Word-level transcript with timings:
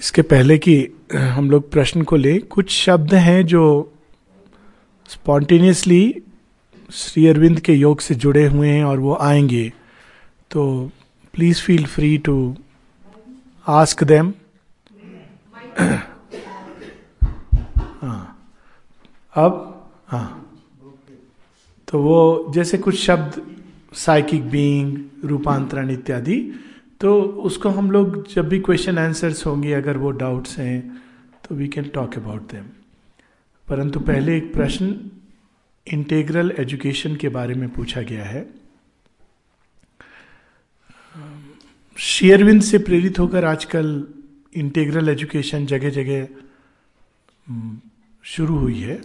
इसके 0.00 0.22
पहले 0.22 0.58
कि 0.58 0.74
हम 1.12 1.50
लोग 1.50 1.70
प्रश्न 1.70 2.02
को 2.02 2.16
ले, 2.16 2.38
कुछ 2.38 2.70
शब्द 2.70 3.14
हैं 3.14 3.46
जो 3.46 3.92
स्पॉन्टेनियसली 5.08 6.22
श्री 6.92 7.26
अरविंद 7.26 7.60
के 7.60 7.74
योग 7.74 8.00
से 8.00 8.14
जुड़े 8.14 8.46
हुए 8.46 8.68
हैं 8.68 8.84
और 8.84 8.98
वो 8.98 9.14
आएँगे। 9.20 9.72
तो 10.50 10.90
please 11.34 11.62
feel 11.62 11.84
free 11.86 12.16
to 12.18 12.56
ask 13.66 14.04
them 14.04 14.32
अब 19.36 19.66
हाँ। 20.06 20.46
तो 21.88 21.98
वो 22.02 22.52
जैसे 22.54 22.78
कुछ 22.78 22.94
शब्द 22.94 23.42
साइकिक 23.94 24.50
बीइंग 24.50 24.96
रूपांतरण 25.24 25.90
इत्यादि 25.90 26.36
तो 27.00 27.20
उसको 27.20 27.68
हम 27.68 27.90
लोग 27.90 28.26
जब 28.32 28.48
भी 28.48 28.58
क्वेश्चन 28.60 28.98
आंसर्स 28.98 29.44
होंगे, 29.46 29.72
अगर 29.72 29.96
वो 29.96 30.10
डाउट्स 30.12 30.58
हैं 30.58 31.02
तो 31.44 31.54
we 31.54 31.68
can 31.68 31.84
talk 31.94 32.16
about 32.18 32.50
them 32.52 32.64
परंतु 33.68 34.00
पहले 34.00 34.36
एक 34.36 34.52
प्रश्न 34.52 35.10
इंटेग्रल 35.86 36.52
एजुकेशन 36.58 37.16
के 37.16 37.28
बारे 37.28 37.54
में 37.54 37.68
पूछा 37.68 38.02
गया 38.02 38.24
है। 38.24 38.48
शेयरविंद 41.96 42.62
से 42.62 42.78
प्रेरित 42.78 43.18
होकर 43.18 43.44
आजकल 43.44 44.06
इंटेग्रल 44.56 45.08
एजुकेशन 45.08 45.66
जगह 45.66 45.90
जगह 45.90 46.28
शुरू 48.24 48.56
हुई 48.56 48.80
है 48.80 49.00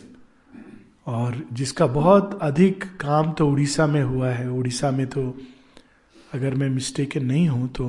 और 1.07 1.41
जिसका 1.53 1.87
बहुत 1.87 2.37
अधिक 2.41 2.83
काम 2.99 3.31
तो 3.33 3.47
उड़ीसा 3.47 3.87
में 3.87 4.01
हुआ 4.03 4.29
है। 4.29 4.49
उड़ीसा 4.49 4.91
में 4.91 5.05
तो 5.07 5.21
अगर 6.35 6.55
मैं 6.55 6.69
मिस्टेक 6.69 7.17
नहीं 7.17 7.47
हूँ 7.49 7.67
तो 7.69 7.87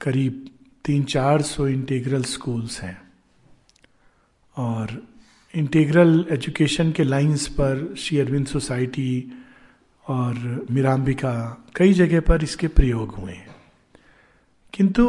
करीब 0.00 0.46
तीन 0.84 1.02
चार 1.04 1.42
सौ 1.42 1.66
इंटीग्रल 1.68 2.22
स्कूल्स 2.24 2.80
हैं। 2.80 2.96
और 4.54 5.02
इंटीग्रल 5.54 6.24
एजुकेशन 6.30 6.90
के 6.92 7.04
लाइंस 7.04 7.46
पर 7.48 7.94
श्री 7.98 8.18
अरविंद 8.18 8.46
सोसाइटी 8.46 9.12
और 10.04 10.66
मीराम्बिका 10.70 11.32
कई 11.76 11.92
जगह 11.92 12.20
पर 12.20 12.42
इसके 12.42 12.68
प्रयोग 12.68 13.14
हुए 13.14 13.32
हैं। 13.32 13.48
किंतु 14.74 15.06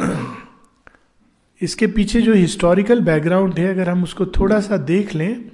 इसके 1.62 1.86
पीछे 1.86 2.20
जो 2.22 2.34
हिस्टोरिकल 2.34 3.00
बैकग्राउंड 3.00 3.58
है, 3.58 3.66
अगर 3.68 3.88
हम 3.88 4.02
उसको 4.02 4.26
थोड़ा 4.28 4.60
सा 4.60 4.76
देख 4.76 5.14
लें 5.14 5.50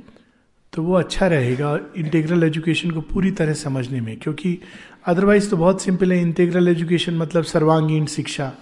तो 0.73 0.83
वो 0.83 0.95
अच्छा 0.95 1.27
रहेगा 1.27 1.79
इंटीग्रल 1.97 2.45
एजुकेशन 2.45 2.91
को 2.91 3.01
पूरी 3.03 3.31
तरह 3.31 3.55
समझने 3.55 4.01
में, 4.01 4.17
क्योंकि 4.17 4.59
अदरवाइज़ 5.07 5.49
तो 5.51 5.57
बहुत 5.57 5.83
सिंपल 5.83 6.13
है 6.13 6.21
इंटीग्रल 6.21 6.69
एजुकेशन 6.69 7.17
मतलब 7.17 7.45
सर्वांगीण 7.45 8.07
शिक्षा। 8.07 8.53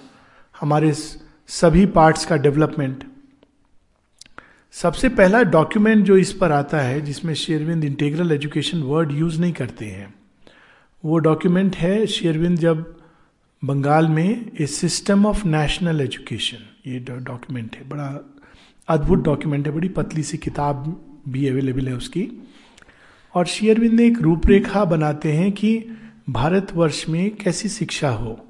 हमारे 0.61 0.93
सभी 0.93 1.85
पार्ट्स 1.87 2.27
का 2.27 2.37
डेवलपमेंट 2.37 3.05
सबसे 4.75 5.09
पहला 5.09 5.43
डॉक्यूमेंट 5.43 6.05
जो 6.05 6.17
इस 6.17 6.33
पर 6.33 6.53
आता 6.53 6.81
है, 6.81 7.01
जिसमें 7.01 7.35
शेरविंद 7.35 7.85
इंटीग्रल 7.85 8.33
एजुकेशन 8.33 8.83
वर्ड 8.83 9.13
यूज़ 9.13 9.41
नहीं 9.41 9.53
करते 9.53 9.85
हैं, 9.85 10.15
वो 11.05 11.19
डॉक्यूमेंट 11.19 11.77
है 11.77 12.07
शेरविंद 12.07 12.59
जब 12.59 12.85
बंगाल 13.63 14.09
में 14.09 14.51
a 14.61 14.67
system 14.67 15.27
of 15.27 15.47
national 15.47 16.01
education 16.01 16.91
ये 16.91 16.99
डॉक्यूमेंट 17.01 17.77
है, 17.77 17.89
बड़ा 17.89 18.41
अद्भुत 18.89 19.25
डॉक्यूमेंट 19.25 19.67
है, 19.67 19.73
बड़ी 19.73 19.89
पतली 19.89 20.23
सी 20.23 20.39
किताब 20.39 20.85
भी 21.29 21.49
अवेलेबल 21.49 21.89
है 21.89 21.95
उसकी। 21.95 22.29
और 23.35 23.47
शेयरविंद 23.47 23.93
ने 23.93 24.07
एक 24.07 24.23
रूपरेखा 24.23 24.85
बनाते 24.85 25.33
हैं 25.33 25.53
कि 25.53 25.79
भारतवर्ष 26.31 27.09
में 27.09 27.37
कैसी 27.37 27.69
शिक्षा 27.69 28.11
हो? 28.11 28.47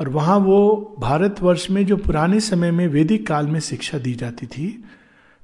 और 0.00 0.08
वहाँ 0.08 0.36
वो 0.38 0.96
भारतवर्ष 0.98 1.70
में 1.70 1.86
जो 1.86 1.96
पुराने 1.96 2.40
समय 2.40 2.70
में 2.70 2.88
वैदिक 2.88 3.26
काल 3.26 3.46
में 3.46 3.60
शिक्षा 3.60 3.98
दी 3.98 4.12
जाती 4.14 4.46
थी 4.46 4.84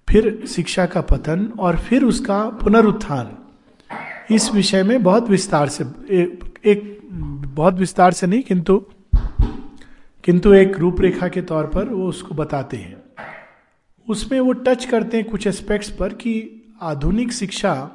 फिर 0.08 0.46
शिक्षा 0.46 0.86
का 0.86 1.00
पतन 1.00 1.52
और 1.58 1.78
फिर 1.78 2.04
उसका 2.04 2.48
पुनरुत्थान। 2.48 3.38
इस 4.34 4.52
विषय 4.52 4.82
में 4.82 5.02
बहुत 5.02 5.28
विस्तार 5.28 5.68
से 5.68 5.84
एक, 6.10 6.58
एक 6.64 7.08
बहुत 7.54 7.74
विस्तार 7.74 8.12
से 8.12 8.26
नहीं 8.26 8.42
किंतु 8.42 8.84
किंतु 10.24 10.52
एक 10.52 10.78
रूपरेखा 10.78 11.28
के 11.28 11.42
तौर 11.42 11.66
पर 11.66 11.88
वो 11.88 12.08
उसको 12.08 12.34
बताते 12.34 12.76
हैं। 12.76 12.96
उसमें 14.08 14.40
वो 14.40 14.52
टच 14.52 14.84
करते 14.84 15.16
हैं 15.16 15.30
कुछ 15.30 15.46
एस्पेक्ट्स 15.46 15.90
पर 15.90 16.08
कि 16.08 16.62
आधुनिक 16.82 17.32
शिक्षा 17.32 17.90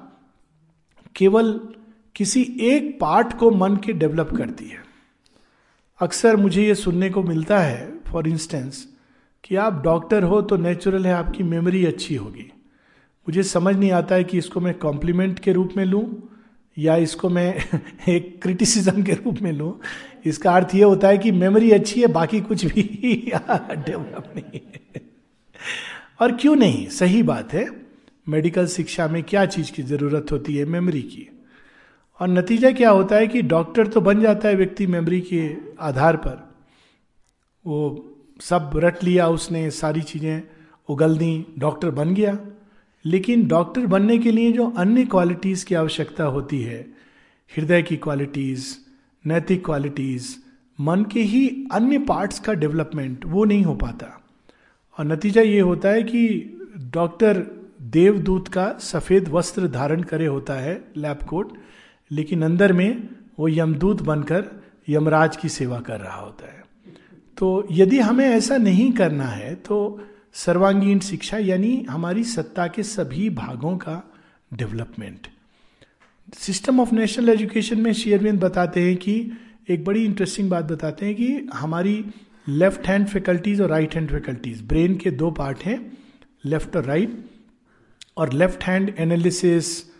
केवल 1.16 1.60
किसी 2.16 2.58
एक 2.62 2.98
पार्ट 3.02 3.38
को 3.38 3.52
मन 3.52 3.76
के 3.76 3.94
डेवलप 3.94 4.30
करती 4.38 4.66
है। 4.66 4.84
अक्सर 6.02 6.36
मुझे 6.36 6.68
ये 6.68 6.76
सुनने 6.76 7.10
को 7.10 7.24
मिलता 7.24 7.60
है 7.60 8.00
फॉर 8.00 8.28
इंस्टेंस 8.28 8.88
कि 9.44 9.56
आप 9.56 9.84
डॉक्टर 9.84 10.24
हो 10.24 10.42
तो 10.42 10.58
नेचुरल 10.58 11.06
है, 11.06 11.14
आपकी 11.14 11.44
मेमोरी 11.44 11.86
अच्छी 11.86 12.16
होगी। 12.16 12.52
मुझे 13.22 13.44
समझ 13.44 13.76
नहीं 13.76 13.92
आता 13.92 14.16
है 14.16 14.24
कि 14.24 14.38
इसको 14.38 14.60
मैं 14.60 14.74
कॉम्प्लीमेंट 14.74 15.40
के 15.40 15.54
रूप 15.54 15.70
में 15.78 15.86
लूँ, 15.86 16.30
या 16.78 16.96
इसको 16.96 17.30
मैं 17.30 17.80
एक 18.10 18.42
क्रिटिसिज्म 18.42 19.04
के 19.04 19.12
रूप 19.12 19.40
में 19.42 19.52
लूँ। 19.52 19.80
इसका 20.26 20.52
अर्थ 20.52 20.76
ये 20.76 20.84
होता 20.84 21.08
है 21.08 21.18
कि 21.18 21.32
मेमोरी 21.32 21.72
अच्छी 21.72 22.02
है, 22.02 22.08
बाकी 22.08 22.42
कुछ 22.42 22.66
भी 22.66 22.84
डेवलप 23.72 24.34
नहीं 24.36 24.60
है। 24.66 25.02
और 26.22 26.32
क्यों 26.32 26.56
नहीं? 26.56 26.88
सही 26.88 27.24
बात 27.24 27.54
है। 27.54 27.68
मेडिकल 28.30 28.68
शिक्षा 28.68 29.08
में 29.08 29.24
क्या 29.24 29.46
चीज़ 29.46 29.72
की 29.72 29.84
ज़रूरत 29.84 30.26
होती 30.32 30.56
है? 30.56 30.66
मेमोरी 30.66 31.02
की। 31.02 31.41
और 32.22 32.28
नतीजा 32.28 32.72
क्या 32.72 32.90
होता 32.90 33.16
है 33.16 33.28
कि 33.28 33.42
डॉक्टर 33.42 33.88
तो 33.88 34.02
बन 34.02 34.22
जाता 34.22 34.48
है 34.48 34.56
व्यक्ति 34.56 34.88
मेमोरी 34.88 35.20
के 35.22 35.42
आधार 35.80 36.16
पर। 36.18 36.38
वो 37.66 38.08
सब 38.42 38.72
रट 38.76 39.04
लिया, 39.04 39.28
उसने 39.28 39.70
सारी 39.72 40.02
चीज़ें 40.02 40.42
उगल 40.90 41.18
दी, 41.18 41.46
डॉक्टर 41.60 41.90
बन 41.90 42.14
गया। 42.14 42.38
लेकिन 43.06 43.48
डॉक्टर 43.48 43.86
बनने 43.86 44.18
के 44.18 44.32
लिए 44.32 44.52
जो 44.52 44.70
अन्य 44.78 45.06
क्वालिटीज 45.06 45.64
की 45.64 45.76
आवश्यकता 45.76 46.24
होती 46.24 46.62
है, 46.62 46.80
हृदय 47.52 47.82
की 47.82 47.98
क्वालिटीज 47.98 48.66
नैतिक 49.26 49.66
क्वालिटीज 49.66 50.36
मन 50.80 51.04
के 51.04 51.22
ही 51.24 51.48
अन्य 51.72 52.00
पार्ट्स 52.00 52.40
का 52.40 52.54
डेवलपमेंट 52.54 53.26
वो 53.26 53.46
नहीं 53.46 53.64
हो 53.64 53.76
पाता। 53.76 54.08
और 54.98 55.06
नतीजा 55.06 55.42
ये 55.42 55.60
होता 55.60 55.90
है 55.90 56.04
कि 56.04 56.24
डॉक्टर 56.94 57.44
देवदूत 57.92 58.48
का 58.48 58.72
सफ़ेद 58.82 59.30
वस्त्र 59.30 59.68
धारण 59.68 60.02
करे 60.04 60.26
होता 60.26 60.54
है 60.54 60.82
लैब 60.98 61.20
कोट 61.24 61.58
लेकिन 62.12 62.44
अंदर 62.44 62.74
में 62.74 63.10
वो 63.40 63.48
यमदूत 63.48 64.02
बनकर 64.02 64.46
यमराज 64.90 65.38
की 65.38 65.50
सेवा 65.50 65.80
कर 65.80 66.00
रहा 66.00 66.20
होता 66.20 66.46
है। 66.46 66.64
तो 67.38 67.68
यदि 67.72 68.00
हमें 68.00 68.26
ऐसा 68.26 68.58
नहीं 68.58 68.92
करना 68.92 69.26
है 69.26 69.54
तो 69.56 69.78
सर्वांगीण 70.36 71.00
शिक्षा 71.00 71.38
यानी 71.38 71.86
हमारी 71.90 72.24
सत्ता 72.24 72.68
के 72.68 72.84
सभी 72.84 73.30
भागों 73.30 73.76
का 73.78 74.02
development. 74.52 75.28
System 76.38 76.80
of 76.80 76.94
national 76.96 77.30
education 77.30 77.82
में 77.82 77.92
शेयरविंद 77.94 78.40
बताते 78.40 78.82
हैं 78.82 78.96
कि 78.98 79.16
एक 79.70 79.84
बड़ी 79.86 80.04
इंटरेस्टिंग 80.06 80.50
बात 80.50 80.66
बताते 80.66 81.06
हैं 81.06 81.16
कि 81.16 81.50
हमारी 81.54 82.04
लेफ़्ट 82.48 82.88
हैंड 82.88 83.08
फैकल्टीज 83.08 83.62
और 83.62 83.70
राइट 83.70 83.96
हैंड 83.96 84.10
फैकल्टीज, 84.12 84.62
ब्रेन 84.62 84.96
के 84.98 85.12
दो 85.12 85.32
पार्ट 85.32 85.64
हैं, 85.64 85.98
लेफ़्ट 86.46 86.76
और 86.76 86.86
राइट। 86.86 87.18
और 88.18 88.34
लेफ़्ट 88.34 88.64
हैंड 88.64 88.94
एनालिसिस 89.00 89.91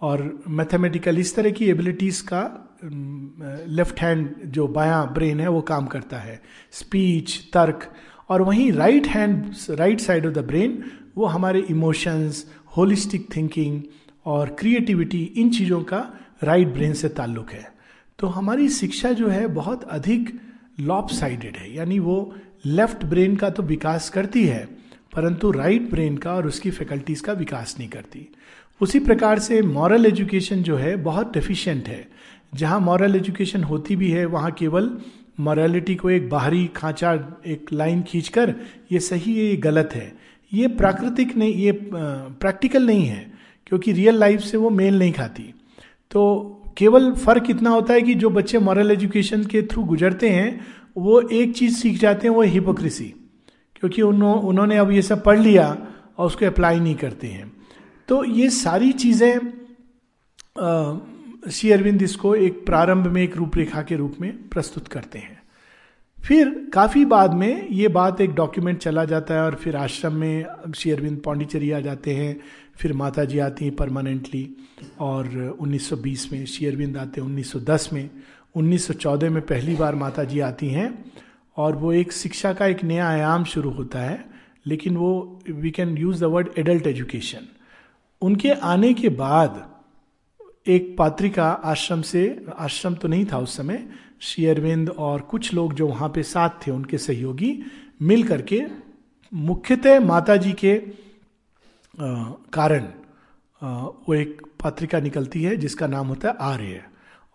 और 0.00 0.22
मैथमेटिकल 0.48 1.18
इस 1.18 1.34
तरह 1.36 1.50
की 1.50 1.68
एबिलिटीज 1.70 2.20
का 2.22 2.42
लेफ़्ट 2.84 4.00
हैंड 4.00 4.34
जो 4.46 4.66
बायां 4.68 5.04
ब्रेन 5.14 5.40
है, 5.40 5.48
वो 5.48 5.60
काम 5.62 5.86
करता 5.86 6.18
है। 6.18 6.40
स्पीच 6.72 7.38
तर्क, 7.52 7.90
और 8.30 8.42
वहीं 8.42 8.70
right 8.72 9.06
hand 9.06 9.54
right 9.70 10.00
side 10.00 10.26
of 10.26 10.34
the 10.34 10.44
brain 10.46 10.82
वो 11.16 11.26
हमारे 11.26 11.60
इमोशंस 11.70 12.44
होलिस्टिक 12.76 13.28
थिंकिंग 13.36 13.80
और 14.26 14.48
क्रिएटिविटी 14.58 15.22
इन 15.36 15.50
चीज़ों 15.50 15.82
का 15.82 16.00
राइट 16.42 16.68
ब्रेन 16.68 16.92
से 16.94 17.08
ताल्लुक 17.10 17.50
है। 17.50 17.66
तो 18.18 18.26
हमारी 18.28 18.68
शिक्षा 18.70 19.12
जो 19.12 19.28
है, 19.28 19.46
बहुत 19.46 19.84
अधिक 19.84 20.38
लॉप 20.80 21.10
साइडेड 21.10 21.56
है। 21.56 21.74
यानी 21.74 21.98
वो 21.98 22.34
लेफ़्ट 22.66 23.04
ब्रेन 23.04 23.36
का 23.36 23.50
तो 23.50 23.62
विकास 23.64 24.08
करती 24.10 24.44
है, 24.46 24.64
परंतु 25.14 25.50
राइट 25.50 25.90
ब्रेन 25.90 26.16
का 26.16 26.34
और 26.34 26.46
उसकी 26.46 26.70
फैकल्टीज 26.70 27.20
का 27.20 27.32
विकास 27.34 27.74
नहीं 27.78 27.88
करती। 27.88 28.28
उसी 28.80 28.98
प्रकार 28.98 29.38
से 29.38 29.60
मॉरल 29.62 30.06
एजुकेशन 30.06 30.62
जो 30.62 30.76
है, 30.76 30.96
बहुत 30.96 31.32
डेफिशिएंट 31.34 31.88
है। 31.88 32.06
जहाँ 32.54 32.80
मॉरल 32.80 33.16
एजुकेशन 33.16 33.64
होती 33.64 33.96
भी 33.96 34.10
है, 34.10 34.24
वहाँ 34.26 34.50
केवल 34.50 34.90
मॉरलिटी 35.40 35.94
को 35.94 36.10
एक 36.10 36.28
बाहरी 36.30 36.66
खांचा, 36.76 37.12
एक 37.46 37.72
लाइन 37.72 38.02
खींचकर 38.02 38.54
ये 38.92 39.00
सही 39.00 39.34
है, 39.34 39.44
ये 39.44 39.56
गलत 39.56 39.90
है। 39.94 40.12
ये 40.52 40.68
प्राकृतिक 40.68 41.36
नहीं, 41.36 41.54
ये 41.54 41.72
प्रैक्टिकल 41.84 42.86
नहीं 42.86 43.06
है, 43.06 43.32
क्योंकि 43.66 43.92
रियल 43.92 44.18
लाइफ 44.18 44.40
से 44.40 44.56
वो 44.56 44.70
मेल 44.70 44.98
नहीं 44.98 45.12
खाती। 45.12 45.52
तो 46.10 46.62
केवल 46.78 47.12
फ़र्क 47.14 47.50
इतना 47.50 47.70
होता 47.70 47.94
है 47.94 48.02
कि 48.02 48.14
जो 48.14 48.30
बच्चे 48.30 48.58
मॉरल 48.58 48.90
एजुकेशन 48.90 49.44
के 49.44 49.62
थ्रू 49.62 49.84
गुजरते 49.84 50.28
हैं, 50.28 50.66
वो 50.96 51.20
एक 51.20 51.56
चीज़ 51.56 51.76
सीख 51.76 51.98
जाते 52.00 52.28
हैं, 52.28 52.34
वो 52.34 52.42
हिपोक्रेसी 52.42 53.12
क्योंकि 53.76 54.02
उन्होंने 54.02 54.76
अब 54.76 54.90
ये 54.90 55.02
सब 55.02 55.22
पढ़ 55.24 55.38
लिया 55.38 55.76
और 56.18 56.26
उसको 56.26 56.46
अप्लाई 56.46 56.80
नहीं 56.80 56.94
करते 56.94 57.26
हैं। 57.26 57.52
तो 58.08 58.24
ये 58.24 58.50
सारी 58.50 58.92
चीज़ें 58.94 59.38
श्री 61.50 61.70
अरविंद 61.72 62.02
इसको 62.02 62.34
एक 62.34 62.64
प्रारंभ 62.66 63.06
में, 63.06 63.22
एक 63.22 63.36
रूपरेखा 63.36 63.82
के 63.82 63.96
रूप 63.96 64.14
में 64.20 64.48
प्रस्तुत 64.48 64.88
करते 64.88 65.18
हैं। 65.18 65.42
फिर 66.18 66.48
काफ़ी 66.74 67.04
बाद 67.04 67.34
में 67.34 67.68
ये 67.68 67.88
बात 67.88 68.20
एक 68.20 68.30
डॉक्यूमेंट 68.34 68.78
चला 68.78 69.04
जाता 69.04 69.34
है 69.34 69.40
और 69.40 69.54
फिर 69.54 69.76
आश्रम 69.76 70.12
में 70.12 70.46
श्री 70.76 70.90
अरविंद 70.92 71.20
पाण्डिचेरी 71.24 71.70
आ 71.70 71.80
जाते 71.80 72.14
हैं, 72.14 72.36
फिर 72.76 72.92
माता 72.92 73.24
जी 73.24 73.38
आती 73.38 73.64
हैं 73.64 73.74
परमानेंटली 73.76 74.48
और 75.00 75.56
1920 75.60 76.28
में, 76.32 76.44
श्री 76.46 76.66
अरविंद 76.66 76.96
आते 76.96 77.20
हैं 77.20 77.28
1910 77.28 77.88
में। 77.92 78.10
1914 78.54 79.30
में 79.30 79.42
पहली 79.42 79.74
बार 79.74 79.94
माता 79.94 80.24
जी 80.24 80.40
आती 80.40 80.68
हैं 80.68 80.88
और 81.56 81.76
वो 81.76 81.92
एक 81.92 82.12
शिक्षा 82.12 82.52
का 82.52 82.66
एक 82.66 82.84
नया 82.84 83.08
आयाम 83.08 83.44
शुरू 83.46 83.70
होता 83.70 84.00
है, 84.00 84.24
लेकिन 84.66 84.96
वो 84.96 85.40
we 85.50 85.70
can 85.70 85.96
use 85.98 86.20
the 86.20 86.24
word 86.26 86.48
adult 86.58 86.86
education 86.86 87.46
उनके 88.22 88.50
आने 88.50 88.92
के 88.94 89.08
बाद 89.08 89.64
एक 90.68 90.94
पात्रिका 90.98 91.48
आश्रम 91.64 92.02
से, 92.02 92.46
आश्रम 92.58 92.94
तो 92.94 93.08
नहीं 93.08 93.24
था 93.32 93.38
उस 93.38 93.56
समय, 93.56 93.86
श्री 94.20 94.46
अरविंद 94.46 94.90
और 94.90 95.20
कुछ 95.20 95.52
लोग 95.54 95.74
जो 95.74 95.86
वहाँ 95.88 96.08
पे 96.08 96.22
साथ 96.22 96.66
थे, 96.66 96.70
उनके 96.70 96.98
सहयोगी 96.98 97.58
मिल 98.02 98.22
करके 98.28 98.62
मुख्यतः 99.32 100.00
माता 100.00 100.36
जी 100.36 100.52
के 100.54 100.76
कारण 102.52 102.88
वो 103.58 104.14
एक 104.14 104.42
पत्रिका 104.62 105.00
निकलती 105.00 105.42
है, 105.42 105.56
जिसका 105.56 105.86
नाम 105.86 106.06
होता 106.08 106.28
है 106.28 106.34
आर्य। 106.42 106.82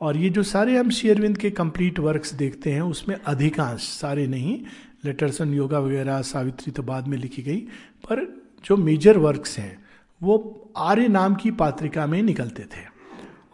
और 0.01 0.17
ये 0.17 0.29
जो 0.29 0.43
सारे 0.43 0.77
हम 0.77 0.89
श्री 0.89 1.09
अरविंद 1.09 1.37
के 1.37 1.49
कंप्लीट 1.51 1.99
वर्क्स 1.99 2.33
देखते 2.33 2.71
हैं, 2.71 2.81
उसमें 2.81 3.15
अधिकांश, 3.17 3.81
सारे 3.81 4.27
नहीं, 4.27 4.59
लेटर्स 5.05 5.41
ऑन 5.41 5.53
योगा 5.53 5.79
वगैरह 5.79 6.21
सावित्री 6.23 6.71
तो 6.71 6.83
बाद 6.83 7.07
में 7.07 7.17
लिखी 7.17 7.41
गई, 7.41 7.59
पर 8.03 8.25
जो 8.65 8.77
मेजर 8.77 9.17
वर्क्स 9.17 9.57
हैं 9.59 9.80
वो 10.23 10.57
आर्य 10.77 11.07
नाम 11.07 11.35
की 11.35 11.51
पात्रिका 11.51 12.05
में 12.05 12.21
निकलते 12.21 12.63
थे। 12.63 12.85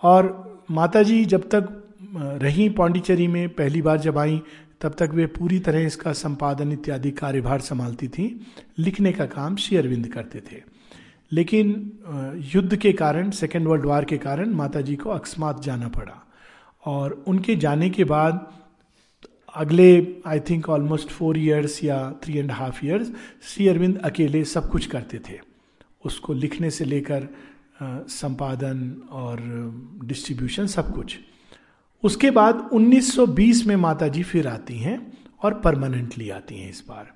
और 0.04 0.48
माता 0.72 1.04
जी 1.04 1.26
जब 1.26 1.50
तक 1.50 1.84
रही 2.16 2.70
पाण्डिचेरी 2.70 3.28
में, 3.28 3.50
पहली 3.50 3.82
बार 3.82 3.98
जब 3.98 4.18
आई, 4.18 4.42
तब 4.82 4.94
तक 4.94 5.10
वे 5.14 5.26
पूरी 5.26 5.60
तरह 5.60 5.80
इसका 5.80 6.14
संपादन 6.14 6.72
इत्यादि 6.72 7.12
कार्यभार 7.12 7.60
संभालती 7.60 8.08
थी, 8.08 8.48
लिखने 8.78 9.12
का 9.12 9.26
काम 9.26 9.56
श्री 9.56 9.78
अरविंद 9.78 10.08
करते 10.08 10.40
थे। 10.40 10.62
लेकिन 11.32 11.92
युद्ध 12.56 12.76
के 12.76 12.94
कारण, 12.94 13.30
सेकेंड 13.30 13.68
वर्ल्ड 13.68 13.86
वार 13.86 14.06
के 14.06 14.18
कारण 14.18 14.50
माता 14.50 14.82
जी 14.82 14.96
को 14.96 15.10
अकस्मात 15.10 15.64
जाना 15.64 15.88
पड़ा। 15.88 16.28
और 16.86 17.24
उनके 17.28 17.56
जाने 17.56 17.90
के 17.90 18.04
बाद, 18.04 18.52
अगले, 19.56 20.16
I 20.26 20.40
think, 20.40 20.70
almost 20.70 21.10
four 21.10 21.38
years 21.38 21.84
या 21.84 22.14
three 22.24 22.38
and 22.38 22.52
half 22.52 22.86
years 22.86 23.12
Shri 23.44 23.68
Aurobindo 23.68 23.98
अकेले 23.98 24.44
सब 24.44 24.70
कुछ 24.70 24.86
करते 24.86 25.20
थे। 25.20 25.57
उसको 26.08 26.34
लिखने 26.34 26.72
से 26.72 26.86
लेकर 26.86 27.28
संपादन 28.10 28.80
और 29.12 29.42
डिस्ट्रीब्यूशन 30.06 30.68
सब 30.68 30.94
कुछ। 30.96 31.18
उसके 32.04 32.32
बाद 32.32 32.70
1920 32.74 33.66
में 33.68 33.76
माता 33.76 34.08
जी 34.08 34.24
फिर 34.24 34.48
आती 34.48 34.78
हैं 34.78 35.00
और 35.44 35.54
परमानेंटली 35.54 36.30
आती 36.30 36.56
हैं 36.56 36.70
इस 36.70 36.84
बार। 36.90 37.14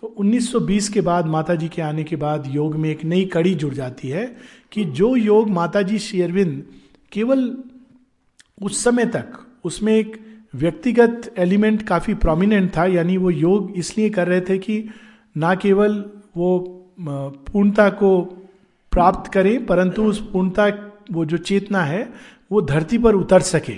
तो 0.00 0.14
1920 0.18 0.88
के 0.88 1.00
बाद 1.00 1.26
माता 1.26 1.54
जी 1.54 1.68
के 1.68 1.82
आने 1.82 2.04
के 2.04 2.16
बाद 2.16 2.46
योग 2.46 2.76
में 2.76 2.90
एक 2.90 3.04
नई 3.04 3.24
कड़ी 3.24 3.54
जुड़ 3.54 3.74
जाती 3.74 4.08
है 4.08 4.26
कि 4.72 4.84
जो 4.84 5.14
योग 5.16 5.50
माता 5.50 5.82
जी 5.82 5.98
शेरविंद 5.98 6.62
केवल 7.12 7.56
उस 8.62 8.82
समय 8.84 9.06
तक, 9.06 9.32
उसमें 9.64 9.94
एक 9.94 10.16
व्यक्तिगत 10.54 11.34
एलिमेंट 11.38 11.82
काफ़ी 11.82 12.14
प्रोमिनेंट 12.14 12.76
था, 12.76 12.86
यानी 12.86 13.16
वो 13.16 13.30
योग 13.30 13.72
इसलिए 13.76 14.10
कर 14.10 14.28
रहे 14.28 14.40
थे 14.40 14.58
कि 14.58 14.84
ना 15.36 15.54
केवल 15.54 16.04
वो 16.36 16.77
पूर्णता 17.00 17.88
को 17.88 18.20
प्राप्त 18.92 19.32
करें, 19.32 19.66
परंतु 19.66 20.04
उस 20.04 20.30
पूर्णता, 20.30 20.66
वो 21.12 21.24
जो 21.24 21.36
चेतना 21.36 21.82
है, 21.82 22.12
वो 22.52 22.62
धरती 22.62 22.98
पर 22.98 23.14
उतर 23.14 23.40
सके। 23.40 23.74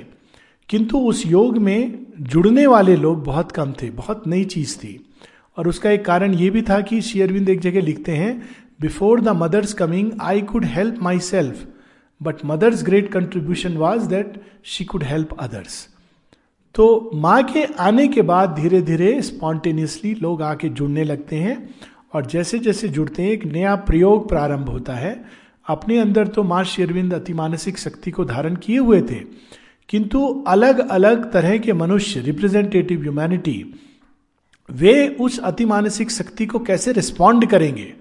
किंतु 0.68 0.98
उस 0.98 1.26
योग 1.26 1.58
में 1.58 2.06
जुड़ने 2.20 2.66
वाले 2.66 2.96
लोग 2.96 3.24
बहुत 3.24 3.52
कम 3.52 3.72
थे, 3.72 3.90
बहुत 3.90 4.26
नई 4.26 4.44
चीज़ 4.44 4.78
थी। 4.78 5.06
और 5.56 5.68
उसका 5.68 5.90
एक 5.90 6.04
कारण 6.04 6.34
ये 6.34 6.50
भी 6.50 6.62
था 6.62 6.80
कि 6.80 7.00
शेयरविंद 7.00 7.48
एक 7.48 7.60
जगह 7.60 7.80
लिखते 7.80 8.12
हैं 8.12 8.48
before 8.80 9.20
the 9.20 9.28
mother's 9.28 9.72
coming 9.72 10.10
I 10.22 10.42
could 10.42 10.64
help 10.64 10.98
myself 11.18 11.66
but 12.22 12.36
mother's 12.44 12.84
great 12.84 13.12
contribution 13.12 13.76
was 13.76 14.08
that 14.08 14.40
she 14.64 14.84
could 14.84 15.02
help 15.02 15.36
others 15.40 15.88
तो 16.74 17.10
माँ 17.14 17.42
के 17.42 17.64
आने 17.64 18.08
के 18.08 18.22
बाद 18.22 18.50
धीरे 18.50 18.82
धीरे 18.82 19.22
स्पॉन्टेनियसली 19.22 20.14
लोग 20.14 20.42
आके 20.42 20.68
जुड़ने 20.68 21.04
लगते 21.04 21.36
हैं 21.36 21.74
और 22.12 22.26
जैसे 22.26 22.58
जैसे 22.58 22.88
जुड़ते 22.88 23.22
हैं, 23.22 23.30
एक 23.30 23.44
नया 23.44 23.74
प्रयोग 23.76 24.28
प्रारंभ 24.28 24.68
होता 24.68 24.94
है। 24.94 25.24
अपने 25.66 25.98
अंदर 25.98 26.26
तो 26.26 26.42
माँ 26.42 26.62
शेरविंद 26.64 27.14
अति 27.14 27.32
मानसिक 27.32 27.78
शक्ति 27.78 28.10
को 28.10 28.24
धारण 28.24 28.56
किए 28.56 28.78
हुए 28.78 29.00
थे, 29.02 29.20
किंतु 29.88 30.26
अलग 30.48 30.88
अलग 30.88 31.30
तरह 31.32 31.56
के 31.58 31.72
मनुष्य 31.72 32.20
रिप्रेजेंटेटिव 32.20 33.00
ह्यूमैनिटी 33.02 33.64
वे 34.68 35.08
उस 35.20 35.38
अति 35.38 35.64
मानसिक 35.64 36.10
शक्ति 36.10 36.46
को 36.46 36.58
कैसे 36.58 36.92
रिस्पॉन्ड 36.92 37.46
करेंगे? 37.46 37.92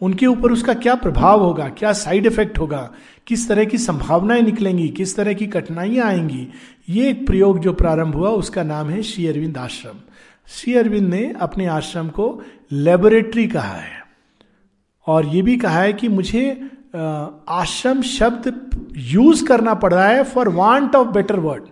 उनके 0.00 0.26
ऊपर 0.26 0.52
उसका 0.52 0.74
क्या 0.74 0.94
प्रभाव 0.94 1.40
होगा? 1.40 1.68
क्या 1.68 1.92
साइड 1.92 2.26
इफ़ेक्ट 2.26 2.58
होगा? 2.58 2.90
किस 3.26 3.48
तरह 3.48 3.64
की 3.64 3.78
संभावनाएँ 3.78 4.42
निकलेंगी? 4.42 4.88
किस 4.88 5.16
तरह 5.16 5.32
की 5.32 5.46
कठिनाइयाँ 5.46 6.06
आएँगी? 6.06 6.48
ये 6.88 7.08
एक 7.10 7.26
प्रयोग 7.26 7.58
जो 7.58 7.72
प्रारंभ 7.72 8.14
हुआ, 8.14 8.30
उसका 8.30 8.62
नाम 8.62 8.90
है 8.90 9.02
श्री 9.02 9.26
अरविंद 9.26 9.58
आश्रम। 9.58 9.98
श्री 10.48 10.74
अरविंद 10.74 11.08
ने 11.08 11.22
अपने 11.40 11.66
आश्रम 11.66 12.08
को 12.08 12.26
लेबोरेटरी 12.72 13.46
कहा 13.48 13.74
है। 13.74 14.02
और 15.06 15.26
ये 15.26 15.42
भी 15.42 15.56
कहा 15.56 15.80
है 15.80 15.92
कि 15.92 16.08
मुझे 16.08 16.50
आश्रम 16.96 18.00
शब्द 18.02 18.92
यूज़ 18.96 19.44
करना 19.46 19.74
पड़ 19.74 19.92
रहा 19.94 20.06
है 20.08 20.22
for 20.24 20.48
want 20.48 20.96
of 20.96 21.08
better 21.08 21.38
word 21.40 21.64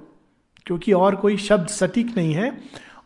क्योंकि 0.66 0.92
और 0.92 1.16
कोई 1.16 1.36
शब्द 1.38 1.68
सटीक 1.68 2.16
नहीं 2.16 2.34
है। 2.34 2.52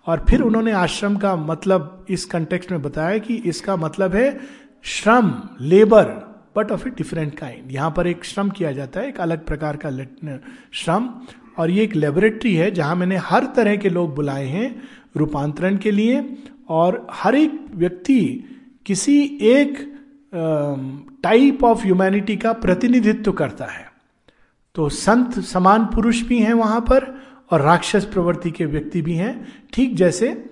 और 0.06 0.24
फिर 0.28 0.40
उन्होंने 0.40 0.72
आश्रम 0.72 1.16
का 1.16 1.34
मतलब 1.36 2.06
इस 2.10 2.24
कंटेक्स्ट 2.24 2.70
में 2.72 2.82
बताया 2.82 3.18
कि 3.18 3.34
इसका 3.46 3.76
मतलब 3.76 4.14
है 4.14 4.38
श्रम 4.84 5.32
labour 5.60 6.04
but 6.56 6.70
of 6.72 6.86
a 6.88 6.90
different 6.90 7.38
kind 7.38 7.72
यहाँ 7.72 7.90
पर 7.96 8.06
एक 8.06 8.24
श्रम 8.24 8.50
किया 8.50 8.72
जाता 8.72 9.00
है, 9.00 9.08
एक 9.08 9.20
अलग 9.20 9.44
प्रकार 9.46 9.78
का 9.84 9.90
श्रम। 10.74 11.08
और 11.58 11.70
ये 11.70 11.82
एक 11.82 11.94
लेबोरेटरी 11.94 12.54
है 12.54 12.70
जहाँ 12.70 12.94
मैंने 12.96 13.16
हर 13.18 13.44
तरह 13.56 13.76
के 13.76 13.88
लोग 13.88 14.14
बुलाए 14.14 14.46
हैं। 14.46 14.82
रूपांतरण 15.16 15.76
के 15.76 15.90
लिए 15.90 16.38
और 16.68 17.06
हर 17.10 17.34
एक 17.34 17.64
व्यक्ति 17.74 18.20
किसी 18.86 19.22
एक 19.42 19.78
टाइप 21.22 21.64
ऑफ़ 21.64 21.82
ह्यूमैनिटी 21.82 22.36
का 22.36 22.52
प्रतिनिधित्व 22.52 23.32
करता 23.32 23.64
है। 23.64 23.88
तो 24.74 24.88
संत, 24.88 25.38
समान 25.40 25.84
पुरुष 25.84 26.20
भी 26.22 26.38
हैं 26.38 26.54
वहाँ 26.54 26.80
पर 26.80 27.20
और 27.50 27.60
राक्षस 27.60 28.04
प्रवृत्ति 28.04 28.50
के 28.50 28.64
व्यक्ति 28.64 29.02
भी 29.02 29.14
हैं। 29.14 29.52
ठीक 29.72 29.94
जैसे 29.96 30.50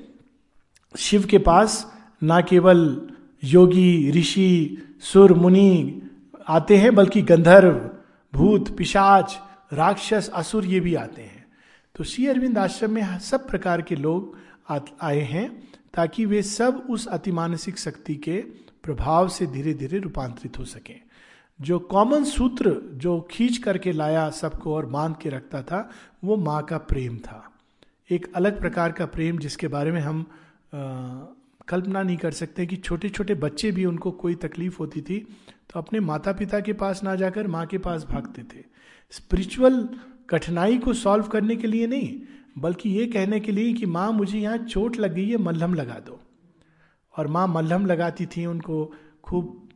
शिव 0.98 1.26
के 1.26 1.38
पास 1.38 1.94
ना 2.22 2.40
केवल 2.40 3.08
योगी, 3.44 4.10
ऋषि, 4.10 4.78
सुर, 5.00 5.32
मुनि 5.32 6.02
आते 6.48 6.76
हैं, 6.76 6.94
बल्कि 6.94 7.22
गंधर्व, 7.22 7.90
भूत, 8.34 8.76
पिशाच, 8.76 9.38
राक्षस, 9.72 10.30
असुर 10.34 10.64
ये 10.64 10.80
भी 10.80 10.94
आते 10.94 11.22
हैं। 11.22 11.46
तो 11.94 12.04
श्री 12.04 12.26
अरविंद 12.26 12.58
आश्रम 12.58 12.90
में 12.90 13.18
सब 13.18 13.46
प्रकार 13.48 13.82
के 13.82 13.96
लोग 13.96 14.36
आए 15.02 15.20
हैं 15.20 15.50
ताकि 15.94 16.24
वे 16.24 16.42
सब 16.42 16.86
उस 16.90 17.06
अतिमानसिक 17.06 17.78
शक्ति 17.78 18.14
के 18.14 18.36
प्रभाव 18.82 19.28
से 19.28 19.46
धीरे 19.46 19.74
धीरे 19.74 19.98
रूपांतरित 19.98 20.58
हो 20.58 20.64
सके। 20.64 20.94
जो 21.60 21.78
कॉमन 21.78 22.24
सूत्र 22.24 22.76
जो 22.94 23.20
खींच 23.30 23.58
करके 23.58 23.92
लाया 23.92 24.28
सबको 24.30 24.74
और 24.74 24.86
बाँध 24.86 25.16
के 25.16 25.28
रखता 25.28 25.62
था 25.62 25.90
वो 26.24 26.36
माँ 26.36 26.62
का 26.62 26.78
प्रेम 26.78 27.16
था। 27.18 27.52
एक 28.10 28.32
अलग 28.34 28.60
प्रकार 28.60 28.92
का 28.92 29.06
प्रेम 29.06 29.38
जिसके 29.38 29.68
बारे 29.68 29.92
में 29.92 30.00
हम 30.00 30.20
आ, 30.74 30.78
कल्पना 31.68 32.02
नहीं 32.02 32.16
कर 32.16 32.30
सकते 32.30 32.66
कि 32.66 32.76
छोटे 32.76 33.08
छोटे 33.08 33.34
बच्चे 33.34 33.70
भी 33.72 33.84
उनको 33.84 34.10
कोई 34.10 34.34
तकलीफ़ 34.34 34.76
होती 34.78 35.00
थी 35.00 35.18
तो 35.70 35.80
अपने 35.80 36.00
माता 36.00 36.32
पिता 36.32 36.60
के 36.60 36.72
पास 36.72 37.02
ना 37.04 37.14
जाकर 37.14 37.46
माँ 37.46 37.66
के 37.66 37.78
पास 37.78 38.04
भागते 38.04 38.42
थे। 38.42 38.64
स्पिरिचुअल 39.10 39.88
कठिनाई 40.30 40.78
को 40.78 40.92
सॉल्व 40.92 41.24
करने 41.24 41.56
के 41.56 41.66
लिए 41.66 41.86
नहीं 41.86 42.20
बल्कि 42.60 42.90
ये 42.90 43.06
कहने 43.06 43.40
के 43.40 43.52
लिए 43.52 43.72
कि 43.72 43.86
माँ, 43.86 44.10
मुझे 44.12 44.38
यहाँ 44.38 44.58
चोट 44.58 44.96
लग 44.96 45.14
गई 45.14 45.28
है 45.28 45.36
मल्हम 45.36 45.74
लगा 45.74 45.98
दो। 45.98 46.20
और 47.14 47.26
माँ 47.26 47.46
मल्हम 47.48 47.86
लगाती 47.86 48.26
थी 48.26 48.46
उनको, 48.46 48.92
खूब 49.24 49.68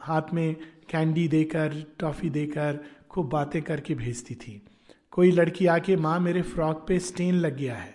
हाथ 0.00 0.32
में 0.34 0.54
कैंडी 0.90 1.26
देकर 1.28 1.84
टॉफी 1.98 2.30
देकर, 2.30 2.78
खूब 3.10 3.28
बातें 3.28 3.60
करके 3.62 3.94
भेजती 3.94 4.34
थी। 4.34 4.60
कोई 5.10 5.30
लड़की 5.30 5.66
आके, 5.66 5.96
माँ, 5.96 6.18
मेरे 6.20 6.42
फ्रॉक 6.42 6.84
पे 6.88 6.98
स्टेन 6.98 7.34
लग 7.34 7.56
गया 7.56 7.76
है। 7.76 7.94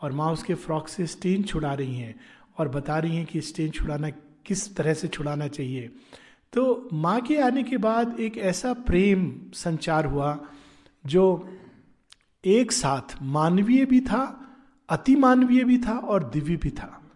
और 0.00 0.12
माँ 0.12 0.32
उसके 0.32 0.54
फ्रॉक 0.54 0.88
से 0.88 1.06
स्टेन 1.06 1.42
छुड़ा 1.42 1.72
रही 1.74 1.96
हैं 1.96 2.14
और 2.58 2.68
बता 2.68 2.98
रही 2.98 3.16
हैं 3.16 3.26
कि 3.26 3.40
स्टेन 3.40 3.70
छुड़ाना, 3.70 4.10
किस 4.46 4.74
तरह 4.76 4.94
से 4.94 5.08
छुड़ाना 5.08 5.48
चाहिए। 5.48 5.90
तो 6.52 6.88
माँ 6.92 7.20
के 7.20 7.36
आने 7.36 7.62
के 7.62 7.76
बाद 7.76 8.20
एक 8.20 8.38
ऐसा 8.38 8.72
प्रेम 8.72 9.32
संचार 9.54 10.06
हुआ, 10.06 10.38
जो 11.06 11.48
एक 12.44 12.72
साथ 12.72 13.22
मानवीय 13.22 13.84
भी 13.84 14.00
था, 14.00 14.48
अति 14.88 15.16
मानवीय 15.16 15.64
भी 15.64 15.78
था 15.78 15.98
और 15.98 16.30
दिव्य 16.30 16.56
भी 16.56 16.70
था। 16.70 17.10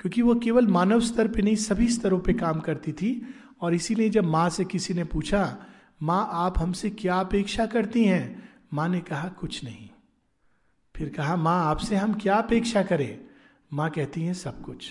क्योंकि 0.00 0.22
वो 0.22 0.34
केवल 0.34 0.66
मानव 0.66 1.00
स्तर 1.00 1.28
पे 1.28 1.42
नहीं, 1.42 1.56
सभी 1.56 1.88
स्तरों 1.88 2.20
पे 2.20 2.32
काम 2.32 2.60
करती 2.60 2.92
थी। 2.92 3.34
और 3.60 3.74
इसीलिए 3.74 4.08
जब 4.08 4.24
माँ 4.24 4.50
से 4.50 4.64
किसी 4.64 4.94
ने 4.94 5.04
पूछा, 5.04 5.58
माँ, 6.02 6.28
आप 6.32 6.58
हमसे 6.58 6.90
क्या 6.90 7.20
अपेक्षा 7.20 7.66
करती 7.66 8.04
हैं? 8.04 8.48
माँ 8.74 8.88
ने 8.88 9.00
कहा, 9.00 9.28
कुछ 9.28 9.64
नहीं। 9.64 9.88
फिर 10.96 11.08
कहा, 11.08 11.36
माँ, 11.36 11.64
आपसे 11.64 11.96
हम 11.96 12.14
क्या 12.14 12.36
अपेक्षा 12.36 12.82
करें? 12.82 13.20
माँ 13.72 13.90
कहती 13.90 14.22
हैं, 14.22 14.34
सब 14.34 14.62
कुछ 14.62 14.90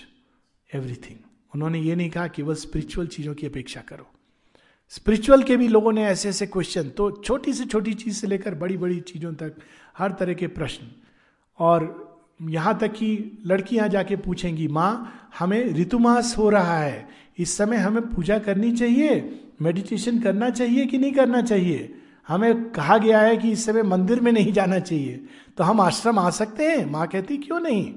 एवरीथिंग 0.74 1.20
उन्होंने 1.56 1.80
ये 1.80 1.96
नहीं 1.96 2.10
कहा, 2.10 2.28
केवल 2.28 2.56
स्पिरिचुअल 2.56 3.08
चीज़ों 3.08 3.36
की 3.36 3.48
अपेक्षा 3.48 3.82
करो। 3.82 4.17
स्पिरिचुअल 4.90 5.44
के 5.44 5.58
भी 5.58 5.68
लोगों 5.68 5.92
ने 5.92 6.04
ऐसे 6.06 6.30
ऐसे 6.30 6.46
क्वेश्चन 6.46 6.90
तो 6.90 7.12
छोटी 7.12 7.54
से 7.54 7.66
छोटी 7.66 7.94
चीज़ 7.94 8.16
से 8.16 8.28
लेकर 8.28 8.56
बड़ी 8.56 8.78
बड़ी 8.78 9.00
चीज़ों 9.00 9.34
तक 9.34 9.56
हर 9.98 10.12
तरह 10.12 10.34
के 10.34 10.48
प्रश्न। 10.48 10.88
और 11.60 12.08
यहाँ 12.42 12.78
तक 12.78 12.94
कि 12.94 13.38
लड़कियाँ 13.46 13.88
जाके 13.88 14.16
पूछेंगी, 14.16 14.68
माँ, 14.68 15.14
हमें 15.40 15.74
ऋतुमास 15.74 16.38
हो 16.38 16.50
रहा 16.50 16.80
है, 16.80 17.08
इस 17.40 17.58
समय 17.58 17.78
हमें 17.78 18.02
पूजा 18.10 18.40
करनी 18.40 18.72
चाहिए 18.72 19.40
मेडिटेशन 19.62 20.20
करना 20.20 20.50
चाहिए 20.50 20.86
कि 20.86 20.98
नहीं 20.98 21.12
करना 21.12 21.42
चाहिए? 21.42 21.94
हमें 22.28 22.70
कहा 22.70 22.98
गया 22.98 23.20
है 23.20 23.38
कि 23.38 23.52
इस 23.52 23.66
समय 23.66 23.84
मंदिर 23.84 24.20
में 24.20 24.32
नहीं 24.32 24.54
जाना 24.54 24.80
चाहिए। 24.80 25.26
तो 25.58 25.64
हम 25.64 25.82
आश्रम 25.82 26.20
आ 26.20 26.30
सकते 26.30 26.64
हैं? 26.64 26.86
माँ 26.92 27.08
कहती, 27.08 27.38
क्यों 27.38 27.60
नहीं? 27.60 27.96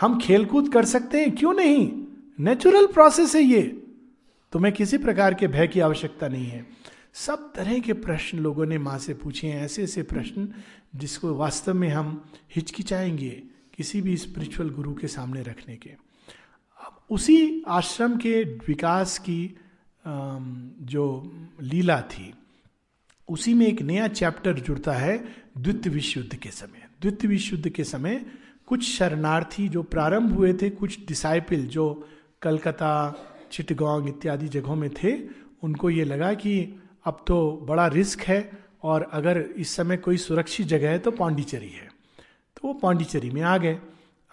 हम 0.00 0.18
खेलकूद 0.18 0.72
कर 0.72 0.84
सकते 0.84 1.20
हैं? 1.20 1.34
क्यों 1.36 1.54
नहीं? 1.54 2.02
नेचुरल 2.40 2.86
प्रोसेस 2.86 3.34
है 3.34 3.42
ये। 3.42 3.85
तुम्हें 4.56 4.72
किसी 4.74 4.98
प्रकार 4.98 5.34
के 5.34 5.46
भय 5.46 5.66
की 5.66 5.80
आवश्यकता 5.80 6.28
नहीं 6.28 6.46
है। 6.46 6.66
सब 7.14 7.52
तरह 7.56 7.78
के 7.78 7.92
प्रश्न 7.92 8.38
लोगों 8.38 8.66
ने 8.66 8.78
माँ 8.78 8.98
से 8.98 9.14
पूछे 9.14 9.48
हैं। 9.48 9.64
ऐसे 9.64 9.82
ऐसे 9.82 10.02
प्रश्न 10.02 10.48
जिसको 10.96 11.34
वास्तव 11.34 11.74
में 11.74 11.88
हम 11.88 12.24
हिचकिचाएँगे 12.54 13.42
किसी 13.74 14.00
भी 14.00 14.16
स्पिरिचुअल 14.16 14.70
गुरु 14.70 14.94
के 14.94 15.08
सामने 15.08 15.42
रखने 15.42 15.76
के। 15.76 15.90
अब 15.90 17.04
उसी 17.10 17.62
आश्रम 17.68 18.16
के 18.16 18.42
विकास 18.44 19.18
की 19.18 19.56
जो 20.06 21.04
लीला 21.62 22.00
थी, 22.00 22.32
उसी 23.28 23.54
में 23.54 23.66
एक 23.66 23.82
नया 23.82 24.08
चैप्टर 24.08 24.60
जुड़ता 24.60 24.92
है 24.92 25.18
द्वितीय 25.58 25.92
विश्व 25.92 26.20
युद्ध 26.20 26.34
के 26.34 26.50
समय। 26.50 26.88
द्वितीय 27.02 27.30
विश्व 27.30 27.56
युद्ध 27.56 27.68
के 27.68 27.84
समय 27.84 28.24
कुछ 28.66 28.90
शरणार्थी 28.90 29.68
जो 29.68 29.82
प्रारंभ 29.82 30.32
हुए 30.32 30.52
थे, 30.52 30.70
कुछ 30.70 31.06
डिसाइपल 31.06 31.56
जो 31.56 32.08
कलकत्ता 32.42 33.22
चिटगांव 33.56 34.08
इत्यादि 34.08 34.48
जगहों 34.48 34.76
में 34.76 34.90
थे, 34.94 35.12
उनको 35.62 35.90
ये 35.90 36.04
लगा 36.04 36.32
कि 36.34 36.80
अब 37.04 37.24
तो 37.26 37.66
बड़ा 37.68 37.86
रिस्क 37.86 38.20
है 38.20 38.50
और 38.82 39.08
अगर 39.12 39.38
इस 39.56 39.74
समय 39.76 39.96
कोई 39.96 40.16
सुरक्षित 40.16 40.66
जगह 40.66 40.90
है 40.90 40.98
तो 40.98 41.10
पांडिचेरी 41.10 41.68
है। 41.68 41.88
तो 42.56 42.68
वो 42.68 42.72
पांडिचेरी 42.74 43.30
में 43.30 43.42
आ 43.42 43.58
गए। 43.58 43.78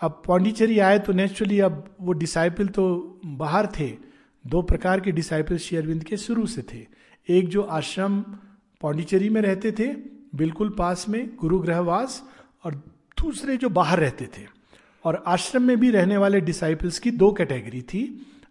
अब 0.02 0.22
पांडिचेरी 0.28 0.80
आए 0.80 1.00
तो 1.00 1.14
नेचुरली 1.14 1.60
अब 1.60 1.96
वो 2.02 2.14
डिसाइपल 2.14 2.68
तो 2.68 2.86
बाहर 3.26 3.68
थे। 3.80 3.88
दो 4.46 4.62
प्रकार 4.62 5.00
के 5.00 5.12
डिसाइपल 5.12 5.58
शेयरविंद 5.58 6.04
के 6.04 6.18
शुरू 6.18 6.46
से 6.46 6.62
थे। 6.74 6.86
एक 7.30 7.48
जो 7.50 7.62
आश्रम 7.62 8.20
पांडिचेरी 8.82 9.30
में 9.30 9.42
रहते 9.42 9.72
थे, 9.72 9.88
बिल्कुल 10.36 10.70
पास 10.70 11.06
में 11.10 11.36
गुरु 11.36 11.60
ग्रहवास 11.60 12.24
और 12.64 12.76
दूसरे 13.22 13.58
जो 13.58 13.70
बाहर 13.70 14.00
रहते 14.00 14.26
थे। 14.26 14.46
और 15.06 15.24
आश्रम 15.28 15.64
में 15.64 15.80
भी 15.80 15.90
रहने 15.92 16.18
वाले 16.18 16.42
डिसाइपल्स 16.42 17.00
की 17.00 17.12
दो 17.12 17.32
कैटेगरी 17.32 17.82
थी। 17.82 18.04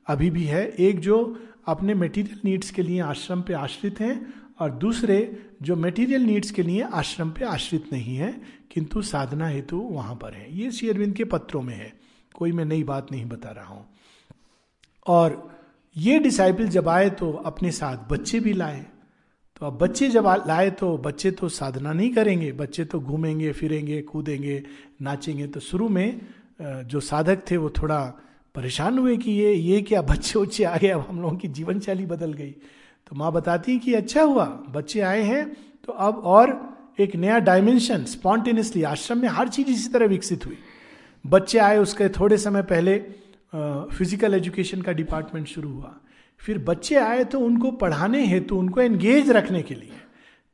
अभी 0.06 0.30
भी 0.30 0.44
है। 0.44 0.66
एक 0.68 1.00
जो 1.00 1.16
अपने 1.68 1.94
मेटीरियल 1.94 2.40
नीड्स 2.44 2.70
के 2.70 2.82
लिए 2.82 3.00
आश्रम 3.02 3.42
पे 3.42 3.52
आश्रित 3.54 4.00
हैं 4.00 4.34
और 4.60 4.70
दूसरे 4.72 5.16
जो 5.62 5.76
मेटीरियल 5.76 6.22
नीड्स 6.22 6.50
के 6.50 6.62
लिए 6.62 6.82
आश्रम 6.82 7.30
पे 7.30 7.44
आश्रित 7.44 7.92
नहीं 7.92 8.16
है, 8.16 8.32
किंतु 8.70 9.02
साधना 9.02 9.48
हेतु 9.48 9.76
वहाँ 9.76 10.14
पर 10.14 10.34
है। 10.34 10.46
ये 10.58 10.70
शेयरविंद 10.72 11.14
के 11.14 11.24
पत्रों 11.24 11.62
में 11.62 11.74
है। 11.74 11.92
कोई 12.34 12.52
मैं 12.52 12.64
नई 12.64 12.82
बात 12.84 13.12
नहीं 13.12 13.24
बता 13.26 13.50
रहा 13.50 13.66
हूँ। 13.66 13.86
और 15.06 15.50
ये 15.96 16.18
डिसाइपल 16.18 16.68
जब 16.68 16.88
आए 16.88 17.10
तो 17.10 17.30
अपने 17.46 17.70
साथ 17.72 18.08
बच्चे 18.10 18.40
भी 18.40 18.52
लाए। 18.52 18.84
तो 19.56 19.66
अब 19.66 19.78
बच्चे 19.78 20.08
जब 20.08 20.26
लाए 20.46 20.70
तो 20.70 20.96
बच्चे 20.98 21.30
तो 21.30 21.48
साधना 21.50 21.92
नहीं 21.92 22.12
करेंगे। 22.14 22.52
बच्चे 22.52 22.84
तो 22.84 23.00
घूमेंगे, 23.00 23.52
फिरेंगे, 23.52 24.00
कूदेंगे, 24.02 24.62
नाचेंगे। 25.02 25.46
तो 25.46 25.60
शुरू 25.60 25.88
में 25.88 26.20
जो 26.60 27.00
साधक 27.00 27.50
थे 27.50 27.56
वो 27.56 27.70
थोड़ा 27.72 28.00
परेशान 28.54 28.98
हुए 28.98 29.16
कि 29.16 29.30
ये 29.32 29.52
ये 29.52 29.80
क्या 29.82 30.02
बच्चे 30.02 30.38
उच्चे 30.38 30.64
आ 30.64 30.76
गए, 30.76 30.88
अब 30.88 31.06
हम 31.08 31.20
लोगों 31.22 31.36
की 31.36 31.48
जीवन 31.50 31.80
शैली 31.80 32.06
बदल 32.06 32.32
गई। 32.32 32.50
तो 33.06 33.16
माँ 33.16 33.32
बताती 33.32 33.78
कि 33.78 33.94
अच्छा 33.94 34.22
हुआ, 34.22 34.44
बच्चे 34.70 35.00
आए 35.02 35.22
हैं 35.22 35.44
तो 35.84 35.92
अब 35.92 36.18
और 36.26 36.50
एक 37.00 37.14
नया 37.16 37.38
डायमेंशन 37.40 38.04
स्पॉन्टेनियसली 38.06 38.82
आश्रम 38.84 39.18
में 39.18 39.28
हर 39.30 39.48
चीज़ 39.48 39.68
इसी 39.68 39.88
तरह 39.88 40.06
विकसित 40.06 40.46
हुई। 40.46 40.58
बच्चे 41.24 41.58
आए, 41.58 41.78
उसके 41.78 42.08
थोड़े 42.10 42.38
समय 42.38 42.62
पहले 42.64 42.98
फ़िज़िकल 43.52 44.34
एजुकेशन 44.34 44.82
का 44.82 44.92
डिपार्टमेंट 44.92 45.46
शुरू 45.46 45.68
हुआ। 45.70 45.94
फिर 46.40 46.58
बच्चे 46.60 46.94
आए 46.96 47.24
तो 47.24 47.40
उनको 47.40 47.70
पढ़ाने 47.72 48.24
हेतु, 48.26 48.56
उनको 48.56 48.80
एंगेज 48.80 49.30
रखने 49.30 49.62
के 49.62 49.74
लिए, 49.74 49.90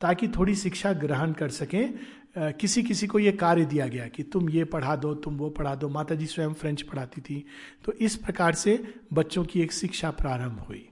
ताकि 0.01 0.27
थोड़ी 0.29 0.55
शिक्षा 0.55 0.91
ग्रहण 0.95 1.31
कर 1.33 1.49
सकें 1.51 1.93
किसी 2.35 2.83
किसी 2.83 3.07
को 3.07 3.19
ये 3.19 3.31
कार्य 3.31 3.65
दिया 3.65 3.87
गया 3.87 4.07
कि 4.07 4.23
तुम 4.23 4.49
ये 4.49 4.63
पढ़ा 4.63 4.95
दो, 4.95 5.13
तुम 5.13 5.37
वो 5.37 5.49
पढ़ा 5.49 5.73
दो। 5.75 5.89
माता 5.89 6.15
जी 6.15 6.25
स्वयं 6.25 6.53
फ्रेंच 6.53 6.81
पढ़ाती 6.81 7.21
थी। 7.21 7.45
तो 7.85 7.91
इस 7.91 8.15
प्रकार 8.15 8.53
से 8.53 8.81
बच्चों 9.13 9.43
की 9.45 9.61
एक 9.61 9.73
शिक्षा 9.73 10.11
प्रारंभ 10.11 10.59
हुई। 10.59 10.87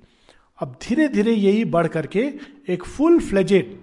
अब 0.59 0.77
धीरे 0.83 1.07
धीरे 1.07 1.33
यही 1.33 1.65
बढ़ 1.65 1.87
करके 1.87 2.19
एक 2.69 2.83
फुल 2.85 3.19
फ्लेजेड 3.19 3.77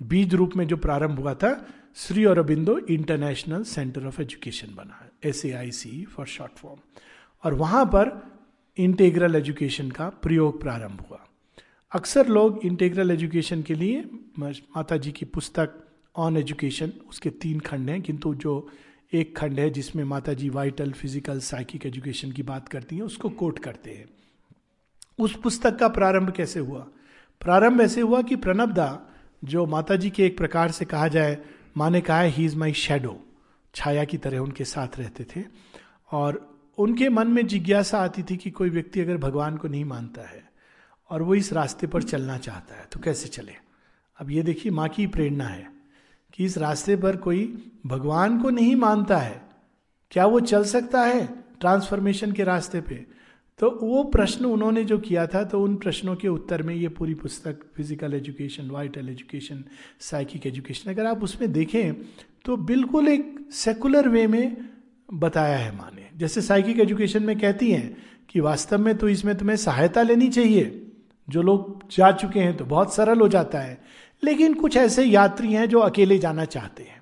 बीज 0.00 0.34
रूप 0.34 0.56
में 0.56 0.66
जो 0.66 0.76
प्रारंभ 0.76 1.18
हुआ 1.20 1.34
था, 1.34 1.66
Shri 1.96 2.24
Aurobindo 2.24 2.78
international 2.78 3.62
centre 3.64 4.06
of 4.06 4.20
education 4.22 4.74
बना 4.74 5.08
S 5.24 5.44
A 5.46 5.52
I 5.52 5.70
C 5.70 6.04
for 6.06 6.26
short 6.26 6.52
form 6.52 6.80
और 7.44 7.54
वहाँ 7.54 7.84
पर 7.86 8.10
इंटेग्रल 8.78 9.36
एजुकेशन 9.36 9.90
का 9.90 10.08
प्रयोग 10.22 10.60
प्रारंभ 10.60 11.00
हुआ। 11.00 11.24
अक्सर 11.92 12.28
लोग 12.28 12.60
इंटेग्रल 12.64 13.10
एजुकेशन 13.10 13.62
के 13.62 13.74
लिए 13.74 14.04
माता 14.38 14.96
जी 14.96 15.12
की 15.12 15.24
पुस्तक 15.26 15.74
ऑन 16.14 16.36
एजुकेशन 16.36 16.92
उसके 17.08 17.30
तीन 17.30 17.60
खंड 17.60 17.90
हैं, 17.90 18.00
किंतु 18.02 18.34
जो 18.34 18.68
एक 19.12 19.36
खंड 19.36 19.60
है 19.60 19.68
जिसमें 19.70 20.02
माता 20.04 20.32
जी 20.32 20.48
वाइटल 20.48 20.92
फ़िज़िकल 20.92 21.38
साइकिक 21.40 21.86
एजुकेशन 21.86 22.32
की 22.32 22.42
बात 22.42 22.68
करती 22.68 22.96
हैं, 22.96 23.02
उसको 23.02 23.28
कोट 23.28 23.58
करते 23.58 23.90
हैं। 23.90 24.08
उस 25.18 25.38
पुस्तक 25.40 25.78
का 25.78 25.88
प्रारंभ 25.88 26.30
कैसे 26.30 26.60
हुआ? 26.60 26.86
प्रारंभ 27.42 27.80
ऐसे 27.80 28.00
हुआ 28.00 28.22
कि 28.22 28.36
प्रणबदा 28.36 29.00
जो 29.44 29.66
माता 29.66 29.96
जी 29.96 30.10
के 30.10 30.24
एक 30.26 30.36
प्रकार 30.38 30.70
से 30.70 30.84
कहा 30.84 31.08
जाए, 31.08 31.38
माँ 31.76 31.90
ने 31.90 32.00
कहा 32.00 32.20
है 32.20 32.44
इज़ 32.44 32.56
माई 32.56 32.72
शेडो 32.72 33.18
छाया 33.74 34.04
की 34.04 34.18
तरह 34.18 34.38
उनके 34.38 34.64
साथ 34.64 34.98
रहते 34.98 35.24
थे। 35.26 35.44
और 36.10 36.46
उनके 36.78 37.08
मन 37.08 37.28
में 37.28 37.46
जिज्ञासा 37.46 37.98
आती 37.98 38.22
थी 38.22 38.36
कि 38.36 38.50
कोई 38.50 38.70
व्यक्ति 38.70 39.00
अगर 39.00 39.16
भगवान 39.16 39.56
को 39.56 39.68
नहीं 39.68 39.84
मानता 39.84 40.22
है 40.22 40.42
और 41.10 41.22
वो 41.22 41.34
इस 41.34 41.52
रास्ते 41.52 41.86
पर 41.86 42.02
चलना 42.02 42.38
चाहता 42.38 42.74
है 42.74 42.86
तो 42.92 43.00
कैसे 43.00 43.28
चले? 43.28 43.52
अब 44.18 44.30
ये 44.30 44.42
देखिए, 44.42 44.72
माँ 44.72 44.88
की 44.88 45.06
प्रेरणा 45.06 45.46
है। 45.46 45.69
कि 46.34 46.44
इस 46.44 46.58
रास्ते 46.58 46.96
पर 46.96 47.16
कोई 47.16 47.42
भगवान 47.86 48.40
को 48.42 48.50
नहीं 48.50 48.74
मानता 48.76 49.18
है, 49.18 49.40
क्या 50.12 50.26
वो 50.26 50.40
चल 50.42 50.64
सकता 50.64 51.02
है 51.02 51.26
ट्रांसफॉर्मेशन 51.60 52.32
के 52.32 52.44
रास्ते 52.44 52.80
पे? 52.80 52.94
तो 53.60 53.70
वो 53.82 54.02
प्रश्न 54.04 54.44
उन्होंने 54.44 54.84
जो 54.84 54.98
किया 54.98 55.26
था 55.26 55.42
तो 55.44 55.62
उन 55.62 55.74
प्रश्नों 55.76 56.14
के 56.16 56.28
उत्तर 56.28 56.62
में 56.62 56.74
ये 56.74 56.88
पूरी 56.88 57.14
पुस्तक 57.14 57.60
physical 57.76 58.14
education 58.14 58.70
vital 58.70 59.08
education 59.08 59.64
psychic 60.00 60.46
education 60.46 60.90
अगर 60.90 61.06
आप 61.06 61.22
उसमें 61.22 61.50
देखें 61.52 61.94
तो 62.44 62.56
बिल्कुल 62.56 63.08
एक 63.08 63.34
सेकुलर 63.52 64.08
वे 64.08 64.26
में 64.26 64.56
बताया 65.08 65.56
है 65.56 65.76
माने 65.76 66.08
जैसे 66.16 66.42
साइकिक 66.42 66.80
एजुकेशन 66.80 67.22
में 67.22 67.38
कहती 67.38 67.70
हैं 67.72 67.96
कि 68.28 68.40
वास्तव 68.40 68.78
में 68.78 68.96
तो 68.98 69.08
इसमें 69.08 69.36
तुम्हें 69.38 69.56
सहायता 69.56 70.02
लेनी 70.02 70.28
चाहिए। 70.28 70.86
जो 71.28 71.42
लोग 71.42 71.82
जा 71.92 72.10
चुके 72.12 72.40
हैं 72.40 72.56
तो 72.56 72.64
बहुत 72.64 72.94
सरल 72.94 73.20
हो 73.20 73.28
जाता 73.28 73.58
है। 73.58 73.78
लेकिन 74.22 74.54
कुछ 74.54 74.76
ऐसे 74.76 75.04
यात्री 75.04 75.52
हैं 75.52 75.68
जो 75.68 75.78
अकेले 75.78 76.18
जाना 76.18 76.44
चाहते 76.44 76.82
हैं। 76.82 76.98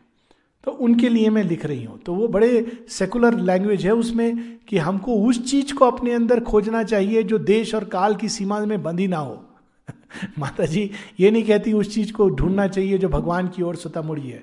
तो 0.64 0.70
उनके 0.70 1.08
लिए 1.08 1.30
मैं 1.30 1.42
लिख 1.42 1.64
रही 1.66 1.84
हूँ। 1.84 1.98
तो 1.98 2.14
वो 2.14 2.28
बड़े 2.28 2.84
सेकुलर 2.88 3.38
लैंग्वेज 3.38 3.86
है 3.86 3.92
उसमें 3.92 4.58
कि 4.58 4.78
हमको 4.78 5.14
उस 5.14 5.50
चीज़ 5.50 5.74
को 5.74 5.84
अपने 5.84 6.12
अंदर 6.12 6.40
खोजना 6.40 6.82
चाहिए 6.82 7.22
जो 7.22 7.38
देश 7.38 7.74
और 7.74 7.84
काल 7.84 8.14
की 8.14 8.28
सीमा 8.28 8.60
में 8.60 8.82
बंदी 8.82 9.06
ना 9.06 9.18
हो। 9.18 9.44
माता 10.38 10.64
जी 10.64 10.90
ये 11.20 11.30
नहीं 11.30 11.44
कहती 11.44 11.72
उस 11.72 11.94
चीज़ 11.94 12.12
को 12.12 12.28
ढूंढना 12.30 12.66
चाहिए 12.66 12.98
जो 12.98 13.08
भगवान 13.08 13.48
की 13.48 13.62
ओर 13.62 13.76
स्वतः 13.76 14.02
मुड़ी 14.02 14.28
है। 14.28 14.42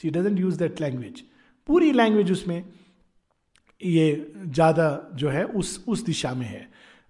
She 0.00 0.10
doesn't 0.10 0.38
use 0.38 0.58
that 0.58 0.80
language 0.80 1.22
पूरी 1.68 1.92
लैंग्वेज 1.92 2.32
उसमें 2.32 2.64
ये 3.80 4.32
ज़्यादा 4.44 5.10
जो 5.14 5.28
है 5.28 5.44
उस 5.44 5.84
उस 5.88 6.04
दिशा 6.04 6.34
में 6.34 6.46
है। 6.46 6.68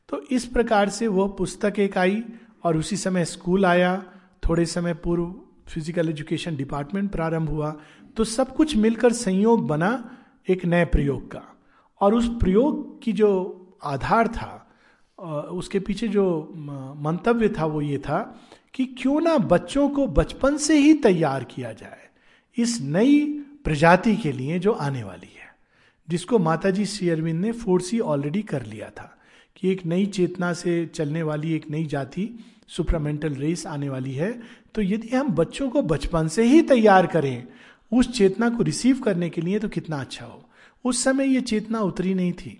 तो 0.08 0.22
इस 0.30 0.44
प्रकार 0.46 0.88
से 0.88 1.06
वह 1.06 1.28
पुस्तक 1.28 1.78
एक 1.78 1.98
आई 1.98 2.22
और 2.64 2.76
उसी 2.76 2.96
समय 2.96 3.24
स्कूल 3.24 3.66
आया। 3.66 4.02
थोड़े 4.48 4.66
समय 4.66 4.94
पूर्व 4.94 5.34
फ़िज़िकल 5.68 6.08
एजुकेशन 6.08 6.56
डिपार्टमेंट 6.56 7.10
प्रारंभ 7.12 7.48
हुआ 7.48 7.76
तो 8.16 8.24
सब 8.24 8.54
कुछ 8.56 8.76
मिलकर 8.76 9.12
संयोग 9.12 9.66
बना 9.66 10.16
एक 10.48 10.64
नए 10.64 10.84
प्रयोग 10.84 11.30
का। 11.30 11.42
और 12.00 12.14
उस 12.14 12.28
प्रयोग 12.28 13.02
की 13.02 13.12
जो 13.12 13.30
आधार 13.84 14.28
था 14.28 14.66
उसके 15.52 15.80
पीछे 15.80 16.08
जो 16.08 16.52
मंतव्य 16.96 17.48
था 17.48 17.66
वो 17.66 17.80
ये 17.80 17.98
था 17.98 18.40
कि 18.74 18.84
क्यों 18.84 19.20
ना 19.20 19.38
बच्चों 19.38 19.88
को 19.88 20.06
बचपन 20.06 20.56
से 20.56 20.78
ही 20.78 20.94
तैयार 20.94 21.44
किया 21.44 21.72
जाए 21.72 22.08
इस 22.58 22.80
नई 22.80 23.24
प्रजाति 23.64 24.16
के 24.16 24.32
लिए 24.32 24.58
जो 24.58 24.72
आने 24.72 25.04
वाली 25.04 25.32
है, 25.38 25.48
जिसको 26.08 26.38
माताजी 26.38 26.86
श्री 26.86 27.08
अरविंद 27.08 27.40
ने 27.40 27.52
फोर्सी 27.52 28.00
ऑलरेडी 28.00 28.42
कर 28.42 28.66
लिया 28.66 28.90
था 28.90 29.18
कि 29.56 29.70
एक 29.70 29.86
नई 29.86 30.06
चेतना 30.06 30.52
से 30.52 30.86
चलने 30.86 31.22
वाली 31.22 31.52
एक 31.52 31.70
नई 31.70 31.84
जाति 31.86 32.28
सुपरामेंटल 32.76 33.34
रेस 33.34 33.66
आने 33.66 33.88
वाली 33.88 34.14
है 34.14 34.32
तो 34.74 34.82
यदि 34.82 35.08
हम 35.08 35.28
बच्चों 35.28 35.68
को 35.70 35.82
बचपन 35.82 36.28
से 36.28 36.44
ही 36.44 36.62
तैयार 36.62 37.06
करें, 37.06 37.46
उस 37.92 38.12
चेतना 38.12 38.48
को 38.48 38.62
रिसीव 38.62 39.00
करने 39.00 39.30
के 39.30 39.40
लिए 39.40 39.58
तो 39.58 39.68
कितना 39.68 40.00
अच्छा 40.00 40.26
हो। 40.26 40.42
उस 40.84 41.02
समय 41.04 41.34
ये 41.34 41.40
चेतना 41.40 41.80
उतरी 41.80 42.14
नहीं 42.14 42.32
थी। 42.32 42.58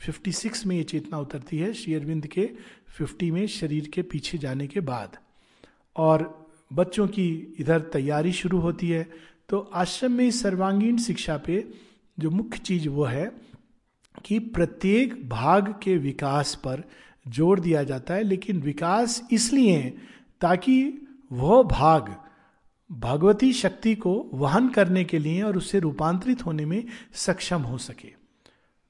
56 0.00 0.64
में 0.66 0.76
ये 0.76 0.82
चेतना 0.82 1.18
उतरती 1.18 1.58
है 1.58 1.72
शेयरविंद 1.74 2.26
के 2.26 2.48
50 3.00 3.30
में 3.30 3.46
शरीर 3.46 3.88
के 3.88 4.02
पीछे 4.02 4.38
जाने 4.38 4.66
के 4.66 4.80
बाद। 4.80 5.16
और 5.96 6.48
बच्चों 6.72 7.06
की 7.08 7.28
इधर 7.60 7.80
तैयारी 7.92 8.32
शुरू 8.32 8.58
होती 8.58 8.88
है 8.88 9.06
तो 9.48 9.58
आश्रम 9.74 10.12
में 10.12 10.30
सर्वांगीण 10.30 10.96
शिक्षा 10.96 11.36
पे 11.36 11.64
जो 12.18 12.30
मुख्य 12.30 12.58
चीज़ 12.58 12.88
वो 12.88 13.04
है 13.04 13.30
कि 14.24 14.38
प्रत्येक 14.38 15.28
भाग 15.28 15.74
के 15.82 15.96
विकास 15.96 16.54
पर 16.54 16.82
ज़ोर 17.26 17.60
दिया 17.60 17.82
जाता 17.82 18.14
है, 18.14 18.22
लेकिन 18.22 18.60
विकास 18.60 19.22
इसलिए 19.32 19.82
ताकि 20.40 20.76
वह 21.30 21.62
भाग 21.62 22.14
भगवती 22.90 23.52
शक्ति 23.52 23.94
को 23.94 24.14
वहन 24.34 24.68
करने 24.68 25.04
के 25.04 25.18
लिए 25.18 25.42
और 25.42 25.56
उससे 25.56 25.78
रूपांतरित 25.80 26.44
होने 26.46 26.64
में 26.66 26.84
सक्षम 27.16 27.62
हो 27.62 27.78
सके। 27.78 28.08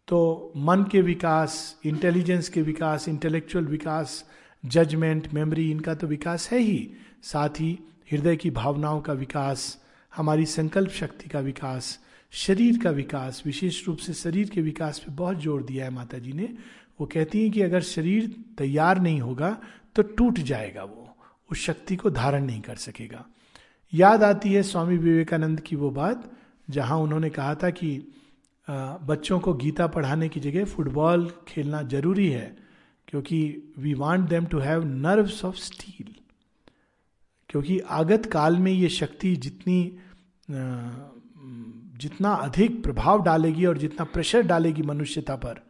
तो 0.08 0.52
मन 0.58 0.84
के 0.92 1.00
विकास 1.02 1.80
इंटेलिजेंस 1.86 2.48
के 2.48 2.62
विकास 2.62 3.08
इंटेलेक्चुअल 3.08 3.64
विकास 3.66 4.24
जजमेंट 4.64 5.32
मेमोरी 5.34 5.70
इनका 5.70 5.94
तो 5.94 6.06
विकास 6.06 6.48
है 6.50 6.58
ही। 6.58 6.88
साथ 7.22 7.60
ही 7.60 7.78
हृदय 8.12 8.36
की 8.36 8.50
भावनाओं 8.52 9.00
का 9.00 9.12
विकास, 9.12 9.78
हमारी 10.12 10.46
संकल्प 10.46 10.90
शक्ति 10.90 11.28
का 11.28 11.40
विकास, 11.40 11.98
शरीर 12.32 12.78
का 12.82 12.90
विकास, 12.90 13.42
विशेष 13.46 13.86
रूप 13.86 13.98
से 13.98 14.12
शरीर 14.14 14.50
के 14.50 14.60
विकास 14.60 14.98
पे 14.98 15.12
बहुत 15.12 15.40
ज़ोर 15.40 15.62
दिया 15.62 15.84
है 15.84 15.90
माता 15.90 16.18
जी 16.18 16.32
ने। 16.32 16.48
वो 17.02 17.06
कहती 17.12 17.42
हैं 17.42 17.50
कि 17.50 17.60
अगर 17.62 17.82
शरीर 17.82 18.26
तैयार 18.58 19.00
नहीं 19.00 19.20
होगा 19.20 19.56
तो 19.96 20.02
टूट 20.14 20.38
जाएगा 20.40 20.82
वो। 20.84 21.08
उस 21.50 21.58
शक्ति 21.58 21.96
को 21.96 22.10
धारण 22.10 22.44
नहीं 22.44 22.60
कर 22.60 22.76
सकेगा। 22.78 23.24
याद 23.92 24.22
आती 24.22 24.52
है 24.52 24.62
स्वामी 24.62 24.96
विवेकानंद 24.98 25.60
की 25.60 25.76
वो 25.76 25.90
बात, 25.90 26.30
जहाँ 26.68 26.98
उन्होंने 26.98 27.30
कहा 27.30 27.54
था 27.54 27.70
कि 27.70 27.90
बच्चों 29.08 29.38
को 29.40 29.54
गीता 29.54 29.86
पढ़ाने 29.86 30.28
की 30.28 30.40
जगह 30.40 30.64
फुटबॉल 30.64 31.28
खेलना 31.48 31.82
ज़रूरी 31.82 32.28
है, 32.28 32.56
क्योंकि 33.08 33.72
we 33.78 33.94
want 33.94 34.28
them 34.28 34.44
to 34.44 34.58
have 34.58 34.84
nerves 34.84 35.44
of 35.44 35.56
steel 35.56 36.14
क्योंकि 37.50 37.78
आगत 37.90 38.26
काल 38.26 38.56
में 38.58 38.72
ये 38.72 38.88
शक्ति 38.90 39.34
जितनी 39.38 39.80
जितना 42.00 42.32
अधिक 42.46 42.82
प्रभाव 42.82 43.22
डालेगी 43.22 43.66
और 43.66 43.78
जितना 43.78 44.04
प्रेशर 44.04 44.42
डालेगी 44.46 44.82
मनुष्यता 44.82 45.36
पर 45.36 45.60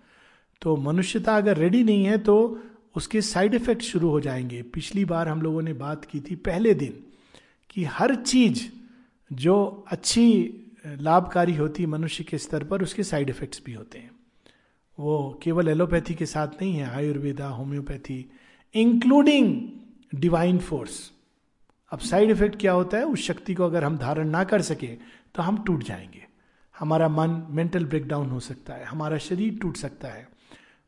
तो 0.62 0.76
मनुष्यता 0.76 1.36
अगर 1.36 1.56
रेडी 1.56 1.82
नहीं 1.84 2.04
है 2.04 2.18
तो 2.18 2.62
उसके 2.96 3.20
साइड 3.20 3.54
इफ़ेक्ट 3.54 3.82
शुरू 3.82 4.08
हो 4.08 4.20
जाएँगे। 4.20 4.62
पिछली 4.62 5.04
बार 5.04 5.28
हम 5.28 5.42
लोगों 5.42 5.62
ने 5.62 5.72
बात 5.72 6.04
की 6.04 6.20
थी 6.20 6.34
पहले 6.34 6.74
दिन 6.74 6.98
कि 7.70 7.84
हर 7.84 8.14
चीज़ 8.14 8.64
जो 9.30 9.84
अच्छी, 9.88 10.58
लाभकारी 10.86 11.54
होती 11.54 11.86
मनुष्य 11.86 12.24
के 12.24 12.38
स्तर 12.38 12.64
पर, 12.64 12.82
उसके 12.82 13.02
साइड 13.02 13.30
इफेक्ट्स 13.30 13.62
भी 13.66 13.72
होते 13.72 13.98
हैं। 13.98 14.10
वो 14.98 15.40
केवल 15.42 15.68
एलोपैथी 15.68 16.14
के 16.14 16.26
साथ 16.26 16.60
नहीं 16.60 16.74
है, 16.74 16.90
Ayurveda 16.90 17.48
homeopathy 17.48 18.30
including 18.74 19.56
divine 20.14 20.58
force 20.58 21.10
अब 21.92 21.98
साइड 21.98 22.30
इफ़ेक्ट 22.30 22.60
क्या 22.60 22.72
होता 22.72 22.98
है? 22.98 23.04
उस 23.04 23.20
शक्ति 23.20 23.54
को 23.54 23.64
अगर 23.64 23.84
हम 23.84 23.96
धारण 23.98 24.28
ना 24.28 24.44
कर 24.44 24.62
सके 24.62 24.86
तो 25.34 25.42
हम 25.42 25.62
टूट 25.64 25.82
जाएँगे। 25.84 26.26
हमारा 26.74 27.08
मन 27.08 27.42
मेंटल 27.50 27.84
ब्रेकडाउन 27.84 28.30
हो 28.30 28.40
सकता 28.40 28.74
है, 28.74 28.84
हमारा 28.84 29.18
शरीर 29.18 29.58
टूट 29.58 29.76
सकता 29.76 30.08
है। 30.08 30.28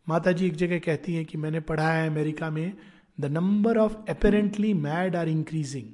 माता 0.09 0.33
जी 0.33 0.47
एक 0.47 0.57
जगह 0.57 0.79
कहती 0.79 1.15
हैं 1.15 1.25
कि 1.25 1.39
मैंने 1.39 1.61
पढ़ा 1.61 1.93
है 1.93 2.09
अमेरिका 2.09 2.51
में 2.51 2.77
the 3.21 3.25
number 3.25 3.79
of 3.79 3.97
apparently 4.11 4.75
mad 4.75 5.17
are 5.17 5.29
increasing 5.29 5.93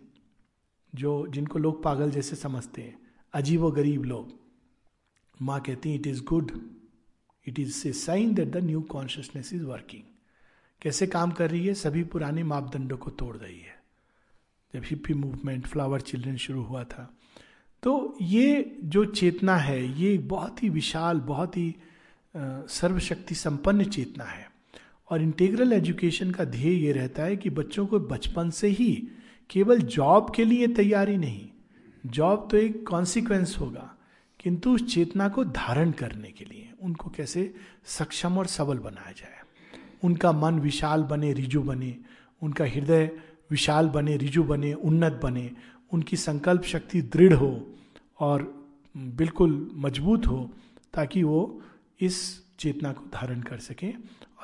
जो 0.95 1.27
जिनको 1.27 1.59
लोग 1.59 1.83
पागल 1.83 2.11
जैसे 2.11 2.37
समझते 2.37 2.83
हैं, 2.83 2.99
अजीब 3.33 3.69
गरीब 3.69 4.05
लोग। 4.05 4.41
माँ 5.43 5.61
कहती 5.61 5.89
हैं 5.89 6.01
it 6.01 6.07
is 6.07 6.25
good 6.25 6.61
it 7.47 7.59
is 7.59 7.89
a 7.89 7.93
sign 7.93 8.35
that 8.35 8.49
the 8.49 8.57
new 8.57 8.81
consciousness 8.81 9.53
is 9.53 9.65
working 9.65 10.03
कैसे 10.83 11.07
काम 11.07 11.31
कर 11.31 11.51
रही 11.51 11.67
है? 11.67 11.75
सभी 11.75 12.05
पुराने 12.05 12.43
मापदंडों 12.43 12.97
को 12.97 13.11
तोड़ 13.11 13.37
रही 13.37 13.61
है। 13.61 13.83
जब 14.75 14.83
हिप्पी 14.85 15.15
मूवमेंट 15.15 15.67
फ्लावर 15.67 16.01
चिल्ड्रन 16.01 16.37
शुरू 16.37 16.63
हुआ 16.63 16.85
था। 16.85 17.19
तो 17.83 18.17
ये 18.23 18.79
जो 18.85 19.05
चेतना 19.05 19.57
है, 19.57 20.01
ये 20.01 20.19
बहुत 20.19 20.63
ही 20.63 20.69
विशाल, 20.69 21.21
बहुत 21.21 21.57
ही 21.57 21.77
सर्वशक्ति 22.35 23.35
संपन्न 23.35 23.85
चेतना 23.85 24.25
है। 24.25 24.49
और 25.11 25.23
इंटीग्रल 25.23 25.73
एजुकेशन 25.73 26.31
का 26.31 26.45
ध्येय 26.45 26.85
ये 26.85 26.93
रहता 26.93 27.23
है 27.23 27.37
कि 27.37 27.51
बच्चों 27.51 27.87
को 27.87 28.01
बचपन 28.01 28.51
से 28.51 28.69
ही 28.69 28.93
केवल 29.51 29.81
जॉब 29.89 30.33
के 30.37 30.45
लिए 30.45 30.67
तैयारी 30.69 31.17
नहीं 31.17 31.49
जॉब 32.05 32.47
तो 32.51 32.57
एक 32.57 32.87
कॉन्सिक्वेंस 32.89 33.57
होगा, 33.61 33.91
किंतु 34.41 34.75
उस 34.75 34.85
चेतना 34.95 35.29
को 35.29 35.45
धारण 35.45 35.91
करने 35.93 36.29
के 36.29 36.45
लिए, 36.45 36.69
उनको 36.83 37.11
कैसे 37.11 37.43
सक्षम 37.89 38.39
और 38.39 38.47
सबल 38.47 38.79
बनाया 38.79 39.13
जाए। 39.13 39.39
उनका 40.05 40.33
मन 40.33 40.59
विशाल 40.59 41.03
बने, 41.03 41.33
रिजु 41.33 41.63
बने, 41.63 41.97
उनका 42.43 42.65
हृदय 42.65 43.11
विशाल 43.51 43.89
बने, 43.89 44.17
रिजु 44.17 44.43
बने, 44.45 44.73
उन्नत 44.75 45.21
बने, 45.23 45.51
उनकी 45.93 46.17
संकल्प 46.19 46.63
शक्ति 46.65 47.03
दृढ़ 47.05 47.33
हो 47.33 47.67
और 48.21 48.43
बिल्कुल 48.95 49.71
मज़बूत 49.77 50.27
हो, 50.27 50.51
ताकि 50.95 51.23
वो 51.23 51.61
इस 52.01 52.45
चेतना 52.59 52.93
को 52.93 53.05
धारण 53.07 53.41
कर 53.43 53.59
सकें 53.59 53.93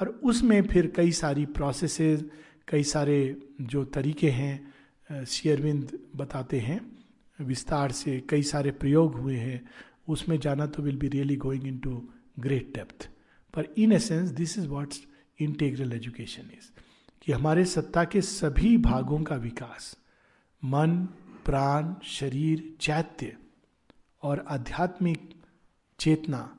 और 0.00 0.08
उसमें 0.24 0.62
फिर 0.62 0.92
कई 0.96 1.12
सारी 1.12 1.46
प्रोसेसेस 1.46 2.24
कई 2.68 2.82
सारे 2.82 3.36
जो 3.60 3.84
तरीके 3.84 4.30
हैं 4.30 5.24
शेयरविंद 5.24 5.98
बताते 6.16 6.60
हैं, 6.60 6.80
विस्तार 7.40 7.92
से 7.92 8.20
कई 8.28 8.42
सारे 8.42 8.70
प्रयोग 8.70 9.14
हुए 9.14 9.36
हैं, 9.36 9.68
उसमें 10.08 10.38
जाना 10.40 10.66
तो 10.66 10.82
will 10.82 10.96
be 10.96 11.08
really 11.08 11.36
going 11.36 11.66
into 11.78 12.08
great 12.38 12.72
depth 12.74 13.08
पर 13.54 13.68
in 13.78 13.92
essence 13.92 14.30
this 14.30 14.58
is 14.58 14.66
what 14.68 14.94
integral 15.40 15.92
education 15.92 16.42
is 16.42 16.70
कि 17.22 17.32
हमारे 17.32 17.64
सत्ता 17.64 18.04
के 18.04 18.20
सभी 18.20 18.76
भागों 18.78 19.22
का 19.22 19.36
विकास, 19.36 19.96
मन, 20.64 21.08
प्राण, 21.44 21.94
शरीर, 22.04 22.76
चैत्य 22.80 23.36
और 24.22 24.44
आध्यात्मिक 24.48 25.34
चेतना 25.98 26.55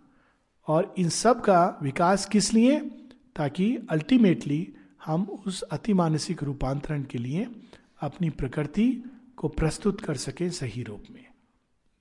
और 0.67 0.95
इन 0.97 1.09
सब 1.09 1.41
का 1.41 1.79
विकास 1.83 2.25
किस 2.25 2.53
लिए? 2.53 2.79
ताकि 3.35 3.77
अल्टीमेटली 3.89 4.73
हम 5.05 5.23
उस 5.23 5.61
अति 5.61 5.93
मानसिक 5.93 6.43
रूपांतरण 6.43 7.03
के 7.03 7.17
लिए 7.17 7.51
अपनी 8.01 8.29
प्रकृति 8.29 9.03
को 9.37 9.47
प्रस्तुत 9.47 10.01
कर 10.01 10.17
सकें 10.17 10.49
सही 10.49 10.83
रूप 10.83 11.03
में। 11.11 11.25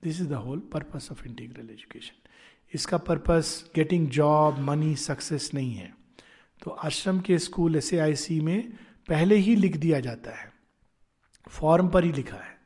This 0.03 0.21
is 0.21 0.27
the 0.27 0.33
whole 0.33 0.59
purpose 0.59 1.09
of 1.11 1.25
integral 1.25 1.69
education 1.69 2.29
इसका 2.73 2.97
purpose 2.97 3.71
getting 3.75 4.07
job 4.07 4.59
money 4.59 4.95
success 4.95 5.51
नहीं 5.53 5.73
है। 5.73 5.95
तो 6.63 6.71
आश्रम 6.71 7.19
के 7.19 7.39
स्कूल 7.39 7.75
एस 7.75 8.27
में 8.31 8.71
पहले 9.07 9.35
ही 9.35 9.55
लिख 9.55 9.77
दिया 9.77 9.99
जाता 9.99 10.31
है। 10.31 10.53
फॉर्म 11.49 11.87
पर 11.87 12.03
ही 12.03 12.11
लिखा 12.11 12.37
है। 12.37 12.57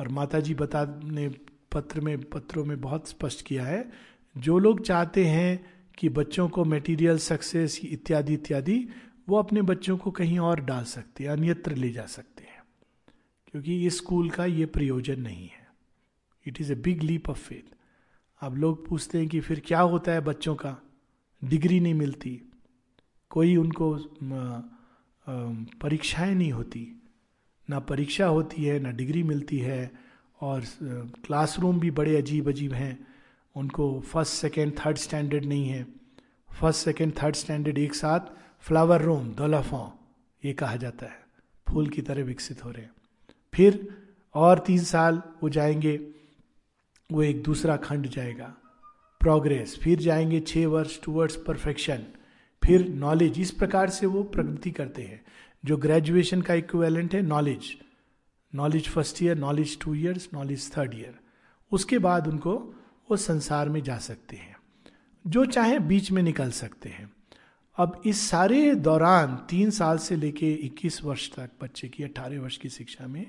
और 0.00 0.08
माता 0.08 0.40
जी 0.40 0.54
बता 0.54 1.00
ने 1.04 1.28
पत्र 1.72 2.00
में, 2.00 2.20
पत्रों 2.20 2.64
में 2.64 2.80
बहुत 2.80 3.08
स्पष्ट 3.08 3.46
किया 3.46 3.64
है 3.64 3.90
जो 4.38 4.58
लोग 4.58 4.80
चाहते 4.80 5.24
हैं 5.24 5.70
कि 5.98 6.08
बच्चों 6.08 6.48
को 6.48 6.64
मटेरियल 6.64 7.18
सक्सेस 7.18 7.80
इत्यादि 7.84 8.34
इत्यादि, 8.34 8.88
वो 9.28 9.36
अपने 9.36 9.62
बच्चों 9.62 9.98
को 9.98 10.10
कहीं 10.10 10.38
और 10.38 10.60
डाल 10.60 10.84
सकते 10.84 11.24
हैं, 11.24 11.30
अन्यत्र 11.30 11.74
ले 11.74 11.90
जा 11.90 12.06
सकते 12.06 12.44
हैं। 12.44 12.62
क्योंकि 13.46 13.86
इस 13.86 13.96
स्कूल 13.96 14.30
का 14.30 14.44
ये 14.44 14.66
प्रयोजन 14.66 15.20
नहीं 15.20 15.48
है। 15.48 15.68
It 16.46 16.60
is 16.60 16.72
a 16.72 16.74
big 16.74 17.02
leap 17.02 17.30
of 17.30 17.38
faith 17.38 17.74
अब 18.40 18.56
लोग 18.56 18.88
पूछते 18.88 19.18
हैं 19.18 19.28
कि 19.28 19.40
फिर 19.40 19.60
क्या 19.60 19.80
होता 19.80 20.12
है 20.12 20.20
बच्चों 20.20 20.54
का? 20.54 20.76
डिग्री 21.44 21.80
नहीं 21.80 21.94
मिलती। 21.94 22.42
कोई 23.30 23.56
उनको 23.56 23.98
परीक्षाएँ 25.82 26.34
नहीं 26.34 26.52
होती। 26.52 27.02
ना 27.70 27.78
परीक्षा 27.78 28.26
होती 28.26 28.64
है, 28.64 28.80
ना 28.80 28.90
डिग्री 28.90 29.22
मिलती 29.22 29.58
है 29.58 29.92
और 30.40 30.64
क्लासरूम 31.24 31.80
भी 31.80 31.90
बड़े 31.90 32.16
अजीब 32.16 32.48
अजीब 32.48 32.72
हैं। 32.72 33.06
उनको 33.58 34.00
फ़र्स्ट 34.00 34.32
सेकेंड 34.32 34.72
थर्ड 34.78 34.96
स्टैंडर्ड 34.96 35.44
नहीं 35.44 35.68
है। 35.68 35.86
फ़र्स्ट 36.60 36.84
सेकेंड 36.84 37.12
थर्ड 37.22 37.36
स्टैंडर्ड 37.36 37.78
एक 37.78 37.94
साथ 37.94 38.20
फ्लावर 38.60 39.02
रूम 39.02 39.28
दोलाफॉ 39.28 39.88
ये 40.44 40.52
कहा 40.52 40.76
जाता 40.76 41.06
है। 41.06 41.26
फूल 41.68 41.88
की 41.88 42.02
तरह 42.02 42.24
विकसित 42.24 42.64
हो 42.64 42.70
रहे 42.70 42.82
हैं। 42.82 42.92
फिर 43.54 43.88
और 44.34 44.58
तीन 44.58 44.78
साल 44.78 45.22
वो 45.42 45.48
जाएँगे, 45.48 45.96
वो 47.12 47.22
एक 47.22 47.42
दूसरा 47.42 47.76
खंड 47.76 48.06
जाएगा। 48.06 48.54
प्रोग्रेस 49.20 49.78
फिर 49.82 49.98
जाएँगे 49.98 50.40
छः 50.40 50.66
वर्ष 50.66 51.00
टूवर्ड्स 51.02 51.36
परफेक्शन 51.36 52.04
फिर 52.64 52.88
नॉलेज 52.88 53.40
इस 53.40 53.50
प्रकार 53.50 53.90
से 53.90 54.06
वो 54.06 54.22
प्रगति 54.22 54.70
करते 54.70 55.02
हैं। 55.02 55.24
जो 55.64 55.76
ग्रेजुएशन 55.76 56.42
का 56.42 56.54
इक्वेलेंट 56.54 57.14
है 57.14 57.22
knowledge 57.22 57.78
knowledge 58.54 58.88
first 58.88 59.22
year 59.22 59.38
knowledge 59.38 59.78
two 59.80 59.94
years 59.94 60.28
knowledge 60.34 60.76
third 60.76 60.94
year 60.94 61.18
उसके 61.72 61.98
बाद 61.98 62.28
उनको 62.28 62.74
वो 63.10 63.16
संसार 63.16 63.68
में 63.68 63.82
जा 63.82 63.96
सकते 63.96 64.36
हैं, 64.36 64.56
जो 65.26 65.44
चाहे 65.44 65.78
बीच 65.78 66.10
में 66.10 66.22
निकल 66.22 66.50
सकते 66.50 66.88
हैं। 66.88 67.10
अब 67.76 68.02
इस 68.06 68.28
सारे 68.30 68.74
दौरान 68.74 69.38
तीन 69.50 69.70
साल 69.70 69.98
से 69.98 70.16
लेके 70.16 70.52
21 70.52 71.04
वर्ष 71.04 71.30
तक 71.30 71.50
बच्चे 71.62 71.88
की 71.88 72.02
18 72.02 72.38
वर्ष 72.38 72.56
की 72.56 72.68
शिक्षा 72.68 73.06
में 73.06 73.26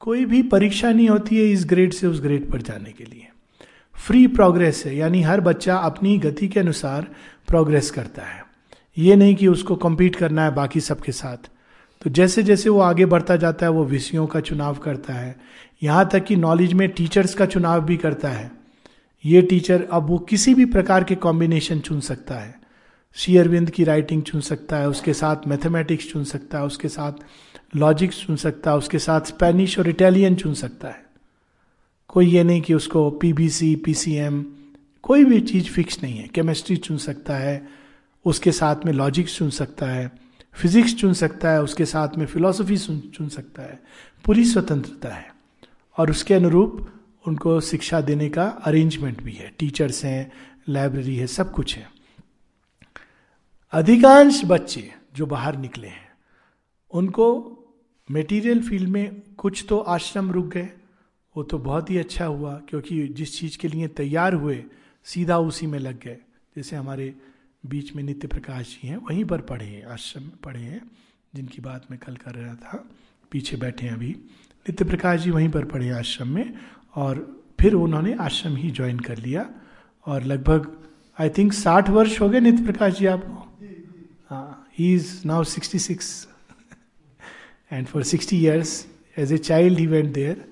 कोई 0.00 0.24
भी 0.24 0.42
परीक्षा 0.42 0.92
नहीं 0.92 1.08
होती 1.08 1.36
है 1.36 1.50
इस 1.50 1.66
ग्रेड 1.66 1.92
से 1.92 2.06
उस 2.06 2.20
ग्रेड 2.20 2.50
पर 2.50 2.62
जाने 2.62 2.92
के 2.92 3.04
लिए। 3.04 3.28
फ्री 3.94 4.26
प्रोग्रेस 4.26 4.82
है, 4.86 4.96
यानी 4.96 5.22
हर 5.22 5.40
बच्चा 5.40 5.76
अपनी 5.76 6.18
गति 6.18 6.48
के 6.48 6.60
अनुसार 6.60 7.02
प्रोग्रेस 7.48 7.90
करता 7.90 8.22
है। 8.22 8.46
ये 8.98 9.16
नहीं 9.16 9.34
कि 9.34 9.46
उसको 9.46 9.80
compete 9.84 10.16
करना 10.16 10.44
है 10.44 10.54
बाकी 10.54 10.80
सबके 10.80 11.12
साथ। 11.12 11.36
तो 12.02 12.10
जैसे 12.10 12.42
जैसे 12.42 12.68
वो 12.68 12.80
आगे 12.80 13.06
बढ़ता 13.06 13.36
जाता 13.36 13.66
है, 13.66 13.72
वो 13.72 13.84
विषयों 13.84 14.26
का 14.26 14.40
चुनाव 14.40 14.74
करता 14.74 15.12
है। 15.12 15.40
यहाँ 15.82 16.08
तक 16.12 16.24
कि 16.24 16.36
नॉलेज 16.36 16.72
में 16.72 16.88
टीचर्स 16.88 17.34
का 17.34 17.46
चुनाव 17.46 17.84
भी 17.84 17.96
करता 17.96 18.28
है। 18.28 18.63
ये 19.24 19.42
टीचर 19.42 19.88
अब 19.92 20.06
वो 20.06 20.18
किसी 20.18 20.54
भी 20.54 20.64
प्रकार 20.64 21.04
के 21.04 21.14
कॉम्बिनेशन 21.14 21.80
चुन 21.80 22.00
सकता 22.00 22.34
है। 22.34 22.60
श्री 23.14 23.36
अरविंद 23.36 23.70
की 23.70 23.84
राइटिंग 23.84 24.22
चुन 24.22 24.40
सकता 24.40 24.76
है, 24.76 24.88
उसके 24.88 25.14
साथ 25.14 25.36
मैथमेटिक्स 25.46 26.12
चुन 26.12 26.24
सकता 26.24 26.58
है, 26.58 26.64
उसके 26.64 26.88
साथ 26.88 27.12
लॉजिक्स 27.76 28.26
चुन 28.26 28.36
सकता 28.36 28.70
है, 28.70 28.76
उसके 28.76 28.98
साथ 28.98 29.20
स्पेनिश 29.20 29.78
और 29.78 29.88
इटालियन 29.88 30.34
चुन 30.34 30.54
सकता 30.54 30.88
है। 30.88 31.04
कोई 32.08 32.26
ये 32.26 32.44
नहीं 32.44 32.62
कि 32.62 32.74
उसको 32.74 33.10
पीबीसी 33.10 33.76
पीसीएम 33.76 34.46
कोई 35.02 35.24
भी 35.24 35.40
चीज़ 35.40 35.68
फिक्स 35.68 36.02
नहीं 36.02 36.18
है। 36.18 36.28
केमिस्ट्री 36.28 36.76
चुन 36.76 36.96
सकता 36.96 37.36
है, 37.36 37.68
उसके 38.24 38.52
साथ 38.52 38.76
में 38.86 38.92
लॉजिक्स 38.92 39.36
चुन 39.36 39.50
सकता 39.50 39.86
है 39.86 40.12
फिजिक्स 40.52 40.94
चुन 40.94 41.12
सकता 41.12 41.50
है, 41.50 41.62
उसके 41.62 41.84
साथ 41.84 42.08
में 42.18 42.26
फिलोसफी 42.26 42.76
चुन 43.08 43.28
सकता 43.28 43.62
है। 43.62 43.82
पूरी 44.24 44.44
स्वतंत्रता 44.44 45.08
है। 45.08 45.34
और 45.98 46.10
उसके 46.10 46.34
अनुरूप 46.34 46.93
उनको 47.28 47.60
शिक्षा 47.60 48.00
देने 48.00 48.28
का 48.28 48.44
अरेंजमेंट 48.44 49.22
भी 49.22 49.32
है। 49.32 49.54
टीचर्स 49.58 50.04
हैं 50.04 50.32
लाइब्रेरी 50.68 51.16
है, 51.16 51.26
सब 51.26 51.52
कुछ 51.52 51.76
है। 51.76 51.90
अधिकांश 53.72 54.42
बच्चे 54.44 54.94
जो 55.14 55.26
बाहर 55.26 55.56
निकले 55.56 55.88
हैं, 55.88 56.12
उनको 56.90 57.50
मेटीरियल 58.10 58.68
फ़ील्ड 58.68 58.88
में 58.88 59.20
कुछ 59.38 59.66
तो 59.68 59.78
आश्रम 59.78 60.32
रुक 60.32 60.46
गए। 60.46 60.68
वो 61.36 61.42
तो 61.42 61.58
बहुत 61.58 61.90
ही 61.90 61.98
अच्छा 61.98 62.26
हुआ, 62.26 62.62
क्योंकि 62.68 63.08
जिस 63.08 63.38
चीज़ 63.38 63.58
के 63.58 63.68
लिए 63.68 63.88
तैयार 63.88 64.34
हुए, 64.34 64.64
सीधा 65.04 65.38
उसी 65.38 65.66
में 65.66 65.78
लग 65.78 66.00
गए। 66.04 66.18
जैसे 66.56 66.76
हमारे 66.76 67.14
बीच 67.66 67.96
में 67.96 68.02
नित्य 68.02 68.28
प्रकाश 68.28 68.66
जी 68.66 68.88
हैं, 68.88 68.96
वहीं 68.96 69.24
पर 69.24 69.40
पढ़े 69.40 69.66
हैं, 69.66 69.84
आश्रम 69.86 70.22
में 70.22 70.36
पढ़े 70.36 70.60
हैं, 70.60 70.90
जिनकी 71.34 71.62
बात 71.62 71.86
मैं 71.90 72.00
कल 72.06 72.16
कर 72.16 72.34
रहा 72.34 72.54
था। 72.54 72.88
पीछे 73.30 73.56
बैठे 73.56 73.86
हैं 73.86 73.94
अभी। 73.94 74.08
नित्य 74.68 74.84
प्रकाश 74.84 75.20
जी 75.20 75.30
वहीं 75.30 75.48
पर 75.48 75.64
पढ़े 75.64 75.90
आश्रम 75.90 76.28
में। 76.28 76.54
और 76.96 77.26
फिर 77.60 77.74
उन्होंने 77.74 78.14
आश्रम 78.20 78.56
ही 78.56 78.70
ज्वाइन 78.70 78.98
कर 78.98 79.18
लिया। 79.18 79.48
और 80.06 80.22
लगभग 80.22 80.66
आई 81.18 81.30
थिंक 81.30 81.52
साठ 81.52 81.90
वर्ष 81.90 82.20
हो 82.20 82.28
गए 82.28 82.40
नित्य 82.40 82.64
प्रकाश 82.64 82.98
जी 82.98 83.06
आपको। 83.06 83.66
हाँ 84.30 84.68
is 84.80 85.10
now 85.26 85.44
sixty 85.44 85.78
six 85.78 86.28
and 87.72 87.86
for 87.86 88.02
sixty 88.02 88.36
years 88.36 88.86
as 89.18 89.32
a 89.32 89.38
child 89.38 89.78
he 89.78 89.86
went 89.86 90.12
there 90.14 90.44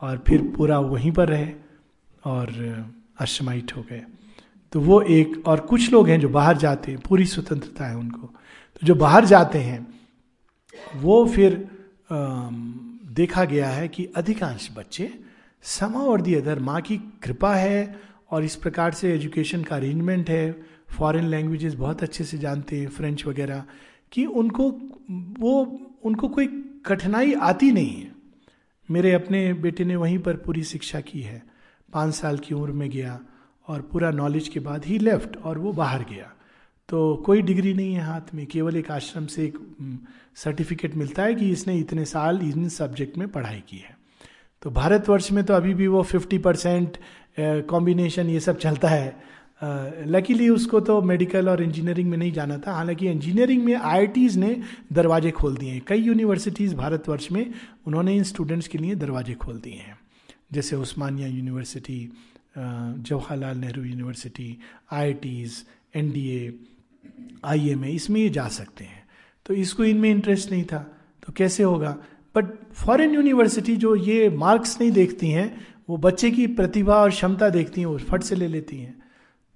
और 0.00 0.22
फिर 0.26 0.42
पूरा 0.56 0.78
वहीं 0.78 1.12
पर 1.12 1.28
रहे 1.28 1.52
और 2.24 2.52
आश्रमाइट 3.20 3.72
हो 3.76 3.82
गए। 3.82 4.02
तो 4.72 4.80
वो 4.80 5.00
एक 5.00 5.42
और 5.46 5.60
कुछ 5.60 5.90
लोग 5.92 6.08
हैं 6.08 6.20
जो 6.20 6.28
बाहर 6.28 6.56
जाते 6.56 6.92
हैं 6.92 7.00
पूरी 7.00 7.26
स्वतंत्रता 7.26 7.86
है 7.86 7.96
उनको। 7.96 8.26
तो 8.26 8.86
जो 8.86 8.94
बाहर 8.94 9.24
जाते 9.24 9.58
हैं 9.58 9.86
वो 10.96 11.24
फिर 11.26 11.68
आ, 12.12 12.48
देखा 13.12 13.44
गया 13.44 13.68
है 13.68 13.88
कि 13.88 14.04
अधिकांश 14.16 14.68
बच्चे 14.76 15.12
समा 15.62 16.00
और 16.00 16.20
दी 16.20 16.34
अदर, 16.34 16.58
माँ 16.58 16.80
की 16.80 16.96
कृपा 16.96 17.54
है 17.54 18.00
और 18.30 18.44
इस 18.44 18.56
प्रकार 18.56 18.92
से 18.92 19.14
एजुकेशन 19.14 19.62
का 19.62 19.76
अरेंजमेंट 19.76 20.30
है। 20.30 20.62
फॉरेन 20.98 21.24
लैंग्वेजेस 21.24 21.74
बहुत 21.74 22.02
अच्छे 22.02 22.24
से 22.24 22.38
जानते 22.38 22.80
हैं 22.80 22.88
फ्रेंच 22.88 23.26
वगैरह, 23.26 23.64
कि 24.12 24.26
उनको, 24.26 24.70
वो, 25.40 25.80
उनको 26.04 26.28
कोई 26.28 26.46
कठिनाई 26.86 27.32
आती 27.32 27.72
नहीं 27.72 28.02
है। 28.02 28.12
मेरे 28.90 29.12
अपने 29.12 29.52
बेटे 29.54 29.84
ने 29.84 29.96
वहीं 29.96 30.18
पर 30.18 30.36
पूरी 30.36 30.64
शिक्षा 30.64 31.00
की 31.00 31.20
है। 31.20 31.42
पाँच 31.92 32.14
साल 32.14 32.38
की 32.38 32.54
उम्र 32.54 32.72
में 32.72 32.90
गया 32.90 33.20
और 33.68 33.80
पूरा 33.80 34.10
नॉलेज 34.10 34.48
के 34.48 34.60
बाद 34.60 34.84
ही 34.84 34.98
लेफ़्ट 34.98 35.36
और 35.36 35.58
वो 35.58 35.72
बाहर 35.72 36.02
गया। 36.02 36.32
तो 36.88 37.16
कोई 37.16 37.42
डिग्री 37.42 37.74
नहीं 37.74 37.94
है 37.94 38.00
हाथ 38.00 38.34
में, 38.34 38.46
केवल 38.46 38.76
एक 38.76 38.90
आश्रम 38.90 39.26
से 39.26 39.44
एक 39.44 39.58
सर्टिफिकेट 40.34 40.94
मिलता 40.94 41.22
है 41.22 41.34
कि 41.34 41.50
इसने 41.50 41.78
इतने 41.78 42.04
साल 42.04 42.40
इन 42.42 42.68
सब्जेक्ट 42.68 43.18
में 43.18 43.28
पढ़ाई 43.28 43.62
की 43.68 43.76
है। 43.76 44.01
तो 44.62 44.70
भारतवर्ष 44.70 45.30
में 45.32 45.44
तो 45.44 45.54
अभी 45.54 45.74
भी 45.74 45.86
वो 45.86 46.02
फिफ्टी 46.02 46.38
परसेंट 46.38 46.96
कॉम्बिनेशन 47.40 48.28
ये 48.28 48.40
सब 48.40 48.58
चलता 48.58 48.88
है। 48.88 49.32
लकीली 50.06 50.48
uh, 50.48 50.54
उसको 50.54 50.80
तो 50.80 51.00
मेडिकल 51.02 51.48
और 51.48 51.62
इंजीनियरिंग 51.62 52.10
में 52.10 52.18
नहीं 52.18 52.32
जाना 52.32 52.58
था। 52.58 52.72
हालाँकि 52.72 53.08
इंजीनियरिंग 53.08 53.64
में 53.64 53.74
आई 53.74 54.28
ने 54.36 54.62
दरवाजे 54.92 55.30
खोल 55.30 55.56
दिए 55.56 55.70
हैं। 55.70 55.82
कई 55.86 55.98
यूनिवर्सिटीज़ 55.98 56.74
भारतवर्ष 56.74 57.30
में 57.32 57.54
उन्होंने 57.86 58.16
इन 58.16 58.22
स्टूडेंट्स 58.22 58.68
के 58.68 58.78
लिए 58.78 58.94
दरवाजे 58.94 59.34
खोल 59.34 59.60
दिए 59.60 59.72
हैं। 59.72 59.98
जैसे 60.52 60.76
Osmania 60.76 61.28
university 61.28 62.12
Jawaharlal 62.58 63.58
Nehru 63.58 63.84
university 63.84 64.56
I 64.92 65.12
Ts 65.12 65.64
N 65.94 66.10
D 66.10 66.54
I 67.44 67.68
M 67.68 67.84
A 67.84 67.90
इसमें 67.90 68.20
ये 68.20 68.28
जा 68.28 68.48
सकते 68.48 68.84
हैं। 68.84 69.02
तो 69.46 69.54
इसको 69.54 69.84
इनमें 69.84 70.10
इंटरेस्ट 70.10 70.50
नहीं 70.50 70.64
था। 70.64 70.78
तो 71.26 71.32
कैसे 71.32 71.62
होगा? 71.62 71.96
बट 72.34 72.46
फॉरेन 72.74 73.14
यूनिवर्सिटी 73.14 73.76
जो 73.76 73.94
ये 73.96 74.28
मार्क्स 74.30 74.80
नहीं 74.80 74.90
देखती 74.92 75.30
हैं, 75.30 75.48
वो 75.88 75.96
बच्चे 75.98 76.30
की 76.30 76.46
प्रतिभा 76.48 76.96
और 76.96 77.10
क्षमता 77.10 77.48
देखती 77.50 77.80
हैं, 77.80 77.86
वो 77.88 77.98
फट 78.00 78.22
से 78.22 78.36
ले 78.36 78.48
लेती 78.48 78.78
हैं। 78.78 78.94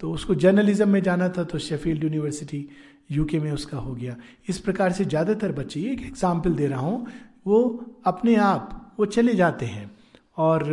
तो 0.01 0.11
उसको 0.13 0.35
जर्नलिज्म 0.37 0.89
में 0.89 1.03
जाना 1.03 1.29
था 1.29 1.45
तो 1.45 1.59
शेफील्ड 1.59 2.05
यूनिवर्सिटी 2.05 2.69
यूके 3.11 3.39
में 3.41 3.51
उसका 3.53 3.79
हो 3.79 3.95
गया। 3.95 4.17
इस 4.49 4.59
प्रकार 4.59 4.93
से 4.93 5.05
ज़्यादातर 5.05 5.53
बच्चे, 5.53 5.81
एक 5.83 6.03
एग्ज़ाम्पल 6.03 6.55
दे 6.55 6.67
रहा 6.67 6.81
हूँ, 6.81 7.07
वो 7.47 7.85
अपने 8.07 8.35
आप, 8.37 8.95
वो 8.99 9.07
चले 9.07 9.35
जाते 9.35 9.67
हैं। 9.67 9.91
और 10.39 10.65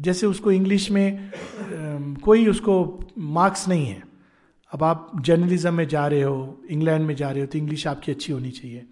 जैसे 0.00 0.26
उसको 0.26 0.52
इंग्लिश 0.52 0.90
में 0.90 1.30
कोई 2.24 2.46
उसको 2.46 2.76
मार्क्स 3.18 3.66
नहीं 3.68 3.86
है। 3.86 4.02
अब 4.72 4.82
आप 4.84 5.10
जर्नलिज्म 5.20 5.74
में 5.74 5.86
जा 5.88 6.06
रहे 6.06 6.22
हो 6.22 6.62
इंग्लैंड 6.70 7.06
में 7.06 7.14
जा 7.16 7.30
रहे 7.30 7.40
हो 7.40 7.46
तो 7.46 7.58
इंग्लिश 7.58 7.86
आपकी 7.86 8.12
अच्छी 8.12 8.32
होनी 8.32 8.50
चाहिए। 8.50 8.86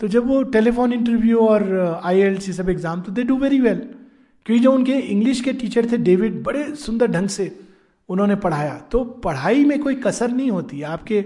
तो 0.00 0.08
जब 0.08 0.26
वो 0.26 0.42
टेलीफोन 0.54 0.92
इंटरव्यू 0.92 1.38
और 1.40 2.00
आई 2.04 2.20
एल 2.20 2.38
सी 2.38 2.52
सब 2.52 2.68
एग्ज़ाम 2.70 3.00
तो 3.02 3.12
दे 3.12 3.22
डू 3.22 3.36
वेरी 3.38 3.60
वेल 3.60 3.78
क्योंकि 4.46 4.58
जो 4.58 4.72
उनके 4.72 4.92
इंग्लिश 4.92 5.40
के 5.40 5.52
टीचर 5.52 5.90
थे 5.92 5.96
डेविड 5.98 6.42
बड़े 6.44 6.64
सुंदर 6.76 7.06
ढंग 7.06 7.28
से 7.28 7.50
उन्होंने 8.08 8.34
पढ़ाया। 8.36 8.76
तो 8.92 9.02
पढ़ाई 9.24 9.64
में 9.64 9.78
कोई 9.78 9.94
कसर 9.96 10.30
नहीं 10.30 10.50
होती, 10.50 10.82
आपके 10.82 11.20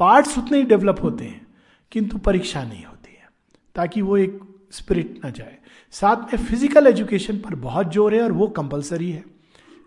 पार्ट्स 0.00 0.36
उतने 0.38 0.58
ही 0.58 0.64
डेवलप 0.64 1.02
होते 1.02 1.24
हैं, 1.24 1.46
किंतु 1.92 2.18
परीक्षा 2.18 2.62
नहीं 2.64 2.84
होती 2.84 3.12
है, 3.12 3.28
ताकि 3.76 4.02
वो 4.02 4.16
एक 4.16 4.38
स्पिरिट 4.72 5.20
ना 5.24 5.30
जाए। 5.30 5.56
साथ 5.94 6.16
में 6.24 6.44
फ़िज़िकल 6.44 6.86
एजुकेशन 6.86 7.38
पर 7.38 7.54
बहुत 7.56 7.92
ज़ोर 7.92 8.14
है 8.14 8.22
और 8.22 8.32
वो 8.32 8.46
कंपलसरी 8.58 9.10
है। 9.10 9.24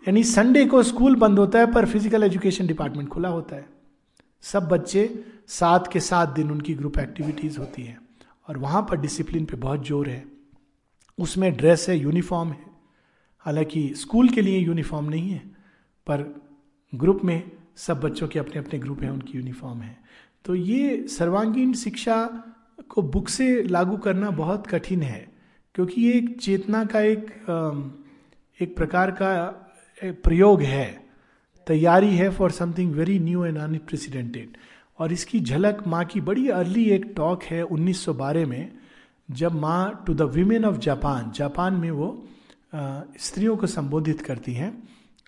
यानी 0.04 0.22
संडे 0.24 0.64
को 0.66 0.82
स्कूल 0.82 1.16
बंद 1.16 1.38
होता 1.38 1.58
है, 1.58 1.72
पर 1.72 1.86
फ़िज़िकल 1.86 2.22
एजुकेशन 2.22 2.66
डिपार्टमेंट 2.66 3.08
खुला 3.08 3.28
होता 3.28 3.56
है। 3.56 3.66
सब 4.42 4.68
बच्चे 4.68 5.08
सात 5.50 5.92
के 5.92 6.00
सात 6.02 6.28
दिन 6.30 6.50
उनकी 6.50 6.74
ग्रुप 6.74 6.98
एक्टिविटीज़ 6.98 7.58
होती 7.58 7.82
है। 7.82 7.98
और 8.52 8.58
वहाँ 8.58 8.80
पर 8.82 8.96
डिसिप्लिन 9.00 9.44
पे 9.44 9.56
बहुत 9.56 9.86
ज़ोर 9.86 10.08
है। 10.08 10.24
उसमें 11.18 11.52
ड्रेस 11.56 11.86
है 11.88 11.96
यूनिफॉर्म 11.96 12.48
है। 12.50 12.64
हालाँकि 13.46 13.92
स्कूल 13.96 14.28
के 14.28 14.40
लिए 14.40 14.58
यूनिफॉर्म 14.58 15.08
नहीं 15.10 15.30
है, 15.30 15.38
पर 16.06 16.22
ग्रुप 16.92 17.20
में 17.24 17.50
सब 17.76 18.00
बच्चों 18.00 18.28
के 18.28 18.38
अपने 18.38 18.58
अपने 18.58 18.78
ग्रुप 18.78 19.02
हैं, 19.02 19.10
उनकी 19.10 19.38
यूनिफॉर्म 19.38 19.80
है। 19.80 19.96
तो 20.44 20.54
ये 20.54 21.06
सर्वांगीण 21.08 21.72
शिक्षा 21.72 22.24
को 22.90 23.02
बुक 23.02 23.28
से 23.28 23.62
लागू 23.62 23.96
करना 23.96 24.30
बहुत 24.32 24.66
कठिन 24.66 25.02
है, 25.02 25.26
क्योंकि 25.74 26.00
ये 26.02 26.12
एक 26.12 26.36
चेतना 26.40 26.84
का 26.84 27.00
एक 27.00 27.30
एक 28.60 28.76
प्रकार 28.76 29.10
का 29.12 29.32
प्रयोग 30.02 30.62
है। 30.62 30.90
तैयारी 31.66 32.14
है 32.16 32.28
for 32.30 32.50
something 32.50 32.92
very 32.92 33.18
new 33.20 33.44
and 33.44 33.58
unprecedented 33.58 34.56
और 35.02 35.12
इसकी 35.12 35.40
झलक 35.40 35.82
माँ 35.86 36.04
की 36.04 36.20
बड़ी 36.20 36.48
अर्ली 36.50 36.84
एक 36.90 37.12
टॉक 37.16 37.42
है 37.42 37.62
1912 37.64 38.46
में, 38.46 38.72
जब 39.30 39.54
माँ 39.54 40.04
to 40.06 40.14
the 40.14 40.22
women 40.34 40.64
of 40.64 40.76
Japan 40.78 41.30
Japan 41.36 41.74
में 41.74 41.90
वो 41.90 42.08
स्त्रियों 43.20 43.56
को 43.56 43.66
संबोधित 43.66 44.20
करती 44.20 44.52
हैं 44.54 44.72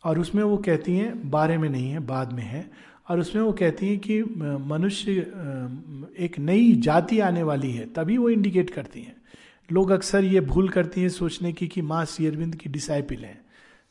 और 0.05 0.19
उसमें 0.19 0.43
वो 0.43 0.57
कहती 0.59 0.97
हैं 0.97 1.31
बारे 1.31 1.57
में 1.59 1.69
नहीं 1.69 1.91
है, 1.91 1.99
बाद 2.01 2.33
में 2.33 2.43
है, 2.43 2.71
और 3.09 3.21
उसमें 3.21 3.43
वो 3.43 3.53
कहती 3.53 3.89
हैं 3.89 3.99
कि 3.99 4.23
मनुष्य 4.69 5.13
एक 6.19 6.39
नई 6.39 6.73
जाति 6.83 7.19
आने 7.21 7.43
वाली 7.43 7.73
है, 7.73 7.87
तभी 7.87 8.17
वो 8.19 8.31
इंडिकेट 8.31 8.71
करती 8.71 9.03
हैं। 9.03 9.17
लोग 9.69 9.91
अक्सर 9.91 10.25
ये 10.25 10.41
भूल 10.43 10.69
करती 10.69 11.01
हैं 11.01 11.09
सोचने 11.09 11.53
की 11.53 11.69
कि 11.69 11.83
माँ 11.83 12.05
शेयरविंद 12.07 12.55
की 12.55 12.71
डिसाइपिल 12.71 13.25
हैं। 13.25 13.41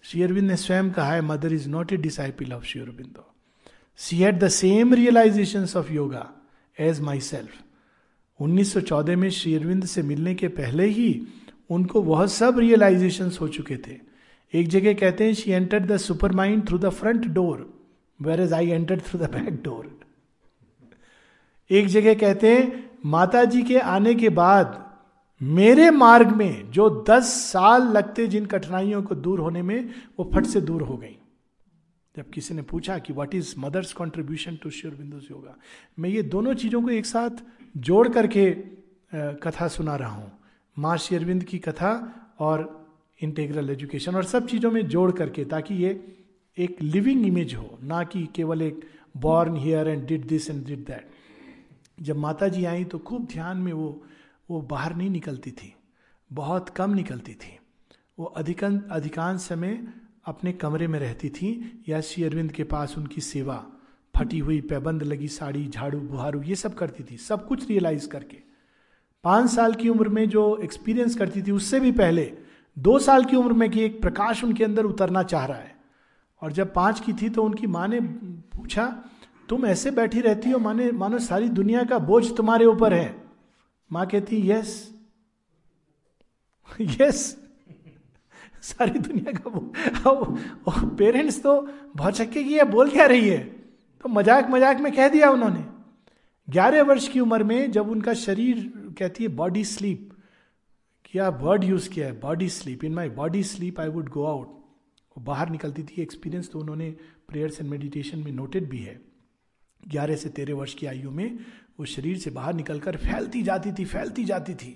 शेयरविंद 0.03 0.47
ने 0.47 0.55
स्वयं 0.57 0.91
कहा 0.91 1.11
है 1.13 1.21
mother 1.23 1.53
is 1.53 1.69
not 1.69 1.93
a 1.93 1.97
disciple 1.97 2.53
of 2.53 2.65
शेयरविंदो 2.65 3.32
she 3.97 4.17
had 4.17 4.39
the 4.39 4.47
same 4.47 4.93
realisation 4.93 5.67
of 5.77 5.91
yoga 5.91 6.31
as 6.79 6.99
myself 7.19 7.49
1914 8.41 9.15
में 9.15 9.29
श्री 9.29 9.55
अरविंद 9.55 9.85
से 9.85 10.01
मिलने 10.01 10.35
के 10.35 10.47
पहले 10.47 10.85
ही 10.85 11.27
उनको 11.69 12.01
वह 12.01 12.25
सब 12.27 12.59
रियलाइजेशन 12.59 13.31
हो 13.41 13.47
चुके 13.47 13.77
थे। 13.77 13.97
एक 14.53 14.67
जगह 14.67 14.93
कहते 14.93 15.23
हैं 15.23 15.33
she 15.33 15.51
enter 15.51 15.79
the 15.79 15.97
supermind 16.31 16.67
through 16.67 16.77
the 16.77 16.89
front 16.89 17.25
door 17.25 17.83
whereas 18.41 18.53
I 18.53 18.69
enter 18.69 18.99
through 18.99 19.19
the 19.19 19.23
back 19.23 19.63
door 19.63 19.99
एक 21.71 21.87
जगह 21.87 22.13
कहते 22.13 22.57
हैं 22.57 22.89
माता 23.05 23.43
जी 23.45 23.63
के 23.63 23.79
आने 23.79 24.15
के 24.15 24.29
बाद 24.29 24.93
मेरे 25.41 25.91
मार्ग 25.91 26.27
में 26.27 26.71
जो 26.71 27.05
दस 27.09 27.23
साल 27.23 27.81
लगते 27.81 28.27
जिन 28.27 28.45
कठिनाइयों 28.45 29.03
को 29.03 29.15
दूर 29.15 29.39
होने 29.39 29.61
में, 29.61 29.89
वो 30.19 30.31
फट 30.33 30.45
से 30.45 30.61
दूर 30.61 30.81
हो 30.81 30.97
गई। 30.97 31.17
जब 32.15 32.29
किसी 32.29 32.53
ने 32.53 32.61
पूछा 32.61 32.97
कि 32.99 33.13
what 33.13 33.35
is 33.35 33.53
mother's 33.59 33.93
contribution 33.93 34.55
to 34.55 34.69
Sri 34.69 34.93
Aurobindo's 34.95 35.27
yoga 35.31 35.55
मैं 35.99 36.09
ये 36.09 36.21
दोनों 36.23 36.53
चीज़ों 36.53 36.81
को 36.81 36.89
एक 36.89 37.05
साथ 37.05 37.43
जोड़ 37.77 38.07
करके 38.07 38.51
कथा 39.43 39.67
सुना 39.67 39.95
रहा 39.95 40.09
हूँ। 40.09 40.31
माँ 40.77 40.97
शेरविंद 40.97 41.43
की 41.43 41.59
कथा 41.59 41.91
और 42.39 42.69
इंटेग्रल 43.19 43.69
एजुकेशन 43.69 44.15
और 44.15 44.23
सब 44.25 44.47
चीज़ों 44.47 44.71
में 44.71 44.87
जोड़ 44.87 45.11
करके, 45.11 45.45
ताकि 45.45 45.73
ये 45.75 45.89
एक 46.57 46.81
लिविंग 46.81 47.25
इमेज 47.25 47.53
हो, 47.55 47.77
ना 47.81 48.03
कि 48.03 48.25
केवल 48.35 48.61
एक 48.61 48.81
born 49.17 49.55
here 49.57 49.87
and 49.87 50.05
did 50.07 50.25
this 50.27 50.49
and 50.49 50.65
did 50.65 50.85
that 50.85 51.09
जब 51.99 52.17
माता 52.17 52.47
जी 52.47 52.65
आई 52.65 52.83
तो 52.83 52.99
खूब 52.99 53.25
ध्यान 53.31 53.57
में 53.57 53.73
वो 53.73 54.03
वो 54.49 54.61
बाहर 54.61 54.95
नहीं 54.95 55.09
निकलती 55.09 55.51
थी, 55.51 55.73
बहुत 56.31 56.69
कम 56.69 56.93
निकलती 56.93 57.33
थी। 57.33 57.57
वो 58.17 58.25
अधिकन, 58.25 58.79
अधिकांश 58.91 59.41
समय 59.41 59.77
अपने 60.25 60.53
कमरे 60.53 60.87
में 60.87 60.99
रहती 60.99 61.29
थी, 61.29 61.83
या 61.89 62.01
श्री 62.01 62.23
अरविंद 62.23 62.51
के 62.51 62.63
पास 62.63 62.97
उनकी 62.97 63.21
सेवा, 63.21 63.65
फटी 64.17 64.39
हुई 64.39 64.61
पैबंद 64.61 65.03
लगी 65.03 65.27
साड़ी, 65.27 65.67
झाड़ू, 65.67 65.99
बुहारू, 65.99 66.41
ये 66.41 66.55
सब 66.55 66.73
करती 66.73 67.03
थी, 67.03 67.17
सब 67.17 67.47
कुछ 67.47 67.69
रियलाइज़ 67.69 68.07
करके। 68.07 68.37
पाँच 69.23 69.51
साल 69.51 69.73
की 69.73 69.89
उम्र 69.89 70.09
में 70.09 70.29
जो 70.29 70.57
एक्सपीरियंस 70.57 71.15
करती 71.15 71.41
थी, 71.41 71.51
उससे 71.51 71.79
भी 71.79 71.91
पहले, 71.91 72.37
दो 72.79 72.99
साल 72.99 73.25
की 73.25 73.35
उम्र 73.35 73.53
में 73.53 73.69
कि 73.69 73.81
एक 73.81 74.01
प्रकाश 74.01 74.43
उनके 74.43 74.63
अंदर 74.63 74.83
उतरना 74.83 75.23
चाह 75.23 75.45
रहा 75.45 75.57
है। 75.57 75.75
और 76.41 76.51
जब 76.51 76.73
पाँच 76.73 76.99
की 76.99 77.13
थी 77.13 77.29
तो 77.29 77.43
उनकी 77.43 77.67
माँ 77.67 77.87
ने 77.87 77.99
पूछा, 78.57 79.03
तुम 79.49 79.65
ऐसे 79.65 79.91
बैठी 79.91 80.21
रहती 80.21 80.51
हो, 80.51 80.59
माने, 80.59 80.91
मानो 80.91 81.19
सारी 81.19 81.49
दुनिया 81.49 81.83
का 81.83 81.99
बोझ 81.99 82.37
तुम्हारे 82.37 82.65
ऊपर 82.65 82.93
है? 82.93 83.23
माँ 83.91 84.07
कहती, 84.07 84.51
यस। 84.51 84.93
यस। 86.81 87.42
सारी 88.63 88.99
दुनिया 88.99 89.31
का 89.33 90.85
पेरेंट्स 90.95 91.41
तो 91.43 91.59
बहुत 91.95 92.15
चक्के 92.15 92.43
की 92.43 92.53
है 92.53 92.63
बोल 92.71 92.89
क्या 92.89 93.05
रही 93.05 93.27
है? 93.29 93.37
तो 93.37 94.09
मज़ाक 94.09 94.49
मज़ाक 94.49 94.79
में 94.79 94.91
कह 94.95 95.07
दिया 95.09 95.29
उन्होंने। 95.31 95.63
ग्यारह 96.47 96.83
वर्ष 96.83 97.07
की 97.07 97.19
उम्र 97.19 97.43
में 97.43 97.71
जब 97.71 97.89
उनका 97.89 98.13
शरीर 98.15 98.71
कहती 98.97 99.23
है 99.23 99.29
बॉडी 99.35 99.63
स्लीप 99.65 100.09
क्या 101.05 101.29
वर्ड 101.41 101.63
यूज़ 101.63 101.89
किया 101.89 102.05
है 102.07 102.19
body 102.19 102.49
sleep 102.49 102.83
in 102.83 102.93
my 102.93 103.09
body 103.11 103.43
sleep 103.45 103.79
I 103.79 103.87
would 103.89 104.09
go 104.09 104.23
out 104.25 104.61
बाहर 105.15 105.49
निकलती 105.49 105.83
थी 105.83 106.01
एक्सपीरियंस 106.01 106.49
तो 106.51 106.59
उन्होंने 106.59 106.89
प्रेयर्स 107.27 107.59
एंड 107.61 107.69
मेडिटेशन 107.69 108.19
में 108.19 108.31
नोटेड 108.31 108.69
भी 108.69 108.77
है। 108.77 108.99
ग्यारह 109.83 110.15
से 110.15 110.29
तेरह 110.29 110.55
वर्ष 110.55 110.73
की 110.73 110.85
आयु 110.85 111.11
में 111.11 111.37
वो 111.79 111.85
शरीर 111.85 112.17
से 112.17 112.29
बाहर 112.31 112.53
निकलकर 112.53 112.95
फैलती 112.97 113.41
जाती 113.43 113.71
थी, 113.71 113.85
फैलती 113.85 114.23
जाती 114.25 114.53
थी। 114.55 114.71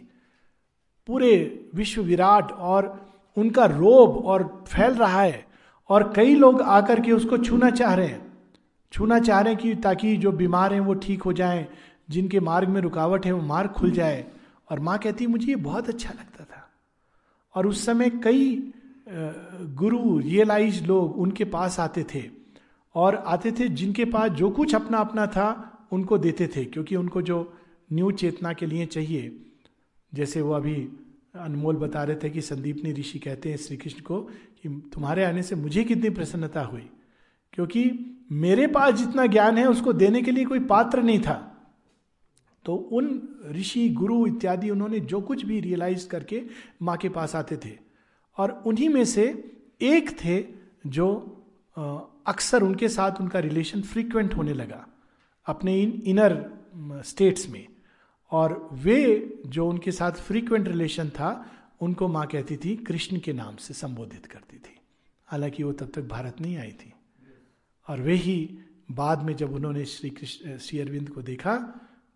पूरे 1.07 1.69
विश्व 1.75 2.01
विराट 2.03 2.51
और 2.51 2.87
उनका 3.37 3.65
रोब 3.65 4.17
और 4.25 4.43
फैल 4.67 4.93
रहा 4.93 5.21
है 5.21 5.45
और 5.89 6.11
कई 6.15 6.35
लोग 6.35 6.61
आकर 6.61 6.99
के 7.01 7.11
उसको 7.11 7.37
छूना 7.37 7.69
चाह 7.69 7.93
रहे 7.93 8.07
हैं। 8.07 8.25
छूना 8.93 9.19
चाह 9.19 9.39
रहे 9.41 9.53
हैं 9.53 9.61
कि 9.61 9.73
ताकि 9.75 10.15
जो 10.17 10.31
बीमार 10.31 10.73
हैं 10.73 10.79
वो 10.79 10.93
ठीक 10.95 11.21
हो 11.21 11.33
जाएँ, 11.33 11.67
जिनके 12.09 12.39
मार्ग 12.39 12.69
में 12.69 12.81
रुकावट 12.81 13.25
है 13.25 13.31
वो 13.31 13.41
मार्ग 13.41 13.69
खुल 13.69 13.91
जाए। 13.91 14.25
और 14.71 14.79
माँ 14.79 14.97
कहती 14.97 15.23
है, 15.23 15.29
मुझे 15.29 15.47
ये 15.47 15.55
बहुत 15.55 15.89
अच्छा 15.89 16.09
लगता 16.09 16.43
था। 16.43 16.69
और 17.55 17.67
उस 17.67 17.85
समय 17.85 18.09
कई 18.23 18.73
गुरु 19.75 20.17
रियलाइज़ 20.19 20.83
लोग 20.85 21.17
उनके 21.19 21.45
पास 21.45 21.79
आते 21.79 22.05
थे 22.15 22.23
और 22.95 23.15
आते 23.15 23.51
थे 23.51 23.67
जिनके 23.69 24.05
पास 24.05 24.31
जो 24.31 24.49
कुछ 24.49 24.75
अपना 24.75 24.97
अपना 24.97 25.25
था 25.27 25.47
उनको 25.91 26.17
देते 26.17 26.47
थे, 26.47 26.65
क्योंकि 26.65 26.95
उनको 26.95 27.21
जो 27.21 27.53
न्यू 27.93 28.11
चेतना 28.11 28.53
के 28.53 28.65
लिए 28.65 28.85
चाहिए। 28.85 29.31
जैसे 30.13 30.41
वो 30.41 30.53
अभी 30.53 30.75
अनमोल 31.37 31.75
बता 31.75 32.03
रहे 32.03 32.15
थे 32.15 32.29
कि 32.29 32.41
संदीपनी 32.41 32.91
ऋषि 32.91 33.19
कहते 33.19 33.49
हैं 33.49 33.57
श्री 33.57 33.77
कृष्ण 33.77 34.01
को 34.01 34.21
कि 34.61 34.69
तुम्हारे 34.93 35.23
आने 35.25 35.43
से 35.43 35.55
मुझे 35.55 35.83
कितनी 35.83 36.09
प्रसन्नता 36.09 36.61
हुई, 36.61 36.89
क्योंकि 37.53 37.89
मेरे 38.31 38.67
पास 38.67 38.93
जितना 38.93 39.25
ज्ञान 39.25 39.57
है 39.57 39.67
उसको 39.67 39.93
देने 39.93 40.21
के 40.21 40.31
लिए 40.31 40.45
कोई 40.45 40.59
पात्र 40.65 41.03
नहीं 41.03 41.19
था। 41.19 41.35
तो 42.65 42.75
उन 42.75 43.07
ऋषि, 43.51 43.89
गुरु 43.89 44.25
इत्यादि 44.27 44.69
उन्होंने 44.69 44.99
जो 44.99 45.21
कुछ 45.21 45.45
भी 45.45 45.59
रियलाइज़ 45.59 46.07
करके 46.07 46.41
माँ 46.81 46.97
के 46.97 47.09
पास 47.09 47.35
आते 47.35 47.57
थे। 47.57 47.77
और 48.37 48.51
उन्हीं 48.65 48.89
में 48.89 49.03
से 49.05 49.23
एक 49.81 50.09
थे 50.19 50.43
जो 50.87 51.07
अक्सर 52.27 52.63
उनके 52.63 52.89
साथ 52.89 53.21
उनका 53.21 53.39
रिलेशन 53.39 53.81
फ्रीक्वेंट 53.81 54.33
होने 54.33 54.53
लगा 54.53 54.85
अपने 55.47 55.79
इन 55.81 56.01
इनर 56.05 56.43
स्टेट्स 57.05 57.49
में। 57.49 57.67
और 58.31 58.69
वे 58.73 59.33
जो 59.45 59.67
उनके 59.69 59.91
साथ 59.91 60.11
फ्रीक्वेंट 60.11 60.67
रिलेशन 60.67 61.09
था, 61.09 61.51
उनको 61.81 62.07
माँ 62.07 62.25
कहती 62.27 62.57
थी, 62.57 62.75
कृष्ण 62.75 63.19
के 63.19 63.33
नाम 63.33 63.55
से 63.55 63.73
संबोधित 63.73 64.25
करती 64.25 64.57
थी। 64.57 64.75
हालाँकि 65.25 65.63
वो 65.63 65.71
तब 65.71 65.91
तक 65.95 66.07
भारत 66.07 66.41
नहीं 66.41 66.57
आई 66.57 66.71
थी। 66.71 66.93
और 67.87 68.01
वे 68.01 68.13
ही 68.13 68.59
बाद 68.91 69.23
में 69.23 69.35
जब 69.35 69.53
उन्होंने 69.53 69.85
श्री 69.85 70.09
कृष्ण 70.09 70.57
श्री 70.57 70.79
अरविंद 70.79 71.09
को 71.09 71.21
देखा 71.21 71.55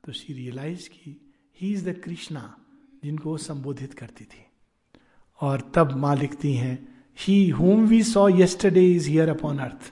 तो 0.06 0.12
शी 0.12 0.34
रियलाइज़ 0.34 0.89
की 0.89 1.32
ही 1.62 1.74
इज़ 1.74 1.89
द 1.89 1.93
कृष्णा 1.93 2.58
जिनको 3.04 3.30
वो 3.30 3.38
संबोधित 3.38 3.93
करती 3.93 4.26
थी। 4.26 4.45
और 5.41 5.71
तब 5.76 5.95
माँ 5.97 6.15
लिखती 6.15 6.54
हैं 6.54 7.06
he 7.19 7.50
whom 7.50 7.86
we 7.88 8.04
saw 8.04 8.28
yesterday 8.30 8.86
is 8.91 9.10
here 9.10 9.30
upon 9.30 9.60
earth 9.60 9.91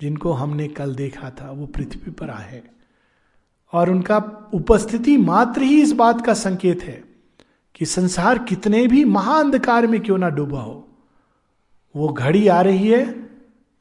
जिनको 0.00 0.32
हमने 0.32 0.68
कल 0.68 0.94
देखा 0.94 1.30
था, 1.30 1.50
वो 1.50 1.66
पृथ्वी 1.66 2.10
पर 2.10 2.30
आए 2.30 2.62
और 3.72 3.90
उनका 3.90 4.16
उपस्थिति 4.54 5.16
मात्र 5.16 5.62
ही 5.62 5.82
इस 5.82 5.92
बात 5.92 6.26
का 6.26 6.34
संकेत 6.34 6.82
है 6.82 7.04
कि 7.74 7.86
संसार 7.86 8.38
कितने 8.38 8.86
भी 8.86 9.04
महाअंधकार 9.04 9.86
में 9.86 10.00
क्यों 10.00 10.18
ना 10.18 10.28
डूबा 10.28 10.60
हो। 10.60 10.88
वो 11.96 12.08
घड़ी 12.08 12.48
आ 12.48 12.60
रही 12.60 12.88
है 12.88 13.30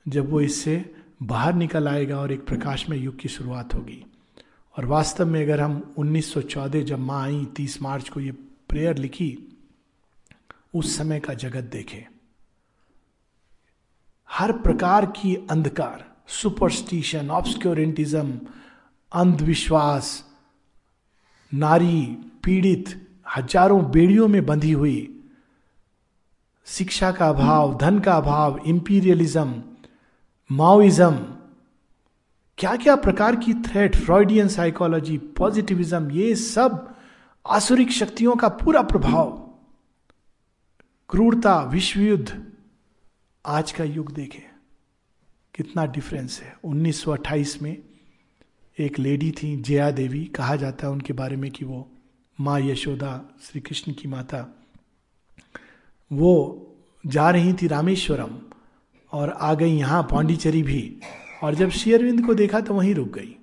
जब 0.08 0.30
वो 0.30 0.42
इससे 0.42 0.96
बाहर 1.24 1.54
निकल 1.54 1.88
आएगा 1.88 2.20
और 2.20 2.32
एक 2.32 2.46
प्रकाश 2.46 2.90
में 2.90 2.98
युग 2.98 3.20
की 3.20 3.30
शुरुआत 3.30 3.74
होगी। 3.74 4.06
और 4.78 4.86
वास्तव 4.86 5.26
में 5.26 5.44
अगर 5.44 5.62
हम 5.62 5.96
1914 5.98 6.84
जब 6.84 7.00
माँ 7.00 7.24
आई 7.24 7.48
30 7.56 7.82
मार्च 7.82 8.10
को 8.10 8.20
ये 8.20 8.32
प्रेयर 8.70 8.98
लिखी, 8.98 9.58
उस 10.74 10.98
समय 10.98 11.20
का 11.20 11.34
जगत 11.34 11.64
देखे। 11.64 12.08
हर 14.30 14.52
प्रकार 14.52 15.06
की 15.06 15.36
अंधकार 15.36 16.06
सुपरस्टिशन 16.28 17.30
ऑब्सक्योरेंटिज्म 17.30 18.40
अंधविश्वास, 19.12 20.24
नारी 21.52 22.02
पीड़ित 22.44 22.90
हज़ारों 23.36 23.84
बेड़ियों 23.92 24.28
में 24.28 24.46
बंधी 24.46 24.72
हुई, 24.72 25.14
शिक्षा 26.68 27.12
का 27.12 27.30
अभाव, 27.30 27.78
धन 27.78 28.00
का 28.00 28.16
अभाव 28.18 28.60
इंपीरियलिज्म 28.66 29.64
माओइज्म 30.50 31.16
क्या 32.58 32.76
क्या 32.76 32.96
प्रकार 32.96 33.36
की 33.36 33.54
थ्रेट 33.64 33.96
फ्रॉइडियन 33.96 34.48
साइकोलॉजी 34.48 35.18
पॉजिटिविज्म 35.38 36.12
ये 36.12 36.36
सब 36.36 36.96
आसुरिक 37.46 37.92
शक्तियों 37.92 38.36
का 38.36 38.48
पूरा 38.50 38.82
प्रभाव। 38.84 39.32
क्रूरता 41.10 41.60
विश्व 41.64 42.00
युद्ध 42.00 42.46
आज 43.46 43.72
का 43.72 43.84
युग 43.84 44.12
देखें, 44.14 44.42
कितना 45.54 45.86
डिफरेंस 45.86 46.40
है। 46.42 46.56
1928 46.64 47.62
में 47.62 47.78
एक 48.80 49.00
लेडी 49.00 49.32
थी, 49.32 49.56
जया 49.58 49.92
देवी, 49.92 50.26
कहा 50.26 50.56
जाता 50.56 50.88
है 50.88 50.94
उनके 50.94 51.14
बारे 51.14 51.36
में 51.36 51.50
कि 51.52 51.66
वो 51.66 51.88
माँ 52.40 52.60
यशोदा 52.60 53.30
श्री 53.42 53.62
कृष्ण 53.62 53.94
की 53.94 54.08
माता। 54.08 54.46
वो 56.12 56.34
जा 57.06 57.30
रही 57.30 57.54
थी 57.54 57.68
रामेश्वरम 57.68 58.38
और 59.12 59.30
आ 59.30 59.54
गई 59.54 59.78
यहाँ 59.78 60.04
पांडिचेरी 60.04 60.64
भी। 60.64 61.00
और 61.44 61.56
जब 61.56 61.70
श्री 61.70 61.94
अरविंद 61.94 62.26
को 62.26 62.34
देखा 62.34 62.60
तो 62.60 62.74
वहीं 62.74 62.94
रुक 62.96 63.10
गई। 63.10 63.36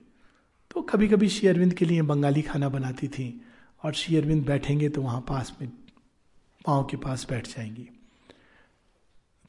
तो 0.70 0.83
कभी 0.83 1.09
कभी 1.09 1.29
श्री 1.29 1.49
अरविंद 1.49 1.75
के 1.75 1.85
लिए 1.85 2.03
बंगाली 2.03 2.42
खाना 2.42 2.68
बनाती 2.68 3.09
थी 3.09 3.40
और 3.83 3.92
श्री 3.92 4.16
अरविंद 4.16 4.44
बैठेंगे 4.47 4.88
तो 4.88 5.03
वहाँ 5.03 5.20
पास 5.20 5.57
में, 5.61 5.70
पाँव 6.66 6.85
के 6.85 6.97
पास 6.97 7.27
बैठ 7.31 7.49
जाएँगी। 7.49 7.88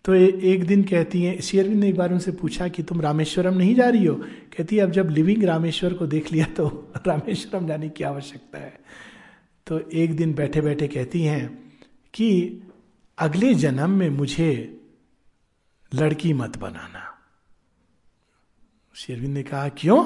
तो 0.05 0.13
एक 0.13 0.65
दिन 0.65 0.83
कहती 0.83 1.23
हैं 1.23 1.41
शेयरविंद 1.41 1.79
ने 1.79 1.89
एक 1.89 1.95
बार 1.95 2.13
उनसे 2.13 2.31
पूछा 2.31 2.67
कि 2.67 2.83
तुम 2.83 3.01
रामेश्वरम 3.01 3.53
नहीं 3.53 3.75
जा 3.75 3.89
रही 3.89 4.05
हो? 4.05 4.15
कहती 4.57 4.75
है, 4.75 4.83
अब 4.83 4.91
जब 4.91 5.09
लिविंग 5.09 5.43
रामेश्वर 5.43 5.93
को 5.93 6.07
देख 6.07 6.33
लिया 6.33 6.45
तो 6.45 6.91
रामेश्वरम 7.07 7.67
जाने 7.67 7.89
की 7.89 8.03
आवश्यकता 8.03 8.57
है। 8.57 8.79
तो 9.67 9.79
एक 9.79 10.15
दिन 10.15 10.33
बैठे 10.33 10.61
बैठे 10.61 10.87
कहती 10.87 11.21
हैं 11.21 11.73
कि 12.13 12.59
अगले 13.19 13.53
जन्म 13.53 13.89
में 13.89 14.09
मुझे 14.09 14.81
लड़की 15.95 16.33
मत 16.33 16.57
बनाना। 16.57 17.17
शेरविंद 18.95 19.33
ने 19.33 19.43
कहा, 19.43 19.69
क्यों? 19.69 20.03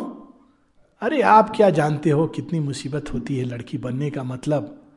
अरे 1.02 1.22
आप 1.22 1.54
क्या 1.56 1.70
जानते 1.70 2.10
हो 2.10 2.28
कितनी 2.28 2.60
मुसीबत 2.60 3.14
होती 3.14 3.38
है 3.38 3.44
लड़की 3.44 3.78
बनने 3.78 4.10
का 4.10 4.24
मतलब? 4.24 4.92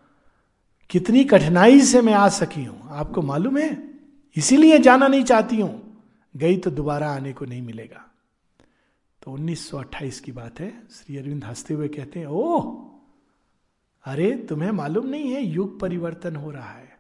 कितनी 0.91 1.25
कठिनाई 1.25 1.81
से 1.81 2.03
मैं 2.03 2.15
आ 2.15 2.29
सकी 2.29 2.65
हूँ? 2.65 2.89
आपको 2.91 3.23
मालूम 3.23 3.59
है? 3.59 3.92
इसीलिए 4.37 4.79
जाना 4.79 5.09
नहीं 5.09 5.25
चाहती 5.25 5.61
हूँ। 5.61 6.03
गई 6.37 6.57
तो 6.57 6.71
दोबारा 6.71 7.13
आने 7.13 7.33
को 7.33 7.45
नहीं 7.45 7.63
मिलेगा। 7.63 8.11
तो 9.23 9.31
1928 9.31 10.21
की 10.21 10.33
बात 10.33 10.61
है। 10.61 10.83
श्री 10.91 11.17
अरविंद 11.17 11.45
हँसते 11.45 11.75
हुए 11.75 11.89
कहते 11.89 12.21
हैं, 12.21 12.27
ओह, 12.27 12.91
अरे, 14.05 14.47
तुम्हें 14.49 14.71
मालूम 14.71 15.07
नहीं 15.07 15.33
है, 15.33 15.45
युग 15.45 15.81
परिवर्तन 15.81 16.37
हो 16.37 16.51
रहा 16.51 16.73
है। 16.73 16.99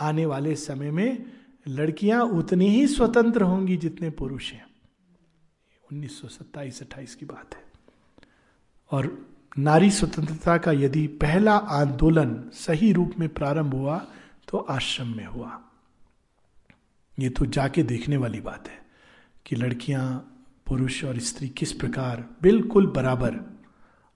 आने 0.00 0.26
वाले 0.26 0.56
समय 0.56 0.90
में 0.90 1.32
लड़कियाँ 1.68 2.24
उतनी 2.24 2.68
ही 2.68 2.86
स्वतंत्र 2.86 3.42
होंगी 3.42 3.76
जितने 3.76 4.10
पुरुष 4.10 4.52
हैं। 4.52 4.66
उन्नीस 5.92 6.20
सौ 6.20 6.28
सत्ताईस 6.28 6.82
अट्ठाईस 6.82 7.14
की 7.14 7.26
बात 7.26 7.54
है। 7.54 7.64
और 8.90 9.26
नारी 9.58 9.90
स्वतंत्रता 9.90 10.58
का 10.58 10.72
यदि 10.72 11.06
पहला 11.06 11.56
आंदोलन 11.56 12.50
सही 12.52 12.92
रूप 12.92 13.12
में 13.18 13.28
प्रारंभ 13.28 13.74
हुआ 13.74 14.06
तो 14.48 14.58
आश्रम 14.58 15.16
में 15.16 15.26
हुआ। 15.26 15.71
ये 17.18 17.28
तो 17.28 17.46
जाके 17.46 17.82
देखने 17.82 18.16
वाली 18.16 18.40
बात 18.40 18.68
है 18.68 18.86
कि 19.46 19.56
लड़कियाँ, 19.56 20.28
पुरुष 20.66 21.04
और 21.04 21.18
स्त्री 21.18 21.48
किस 21.48 21.72
प्रकार 21.72 22.28
बिल्कुल 22.42 22.86
बराबर। 22.86 23.60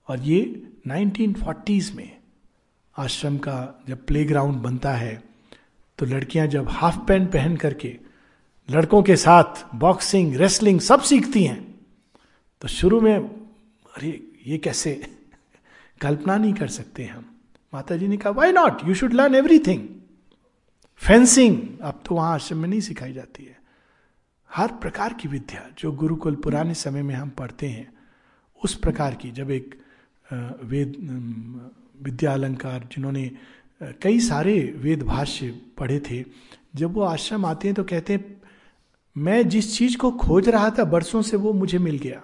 और 0.07 0.19
ये 0.19 0.67
1940s 0.87 1.91
में 1.91 2.17
आश्रम 2.97 3.37
का 3.37 3.83
जब 3.87 4.05
प्लेग्राउंड 4.05 4.55
बनता 4.55 4.91
है 4.91 5.23
तो 5.97 6.05
लड़कियाँ 6.05 6.47
जब 6.47 6.69
हाफ़ 6.69 6.99
पैंट 6.99 7.31
पहन 7.31 7.55
करके 7.55 7.97
लड़कों 8.71 9.03
के 9.03 9.15
साथ 9.15 9.75
बॉक्सिंग, 9.75 10.35
रेसलिंग 10.35 10.79
सब 10.79 11.01
सीखती 11.01 11.43
हैं 11.43 11.75
तो 12.61 12.67
शुरू 12.67 13.01
में, 13.01 13.19
अरे, 13.97 14.31
ये 14.47 14.57
कैसे? 14.57 15.17
कल्पना 16.01 16.37
नहीं 16.37 16.53
कर 16.53 16.67
सकते 16.67 17.05
हम। 17.05 17.35
माता 17.73 17.97
जी 17.97 18.07
ने 18.07 18.17
कहा 18.17 18.29
why 18.29 18.51
not 18.51 18.77
you 18.85 18.93
should 18.93 19.13
learn 19.13 19.35
everything 19.35 19.96
fencing 21.01 21.57
अब 21.81 22.01
तो 22.05 22.15
वहाँ 22.15 22.33
आश्रम 22.33 22.57
में 22.57 22.67
नहीं 22.69 22.79
सिखाई 22.81 23.13
जाती 23.13 23.43
है। 23.43 23.55
हर 24.49 24.71
प्रकार 24.81 25.13
की 25.13 25.27
विद्या 25.27 25.61
जो 25.79 25.91
गुरुकुल 25.91 26.35
पुराने 26.35 26.73
समय 26.73 27.01
में 27.01 27.13
हम 27.15 27.29
पढ़ते 27.29 27.67
हैं, 27.67 27.87
उस 28.61 28.75
प्रकार 28.75 29.15
की 29.15 29.31
जब 29.31 29.51
एक 29.51 29.75
वेद 30.63 30.95
विद्या 32.03 32.33
अलंकार 32.33 32.87
जिन्होंने 32.91 33.31
कई 34.01 34.19
सारे 34.19 34.59
वेद 34.77 35.03
भाष्य 35.03 35.49
पढ़े 35.77 35.99
थे, 36.01 36.23
जब 36.75 36.93
वो 36.93 37.01
आश्रम 37.01 37.45
आते 37.45 37.67
हैं 37.67 37.75
तो 37.75 37.83
कहते 37.83 38.13
हैं, 38.13 38.41
मैं 39.15 39.47
जिस 39.49 39.77
चीज़ 39.77 39.97
को 39.97 40.11
खोज 40.13 40.49
रहा 40.49 40.69
था 40.69 40.83
बरसों 40.85 41.21
से 41.21 41.37
वो 41.37 41.53
मुझे 41.53 41.77
मिल 41.79 41.97
गया। 41.97 42.21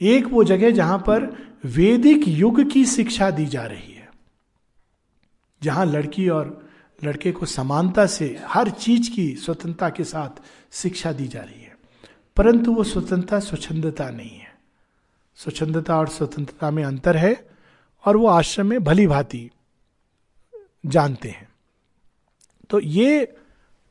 एक 0.00 0.26
वो 0.26 0.44
जगह 0.44 0.70
जहाँ 0.70 0.98
पर 0.98 1.24
वैदिक 1.66 2.26
युग 2.28 2.62
की 2.72 2.84
शिक्षा 2.86 3.30
दी 3.30 3.46
जा 3.46 3.64
रही 3.64 3.92
है, 3.92 4.08
जहाँ 5.62 5.86
लड़की 5.86 6.28
और 6.28 6.69
लड़के 7.04 7.32
को 7.32 7.46
समानता 7.46 8.06
से, 8.06 8.40
हर 8.44 8.70
चीज़ 8.70 9.10
की 9.10 9.36
स्वतंत्रता 9.36 9.90
के 9.90 10.04
साथ 10.04 10.42
शिक्षा 10.72 11.12
दी 11.12 11.28
जा 11.28 11.40
रही 11.40 11.62
है। 11.62 11.76
परंतु 12.36 12.72
वो 12.72 12.84
स्वतंत्रता, 12.84 13.40
स्वच्छंदता 13.40 14.10
नहीं 14.10 14.38
है। 14.38 14.58
स्वच्छंदता 15.36 15.98
और 15.98 16.08
स्वतंत्रता 16.08 16.70
में 16.70 16.84
अंतर 16.84 17.16
है 17.16 17.50
और 18.04 18.16
वो 18.16 18.26
आश्रम 18.26 18.66
में 18.66 18.84
भली 18.84 19.06
भांति 19.06 19.50
जानते 20.86 21.28
हैं। 21.28 21.48
तो 22.70 22.80
ये 22.80 23.24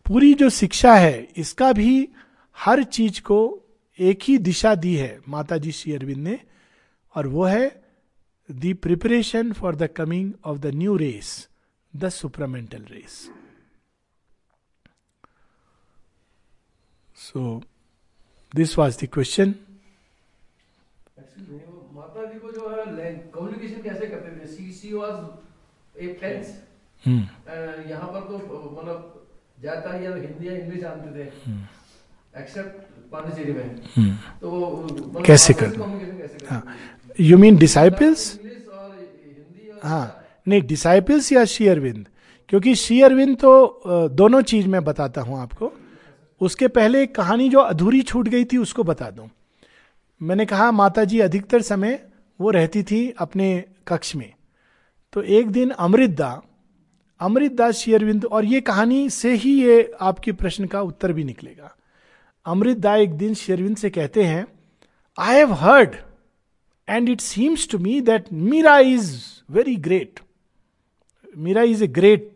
पूरी 0.05 0.33
जो 0.33 0.49
शिक्षा 0.49 0.95
है, 0.95 1.27
इसका 1.37 1.73
भी 1.73 2.09
हर 2.57 2.83
चीज़ 2.83 3.21
को 3.21 3.61
एक 3.99 4.19
ही 4.23 4.37
दिशा 4.37 4.75
दी 4.75 4.95
है 4.95 5.19
माता 5.27 5.57
जी 5.57 5.71
श्री 5.71 5.93
अरविंद 5.93 6.27
ने, 6.27 6.39
और 7.15 7.27
वो 7.27 7.43
है 7.43 7.83
the 8.51 8.77
preparation 8.81 9.53
for 9.53 9.75
the 9.75 9.87
coming 9.87 10.33
of 10.45 10.57
the 10.57 10.65
new 10.65 10.95
race 10.95 11.48
the 11.93 12.09
supramental 12.11 12.83
race. 12.91 13.15
So 17.17 17.61
this 18.51 18.77
was 18.79 18.97
the 18.99 19.07
question 19.13 19.53
माता 21.95 22.25
जी 22.25 22.39
को 22.39 22.51
जो 22.51 22.69
है 22.69 23.11
कम्युनिकेशन 23.33 23.81
कैसे 23.83 24.07
करते 24.07 24.39
थे? 24.39 24.47
सी 24.47 24.71
सी 24.73 24.93
वॉज़ 24.93 25.17
ए 25.95 26.07
पेंस 26.21 26.47
यहाँ 27.03 28.07
पर 28.13 28.21
तो 28.27 28.37
मतलब 28.77 29.27
ज़्यादातर 29.59 30.01
या 30.03 30.13
हिंदी 30.15 30.47
या 30.47 30.53
इंग्लिश 30.53 30.79
जानते 30.81 31.09
थे। 31.15 31.27
एक्सेप्ट 32.41 32.75
हम्म। 32.75 33.09
पांडिचेरी 33.11 33.53
में। 33.53 33.63
हम्म। 33.95 34.15
तो 34.41 34.49
मतलब 34.83 35.25
कैसे 35.25 35.53
कर 35.61 35.79
हाँ। 36.49 36.63
यू 37.19 37.37
मीन 37.37 37.57
डिसाइपल्स 37.57 38.39
हाँ। 39.83 40.18
नहीं 40.49 40.61
डिसाइपल्स 40.67 41.31
या 41.31 41.45
शेयरविंद 41.47 42.07
क्योंकि 42.49 42.75
शेयरविंद 42.75 43.35
तो 43.37 44.09
दोनों 44.11 44.41
चीज़ 44.43 44.67
मैं 44.67 44.83
बताता 44.83 45.21
हूँ 45.21 45.39
आपको। 45.39 45.71
उसके 46.41 46.67
पहले 46.69 47.01
एक 47.03 47.13
कहानी 47.15 47.49
जो 47.49 47.59
अधूरी 47.59 48.01
छूट 48.01 48.27
गई 48.27 48.45
थी, 48.45 48.57
उसको 48.57 48.83
बता 48.83 49.09
दूँ। 49.09 49.29
मैंने 50.21 50.45
कहा 50.45 50.71
माता 50.71 51.03
जी 51.03 51.19
अधिकतर 51.19 51.61
समय 51.61 51.99
वो 52.39 52.51
रहती 52.51 52.83
थी 52.83 53.09
अपने 53.19 53.63
कक्ष 53.87 54.15
में। 54.15 54.31
तो 55.13 55.21
एक 55.21 55.49
दिन 55.51 55.69
अमृतदा 55.69 56.41
अमृतदास 57.21 57.75
शेयरविंद 57.75 58.25
और 58.25 58.45
ये 58.45 58.61
कहानी 58.61 59.09
से 59.09 59.33
ही 59.33 59.51
ये 59.61 59.91
आपके 60.01 60.31
प्रश्न 60.31 60.65
का 60.65 60.81
उत्तर 60.81 61.13
भी 61.13 61.23
निकलेगा। 61.23 61.75
अमृतदा 62.45 62.95
एक 62.95 63.13
दिन 63.13 63.33
शेरविंद 63.33 63.77
से 63.77 63.89
कहते 63.89 64.23
हैं 64.23 64.45
I 65.17 65.35
have 65.35 65.53
heard 65.53 65.95
and 66.87 67.09
it 67.09 67.21
seems 67.21 67.67
to 67.71 67.77
me 67.79 67.99
that 68.01 68.33
Meera 68.33 68.77
is 68.79 69.11
very 69.51 69.75
great 69.77 70.19
Meera 71.37 71.61
is 71.63 71.83
a 71.83 71.87
great 71.87 72.35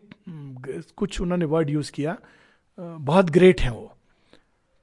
कुछ 0.96 1.20
उन्होंने 1.20 1.44
वर्ड 1.44 1.70
यूज़ 1.70 1.92
किया। 1.92 2.16
बहुत 2.78 3.30
ग्रेट 3.30 3.60
है 3.60 3.70
वो। 3.70 3.90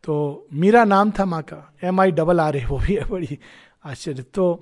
तो 0.04 0.48
मीरा 0.54 0.84
नाम 0.86 1.12
था 1.12 1.26
माँ 1.26 1.42
का। 1.44 1.74
M 1.84 2.02
I 2.02 2.12
double 2.12 2.40
R 2.40 2.56
A 2.56 2.66
वो 2.66 2.78
भी 2.80 2.96
है 2.96 3.06
बड़ी 3.10 3.38
आश्चर्य। 3.86 4.24
तो 4.24 4.54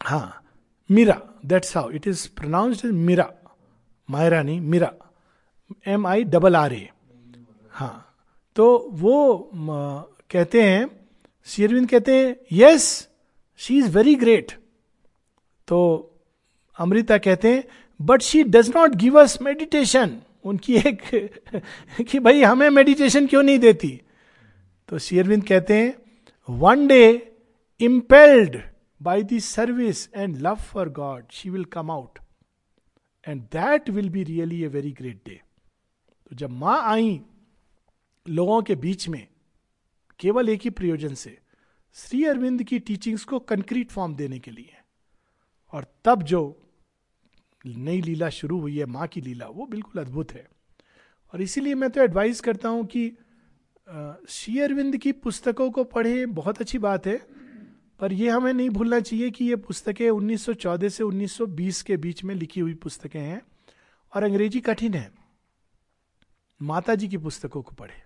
हाँ 0.00 0.42
Meera 0.90 1.20
that's 1.46 1.76
how 1.76 1.90
it 1.90 2.06
is 2.08 2.28
pronounced 2.36 2.84
Meera. 2.86 3.30
Myra 4.08 4.42
नहीं 4.42 4.60
Meera. 4.60 4.92
M 5.86 6.06
I 6.06 6.24
double 6.24 6.56
R 6.56 6.72
A 6.72 6.88
हाँ 7.72 8.14
तो 8.56 8.66
वो 8.92 9.50
कहते 10.30 10.62
हैं 10.62 10.86
शेरविंद 11.46 11.88
कहते 11.90 12.16
हैं 12.16 12.34
yes 12.52 12.86
she 13.60 13.78
is 13.78 13.90
very 13.96 14.14
great 14.14 14.52
तो 15.68 15.78
अमृता 16.78 17.18
कहते 17.18 17.52
हैं 17.54 17.64
but 18.00 18.22
she 18.22 18.42
does 18.42 18.72
not 18.76 18.94
give 18.94 19.20
us 19.20 19.42
meditation 19.42 20.22
उनकी 20.44 20.76
एक 20.76 21.02
कि 22.08 22.18
भाई 22.18 22.42
हमें 22.42 22.70
मेडिटेशन 22.70 23.26
क्यों 23.26 23.42
नहीं 23.42 23.58
देती? 23.58 24.00
तो 24.88 24.98
शेरविंद 24.98 25.46
कहते 25.48 25.74
हैं 25.74 25.94
one 26.48 26.86
day 26.86 27.32
impelled 27.80 28.60
by 29.02 29.22
the 29.22 29.38
service 29.38 30.08
and 30.14 30.36
love 30.36 30.54
for 30.54 30.88
God 30.88 31.24
she 31.30 31.50
will 31.50 31.64
come 31.64 31.90
out 31.90 32.18
and 33.28 33.42
that 33.42 33.90
will 33.90 34.08
be 34.08 34.24
really 34.24 34.64
a 34.64 34.66
very 34.66 34.92
great 34.92 35.16
day 35.16 35.40
तो 36.30 36.36
जब 36.36 36.50
माँ 36.50 36.80
आई 36.82 37.20
लोगों 38.28 38.62
के 38.62 38.74
बीच 38.74 39.08
में, 39.08 39.26
केवल 40.20 40.48
एक 40.48 40.60
ही 40.64 40.70
प्रयोजन 40.70 41.14
से, 41.14 41.38
श्री 41.94 42.24
अरविंद 42.24 42.62
की 42.62 42.78
टीचिंग्स 42.78 43.24
को 43.24 43.38
कंक्रीट 43.38 43.90
फॉर्म 43.90 44.14
देने 44.14 44.38
के 44.38 44.50
लिए। 44.50 44.72
और 45.72 45.86
तब 46.04 46.22
जो 46.22 46.63
नई 47.66 48.00
लीला 48.00 48.28
शुरू 48.28 48.60
हुई 48.60 48.78
है, 48.78 48.86
माँ 48.86 49.06
की 49.06 49.20
लीला, 49.20 49.46
वो 49.46 49.66
बिल्कुल 49.66 50.02
अद्भुत 50.02 50.32
है। 50.32 50.46
और 51.34 51.42
इसीलिए 51.42 51.74
मैं 51.74 51.90
तो 51.90 52.00
एडवाइस 52.00 52.40
करता 52.40 52.68
हूँ 52.68 52.84
कि 52.86 53.08
श्री 54.28 54.60
अरविंद 54.60 54.96
की 54.96 55.12
पुस्तकों 55.12 55.70
को 55.70 55.84
पढ़े, 55.84 56.26
बहुत 56.26 56.60
अच्छी 56.60 56.78
बात 56.78 57.06
है, 57.06 57.16
पर 58.00 58.12
यह 58.12 58.36
हमें 58.36 58.52
नहीं 58.52 58.70
भूलना 58.70 59.00
चाहिए 59.00 59.30
कि 59.30 59.44
ये 59.44 59.56
पुस्तकें 59.56 60.10
1914 60.10 60.88
से 60.88 61.04
1920 61.04 61.82
के 61.82 61.96
बीच 61.96 62.24
में 62.24 62.34
लिखी 62.34 62.60
हुई 62.60 62.74
पुस्तकें 62.74 63.20
हैं 63.20 63.42
और 64.12 64.24
अंग्रेज़ी 64.24 64.60
कठिन 64.60 64.94
है। 64.94 65.12
माता 66.62 66.94
जी 66.94 67.08
की 67.08 67.16
पुस्तकों 67.18 67.62
को 67.62 67.74
पढ़े। 67.74 68.02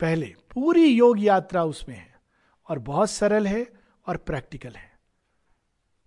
पहले, 0.00 0.34
पूरी 0.54 0.86
योग 0.86 1.20
यात्रा 1.20 1.64
उसमें 1.64 1.96
है 1.96 2.20
और 2.68 2.78
बहुत 2.78 3.10
सरल 3.10 3.46
है 3.46 3.66
और 4.06 4.16
प्रैक्टिकल 4.16 4.72
है। 4.72 4.91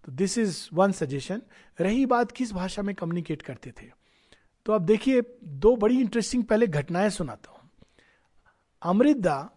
तो 0.06 0.12
दिस 0.12 0.38
इज़ 0.38 0.70
वन 0.74 0.92
सजेशन 0.92 1.42
रही 1.82 2.06
बात 2.06 2.32
किस 2.32 2.54
भाषा 2.54 2.82
में 2.82 2.96
कम्युनिकेट 2.96 3.42
करते 3.42 3.72
थे? 3.72 3.86
तो 4.66 4.74
अब 4.74 4.82
देखिए, 4.82 5.22
दो 5.44 5.76
बड़ी 5.76 6.00
इंटरेस्टिंग 6.00 6.44
पहले 6.44 6.68
घटनाएँ 6.68 7.10
सुनाता 7.10 7.52
हूँ। 7.52 7.70
अमृतदा 8.82 9.52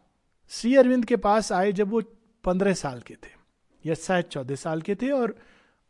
श्री 0.49 0.77
अरविंद 0.77 1.05
के 1.05 1.17
पास 1.17 1.53
आए 1.53 1.73
जब 1.73 1.89
वो 1.89 2.03
पंद्रह 2.45 2.73
साल 2.73 3.01
के 3.01 3.15
थे, 3.15 3.31
या 3.87 3.95
शायद 3.95 4.25
चौदह 4.25 4.55
साल 4.55 4.83
के 4.83 4.95
थे, 4.95 5.11
और 5.11 5.37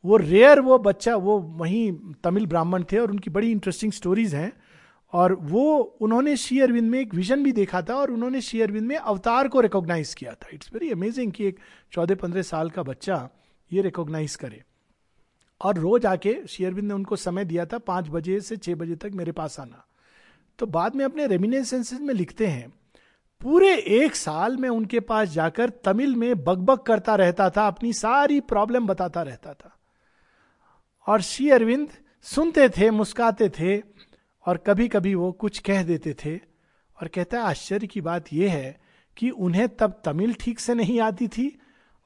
वो 0.05 0.17
रेयर 0.17 0.61
वो 0.61 0.79
बच्चा, 0.79 1.17
वो 1.17 1.39
वहीं 1.39 1.93
तमिल 2.25 2.47
ब्राह्मण 2.47 2.85
थे, 2.93 2.99
और 2.99 3.11
उनकी 3.11 3.31
बड़ी 3.31 3.51
इंटरेस्टिंग 3.51 3.93
स्टोरीज 3.93 4.35
हैं। 4.35 4.53
और 5.13 5.35
वो, 5.35 5.79
उन्होंने 5.79 6.37
श्री 6.37 6.61
अरविंद 6.61 6.91
में 6.91 7.01
एक 7.01 7.15
विजन 7.15 7.43
भी 7.43 7.53
देखा 7.53 7.83
था, 7.83 7.95
और 7.95 8.11
उन्होंने 8.11 8.41
श्री 8.41 8.61
अरविंद 8.61 8.87
में 8.87 8.97
अवतार 8.97 9.49
को 9.49 9.61
रिकॉग्नाइज 9.61 10.15
किया 10.15 10.33
था। 10.33 10.49
इट्स 10.53 10.71
वेरी 10.73 10.91
अमेजिंग 10.91 11.33
कि 11.33 11.47
एक 11.47 11.59
चौदह 11.93 12.15
पंद्रह 12.15 12.43
साल 12.43 12.71
का 12.71 12.83
बच्चा 12.83 13.29
ये 13.73 13.83
रिकॉग्नाइज 13.83 14.37
करे। 14.37 14.63
और 15.61 15.79
रोज 15.79 16.07
आके 16.07 16.37
श्री 16.49 16.65
अरविंद 16.67 16.89
ने 16.89 16.95
उनको 16.95 17.17
समय 17.17 17.45
दिया 17.45 17.67
था 17.67 17.79
पाँच 17.79 18.09
बजे 18.09 18.41
से 18.41 18.57
छह 18.57 18.75
बजे 18.75 18.97
तक 18.97 19.11
मेरे 19.15 19.33
पास 19.33 19.61
आना। 19.61 19.85
तो 20.59 20.67
बाद 20.67 20.95
में 20.95 21.05
अपने 21.05 21.27
रेमिनेसेंसेज 21.27 22.01
में 22.01 22.15
लिखते 22.15 22.47
हैं, 22.47 22.69
पूरे 23.41 23.75
एक 23.77 24.15
साल 24.17 24.57
में 24.57 24.69
उनके 24.69 25.01
पास 25.01 25.29
जाकर 25.29 25.71
तमिल 25.71 26.15
में 26.17 26.45
बकबक 26.45 26.83
करता 26.83 27.15
रहता 27.15 27.51
था, 27.51 27.67
अपनी 27.67 27.93
सारी 27.93 28.41
प्रॉब्लम 28.41 28.87
बताता 28.87 29.23
रहता 29.23 29.55
था। 29.55 29.79
और 31.07 31.21
श्री 31.21 31.51
अरविंद 31.51 31.89
सुनते 32.23 32.69
थे, 32.69 32.91
मुस्काते 32.91 33.49
थे, 33.49 33.79
और 34.47 34.57
कभी 34.57 34.89
कभी 34.89 35.15
वो 35.15 35.33
कुछ 35.33 35.59
कह 35.59 35.83
देते 35.83 36.15
थे। 36.15 36.37
और 37.03 37.09
कहता 37.09 37.39
है, 37.39 37.45
आश्चर्य 37.45 37.87
की 37.87 38.01
बात 38.01 38.33
यह 38.33 38.53
है 38.53 38.81
कि 39.17 39.31
उन्हें 39.31 39.69
तब 39.69 40.01
तमिल 40.05 40.35
ठीक 40.35 40.61
से 40.61 40.75
नहीं 40.75 41.01
आती 41.01 41.29
थी 41.29 41.59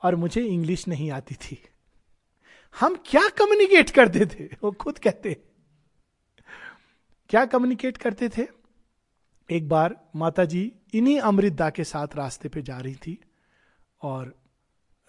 और 0.03 0.17
मुझे 0.17 0.41
इंग्लिश 0.41 0.89
नहीं 0.89 1.11
आती 1.11 1.35
थी। 1.35 1.63
हम 2.81 2.97
क्या 3.07 3.29
कम्युनिकेट 3.29 3.91
करते 3.91 4.27
थे? 4.27 4.45
वो 4.65 4.73
खुद 4.73 4.99
कहते 4.99 5.35
क्या 7.29 7.45
कम्युनिकेट 7.45 7.97
करते 7.97 8.29
थे? 8.29 8.47
एक 9.51 9.69
बार 9.69 10.09
माता 10.17 10.45
जी 10.45 10.73
इन्हीं 10.95 11.21
अमृतदा 11.21 11.71
के 11.71 11.85
साथ 11.85 12.17
रास्ते 12.17 12.49
पे 12.49 12.63
जा 12.63 12.79
रही 12.79 12.95
थी 12.95 13.19
और 14.03 14.43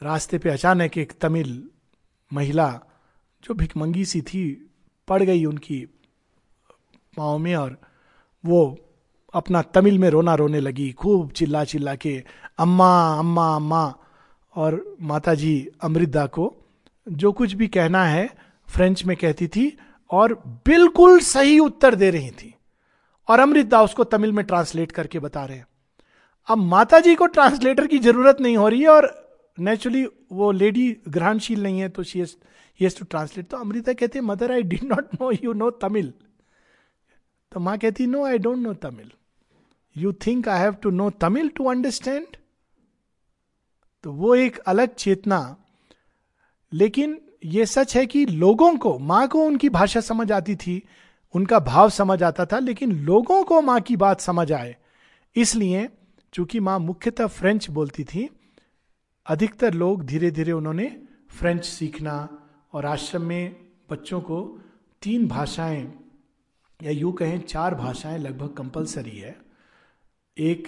रास्ते 0.04 0.38
पे 0.38 0.50
अचानक 0.50 0.98
एक 0.98 1.14
तमिल 1.22 1.70
महिला, 2.34 2.82
जो 3.44 3.54
भिकमंगी 3.54 4.06
सी 4.06 4.22
थी, 4.22 4.70
पड़ 5.08 5.24
गई 5.24 5.46
उनकी 5.46 5.86
पाँव 7.18 7.38
में 7.38 7.56
और 7.56 7.82
वो 8.46 8.80
अपना 9.34 9.62
तमिल 9.62 10.00
में 10.00 10.10
रोना 10.10 10.36
रोने 10.36 10.60
लगी, 10.60 10.91
खूब 10.91 11.32
चिल्ला 11.32 11.64
चिल्ला 11.64 11.96
के, 11.96 12.24
अम्मा 12.58 13.20
अम्मा 13.20 13.56
अम्मा। 13.56 14.03
और 14.56 14.97
माता 15.01 15.34
जी 15.34 15.68
अमृतदा 15.84 16.26
को 16.26 16.54
जो 17.08 17.32
कुछ 17.32 17.54
भी 17.54 17.68
कहना 17.68 18.04
है, 18.06 18.30
फ्रेंच 18.68 19.04
में 19.06 19.16
कहती 19.18 19.47
थी 19.47 19.78
और 20.10 20.34
बिल्कुल 20.66 21.20
सही 21.20 21.60
उत्तर 21.60 21.95
दे 21.95 22.10
रही 22.10 22.30
थी। 22.32 22.54
और 23.28 23.39
अमृतदा 23.39 23.82
उसको 23.82 24.04
तमिल 24.04 24.32
में 24.32 24.45
ट्रांसलेट 24.45 24.91
करके 24.91 25.20
बता 25.20 25.45
रहे 25.45 25.58
हैं। 25.58 25.68
अब 26.47 26.58
माता 26.58 26.99
जी 26.99 27.16
को 27.16 27.26
ट्रांसलेटर 27.26 27.88
की 27.88 27.99
ज़रूरत 27.99 28.38
नहीं 28.41 28.58
हो 28.58 28.68
रही 28.70 28.82
है 28.82 28.89
और 28.89 29.08
नेचुरली 29.60 30.06
वो 30.32 30.51
लेडी 30.51 30.89
ग्रहणशील 31.10 31.64
नहीं 31.64 31.80
है 31.80 31.89
तो 31.89 32.04
शी 32.04 32.20
हैज़ 32.20 32.97
टू 32.99 33.06
ट्रांसलेट 33.06 33.47
तो 33.47 33.58
अमृता 33.58 33.93
कहते 33.93 34.22
mother 34.22 34.51
I 34.51 34.64
did 34.64 34.84
not 34.84 35.14
know 35.22 35.32
you 35.32 35.54
know 35.54 35.70
Tamil 35.72 36.14
तो 37.51 37.60
माँ 37.60 37.78
कहती 37.78 38.08
no 38.08 38.26
I 38.26 38.38
don't 38.38 38.58
know 38.58 38.74
Tamil 38.74 39.12
you 39.97 40.14
think 40.28 40.47
I 40.47 40.60
have 40.60 40.74
to 40.74 40.89
know 40.89 41.10
Tamil 41.10 41.49
to 41.49 41.66
understand 41.66 42.38
तो 44.04 44.12
वो 44.12 44.36
एक 44.36 44.58
अलग 44.58 44.95
चेतना। 44.95 45.56
लेकिन 46.72 47.18
ये 47.45 47.66
सच 47.66 47.95
है 47.97 48.06
कि 48.06 48.26
लोगों 48.26 48.76
को, 48.78 48.97
माँ 48.99 49.28
को 49.28 49.43
उनकी 49.43 49.70
भाषा 49.70 50.01
समझ 50.01 50.32
आती 50.32 50.56
थी, 50.56 50.82
उनका 51.36 51.60
भाव 51.60 51.89
समझ 51.89 52.24
आता 52.24 52.45
था, 52.45 52.60
लेकिन 52.60 52.91
लोगों 52.91 53.43
को 53.43 53.62
माँ 53.62 53.80
की 53.82 53.95
बात 53.95 54.22
समझ 54.22 54.51
आए। 54.51 54.76
इसलिए 55.36 55.89
चूँकि 56.34 56.60
माँ 56.60 56.80
मुख्यतः 56.80 57.28
फ्रेंच 57.28 57.70
बोलती 57.70 58.04
थी, 58.04 58.30
अधिकतर 59.26 59.74
लोग 59.74 60.04
धीरे 60.04 60.32
धीरे 60.32 60.51
उन्होंने 60.51 60.86
फ्रेंच 61.30 61.66
सीखना 61.66 62.16
और 62.74 62.86
आश्रम 62.86 63.22
में 63.22 63.56
बच्चों 63.89 64.22
को 64.22 64.41
तीन 65.01 65.28
भाषाएँ, 65.28 65.93
या 66.80 66.91
यूँ 66.91 67.14
कहें 67.14 67.39
चार 67.41 67.76
भाषाएँ 67.76 68.18
लगभग 68.18 68.54
कंपलसरी 68.54 69.18
है। 69.18 69.36
एक 70.38 70.68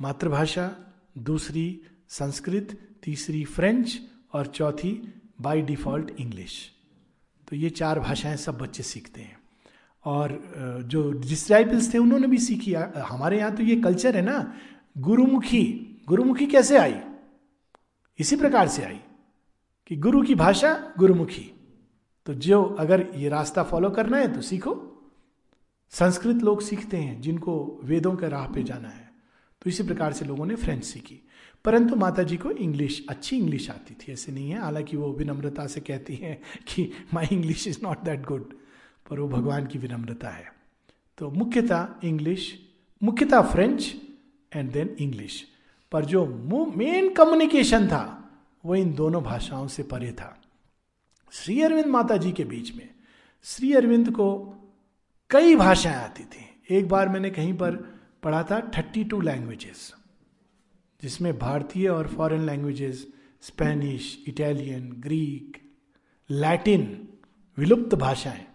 मातृभाषा, 0.00 0.70
दूसरी 1.18 1.80
संस्कृत, 2.10 2.78
तीसरी 3.02 3.44
फ्रेंच 3.44 4.00
और 4.32 4.46
चौथी 4.46 4.92
बाय 5.40 5.60
डिफ़ॉल्ट 5.62 6.10
इंग्लिश 6.18 6.54
तो 7.48 7.56
ये 7.56 7.70
चार 7.70 8.00
भाषाएँ 8.00 8.36
सब 8.36 8.58
बच्चे 8.58 8.82
सीखते 8.82 9.20
हैं। 9.20 9.38
और 10.04 10.82
जो 10.86 11.10
डिस्ट्राइबल्स 11.10 11.92
थे, 11.94 11.98
उन्होंने 11.98 12.26
भी 12.26 12.38
सीखी। 12.38 12.72
हमारे 12.74 13.38
यहाँ 13.38 13.54
तो 13.56 13.62
ये 13.62 13.76
कल्चर 13.76 14.16
है 14.16 14.22
ना, 14.22 14.54
गुरुमुखी। 14.98 15.62
गुरुमुखी 16.08 16.46
कैसे 16.46 16.78
आई? 16.78 16.94
इसी 18.18 18.36
प्रकार 18.36 18.68
से 18.68 18.82
आई 18.82 19.00
कि 19.86 19.96
गुरु 19.96 20.22
की 20.22 20.34
भाषा 20.34 20.72
गुरुमुखी। 20.98 21.50
तो 22.26 22.34
जो 22.34 22.62
अगर 22.62 23.06
ये 23.16 23.28
रास्ता 23.28 23.62
फॉलो 23.62 23.90
करना 23.90 24.16
है 24.16 24.32
तो 24.34 24.40
सीखो। 24.40 24.74
संस्कृत 25.92 26.36
लोग 26.36 26.62
सीखते 26.62 26.96
हैं, 26.96 27.20
जिनको 27.20 27.80
वेदों 27.84 28.14
के 28.16 28.28
राह 28.28 28.46
पे 28.46 28.62
जाना 28.62 28.88
है। 28.88 29.10
तो 29.62 29.70
इसी 29.70 29.82
प्रकार 29.82 30.12
से 30.12 30.24
लोगों 30.24 30.46
ने 30.46 30.54
फ्रेंच 30.54 30.84
सीखी। 30.84 31.20
परंतु 31.66 31.96
माता 31.96 32.22
जी 32.22 32.36
को 32.36 32.50
इंग्लिश 32.50 33.06
अच्छी 33.08 33.36
इंग्लिश 33.36 33.70
आती 33.70 33.94
थी, 33.94 34.12
ऐसे 34.12 34.32
नहीं 34.32 34.50
है। 34.50 34.60
हालाँकि 34.60 34.96
वो 34.96 35.12
विनम्रता 35.12 35.66
से 35.66 35.80
कहती 35.80 36.14
हैं 36.14 36.42
कि 36.68 36.92
my 37.14 37.26
English 37.32 37.68
is 37.68 37.78
not 37.82 38.02
that 38.02 38.24
good 38.24 38.52
पर 39.10 39.20
वो 39.20 39.28
भगवान 39.28 39.66
की 39.66 39.78
विनम्रता 39.78 40.28
है। 40.28 40.52
तो 41.18 41.30
मुख्यतः 41.30 41.88
इंग्लिश 42.04 42.68
मुख्यतः 43.02 43.40
फ्रेंच 43.40 43.94
एंड 44.54 44.72
देन 44.72 44.96
इंग्लिश 44.98 45.44
पर 45.92 46.04
जो 46.04 46.26
मेन 46.76 47.14
कम्युनिकेशन 47.14 47.86
था, 47.86 48.30
वो 48.64 48.74
इन 48.74 48.94
दोनों 48.94 49.22
भाषाओं 49.22 49.68
से 49.68 49.82
परे 49.82 50.12
था। 50.12 50.42
श्री 51.32 51.62
अरविंद 51.62 51.86
माता 51.86 52.16
जी 52.16 52.32
के 52.32 52.44
बीच 52.44 52.76
में, 52.76 52.88
श्री 53.44 53.72
अरविंद 53.72 54.10
को 54.10 54.28
कई 55.30 55.56
भाषाएँ 55.56 55.96
आती 55.96 56.24
थी। 56.24 56.76
एक 56.76 56.88
बार 56.88 57.08
मैंने 57.08 57.30
कहीं 57.30 57.54
पर 57.54 57.76
पढ़ा 58.22 58.42
था 58.42 58.70
थर्टी 58.78 59.04
टू 59.04 59.20
लैंग्वेजेस 59.20 59.92
जिसमें 61.02 61.38
भारतीय 61.38 61.88
और 61.88 62.06
foreign 62.06 62.46
languages 62.46 63.06
Spanish 63.42 64.24
Italian 64.28 64.90
Greek 64.90 65.56
Latin 66.30 67.08
विलुप्त 67.58 67.94
भाषाएँ। 67.94 68.46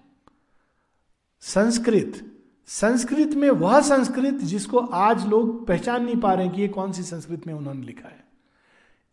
संस्कृत। 1.40 2.32
संस्कृत 2.66 3.30
में 3.30 3.50
वह 3.50 3.82
संस्कृत 3.82 4.34
जिसको 4.34 4.78
आज 4.78 5.28
लोग 5.28 5.68
पहचान 5.68 6.06
नहीं 6.06 6.16
पा 6.16 6.34
रहे 6.34 6.50
कि 6.50 6.62
ये 6.62 6.68
कौन 6.68 6.92
सी 6.92 7.04
संस्कृत 7.04 7.48
में 7.48 7.54
उन्होंने 7.54 7.86
लिखा 7.86 8.10
है। 8.10 8.24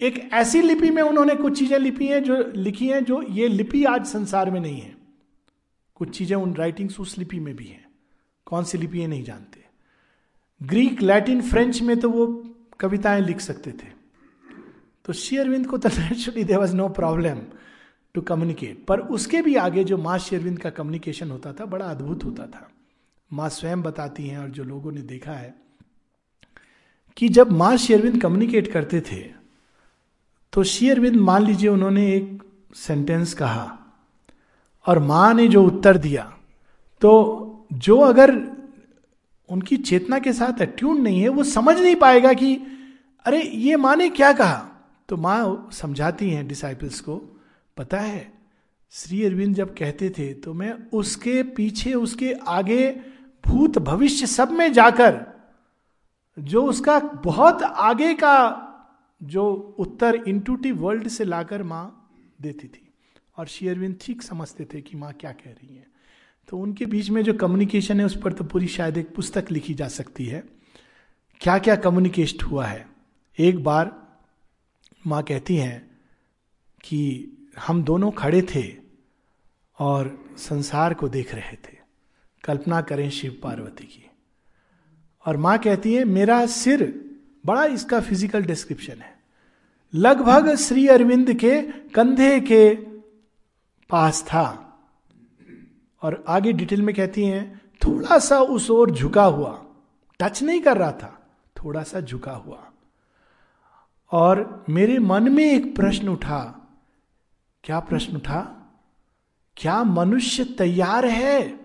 एक 0.01 0.31
ऐसी 0.33 0.63
लिपि 0.63 0.91
में 0.91 1.03
उन्होंने 1.03 1.35
कुछ 1.35 1.59
चीज़ें 1.59 1.79
लिखी 1.79 2.07
हैं 2.07 2.23
जो, 2.23 2.53
लिखी 2.57 2.89
हैं 2.89 3.05
जो 3.05 3.23
ये 3.23 3.49
लिपि 3.49 3.85
आज 3.85 4.07
संसार 4.07 4.51
में 4.51 4.61
नहीं 4.61 4.81
है। 4.81 4.97
कुछ 5.95 6.19
चीज़ें 6.19 6.37
उन 6.37 6.55
राइटिंग्स 6.55 7.01
उस 7.01 7.19
लिपि 7.19 7.41
में 7.41 7.57
भी 7.57 7.65
हैं। 7.65 7.87
कौन 8.47 8.65
सी 8.65 8.79
लिपि 8.79 9.01
है 9.01 9.07
नहीं 9.07 9.25
जानते। 9.25 9.65
ग्रीक 10.63 11.03
लैटिन 11.03 11.43
फ्रेंच 11.43 11.83
में 11.83 12.01
तो 12.01 12.11
वो 12.11 12.48
कविताएँ 12.81 13.21
लिख 13.21 13.41
सकते 13.41 13.71
थे। 13.73 13.97
तो 15.05 15.13
शेयरविंद 15.13 15.67
को 15.67 15.79
तो 15.79 15.89
naturally 15.89 16.45
there 16.45 16.59
was 16.59 16.75
no 16.77 16.89
problem 16.89 17.41
to 18.15 18.21
communicate 18.23 18.85
पर 18.85 19.01
उसके 19.01 19.41
भी 19.43 19.55
आगे 19.57 19.85
जो 19.85 19.97
माँ 19.99 20.19
शेयरविंद 20.19 20.59
का 20.59 20.71
कम्युनिकेशन 20.71 21.31
होता 21.31 21.53
था, 21.53 21.65
बड़ा 21.65 21.87
अद्भुत 21.87 22.25
होता 22.25 22.47
था। 22.47 22.69
माँ 23.31 23.49
स्वयं 23.49 23.83
बताती 23.83 24.27
हैं 24.27 24.39
और 24.39 24.49
जो 24.49 24.65
लोगों 24.65 24.93
ने 24.93 25.03
देखा 25.03 25.33
है 25.33 25.55
कि 27.17 27.29
जब 27.29 27.51
माँ 27.53 27.77
शेयरविंद 27.77 28.21
कम्युनिकेट 28.23 28.73
करते 28.73 29.01
थे 29.01 29.23
तो 30.53 30.63
शेयरविंद 30.65 31.17
मान 31.17 31.47
लीजिए 31.47 31.69
उन्होंने 31.71 32.07
एक 32.15 32.43
सेंटेंस 32.75 33.35
कहा 33.35 33.67
और 34.87 34.99
माँ 34.99 35.35
ने 35.35 35.49
जो 35.49 35.63
उत्तर 35.65 35.97
दिया 35.97 36.23
तो 37.01 37.67
जो 37.73 37.99
अगर 37.99 38.35
उनकी 39.51 39.77
चेतना 39.77 40.19
के 40.19 40.33
साथ 40.33 40.61
अट्यून 40.63 41.01
नहीं 41.01 41.21
है, 41.21 41.29
वो 41.29 41.45
समझ 41.45 41.79
नहीं 41.79 41.97
पाएगा 41.97 42.33
कि, 42.33 42.61
अरे, 43.25 43.43
ये 43.43 43.77
माँ 43.77 43.97
ने 43.97 44.09
क्या 44.09 44.33
कहा? 44.33 44.69
तो 45.09 45.17
माँ 45.17 45.69
समझाती 45.73 46.31
हैं 46.31 46.49
डिसाइपल्स 46.49 47.01
को, 47.01 47.17
पता 47.77 48.01
है, 48.01 48.33
श्री 48.91 49.25
अरविंद 49.25 49.55
जब 49.55 49.75
कहते 49.77 50.11
थे 50.11 50.35
तो 50.35 50.55
मैं 50.55 50.91
उसके 50.93 51.43
पीछे, 51.43 51.95
उसके 51.95 52.33
आगे 52.33 53.01
भूत 53.47 53.79
भविष्य 53.79 54.27
सब 54.27 54.51
में 54.51 54.73
जाकर, 54.73 55.27
जो 56.39 56.65
उसका 56.67 56.99
बहुत 56.99 57.63
आगे 57.63 58.15
का 58.15 58.65
जो 59.23 59.77
उत्तर 59.79 60.15
इंटूटिव 60.29 60.79
वर्ल्ड 60.79 61.09
से 61.09 61.25
लाकर 61.25 61.63
माँ 61.63 62.11
देती 62.41 62.69
थी। 62.69 62.95
और 63.37 63.47
शेयरविंद 63.47 63.97
ठीक 64.01 64.23
समझते 64.23 64.65
थे 64.65 64.81
कि 64.81 64.97
माँ 64.97 65.13
क्या 65.13 65.33
कह 65.33 65.51
रही 65.51 65.77
है। 65.77 65.88
तो 66.49 66.59
उनके 66.59 66.87
बीच 66.87 67.11
में 67.11 67.23
जो 67.23 67.35
कम्युनिकेशन 67.35 68.01
है, 68.01 68.07
उस 68.07 68.21
पर 68.21 68.33
तो 68.33 68.45
पूरी 68.45 68.69
शायद 68.69 68.99
एक 68.99 69.15
पुस्तक 69.15 69.47
लिखी 69.51 69.75
जा 69.75 69.89
सकती 69.89 70.27
है। 70.27 70.45
क्या 71.41 71.59
क्या 71.59 71.77
कम्युनिकेट 71.77 72.43
हुआ 72.43 72.67
है? 72.67 72.89
एक 73.39 73.65
बार 73.65 74.09
माँ 75.07 75.23
कहती 75.23 75.57
हैं 75.57 75.91
कि 76.85 77.31
हम 77.59 77.83
दोनों 77.83 78.11
खड़े 78.11 78.43
थे 78.43 78.77
और 79.79 80.25
संसार 80.39 80.95
को 80.95 81.09
देख 81.09 81.35
रहे 81.35 81.57
थे। 81.57 81.79
कल्पना 82.45 82.81
करें 82.81 83.11
शिव 83.11 83.41
पार्वती 83.43 83.85
की। 83.85 84.11
और 85.27 85.37
माँ 85.37 85.59
कहती 85.59 85.95
है, 85.95 86.05
मेरा 86.05 86.47
सिर 86.47 87.11
बड़ा 87.47 87.65
इसका 87.65 88.01
फ़िज़िकल 88.01 88.43
डिस्क्रिप्शन 88.43 88.99
है। 88.99 89.19
लगभग 89.95 90.57
श्री 90.57 90.89
अरविंद 90.89 91.35
के 91.35 91.63
कंधे 91.63 92.41
के 92.41 92.75
पास 93.91 94.23
था। 94.23 94.65
और 96.03 96.25
आगे 96.29 96.53
डिटेल 96.53 96.83
में 96.83 96.95
कहती 96.95 97.25
हैं, 97.25 97.61
थोड़ा 97.85 98.19
सा 98.19 98.41
उस 98.41 98.71
ओर 98.71 98.91
झुका 98.91 99.25
हुआ। 99.25 99.67
टच 100.21 100.43
नहीं 100.43 100.61
कर 100.61 100.77
रहा 100.77 100.93
था, 100.93 101.31
थोड़ा 101.57 101.83
सा 101.83 102.01
झुका 102.01 102.33
हुआ। 102.33 102.73
और 104.13 104.65
मेरे 104.69 104.99
मन 104.99 105.33
में 105.33 105.53
एक 105.53 105.77
प्रश्न 105.77 106.09
उठा। 106.09 106.69
क्या 107.65 107.81
प्रश्न 107.81 108.17
उठा? 108.17 108.55
क्या 109.57 109.85
मनुष्य 109.85 110.45
तैयार 110.45 111.07
है? 111.07 111.61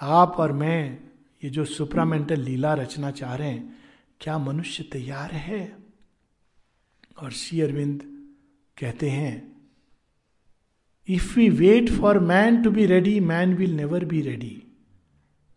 आप 0.00 0.36
और 0.36 0.52
मैं, 0.52 1.00
ये 1.44 1.50
जो 1.50 1.64
सुप्रामेंटल 1.64 2.40
लीला 2.40 2.74
रचना 2.74 3.10
चाह 3.10 3.34
रहे 3.34 3.50
हैं, 3.50 3.76
क्या 4.20 4.38
मनुष्य 4.38 4.82
तैयार 4.82 5.30
है? 5.32 5.76
और 7.22 7.30
श्री 7.30 7.60
अरविंद 7.60 8.02
कहते 8.80 9.10
हैं 9.10 9.51
if 11.08 11.34
we 11.36 11.48
wait 11.48 11.90
for 11.90 12.18
man 12.18 12.62
to 12.62 12.70
be 12.70 12.86
ready 12.86 13.20
man 13.20 13.54
will 13.54 13.74
never 13.76 14.04
be 14.04 14.20
ready 14.20 14.62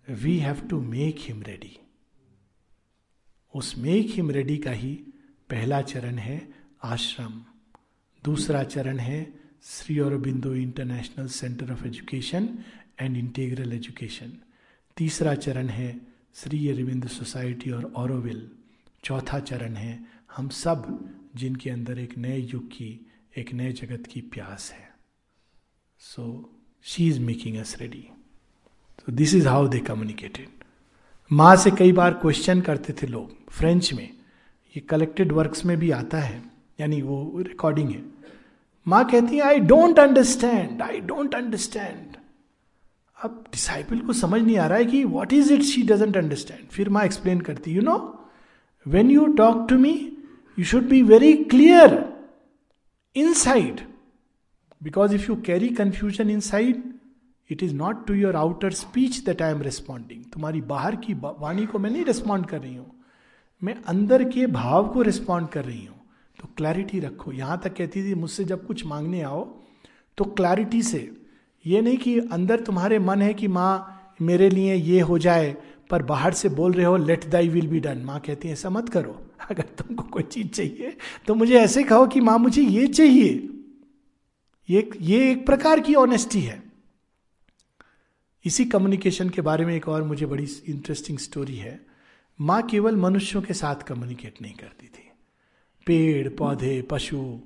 we 0.09 0.37
have 0.37 0.61
to 0.69 0.81
make 0.81 1.15
him 1.19 1.41
ready 1.41 1.77
उस 3.53 3.77
मेक 3.77 4.07
हिम 4.09 4.31
रेडी 4.31 4.57
का 4.57 4.71
ही 4.71 4.93
पहला 5.49 5.81
चरण 5.81 6.17
है 6.17 6.47
आश्रम। 6.83 7.41
दूसरा 8.23 8.63
चरण 8.63 8.99
है 8.99 9.33
Sri 9.63 9.99
Aurobindo 9.99 10.53
international 10.55 11.27
centre 11.27 11.71
of 11.71 11.85
education 11.87 12.49
and 12.99 13.17
integral 13.17 13.73
education. 13.73 14.33
तीसरा 14.97 15.35
चरण 15.35 15.69
है 15.69 16.01
श्री 16.35 16.67
अरविंद 16.69 17.07
सोसाइटी 17.07 17.71
और 17.71 17.85
औरविल। 17.95 18.49
चौथा 19.03 19.39
चरण 19.39 19.75
है 19.75 20.05
हम 20.35 20.49
सब 20.49 21.09
जिनके 21.35 21.69
अंदर 21.69 21.99
एक 21.99 22.17
नए 22.17 22.39
युग 22.39 22.67
की, 22.67 23.07
एक 23.37 23.53
नए 23.53 23.71
जगत 23.71 24.07
की 24.07 24.21
प्यास 24.21 24.71
है। 24.71 24.94
So 26.01 26.23
she 26.85 27.07
is 27.07 27.19
making 27.19 27.57
us 27.57 27.75
ready 27.79 28.07
तो 28.99 29.11
this 29.13 29.33
is 29.35 29.47
how 29.47 29.67
they 29.67 29.79
communicated 29.79 30.63
माँ 31.31 31.55
से 31.55 31.71
कई 31.71 31.91
बार 31.91 32.13
क्वेश्चन 32.13 32.61
करते 32.61 32.93
थे 32.93 33.07
लोग 33.07 33.51
फ्रेंच 33.51 33.93
में। 33.93 34.09
ये 34.75 34.79
कलेक्टेड 34.79 35.31
वर्क्स 35.31 35.65
में 35.65 35.77
भी 35.79 35.89
आता 35.91 36.19
है, 36.19 36.41
यानी 36.79 37.01
वो 37.01 37.43
रिकॉर्डिंग 37.47 37.89
है। 37.89 38.03
माँ 38.87 39.03
कहती 39.09 39.35
है 39.35 39.41
I 39.41 39.59
don't 39.59 39.99
understand 39.99 40.81
I 40.81 40.99
don't 41.01 41.35
understand 41.35 42.17
अब 43.17 43.43
डिसाइपल 43.51 43.99
को 43.99 44.13
समझ 44.13 44.41
नहीं 44.41 44.57
आ 44.57 44.67
रहा 44.67 44.77
है 44.77 44.85
कि 44.85 45.03
what 45.03 45.33
is 45.33 45.53
it 45.53 45.61
she 45.63 45.81
doesn't 45.83 46.17
understand 46.17 46.67
फिर 46.67 46.89
माँ 46.89 47.03
एक्सप्लेन 47.05 47.41
करती 47.41 47.71
you 47.71 47.81
know 47.81 47.97
when 48.85 49.11
you 49.11 49.25
talk 49.37 49.65
to 49.69 49.77
me 49.77 49.93
you 50.57 50.65
should 50.65 50.87
be 50.89 51.01
very 51.03 51.33
clear 51.45 51.97
inside 53.33 53.81
because 54.81 55.15
if 55.15 55.29
you 55.29 55.35
carry 55.35 55.69
confusion 55.69 56.29
inside 56.39 56.83
it 57.49 57.63
is 57.63 57.73
not 57.75 58.05
to 58.07 58.13
your 58.13 58.35
outer 58.35 58.71
speech 58.73 59.17
that 59.17 59.41
I 59.41 59.51
am 59.51 59.61
responding 59.61 60.23
तुम्हारी 60.33 60.61
बाहर 60.61 60.95
की 60.95 61.13
वाणी 61.13 61.65
को 61.65 61.79
मैं 61.79 61.91
नहीं 61.91 62.05
respond 62.05 62.45
कर 62.45 62.61
रही 62.61 62.75
हूँ। 62.75 62.91
मैं 63.61 63.75
अंदर 63.87 64.23
के 64.23 64.47
भाव 64.47 64.87
को 64.87 65.01
रिस्पॉन्ड 65.01 65.49
कर 65.49 65.65
रही 65.65 65.85
हूँ। 65.85 65.99
तो 66.39 66.47
क्लैरिटी 66.57 66.99
रखो। 66.99 67.31
यहाँ 67.31 67.59
तक 67.63 67.75
कहती 67.75 68.03
थी, 68.03 68.15
मुझसे 68.15 68.43
जब 68.43 68.65
कुछ 68.67 68.85
मांगने 68.85 69.21
आओ 69.21 69.43
तो 70.17 70.25
क्लैरिटी 70.25 70.81
से। 70.81 71.09
ये 71.65 71.81
नहीं 71.81 71.97
कि 71.97 72.19
अंदर 72.19 72.59
तुम्हारे 72.59 72.99
मन 72.99 73.21
है 73.21 73.33
कि 73.33 73.47
माँ, 73.47 74.15
मेरे 74.21 74.49
लिए 74.49 74.75
ये 74.75 74.99
हो 74.99 75.17
जाए, 75.17 75.55
पर 75.89 76.03
बाहर 76.03 76.33
से 76.33 76.49
बोल 76.49 76.73
रहे 76.73 76.85
हो 76.85 76.97
let 76.97 77.25
thy 77.29 77.49
will 77.49 77.67
be 77.67 77.79
done 77.79 77.97
माँ 77.97 78.19
कहती 78.19 78.47
है, 78.47 78.53
ऐसा 78.53 78.69
मत 78.69 78.89
करो। 78.89 79.21
अगर 79.51 79.63
तुमको 79.77 80.03
कोई 80.03 80.23
चीज़ 80.23 80.47
चाहिए 80.47 80.97
तो 81.27 81.35
मुझे 81.35 81.59
ऐसे 81.59 81.83
कहो 81.83 82.07
कि 82.07 82.21
माँ, 82.21 82.37
मुझे 82.37 82.61
ये 82.61 82.87
चाहिए। 82.87 83.49
ये 84.69 84.89
ये 85.01 85.31
एक 85.31 85.45
प्रकार 85.45 85.79
की 85.79 85.95
ऑनेस्टी 85.95 86.41
है। 86.41 86.63
इसी 88.45 88.65
कम्युनिकेशन 88.65 89.29
के 89.29 89.41
बारे 89.41 89.65
में 89.65 89.75
एक 89.75 89.89
और 89.89 90.03
मुझे 90.03 90.25
बड़ी 90.25 90.47
इंटरेस्टिंग 90.67 91.17
स्टोरी 91.17 91.55
है। 91.55 91.85
माँ 92.41 92.63
केवल 92.63 92.95
मनुष्यों 92.95 93.41
के 93.41 93.53
साथ 93.53 93.75
कम्युनिकेट 93.75 94.41
नहीं 94.41 94.53
करती 94.53 94.87
थी। 94.87 95.11
पेड़, 95.85 96.29
पौधे, 96.29 96.81
पशु, 96.81 97.39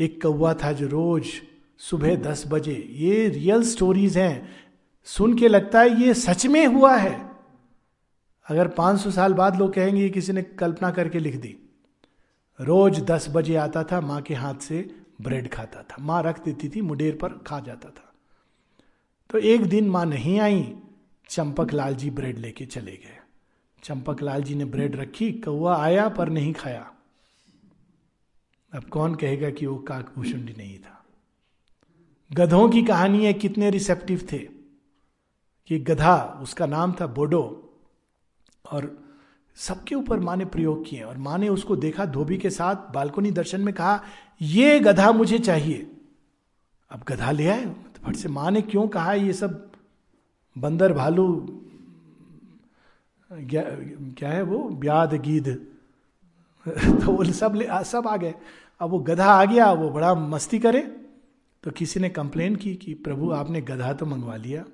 एक 0.00 0.22
कौवा 0.22 0.54
था 0.54 0.72
जो 0.72 0.86
रोज 0.86 1.26
सुबह 1.78 2.16
दस 2.16 2.44
बजे, 2.48 2.88
ये 2.90 3.28
रियल 3.28 3.62
स्टोरीज 3.62 4.18
हैं। 4.18 4.56
सुन 5.04 5.38
के 5.38 5.48
लगता 5.48 5.80
है 5.80 6.02
ये 6.02 6.14
सच 6.14 6.46
में 6.46 6.66
हुआ 6.66 6.96
है। 6.96 7.30
अगर 8.46 8.68
500 8.68 9.10
साल 9.10 9.34
बाद 9.34 9.56
लोग 9.56 9.74
कहेंगे 9.74 10.10
किसी 10.10 10.32
ने 10.32 10.42
कल्पना 10.42 10.90
करके 10.90 11.18
लिख 11.18 11.36
दी। 11.36 11.56
रोज 12.60 13.00
दस 13.00 13.26
बजे 13.30 13.56
आता 13.56 13.84
था 13.84 14.00
माँ 14.00 14.22
के 14.22 14.34
हाथ 14.34 14.54
से 14.54 15.01
ब्रेड 15.20 15.52
खाता 15.52 15.82
था। 15.82 15.96
माँ 16.00 16.22
रख 16.22 16.44
देती 16.44 16.68
थी, 16.68 16.80
मुडेर 16.80 17.18
पर 17.22 17.28
खा 17.28 17.60
जाता 17.60 17.88
था। 17.88 18.12
तो 19.30 19.38
एक 19.38 19.66
दिन 19.66 19.90
माँ 19.90 20.06
नहीं 20.06 20.40
आई, 20.40 20.76
चंपक 21.28 21.72
लाल 21.72 21.94
जी 21.94 22.10
ब्रेड 22.10 22.38
लेके 22.38 22.66
चले 22.66 22.92
गए। 22.92 23.18
चंपक 23.84 24.22
लाल 24.22 24.42
जी 24.42 24.54
ने 24.54 24.64
ब्रेड 24.64 24.96
रखी 24.96 25.32
कौआ 25.32 25.76
आया 25.76 26.08
पर 26.08 26.28
नहीं 26.28 26.52
खाया। 26.52 26.92
अब 28.74 28.84
कौन 28.84 29.14
कहेगा 29.14 29.50
कि 29.50 29.66
वो 29.66 29.78
काकभूषुंडी 29.78 30.52
नहीं 30.52 30.78
था। 30.78 31.04
गधों 32.32 32.68
की 32.68 32.82
कहानी 32.82 33.26
है, 33.26 33.32
कितने 33.32 33.70
रिसेप्टिव 33.70 34.28
थे। 34.32 34.38
कि 35.66 35.78
गधा, 35.78 36.38
उसका 36.42 36.66
नाम 36.66 36.92
था 37.00 37.06
बोडो। 37.06 37.72
और 38.72 39.08
सबके 39.56 39.94
ऊपर 39.94 40.20
माँ 40.20 40.36
ने 40.36 40.44
प्रयोग 40.44 40.88
किए, 40.88 41.02
और 41.02 41.16
माँ 41.16 41.38
ने 41.38 41.48
उसको 41.48 41.76
देखा, 41.76 42.04
धोबी 42.04 42.38
के 42.38 42.50
साथ 42.50 42.92
बालकोनी 42.92 43.30
दर्शन 43.30 43.60
में 43.60 43.74
कहा 43.74 44.04
ये 44.42 44.80
गधा 44.80 45.12
मुझे 45.12 45.38
चाहिए। 45.38 45.90
अब 46.90 47.04
गधा 47.08 47.30
ले 47.30 47.48
आए। 47.48 47.64
तो 47.66 48.06
फट 48.06 48.16
से 48.16 48.28
माँ 48.28 48.50
ने 48.50 48.62
क्यों 48.62 48.88
कहा 48.88 49.12
ये 49.12 49.32
सब? 49.32 49.72
बंदर 50.58 50.92
भालू, 50.92 51.46
क्या 53.32 54.28
है 54.28 54.42
वो? 54.42 54.68
ब्याद 54.68 55.14
गीद। 55.14 55.66
तो 56.68 57.12
वो 57.12 57.24
सब 57.24 57.54
ले 57.54 57.68
सब 57.72 58.08
आ 58.08 58.16
गए। 58.16 58.34
अब 58.80 58.90
वो 58.90 58.98
गधा 58.98 59.26
आ 59.26 59.44
गया, 59.44 59.72
वो 59.72 59.90
बड़ा 59.90 60.14
मस्ती 60.14 60.58
करे। 60.58 61.06
तो 61.62 61.70
किसी 61.70 62.00
ने 62.00 62.08
कंप्लेन 62.08 62.56
की 62.56 62.74
कि 62.74 62.94
प्रभु, 62.94 63.30
आपने 63.30 63.60
गधा 63.60 63.92
तो 63.92 64.06
मंगवा 64.06 64.36
लिया। 64.36 64.64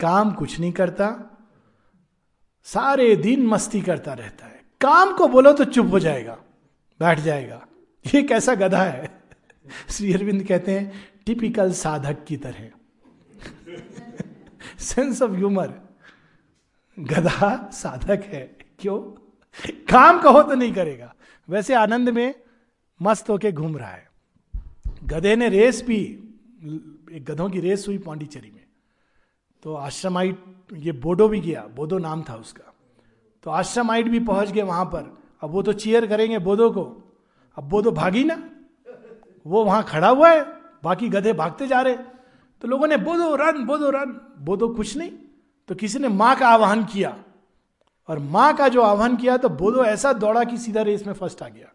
काम 0.00 0.32
कुछ 0.32 0.60
नहीं 0.60 0.72
करता। 0.72 1.38
सारे 2.64 3.16
दिन 3.16 3.46
मस्ती 3.46 3.80
करता 3.80 4.12
रहता 4.12 4.46
है। 4.46 4.62
काम 4.80 5.16
को 5.16 5.28
बोलो 5.28 5.52
तो 5.52 5.64
चुप 5.64 5.86
हो 5.86 5.98
जाएगा, 5.98 6.38
बैठ 7.00 7.20
जाएगा। 7.20 7.66
ये 8.06 8.22
कैसा 8.22 8.54
गधा 8.54 8.82
है? 8.82 9.22
श्री 9.90 10.14
अरविंद 10.14 10.44
कहते 10.44 10.78
हैं 10.78 10.92
टिपिकल 11.26 11.72
साधक 11.72 12.24
की 12.24 12.36
तरह. 12.36 12.70
सेंस 14.78 15.22
ऑफ़ 15.22 15.30
ह्यूमर 15.30 15.74
गधा 16.98 17.70
साधक 17.72 18.22
है। 18.24 18.56
क्यों? 18.78 18.98
काम 19.70 20.22
कहो 20.22 20.42
तो 20.42 20.54
नहीं 20.54 20.72
करेगा। 20.72 21.14
वैसे 21.48 21.74
आनंद 21.74 22.08
में 22.08 22.34
मस्त 23.02 23.30
होके 23.30 23.52
घूम 23.52 23.76
रहा 23.76 23.90
है। 23.90 24.10
गधे 25.04 25.36
ने 25.36 25.48
रेस 25.48 25.82
भी 25.82 26.04
एक 27.12 27.24
गधों 27.24 27.50
की 27.50 27.60
रेस 27.60 27.84
हुई 27.88 27.98
पांडिचेरी 27.98 28.50
में। 28.50 28.64
तो 29.62 29.74
आश्रमाइट, 29.74 30.44
ये 30.72 30.92
बोडो 30.92 31.28
भी 31.28 31.40
गया। 31.40 31.60
बोडो 31.60 31.98
नाम 31.98 32.22
था 32.22 32.34
उसका। 32.34 32.74
तो 33.42 33.50
आश्रमाइट 33.50 34.06
भी 34.06 34.20
पहुँच 34.20 34.50
गए 34.50 34.62
वहाँ 34.62 34.84
पर। 34.84 35.22
अब 35.40 35.50
वो 35.50 35.62
तो 35.62 35.72
चीयर 35.72 36.06
करेंगे 36.06 36.38
बोधो 36.38 36.70
को। 36.70 37.01
अब 37.56 37.64
बोधो 37.64 37.90
भागी 37.90 38.24
ना। 38.24 38.42
वो 39.46 39.64
वहाँ 39.64 39.82
खड़ा 39.82 40.08
हुआ 40.08 40.30
है, 40.30 40.44
बाकी 40.84 41.08
गधे 41.08 41.32
भागते 41.32 41.66
जा 41.66 41.80
रहे। 41.80 41.96
तो 42.62 42.68
लोगों 42.68 42.86
ने 42.86 42.96
बोधो 42.96 43.34
रन 43.36 43.64
बोधो 43.64 43.90
रन 43.90 44.20
बोधो 44.38 44.68
कुछ 44.68 44.96
नहीं। 44.96 45.10
तो 45.68 45.74
किसी 45.74 45.98
ने 45.98 46.08
माँ 46.08 46.34
का 46.36 46.48
आह्वान 46.48 46.84
किया। 46.84 47.16
और 48.08 48.18
माँ 48.18 48.52
का 48.56 48.68
जो 48.68 48.82
आह्वान 48.82 49.16
किया 49.16 49.36
तो 49.36 49.48
बोधो 49.48 49.84
ऐसा 49.84 50.12
दौड़ा 50.12 50.44
कि 50.44 50.56
सीधा 50.58 50.82
रेस 50.82 51.06
में 51.06 51.14
फ़र्स्ट 51.14 51.42
आ 51.42 51.48
गया। 51.48 51.68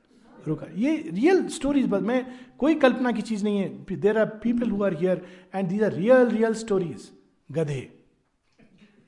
रुका। 0.48 0.66
ये 0.76 0.96
रियल 1.14 1.48
स्टोरीज 1.48 1.90
मैं, 1.90 2.26
कोई 2.60 2.76
कल्पना 2.76 3.12
की 3.12 3.22
चीज़ 3.22 3.44
नहीं 3.44 3.60
है। 3.60 3.96
There 3.96 4.18
are 4.18 4.26
people 4.26 4.70
who 4.70 4.84
are 4.84 4.94
here 4.94 5.26
and 5.56 5.70
these 5.70 5.84
are 5.84 5.92
real 5.92 6.28
real 6.28 6.54
stories 6.54 7.10
गधे। 7.52 7.82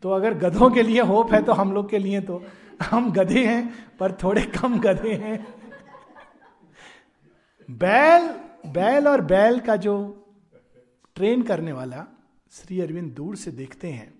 तो 0.03 0.11
अगर 0.11 0.33
गधों 0.33 0.69
के 0.69 0.83
लिए 0.83 1.01
होप 1.01 1.33
है 1.33 1.41
तो 1.43 1.53
हम 1.53 1.71
लोग 1.73 1.89
के 1.89 1.97
लिए 1.97 2.21
तो। 2.21 2.43
हम 2.81 3.11
गधे 3.11 3.45
हैं, 3.45 3.73
पर 3.99 4.11
थोड़े 4.11 4.41
कम 4.41 4.79
गधे 4.79 5.13
हैं। 5.13 5.58
बैल 7.69 8.27
बैल 8.71 9.07
और 9.07 9.21
बैल 9.21 9.59
का 9.59 9.75
जो 9.75 9.95
ट्रेन 11.15 11.43
करने 11.43 11.71
वाला 11.71 12.05
श्री 12.51 12.79
अरविंद 12.81 13.11
दूर 13.11 13.35
से 13.35 13.51
देखते 13.51 13.91
हैं 13.91 14.13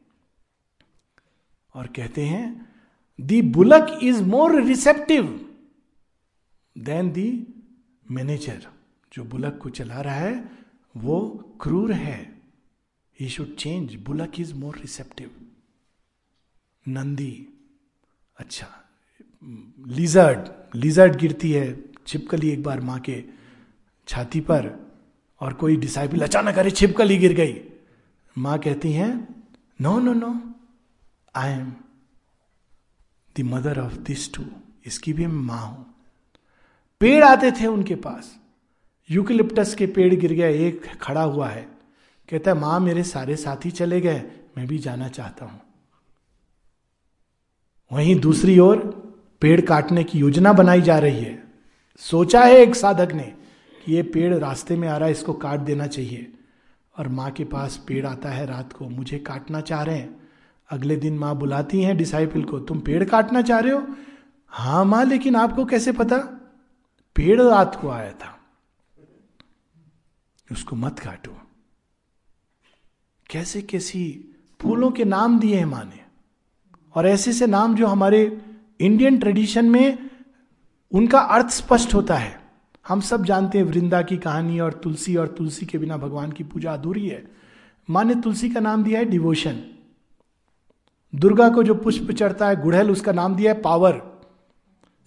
और 1.76 1.88
कहते 1.88 2.26
हैं, 2.26 2.76
the 3.20 3.42
bullock 3.42 4.00
is 4.04 4.22
more 4.24 4.62
receptive 4.62 5.24
than 6.78 7.12
the 7.12 7.48
manager. 8.12 8.68
जो 9.14 9.24
बुलक 9.24 9.60
को 9.64 9.70
चला 9.70 10.02
रहा 10.02 10.16
है, 10.16 10.52
वो 10.98 11.20
क्रूर 11.62 11.92
है। 11.92 12.42
He 13.20 13.30
should 13.30 13.56
change 13.56 13.96
bullock 13.96 14.40
is 14.40 14.54
more 14.54 14.78
receptive. 14.78 15.32
Nandi 16.88 17.48
अच्छा 18.38 18.68
लिजर्ड 19.88 20.76
लिजर्ड 20.76 21.16
गिरती 21.16 21.52
है, 21.52 21.84
छिपकली 22.08 22.50
एक 22.50 22.64
बार 22.64 22.82
माँ 22.82 23.00
के 23.00 23.39
छाती 24.10 24.40
पर 24.42 24.70
और 25.42 25.54
कोई 25.54 25.76
डिसाइपल 25.78 26.22
अचानक 26.22 26.58
अरे 26.58 26.72
छिपकली 26.72 27.18
गिर 27.18 27.34
गई। 27.34 27.56
माँ 28.36 28.58
कहती 28.60 28.92
हैं 28.94 29.12
no 29.82 30.00
no 30.00 30.14
no 30.14 30.34
I 31.36 31.52
am 31.52 31.72
the 33.36 33.42
mother 33.46 33.80
of 33.80 33.94
this 33.98 34.34
too 34.34 34.44
इसकी 34.86 35.14
भी 35.14 35.26
मैं 35.28 35.42
माँ 35.46 35.66
हूँ। 35.68 35.86
पेड़ 37.02 37.24
आते 37.24 37.52
थे 37.52 37.68
उनके 37.68 37.96
पास। 37.96 38.36
यूकिलिप्टस 39.10 39.76
के 39.76 39.88
पेड़ 39.88 40.14
गिर 40.16 40.34
गया 40.34 40.48
एक 40.48 40.86
खड़ा 41.02 41.22
हुआ 41.22 41.48
है। 41.50 41.62
कहता 42.30 42.52
है, 42.52 42.58
माँ, 42.58 42.80
मेरे 42.80 43.04
सारे 43.04 43.36
साथी 43.36 43.72
चले 43.72 44.02
गए, 44.02 44.24
मैं 44.58 44.68
भी 44.68 44.78
जाना 44.78 45.08
चाहता 45.08 45.46
हूँ। 45.46 45.62
वहीं 47.92 48.20
दूसरी 48.20 48.58
ओर 48.60 48.78
पेड़ 49.42 49.62
काटने 49.62 50.04
की 50.04 50.20
योजना 50.20 50.54
बनाई 50.54 50.82
जा 50.82 50.98
रही 51.00 51.20
है। 51.20 51.44
सोचा 52.00 52.44
है 52.44 52.56
एक 52.56 52.76
साधक 52.76 53.12
ने 53.12 53.34
कि 53.86 53.94
ये 53.94 54.04
पेड़ 54.04 54.36
रास्ते 54.36 54.76
में 54.76 54.88
आ 54.88 54.98
रहा 54.98 55.06
है, 55.06 55.12
इसको 55.12 55.34
काट 55.34 55.60
देना 55.60 55.88
चाहिए। 55.88 56.34
और 56.98 57.08
माँ 57.08 57.32
के 57.32 57.44
पास 57.44 57.86
पेड़ 57.88 58.06
आता 58.06 58.30
है 58.30 58.46
रात 58.46 58.74
को, 58.74 58.90
मुझे 58.90 59.20
काटना 59.20 59.62
चाह 59.62 59.84
रहे 59.84 59.98
हैं। 59.98 60.30
अगले 60.70 60.96
दिन 60.96 61.18
माँ 61.18 61.36
बुलाती 61.36 61.82
हैं 61.82 61.98
डिसाइपल 61.98 62.44
को, 62.44 62.60
तुम 62.60 62.80
पेड़ 62.80 63.04
काटना 63.04 63.42
चाह 63.42 63.60
रहे 63.60 63.72
हो? 63.72 63.88
हाँ 64.48 64.86
माँ, 64.86 65.06
लेकिन 65.06 65.36
आपको 65.36 65.66
कैसे 65.66 65.92
पता? 65.92 66.18
पेड़ 67.16 67.42
रात 67.42 67.78
को 67.82 67.90
आया 67.90 68.12
था। 68.12 68.40
उसको 70.52 70.76
मत 70.76 71.00
काटो। 71.00 71.38
कैसे 73.30 73.62
कैसी 73.62 74.26
फूलों 74.62 74.92
के 74.92 75.06
नाम 75.06 75.40
दिए 75.40 75.56
हैं 75.56 75.66
माँ 75.66 75.84
ने। 75.84 76.00
और 76.96 77.08
ऐसे 77.08 77.34
से 77.34 77.48
नाम 77.48 77.76
जो 77.76 77.88
हमारे 77.88 78.42
इंडियन 78.80 79.18
ट्रेडिशन 79.18 79.66
में 79.66 80.10
उनका 80.92 81.20
अर्थ 81.20 81.50
स्पष्ट 81.50 81.94
होता 81.94 82.16
है। 82.16 82.49
हम 82.90 83.02
सब 83.02 83.26
जानते 83.26 83.58
हैं 83.58 83.66
वृंदा 83.66 84.02
की 84.02 84.18
कहानी 84.18 84.60
और 84.60 84.74
तुलसी 84.74 85.16
और 85.16 85.28
तुलसी 85.28 85.66
के 85.66 85.78
बिना 85.78 85.98
भगवान 85.98 86.32
की 86.32 86.44
पूजा 86.44 86.74
अधूरी 86.74 87.08
है। 87.08 87.32
माँ 87.90 88.04
ने 88.04 88.16
तुलसी 88.16 88.50
का 88.50 88.60
नाम 88.60 88.84
दिया 88.84 89.00
है 89.00 89.06
डिवोशन। 89.06 89.62
दुर्गा 91.16 91.50
को 91.50 91.64
जो 91.64 91.76
पुष्प 91.76 92.12
चढ़ता 92.12 92.48
है, 92.48 92.62
गुड़हल, 92.62 92.92
उसका 92.92 93.12
नाम 93.12 93.36
दिया 93.36 93.54
है 93.54 93.62
पावर। 93.62 94.02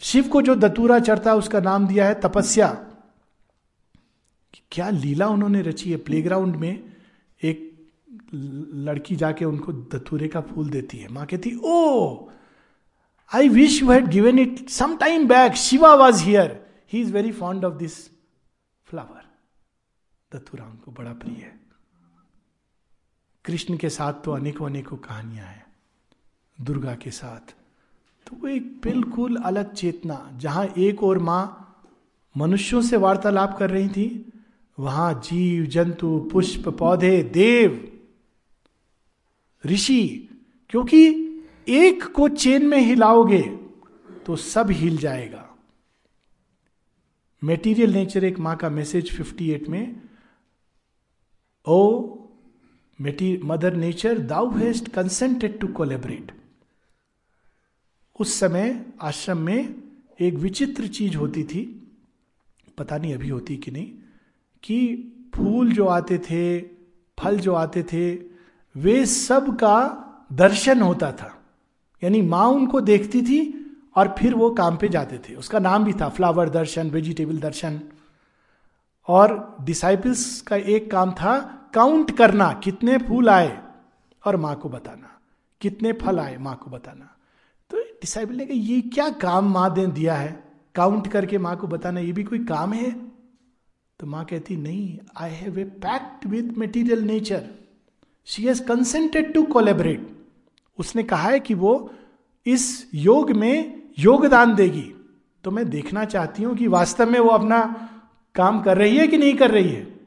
शिव 0.01 0.28
को 0.28 0.43
जो 0.43 0.55
दतूरा 0.55 0.99
चढ़ता 0.99 1.30
है, 1.30 1.37
उसका 1.37 1.61
नाम 1.61 1.87
दिया 1.87 2.07
है 2.07 2.20
तपस्या। 2.20 2.87
क्या 4.72 4.91
लीला 4.91 5.28
उन्होंने 5.28 5.62
रची 5.62 5.91
है? 5.91 5.97
प्लेग्राउंड 5.97 6.57
में 6.57 6.85
एक 7.43 7.72
लड़की 8.74 9.16
जाके 9.16 9.45
उनको 9.45 9.72
दतूरे 9.72 10.28
का 10.28 10.41
फूल 10.41 10.70
देती 10.70 10.99
है। 10.99 11.12
माँ 11.12 11.26
कहती 11.26 11.61
ओ 11.64 12.28
I 13.35 13.49
wish 13.49 13.83
you 13.83 13.91
had 13.91 14.07
given 14.07 14.39
it 14.39 14.68
some 14.68 14.97
time 14.97 15.28
back 15.28 15.53
Shiva 15.53 15.95
was 15.95 16.22
here 16.22 16.62
he 16.93 17.01
is 17.01 17.12
very 17.12 17.32
fond 17.32 17.64
of 17.64 17.74
this 17.74 17.97
flower 18.86 19.24
datura 20.32 20.64
उनको 20.64 20.93
बड़ा 20.93 21.12
प्रिय 21.12 21.43
है 21.43 21.61
कृष्ण 23.45 23.76
के 23.76 23.88
साथ 23.90 24.12
तो 24.24 24.32
अनेकों 24.32 24.66
अनेकों 24.66 24.97
कहानियाँ 24.97 25.47
हैं 25.47 25.64
दुर्गा 26.59 26.95
के 26.95 27.11
साथ 27.11 27.55
तो 28.26 28.36
वो 28.36 28.49
एक 28.49 28.80
बिल्कुल 28.84 29.36
अलग 29.36 29.72
चेतना 29.74 30.30
जहाँ 30.36 30.66
एक 30.78 31.03
और 31.03 31.18
माँ 31.18 31.43
मनुष्यों 32.36 32.82
से 32.82 32.97
वार्तालाप 32.97 33.57
कर 33.59 33.70
रही 33.70 33.88
थी 33.88 34.09
वहाँ 34.78 35.12
जीव 35.24 35.64
जंतु 35.66 36.18
पुष्प 36.32 36.68
पौधे 36.68 37.22
देव 37.22 37.80
ऋषि 39.64 40.28
क्योंकि 40.70 41.05
एक 41.68 42.05
को 42.12 42.28
चेन 42.28 42.66
में 42.66 42.78
हिलाओगे 42.78 43.43
तो 44.26 44.36
सब 44.36 44.70
हिल 44.70 44.97
जाएगा 44.97 45.49
मेटीरियल 47.45 47.93
नेचर 47.93 48.24
एक 48.24 48.38
माँ 48.38 48.57
का 48.57 48.70
मैसेज 48.70 49.20
58 49.20 49.68
में 49.68 50.03
O 51.66 52.09
mother 53.45 53.74
nature 53.74 54.18
thou 54.18 54.59
hast 54.59 54.88
consented 54.88 55.59
to 55.59 55.66
collaborate 55.66 56.32
उस 58.20 58.40
समय 58.40 58.86
आश्रम 59.01 59.38
में 59.38 59.74
एक 60.20 60.34
विचित्र 60.34 60.86
चीज़ 60.86 61.16
होती 61.16 61.45
थी, 61.45 61.93
पता 62.78 62.99
नहीं 62.99 63.14
अभी 63.14 63.28
होती 63.28 63.57
कि 63.57 63.70
नहीं, 63.70 63.93
कि 64.62 64.97
फूल 65.34 65.72
जो 65.72 65.86
आते 65.86 66.18
थे, 66.18 66.61
फल 67.20 67.38
जो 67.38 67.55
आते 67.55 67.82
थे, 67.82 68.14
वे 68.76 69.07
सब 69.07 69.57
का 69.57 69.99
दर्शन 70.32 70.80
होता 70.80 71.12
था। 71.12 71.45
यानी 72.05 72.22
माँ 72.22 72.47
उनको 72.47 72.80
देखती 72.80 73.22
थी 73.22 73.62
और 73.97 74.14
फिर 74.18 74.34
वो 74.34 74.51
काम 74.51 74.76
पे 74.76 74.88
जाते 74.88 75.18
थे। 75.18 75.34
उसका 75.34 75.59
नाम 75.59 75.84
भी 75.84 75.93
था 75.93 76.09
फ्लावर 76.09 76.49
दर्शन, 76.49 76.90
वेजिटेबल 76.90 77.38
दर्शन। 77.38 77.80
और 79.09 79.57
डिसाइपल्स 79.61 80.40
का 80.40 80.57
एक 80.57 80.90
काम 80.90 81.12
था 81.12 81.59
काउंट 81.74 82.16
करना, 82.16 82.53
कितने 82.53 82.99
फूल 82.99 83.28
आए 83.28 83.62
और 84.26 84.36
माँ 84.36 84.57
को 84.57 84.68
बताना। 84.68 85.20
कितने 85.61 85.93
फल 85.93 86.18
आए, 86.18 86.36
माँ 86.36 86.61
को 86.64 86.70
बताना। 86.70 87.16
तो 87.70 87.76
डिसाइबल 87.76 88.34
ने 88.34 88.47
कहा, 88.47 88.59
ये 88.59 88.80
क्या 88.80 89.09
काम 89.11 89.53
माँ 89.53 89.74
ने 89.76 89.86
दिया 89.86 90.14
है? 90.14 90.53
काउंट 90.74 91.09
करके 91.09 91.38
माँ 91.38 91.57
को 91.57 91.66
बताना, 91.66 92.01
ये 92.01 92.12
भी 92.12 92.24
कोई 92.24 92.38
काम 92.38 92.72
है? 92.72 92.90
तो 93.99 94.07
माँ 94.07 94.24
कहती, 94.24 94.57
नहीं 94.57 94.99
I 95.16 95.30
have 95.30 95.59
a 95.59 95.64
pact 95.64 96.26
with 96.26 96.55
material 96.59 97.03
nature 97.03 97.51
she 98.24 98.45
has 98.45 98.64
consented 98.64 99.34
to 99.34 99.43
collaborate 99.43 100.26
उसने 100.78 101.03
कहा 101.03 101.28
है 101.28 101.40
कि 101.40 101.55
वो 101.55 101.90
इस 102.47 102.90
योग 102.95 103.30
में 103.30 103.82
योगदान 103.99 104.55
देगी। 104.55 104.93
तो 105.45 105.51
मैं 105.51 105.68
देखना 105.70 106.05
चाहती 106.05 106.43
हूँ 106.43 106.57
कि 106.57 106.66
वास्तव 106.66 107.11
में 107.11 107.18
वो 107.20 107.30
अपना 107.30 107.61
काम 108.34 108.62
कर 108.62 108.78
रही 108.78 108.97
है 108.97 109.07
कि 109.09 109.18
नहीं 109.18 109.34
कर 109.34 109.51
रही 109.51 109.68
है। 109.68 110.01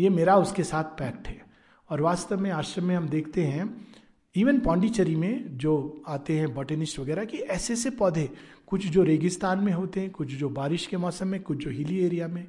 ये 0.00 0.08
मेरा 0.10 0.36
उसके 0.36 0.64
साथ 0.64 0.84
पैक्ट 0.84 1.28
है। 1.28 1.42
और 1.90 2.00
वास्तव 2.00 2.40
में 2.40 2.50
आश्रम 2.50 2.84
में 2.84 2.96
हम 2.96 3.08
देखते 3.08 3.44
हैं 3.44 3.86
इवन 4.34 4.58
पांडिचेरी 4.60 5.14
में 5.16 5.58
जो 5.58 6.02
आते 6.08 6.38
हैं 6.38 6.54
बॉटेनिस्ट 6.54 6.98
वगैरह, 6.98 7.24
कि 7.24 7.38
ऐसे 7.38 7.72
ऐसे 7.72 7.90
पौधे, 7.90 8.28
कुछ 8.66 8.86
जो 8.86 9.02
रेगिस्तान 9.02 9.58
में 9.58 9.72
होते 9.72 10.00
हैं, 10.00 10.10
कुछ 10.10 10.28
जो 10.28 10.48
बारिश 10.48 10.86
के 10.86 10.96
मौसम 10.96 11.28
में, 11.28 11.42
कुछ 11.42 11.58
जो 11.58 11.70
हिली 11.70 12.00
एरिया 12.04 12.28
में 12.28 12.48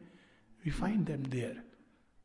we 0.66 0.72
find 0.72 1.06
them 1.06 1.24
there 1.24 1.62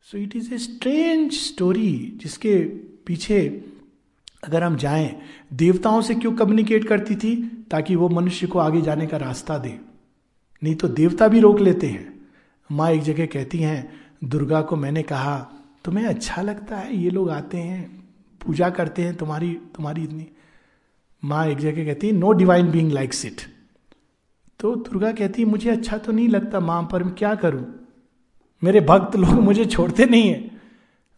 so 0.03 0.19
it 0.19 0.37
is 0.37 0.55
a 0.55 0.59
strange 0.59 1.33
story 1.33 2.13
जिसके 2.17 2.59
पीछे 3.07 3.65
अगर 4.43 4.65
हम 4.65 4.77
जाएँ, 4.77 5.21
देवताओं 5.53 6.01
से 6.01 6.15
क्यों 6.15 6.33
कम्युनिकेट 6.33 6.89
करती 6.89 7.17
थी? 7.17 7.67
ताकि 7.71 7.97
वो 7.97 8.09
मनुष्य 8.09 8.47
को 8.47 8.59
आगे 8.59 8.81
जाने 8.81 9.07
का 9.07 9.17
रास्ता 9.17 9.59
दे। 9.59 9.79
नहीं 10.63 10.75
तो 10.75 10.89
देवता 10.89 11.29
भी 11.29 11.41
रोक 11.41 11.61
लेते 11.61 11.87
हैं। 11.87 12.29
माँ 12.73 12.91
एक 12.91 13.03
जगह 13.03 13.27
कहती 13.27 13.59
हैं, 13.59 13.93
दुर्गा 14.25 14.63
को 14.63 14.77
मैंने 14.77 15.03
कहा, 15.03 15.39
तुम्हें 15.85 16.05
अच्छा 16.07 16.43
लगता 16.43 16.77
है, 16.77 16.97
ये 16.97 17.11
लोग 17.11 17.31
आते 17.31 17.59
हैं, 17.59 18.05
पूजा 18.41 18.71
करते 18.71 19.03
हैं, 19.03 19.17
तुम्हारी 19.17 19.53
तुम्हारी 19.75 20.03
इतनी 20.03 20.27
माँ 21.25 21.47
एक 21.47 21.59
जगह 21.59 21.85
कहती 21.85 22.07
है 22.07 22.13
no 22.13 22.33
divine 22.33 22.71
being 22.71 22.93
likes 22.93 23.25
it 23.25 23.41
तो 24.61 24.75
दुर्गा 24.75 25.13
कहती, 25.13 25.45
मुझे 25.45 25.71
अच्छा 25.71 25.99
तो 25.99 26.13
नहीं 26.13 26.29
लगता, 26.29 26.61
माँ, 26.61 26.89
पर 26.93 27.05
मैं 27.05 27.15
क्या 27.15 27.35
करूँ? 27.35 27.65
मेरे 28.65 28.81
भक्त 28.81 29.17
लोग 29.17 29.31
मुझे 29.31 29.65
छोड़ते 29.65 30.05
नहीं 30.05 30.29
है। 30.29 30.51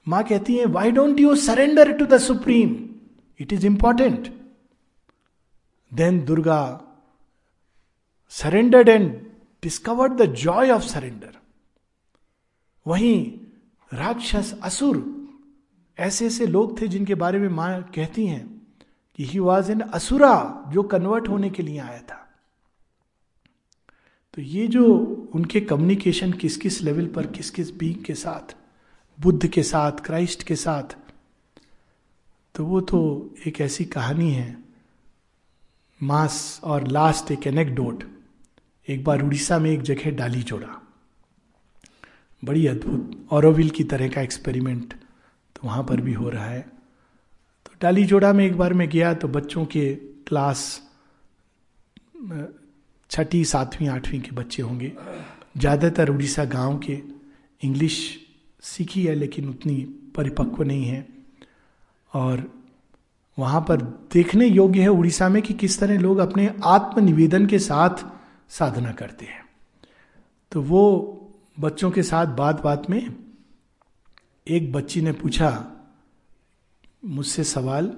माँ 0.08 0.22
कहती 0.24 0.56
है 0.56 0.64
why 0.66 0.90
don't 0.90 1.20
you 1.20 1.34
surrender 1.36 1.92
to 1.92 2.06
the 2.06 2.18
supreme 2.18 2.74
it 3.42 3.52
is 3.52 3.66
important 3.66 4.40
then 5.94 6.24
Durga 6.24 6.80
surrendered 8.28 8.88
and 8.88 9.26
discovered 9.62 10.12
the 10.12 10.24
joy 10.24 10.70
of 10.70 10.82
surrender 10.82 11.36
वहीं 12.86 13.38
राक्षस 13.92 14.60
असुर 14.62 15.22
ऐसे 15.98 16.26
ऐसे 16.26 16.46
लोग 16.46 16.80
थे 16.80 16.88
जिनके 16.88 17.14
बारे 17.14 17.38
में 17.38 17.48
माँ 17.48 17.82
कहती 17.82 18.26
हैं 18.26 18.62
कि 19.16 19.24
ही 19.24 19.38
वॉज़ 19.38 19.72
एन 19.72 19.80
असुरा 19.80 20.64
जो 20.68 20.82
कन्वर्ट 20.82 21.28
होने 21.28 21.50
के 21.50 21.62
लिए 21.62 21.78
आया 21.78 22.00
था। 22.00 22.18
तो 24.34 24.42
ये 24.42 24.66
जो 24.66 24.84
उनके 25.34 25.60
कम्युनिकेशन 25.60 26.32
किस 26.32 26.56
किस 26.56 26.82
लेवल 26.82 27.06
पर 27.06 27.26
किस 27.26 27.50
किस 27.50 27.70
बींग 27.76 28.04
के 28.04 28.14
साथ, 28.14 28.56
बुद्ध 29.20 29.46
के 29.46 29.62
साथ 29.62 29.92
क्राइस्ट 29.92 30.42
के 30.42 30.56
साथ 30.56 30.96
तो 32.54 32.64
वो 32.64 32.80
तो 32.82 32.98
एक 33.46 33.60
ऐसी 33.60 33.84
कहानी 33.86 34.30
है। 34.32 34.56
मास 36.00 36.60
और 36.64 36.86
लास्ट 36.88 37.30
एक 37.30 37.46
एनेक्डोट 37.46 38.04
एक 38.88 39.04
बार 39.04 39.22
उड़ीसा 39.22 39.58
में 39.58 39.70
एक 39.70 39.82
जगह 39.82 40.10
डाली 40.10 40.42
जोड़ा। 40.42 40.78
बड़ी 42.42 42.66
अद्भुत 42.66 43.26
औरविल 43.32 43.70
की 43.70 43.84
तरह 43.84 44.08
का 44.08 44.20
एक्सपेरिमेंट 44.20 44.94
तो 45.56 45.66
वहाँ 45.66 45.82
पर 45.84 46.00
भी 46.00 46.12
हो 46.12 46.28
रहा 46.28 46.46
है। 46.46 46.60
तो 46.60 47.72
डाली 47.82 48.04
जोड़ा 48.04 48.32
में 48.32 48.44
एक 48.46 48.56
बार 48.58 48.72
मैं 48.74 48.88
गया 48.88 49.12
तो 49.14 49.28
बच्चों 49.28 49.64
के 49.66 49.94
क्लास 50.26 50.80
छठी, 53.10 53.44
सातवीं, 53.44 53.88
आठवीं 53.88 54.20
के 54.20 54.30
बच्चे 54.32 54.62
होंगे। 54.62 54.92
ज़्यादातर 55.56 56.10
उड़ीसा 56.10 56.44
गाँव 56.46 56.78
के 56.78 57.00
इंग्लिश 57.62 57.98
सीखी 58.62 59.04
है 59.04 59.14
लेकिन 59.14 59.48
उतनी 59.48 59.74
परिपक्व 60.16 60.62
नहीं 60.62 60.84
है। 60.84 61.06
और 62.14 62.62
वहाँ 63.38 63.60
पर 63.60 63.82
देखने 64.12 64.46
योग्य 64.46 64.80
है 64.80 64.88
उड़ीसा 64.88 65.28
में 65.28 65.42
कि 65.42 65.54
किस 65.54 65.80
तरह 65.80 65.98
लोग 65.98 66.18
अपने 66.18 66.54
आत्मनिवेदन 66.64 67.46
के 67.46 67.58
साथ 67.58 68.04
साधना 68.48 68.92
करते 68.92 69.24
हैं। 69.24 69.44
तो 70.52 70.62
वो 70.62 71.08
बच्चों 71.60 71.90
के 71.90 72.02
साथ 72.02 72.26
बात 72.26 72.62
बात 72.62 72.90
में 72.90 73.14
एक 74.48 74.72
बच्ची 74.72 75.02
ने 75.02 75.12
पूछा, 75.12 75.66
मुझसे 77.04 77.44
सवाल 77.44 77.96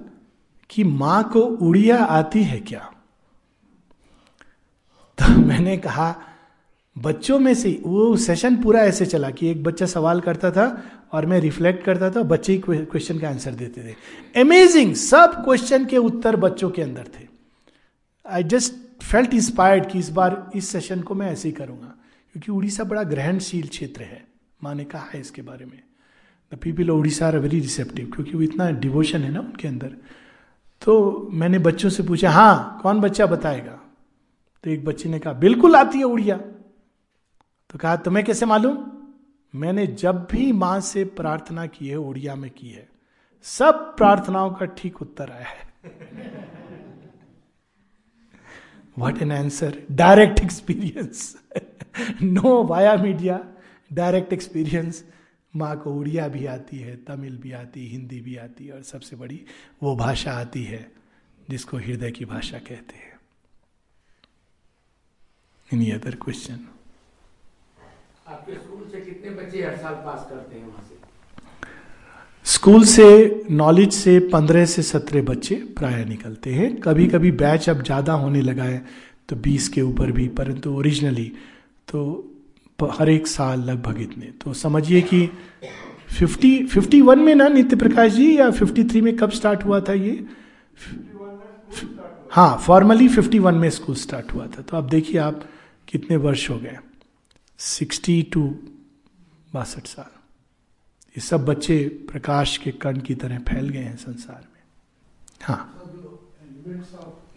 कि 0.69 0.83
माँ 0.83 1.29
को 1.29 1.39
उड़िया 1.39 2.05
आती 2.05 2.43
है 2.43 2.59
क्या? 2.59 2.91
तो 5.17 5.37
मैंने 5.45 5.77
कहा, 5.77 6.15
बच्चों 6.97 7.39
में 7.39 7.53
से 7.53 7.81
वो 7.85 8.17
सेशन 8.17 8.63
पूरा 8.63 8.79
ऐसे 8.79 9.05
चला 9.05 9.29
कि 9.29 9.47
एक 9.47 9.63
बच्चा 9.63 9.85
सवाल 9.85 10.21
करता 10.21 10.51
था 10.51 10.83
और 11.15 11.25
मैं 11.25 11.39
रिफ्लेक्ट 11.39 11.83
करता 11.83 12.09
था, 12.09 12.23
बच्चे 12.23 12.53
ही 12.53 12.61
क्वेश्चन 12.67 13.19
का 13.19 13.29
आंसर 13.29 13.51
देते 13.51 13.81
थे। 13.83 14.41
अमेजिंग 14.41 14.95
सब 14.95 15.43
क्वेश्चन 15.45 15.85
के 15.85 15.97
उत्तर 15.97 16.35
बच्चों 16.35 16.69
के 16.69 16.81
अंदर 16.81 17.03
थे। 17.03 17.27
आई 18.27 18.43
जस्ट 18.43 19.03
फेल्ट 19.03 19.33
इंस्पायर्ड 19.33 19.89
कि 19.89 19.99
इस 19.99 20.09
बार, 20.09 20.51
इस 20.55 20.69
सेशन 20.69 21.01
को 21.01 21.15
मैं 21.15 21.31
ऐसे 21.31 21.47
ही 21.47 21.51
करूँगा। 21.51 21.95
क्योंकि 22.31 22.51
उड़ीसा 22.51 22.83
बड़ा 22.83 23.03
ग्रहणशील 23.03 23.67
क्षेत्र 23.67 24.01
है 24.01 24.27
माँ 24.63 24.75
ने 24.75 24.83
कहा 24.83 25.09
है 25.13 25.19
इसके 25.19 25.41
बारे 25.41 25.65
में। 25.65 25.79
The 26.53 26.57
people 26.57 26.89
of 26.89 26.97
Orissa 26.97 27.27
are 27.27 27.39
very 27.39 27.59
receptive 27.59 28.11
क्योंकि 28.15 28.31
वो 28.31 28.41
इतना 28.41 28.69
डिवोशन 28.69 29.19
है 29.19 29.31
ना 29.31 29.39
उनके 29.39 29.67
अंदर। 29.67 29.87
तो 30.81 31.27
मैंने 31.31 31.59
बच्चों 31.59 31.89
से 31.89 32.03
पूछा 32.03 32.31
हाँ 32.31 32.79
कौन 32.83 32.99
बच्चा 32.99 33.25
बताएगा? 33.25 33.79
तो 34.63 34.69
एक 34.69 34.85
बच्चे 34.85 35.09
ने 35.09 35.19
कहा, 35.19 35.33
बिल्कुल 35.33 35.75
आती 35.75 35.97
है 35.97 36.03
उड़िया। 36.03 36.37
तो 37.69 37.79
कहा, 37.79 37.95
तुम्हें 37.95 38.25
कैसे 38.25 38.45
मालूम? 38.45 38.94
मैंने 39.55 39.85
जब 39.87 40.27
भी 40.31 40.51
माँ 40.51 40.79
से 40.81 41.03
प्रार्थना 41.17 41.65
की 41.67 41.87
है 41.87 41.95
उड़िया 41.97 42.35
में 42.35 42.49
की 42.51 42.69
है, 42.69 42.87
सब 43.45 43.95
प्रार्थनाओं 43.97 44.51
का 44.51 44.65
ठीक 44.65 45.01
उत्तर 45.01 45.31
आया 45.31 45.47
है। 45.47 45.63
What 48.97 49.21
an 49.21 49.31
answer 49.31 49.81
direct 49.91 50.39
experience 50.39 51.35
no 52.21 52.63
via 52.63 52.95
media 52.95 53.39
direct 53.93 54.33
experience 54.33 55.03
माँ 55.53 55.75
को 55.79 55.93
उड़िया 55.93 56.27
भी 56.27 56.45
आती 56.45 56.77
है, 56.77 56.95
तमिल 57.05 57.37
भी 57.37 57.51
आती, 57.51 57.87
हिंदी 57.87 58.19
भी 58.21 58.35
आती 58.37 58.65
है, 58.65 58.73
और 58.73 58.81
सबसे 58.83 59.15
बड़ी 59.15 59.41
वो 59.83 59.95
भाषा 59.95 60.31
आती 60.31 60.63
है, 60.63 60.91
जिसको 61.49 61.77
हृदय 61.77 62.11
की 62.11 62.25
भाषा 62.25 62.57
कहते 62.59 62.97
हैं। 62.97 63.13
एनी 65.69 65.91
अदर 65.91 66.15
क्वेश्चन 66.15 66.67
आपके 68.25 68.53
स्कूल 68.53 68.85
से 68.91 68.99
कितने 69.01 69.31
बच्चे 69.31 69.63
हर 69.63 69.75
साल 69.77 69.93
पास 70.05 70.25
करते 70.29 70.57
हैं 70.57 70.65
वहाँ 70.65 70.83
से? 70.83 70.95
स्कूल 72.45 72.83
से 72.85 73.45
नॉलेज 73.51 73.91
से 73.93 74.17
पंद्रह 74.29 74.65
से 74.65 74.81
सत्रह 74.83 75.21
बच्चे 75.23 75.55
प्राय 75.77 76.03
निकलते 76.05 76.53
हैं। 76.53 76.75
कभी 76.81 77.05
कभी 77.07 77.31
बैच 77.33 77.69
अब 77.69 77.83
ज़्यादा 77.83 78.13
होने 78.13 78.41
लगा 78.41 78.63
है 78.63 78.85
तो 79.29 79.35
बीस 79.37 79.67
के 79.69 79.81
ऊपर 79.81 80.11
भी 80.11 80.27
परंतु 80.37 80.73
ओरिजिनली 80.75 81.31
तो 81.87 82.01
हर 82.91 83.09
एक 83.09 83.27
साल 83.27 83.61
लगभग 83.63 84.01
इतने। 84.01 84.31
तो 84.43 84.53
समझिए 84.55 85.01
कि 85.03 85.25
फिफ्टी 86.09 86.51
फिफ्टी 86.65 87.01
वन 87.01 87.19
में 87.19 87.33
ना 87.35 87.47
नित्य 87.47 87.75
प्रकाश 87.75 88.11
जी 88.13 88.37
या 88.37 88.49
फिफ्टी 88.51 88.83
थ्री 88.83 89.01
में 89.01 89.15
कब 89.17 89.29
स्टार्ट 89.31 89.65
हुआ 89.65 89.79
था 89.79 89.93
ये? 89.93 90.25
हाँ 92.31 92.57
फॉर्मली 92.65 93.07
फिफ्टी 93.09 93.39
वन 93.39 93.55
में 93.55 93.69
स्कूल 93.69 93.95
स्टार्ट 93.97 94.33
हुआ 94.33 94.47
था। 94.47 94.61
तो 94.61 94.77
अब 94.77 94.89
देखिए 94.89 95.19
आप 95.19 95.43
कितने 95.87 96.17
वर्ष 96.17 96.49
हो 96.49 96.57
गए। 96.59 96.77
सिक्सटी 97.59 98.21
टू 98.33 98.41
बासठ 99.53 99.87
साल। 99.87 100.11
ये 101.15 101.21
सब 101.21 101.45
बच्चे 101.45 101.77
प्रकाश 102.11 102.57
के 102.57 102.71
कण 102.71 102.99
की 103.01 103.15
तरह 103.15 103.39
फैल 103.39 103.69
गए 103.69 103.79
हैं 103.79 103.95
संसार 103.97 104.47
में। 104.53 104.61
हाँ। 105.41 105.81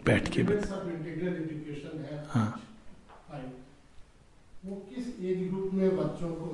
बैठ 0.05 0.29
के 0.29 0.41
हाँ। 2.29 2.61
बच्चों 5.97 6.31
को 6.31 6.45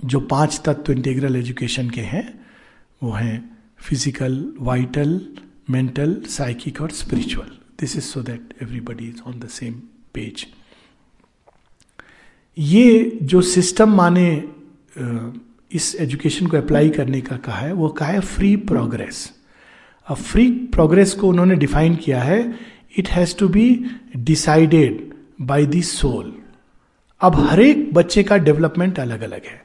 जो 0.00 0.20
पाँच 0.20 0.60
तत्व 0.64 0.92
इंटीग्रल 0.92 1.36
एजुकेशन 1.36 1.90
के 1.90 2.00
हैं, 2.00 2.46
वो 3.02 3.10
हैं 3.12 3.58
फ़िज़िकल 3.78 4.54
वाइटल 4.60 5.20
मेंटल 5.70 6.20
साइकिक 6.28 6.80
और 6.80 6.90
spiritual 6.92 7.50
this 7.80 7.96
is 7.96 8.04
so 8.04 8.22
that 8.22 8.54
everybody 8.62 9.08
is 9.08 9.20
on 9.22 9.40
the 9.40 9.48
same 9.50 9.74
page 10.14 10.46
ये 12.58 13.18
जो 13.22 13.40
सिस्टम 13.40 13.94
माने 13.94 14.30
इस 15.72 15.94
एजुकेशन 16.00 16.46
को 16.46 16.56
अप्लाई 16.56 16.88
करने 16.90 17.20
का 17.20 17.36
कहा 17.36 17.56
है, 17.56 17.72
वो 17.72 17.88
कहा 17.88 18.08
है 18.08 18.20
फ्री 18.20 18.56
प्रोग्रेस 18.56 19.30
अब 20.08 20.16
फ्री 20.16 20.50
प्रोग्रेस 20.74 21.12
को 21.14 21.28
उन्होंने 21.28 21.54
डिफाइन 21.54 21.94
किया 21.96 22.22
है 22.22 22.40
it 22.98 23.08
has 23.08 23.36
to 23.38 23.48
be 23.48 23.84
decided 24.16 25.12
by 25.40 25.66
the 25.66 25.80
soul 25.82 26.32
अब 27.20 27.34
हर 27.40 27.60
एक 27.60 27.92
बच्चे 27.94 28.22
का 28.22 28.36
डेवलपमेंट 28.38 28.98
अलग 28.98 29.20
अलग 29.20 29.44
है. 29.46 29.60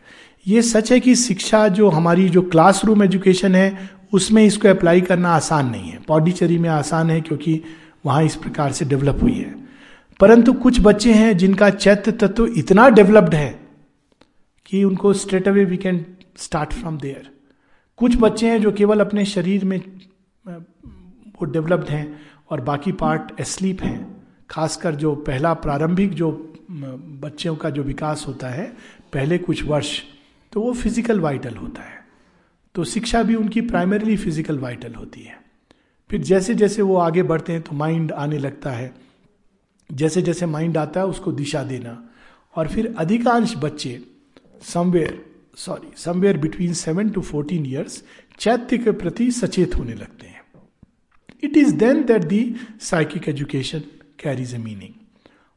ये 0.46 0.62
सच 0.62 0.92
है 0.92 1.00
कि 1.00 1.16
शिक्षा 1.16 1.68
जो 1.68 1.90
हमारी 1.90 2.28
जो 2.30 2.42
क्लासरूम 2.42 3.04
एजुकेशन 3.04 3.56
है, 3.56 3.90
उसमें 4.14 4.44
इसको 4.46 4.68
अप्लाई 4.68 5.02
करना 5.02 5.30
आसान 5.30 5.70
नहीं 5.70 5.90
है. 5.90 6.00
पौडीचेरी 6.08 6.58
में 6.58 6.70
आसान 6.70 7.10
है 7.10 7.22
क्योंकि 7.22 7.62
वहाँ 8.06 8.24
इस 8.24 8.36
प्रकार 8.36 8.72
से 8.72 8.86
डेवलप 8.86 9.20
हुई 9.22 9.34
है. 9.34 9.54
परंतु 10.20 10.54
कुछ 10.54 10.80
बच्चे 10.82 11.14
हैं 11.14 11.36
जिनका 11.38 11.70
चैत्य 11.70 12.12
तत्व 12.12 12.46
इतना 12.48 12.88
डेवलप्ड 12.90 13.34
है 13.36 13.60
कि 14.66 14.84
उनको 14.84 15.14
straight 15.14 15.48
away 15.48 15.66
we 15.66 15.78
can 15.78 16.06
start 16.38 16.74
from 16.74 16.98
there 16.98 17.30
कुछ 18.00 18.16
बच्चे 18.18 18.50
हैं 18.50 18.62
जो 18.62 18.72
केवल 18.72 19.00
अपने 19.00 19.26
शरीर 19.26 19.66
में 19.66 19.78
वो 20.46 21.46
डेवलप्ड 21.46 21.90
हैं 21.90 22.06
और 22.50 22.62
बाकी 22.62 22.92
पार्ट 22.92 23.40
एस्लीप 23.42 23.82
हैं। 23.82 24.00
खासकर 24.50 24.96
जो 24.96 25.14
पहला 25.28 25.54
प्रारंभिक 25.56 26.14
जो 26.14 26.32
बच्चों 26.72 27.56
का 27.56 27.70
जो 27.70 27.84
विकास 27.84 28.26
होता 28.28 28.50
है, 28.50 28.66
पहले 29.14 29.38
कुछ 29.38 29.64
वर्ष 29.64 30.00
तो 30.54 30.62
वो 30.62 30.74
फ़िज़िकल 30.74 31.20
वाइटल 31.20 31.56
होता 31.56 31.82
है। 31.82 32.04
तो 32.76 32.84
शिक्षा 32.84 33.24
भी 33.24 33.36
उनकी 33.36 33.62
प्राइमरीली 33.64 34.16
फ़िज़िकल 34.18 34.60
वाइटल 34.60 34.94
होती 34.94 35.22
है। 35.22 35.40
फिर 36.10 36.22
जैसे 36.24 36.56
जैसे 36.56 36.82
वो 36.82 36.98
आगे 36.98 37.24
बढ़ते 37.24 37.54
हैं 37.54 37.62
तो 37.62 37.76
माइंड 37.76 38.12
आने 38.14 38.38
लगता 38.40 38.72
है। 38.72 38.94
जैसे 39.90 40.22
जैसे 40.22 40.46
माइंड 40.46 40.78
आता 40.78 41.00
है, 41.00 41.06
उसको 41.06 41.32
दिशा 41.32 41.64
देना। 41.64 42.10
और 42.56 42.68
फिर 42.68 42.94
अधिकांश 42.98 43.54
बच्चे 43.56 44.02
somewhere 44.64 45.26
sorry 45.58 45.92
somewhere 45.98 46.38
between 46.38 46.74
seven 46.74 47.10
to 47.10 47.22
fourteen 47.22 47.66
years 47.66 48.04
चैत्य 48.40 48.78
के 48.78 48.92
प्रति 48.92 49.32
सचेत 49.32 49.76
होने 49.76 49.94
लगते 49.94 50.28
हैं। 50.28 50.42
It 51.44 51.58
is 51.58 51.74
then 51.76 52.04
that 52.04 52.24
the 52.24 52.56
psychic 52.82 53.30
education 53.30 53.80
carries 54.20 54.54
a 54.56 54.58
meaning 54.58 54.94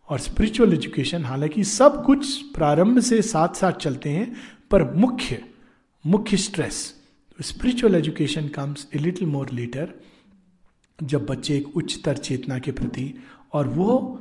और 0.08 0.18
स्पिरिचुअल 0.18 0.72
एजुकेशन 0.72 1.24
हालाँकि 1.24 1.64
सब 1.64 2.04
कुछ 2.04 2.42
प्रारंभ 2.54 3.00
से 3.00 3.22
साथ 3.22 3.54
साथ 3.54 3.72
चलते 3.72 4.10
हैं, 4.10 4.36
पर 4.70 4.94
मुख्य 4.94 5.42
मुख्य 6.06 6.36
stress 6.36 6.94
spiritual 7.40 7.94
education 7.94 8.48
comes 8.48 8.86
a 8.94 8.98
little 8.98 9.28
more 9.28 9.50
later 9.52 9.92
जब 11.02 11.26
बच्चे 11.26 11.56
एक 11.56 11.76
उच्चतर 11.76 12.16
चेतना 12.16 12.58
के 12.58 12.72
प्रति 12.72 13.14
और 13.52 13.68
वो 13.68 14.20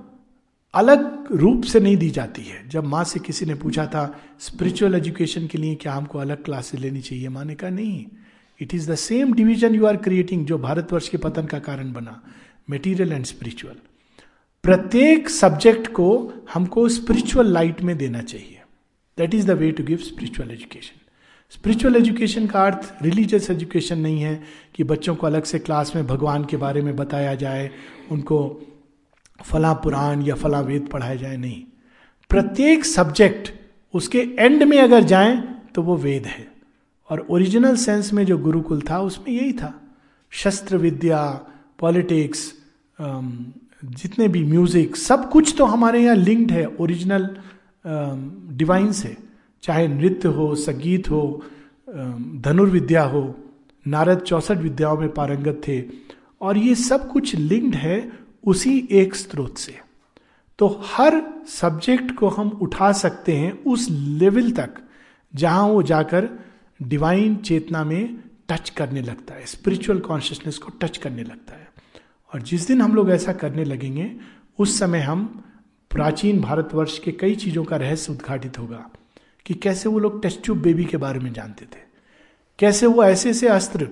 अलग 0.73 1.27
रूप 1.31 1.63
से 1.63 1.79
नहीं 1.79 1.97
दी 1.97 2.09
जाती 2.09 2.41
है। 2.41 2.67
जब 2.69 2.83
माँ 2.83 3.03
से 3.03 3.19
किसी 3.19 3.45
ने 3.45 3.55
पूछा 3.55 3.85
था 3.85 4.19
स्पिरिचुअल 4.39 4.95
एजुकेशन 4.95 5.47
के 5.47 5.57
लिए 5.57 5.75
क्या 5.75 5.93
हमको 5.93 6.19
अलग 6.19 6.43
क्लासेस 6.43 6.79
लेनी 6.81 7.01
चाहिए? 7.01 7.29
माँ 7.29 7.45
ने 7.45 7.55
कहा, 7.55 7.69
नहीं। 7.69 8.05
It 8.61 8.73
is 8.75 8.91
the 8.91 8.95
same 8.95 9.33
division 9.33 9.75
you 9.75 9.85
are 9.85 9.97
creating 9.97 10.45
जो 10.45 10.57
भारतवर्ष 10.57 11.09
के 11.09 11.17
पतन 11.17 11.45
का 11.45 11.59
कारण 11.59 11.91
बना। 11.93 12.21
मेटीरियल 12.69 13.11
एंड 13.11 13.25
स्पिरिचुअल 13.25 13.75
प्रत्येक 14.63 15.29
सब्जेक्ट 15.29 15.87
को 15.87 16.33
हमको 16.53 16.87
स्पिरिचुअल 16.89 17.51
लाइट 17.53 17.81
में 17.81 17.97
देना 17.97 18.21
चाहिए। 18.21 18.61
That 19.17 19.35
is 19.35 19.47
the 19.47 19.51
way 19.51 19.71
to 19.71 19.83
give 19.83 19.97
spiritual 19.97 20.51
education 20.51 21.01
spiritual 21.51 21.95
education 21.95 22.47
का 22.47 22.65
अर्थ 22.65 22.93
रिलीजियस 23.01 23.49
एजुकेशन 23.49 23.99
नहीं 23.99 24.21
है 24.21 24.43
कि 24.75 24.83
बच्चों 24.83 25.15
को 25.15 25.27
अलग 25.27 25.43
से 25.43 25.59
क्लास 25.59 25.95
में 25.95 26.07
भगवान 26.07 26.45
के 26.45 26.57
बारे 26.57 26.81
में 26.81 26.95
बताया 26.95 27.35
जाए, 27.35 27.69
उनको 28.11 28.61
फला 29.39 29.73
पुराण 29.75 30.21
या 30.21 30.35
फला 30.35 30.59
वेद 30.61 30.87
पढ़ाए 30.87 31.17
जाए, 31.17 31.37
नहीं। 31.37 31.63
प्रत्येक 32.31 32.85
सब्जेक्ट 32.85 33.51
उसके 33.93 34.19
एंड 34.39 34.63
में 34.63 34.79
अगर 34.79 35.03
जाए 35.03 35.35
तो 35.75 35.81
वो 35.81 35.95
वेद 35.97 36.25
है। 36.25 36.47
और 37.09 37.25
ओरिजिनल 37.29 37.75
सेंस 37.77 38.11
में 38.13 38.25
जो 38.25 38.37
गुरुकुल 38.37 38.81
था, 38.81 38.99
उसमें 38.99 39.33
यही 39.33 39.53
था। 39.53 39.73
शस्त्र 40.33 40.77
विद्या 40.77 41.23
पॉलिटिक्स 41.79 42.53
जितने 42.99 44.27
भी 44.27 44.43
म्यूज़िक 44.43 44.95
सब 44.95 45.29
कुछ 45.29 45.53
तो 45.57 45.65
हमारे 45.65 46.03
यहाँ 46.03 46.15
लिंक्ड 46.15 46.51
है 46.51 46.65
ओरिजिनल 46.81 47.29
डिवाइन 48.57 48.91
से 48.91 49.15
चाहे 49.63 49.87
नृत्य 49.87 50.27
हो, 50.29 50.53
संगीत 50.55 51.09
हो 51.11 51.43
धनुर्विद्या 51.87 53.03
हो, 53.03 53.35
नारद 53.85 54.19
चौसठ 54.19 54.57
विद्याओं 54.57 54.97
में 54.97 55.09
पारंगत 55.13 55.61
थे। 55.67 55.81
और 56.41 56.57
ये 56.57 56.75
सब 56.75 57.07
कुछ 57.11 57.35
लिंक्ड 57.35 57.75
है 57.75 57.99
उसी 58.47 58.87
एक 58.91 59.15
स्रोत 59.15 59.57
से। 59.57 59.79
तो 60.59 60.81
हर 60.85 61.23
सब्जेक्ट 61.47 62.11
को 62.11 62.27
हम 62.29 62.49
उठा 62.49 62.91
सकते 62.91 63.35
हैं 63.35 63.63
उस 63.63 63.87
लेवल 63.91 64.51
तक, 64.51 64.75
जहाँ 65.35 65.67
वो 65.67 65.83
जाकर 65.83 66.29
डिवाइन 66.81 67.35
चेतना 67.35 67.83
में 67.83 68.23
टच 68.49 68.69
करने 68.69 69.01
लगता 69.01 69.33
है 69.33 69.45
स्पिरिचुअल 69.45 69.99
कॉन्शियसनेस 69.99 70.57
को 70.57 70.71
टच 70.81 70.97
करने 70.97 71.23
लगता 71.23 71.53
है। 71.53 71.67
और 72.33 72.41
जिस 72.41 72.67
दिन 72.67 72.81
हम 72.81 72.95
लोग 72.95 73.11
ऐसा 73.11 73.33
करने 73.33 73.63
लगेंगे, 73.63 74.15
उस 74.59 74.79
समय 74.79 74.99
हम 74.99 75.43
प्राचीन 75.91 76.41
भारतवर्ष 76.41 76.99
के 76.99 77.11
कई 77.11 77.35
चीज़ों 77.35 77.63
का 77.63 77.75
रहस्य 77.75 78.11
उद्घाटित 78.11 78.59
होगा 78.59 78.89
कि 79.45 79.53
कैसे 79.53 79.89
वो 79.89 79.99
लोग 79.99 80.21
टेस्ट 80.21 80.43
ट्यूब 80.43 80.57
बेबी 80.57 80.85
के 80.85 80.97
बारे 80.97 81.19
में 81.19 81.33
जानते 81.33 81.65
थे। 81.65 81.79
कैसे 82.59 82.85
वो 82.85 83.03
ऐसे 83.03 83.29
ऐसे 83.29 83.47
अस्त्र, 83.47 83.89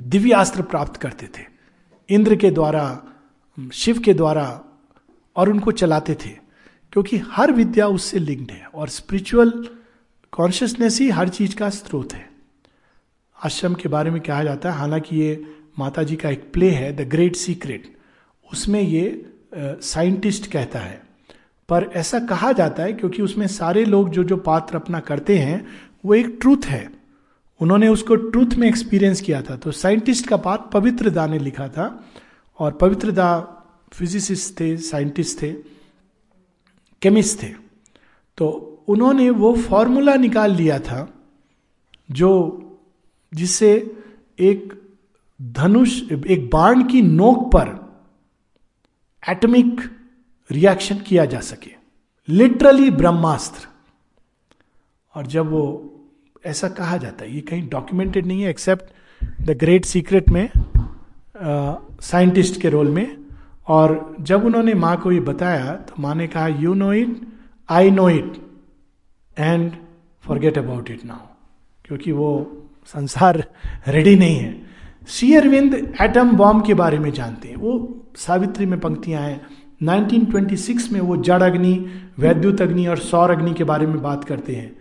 दिव्य 0.00 0.32
अस्त्र 0.32 0.62
प्राप्त 0.62 0.96
करते 0.96 1.26
थे। 1.26 1.44
इंद्र 2.08 2.36
के 2.36 2.50
द्वारा 2.50 3.02
शिव 3.72 3.98
के 3.98 4.14
द्वारा 4.14 4.64
और 5.36 5.50
उनको 5.50 5.72
चलाते 5.72 6.14
थे 6.14 6.30
क्योंकि 6.92 7.16
हर 7.16 7.52
विद्या 7.52 7.86
उससे 7.88 8.18
लिंक्ड 8.18 8.52
है 8.52 8.64
और 8.74 8.88
स्पिरिचुअल 8.88 9.68
कॉन्शियसनेस 10.32 11.00
ही 11.00 11.10
हर 11.10 11.28
चीज़ 11.28 11.56
का 11.56 11.70
स्रोत 11.70 12.12
है। 12.12 12.28
आश्रम 13.44 13.74
के 13.74 13.88
बारे 13.88 14.10
में 14.10 14.20
कहा 14.20 14.44
जाता 14.44 14.72
है 14.72 14.78
हालाँकि 14.78 15.16
ये 15.16 15.54
माता 15.78 16.02
जी 16.02 16.16
का 16.16 16.30
एक 16.30 16.52
प्ले 16.52 16.70
है 16.70 16.96
द 16.96 17.08
ग्रेट 17.08 17.36
सीक्रेट 17.36 17.96
उसमें 18.52 18.80
ये 18.80 19.26
साइंटिस्ट 19.56 20.44
uh, 20.44 20.52
कहता 20.52 20.78
है। 20.78 21.02
पर 21.68 21.90
ऐसा 21.94 22.18
कहा 22.20 22.52
जाता 22.52 22.82
है 22.82 22.92
क्योंकि 22.92 23.22
उसमें 23.22 23.46
सारे 23.46 23.84
लोग 23.84 24.10
जो 24.10 24.24
जो 24.24 24.36
पात्र 24.36 24.76
अपना 24.76 25.00
करते 25.00 25.38
हैं 25.38 25.66
वो 26.04 26.14
एक 26.14 26.38
ट्रूथ 26.40 26.64
है। 26.64 26.90
उन्होंने 27.60 27.88
उसको 27.88 28.16
ट्रूथ 28.16 28.54
में 28.54 28.68
एक्सपीरियंस 28.68 29.20
किया 29.20 29.42
था। 29.42 29.56
तो 29.56 29.70
साइंटिस्ट 29.70 30.28
का 30.28 30.36
पात्र 30.36 30.80
पवित्र 30.80 31.10
दा 31.10 31.26
ने 31.26 31.38
लिखा 31.38 31.68
था। 31.68 32.07
और 32.58 32.72
पवित्र 32.72 33.10
दा 33.10 33.54
फिजिसिस्ट 33.92 34.60
थे 34.60 34.76
साइंटिस्ट 34.76 35.42
थे 35.42 35.52
केमिस्ट 37.02 37.42
थे। 37.42 37.54
तो 38.36 38.48
उन्होंने 38.88 39.30
वो 39.30 39.54
फॉर्मूला 39.54 40.14
निकाल 40.14 40.52
लिया 40.52 40.78
था, 40.78 41.14
जो 42.10 42.62
जिससे 43.34 43.96
एक 44.38 44.82
धनुष, 45.42 46.02
एक 46.12 46.50
बाण 46.52 46.88
की 46.88 47.02
नोक 47.02 47.52
पर 47.56 47.88
एटमिक 49.28 49.80
रिएक्शन 50.50 50.98
किया 50.98 51.24
जा 51.24 51.40
सके। 51.40 51.70
लिटरली 52.28 52.90
ब्रह्मास्त्र। 52.90 53.66
और 55.14 55.26
जब 55.26 55.50
वो 55.50 55.94
ऐसा 56.46 56.68
कहा 56.68 56.96
जाता 56.96 57.24
है, 57.24 57.34
ये 57.34 57.40
कहीं 57.40 57.68
डॉक्यूमेंटेड 57.68 58.26
नहीं 58.26 58.42
है 58.42 58.50
एक्सेप्ट 58.50 58.84
द 59.40 59.50
ग्रेट 59.50 59.84
सीक्रेट 59.84 60.28
में 60.28 60.50
साइंटिस्ट 61.40 62.60
के 62.60 62.68
रोल 62.68 62.88
में, 62.90 63.16
और 63.68 64.16
जब 64.20 64.44
उन्होंने 64.44 64.74
माँ 64.74 64.96
को 65.00 65.12
ये 65.12 65.20
बताया 65.20 65.72
तो 65.88 66.02
माँ 66.02 66.14
ने 66.14 66.26
कहा 66.26 66.46
you 66.48 66.74
know 66.74 66.92
it 66.92 67.20
I 67.68 67.90
know 67.90 68.08
it 68.10 68.32
and 69.36 69.72
forget 70.24 70.58
about 70.58 70.90
it 70.90 71.04
now 71.04 71.26
क्योंकि 71.84 72.12
वो 72.12 72.30
संसार 72.86 73.44
रेडी 73.88 74.14
नहीं 74.16 74.36
है। 74.36 74.54
सी 75.08 75.34
अरविंद 75.34 75.74
एटम 76.02 76.30
बॉम्ब 76.36 76.64
के 76.66 76.74
बारे 76.74 76.98
में 76.98 77.10
जानते 77.12 77.48
हैं। 77.48 77.56
वो 77.56 78.04
सावित्री 78.16 78.66
में 78.66 78.78
पंक्तियाँ 78.80 79.22
हैं। 79.22 79.40
1926 79.82 80.90
में 80.92 81.00
वो 81.00 81.16
जड़ 81.18 81.42
अग्नि, 81.42 81.72
वैद्युत 82.18 82.60
अग्नि 82.62 82.86
और 82.86 82.98
सौर 82.98 83.30
अग्नि 83.30 83.54
के 83.54 83.64
बारे 83.64 83.86
में 83.86 84.00
बात 84.02 84.24
करते 84.24 84.54
हैं। 84.54 84.76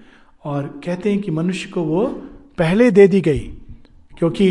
और 0.46 0.68
कहते 0.86 1.12
हैं 1.12 1.22
कि 1.22 1.32
मनुष्य 1.32 1.70
को 1.70 1.84
वो 1.84 2.06
पहले 2.58 2.90
दे 2.92 3.08
दी 3.08 3.22
गई, 3.22 3.40
क्योंकि 4.18 4.48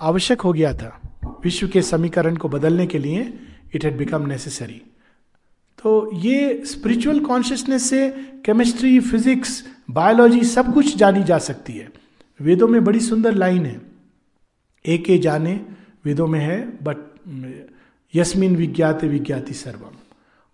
आवश्यक 0.00 0.40
हो 0.40 0.52
गया 0.52 0.72
था। 0.74 1.00
विश्व 1.44 1.68
के 1.68 1.82
समीकरण 1.82 2.36
को 2.36 2.48
बदलने 2.48 2.86
के 2.86 2.98
लिए 2.98 3.32
इट 3.74 3.84
हैड 3.84 3.96
बिकम 3.98 4.26
नेसेसरी 4.26 4.82
तो 5.78 6.10
ये 6.14 6.62
स्पिरिचुअल 6.66 7.20
कॉन्शियसनेस 7.20 7.88
से 7.90 8.08
केमिस्ट्री 8.44 9.00
फिजिक्स 9.00 9.62
बायोलॉजी 9.90 10.42
सब 10.44 10.72
कुछ 10.74 10.96
जानी 10.96 11.22
जा 11.24 11.38
सकती 11.38 11.72
है। 11.72 11.88
वेदों 12.40 12.68
में 12.68 12.84
बड़ी 12.84 13.00
सुंदर 13.00 13.34
लाइन 13.34 13.66
है। 13.66 13.80
एक 14.84 15.20
जाने 15.20 15.54
वेदों 16.04 16.26
में 16.26 16.40
है 16.40 16.60
बट 16.82 16.96
यस्मिन 18.14 18.56
विज्ञात 18.56 19.04
विज्ञाति 19.04 19.54
सर्वम। 19.54 19.96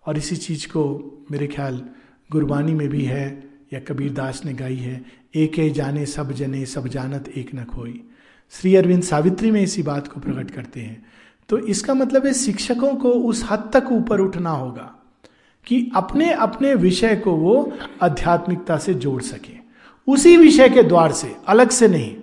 और 0.05 0.17
इसी 0.17 0.35
चीज़ 0.35 0.67
को 0.67 0.83
मेरे 1.31 1.47
ख्याल 1.47 1.81
गुरबानी 2.31 2.73
में 2.73 2.87
भी 2.89 3.03
है 3.05 3.43
या 3.73 3.79
कबीर 3.79 4.13
दास 4.13 4.41
ने 4.45 4.53
गाई 4.53 4.75
है, 4.75 5.05
एक 5.35 5.73
जाने 5.73 6.05
सब 6.05 6.31
जने 6.31 6.65
सब 6.65 6.87
जानत 6.87 7.29
एक 7.37 7.55
न 7.55 7.63
खोई। 7.63 8.03
श्री 8.53 8.75
अरविंद 8.75 9.03
सावित्री 9.03 9.51
में 9.51 9.61
इसी 9.61 9.83
बात 9.83 10.07
को 10.07 10.19
प्रकट 10.19 10.51
करते 10.51 10.79
हैं। 10.79 11.05
तो 11.49 11.57
इसका 11.57 11.93
मतलब 11.93 12.25
है 12.25 12.33
शिक्षकों 12.33 12.95
को 12.95 13.11
उस 13.11 13.43
हद 13.49 13.69
तक 13.73 13.91
ऊपर 13.91 14.19
उठना 14.19 14.49
होगा 14.49 14.93
कि 15.67 15.91
अपने 15.95 16.31
अपने 16.31 16.73
विषय 16.75 17.15
को 17.15 17.31
वो 17.31 17.73
आध्यात्मिकता 18.01 18.77
से 18.77 18.93
जोड़ 18.93 19.21
सके। 19.21 19.57
उसी 20.07 20.35
विषय 20.37 20.69
के 20.69 20.83
द्वार 20.83 21.11
से, 21.11 21.35
अलग 21.47 21.69
से 21.69 21.87
नहीं 21.87 22.15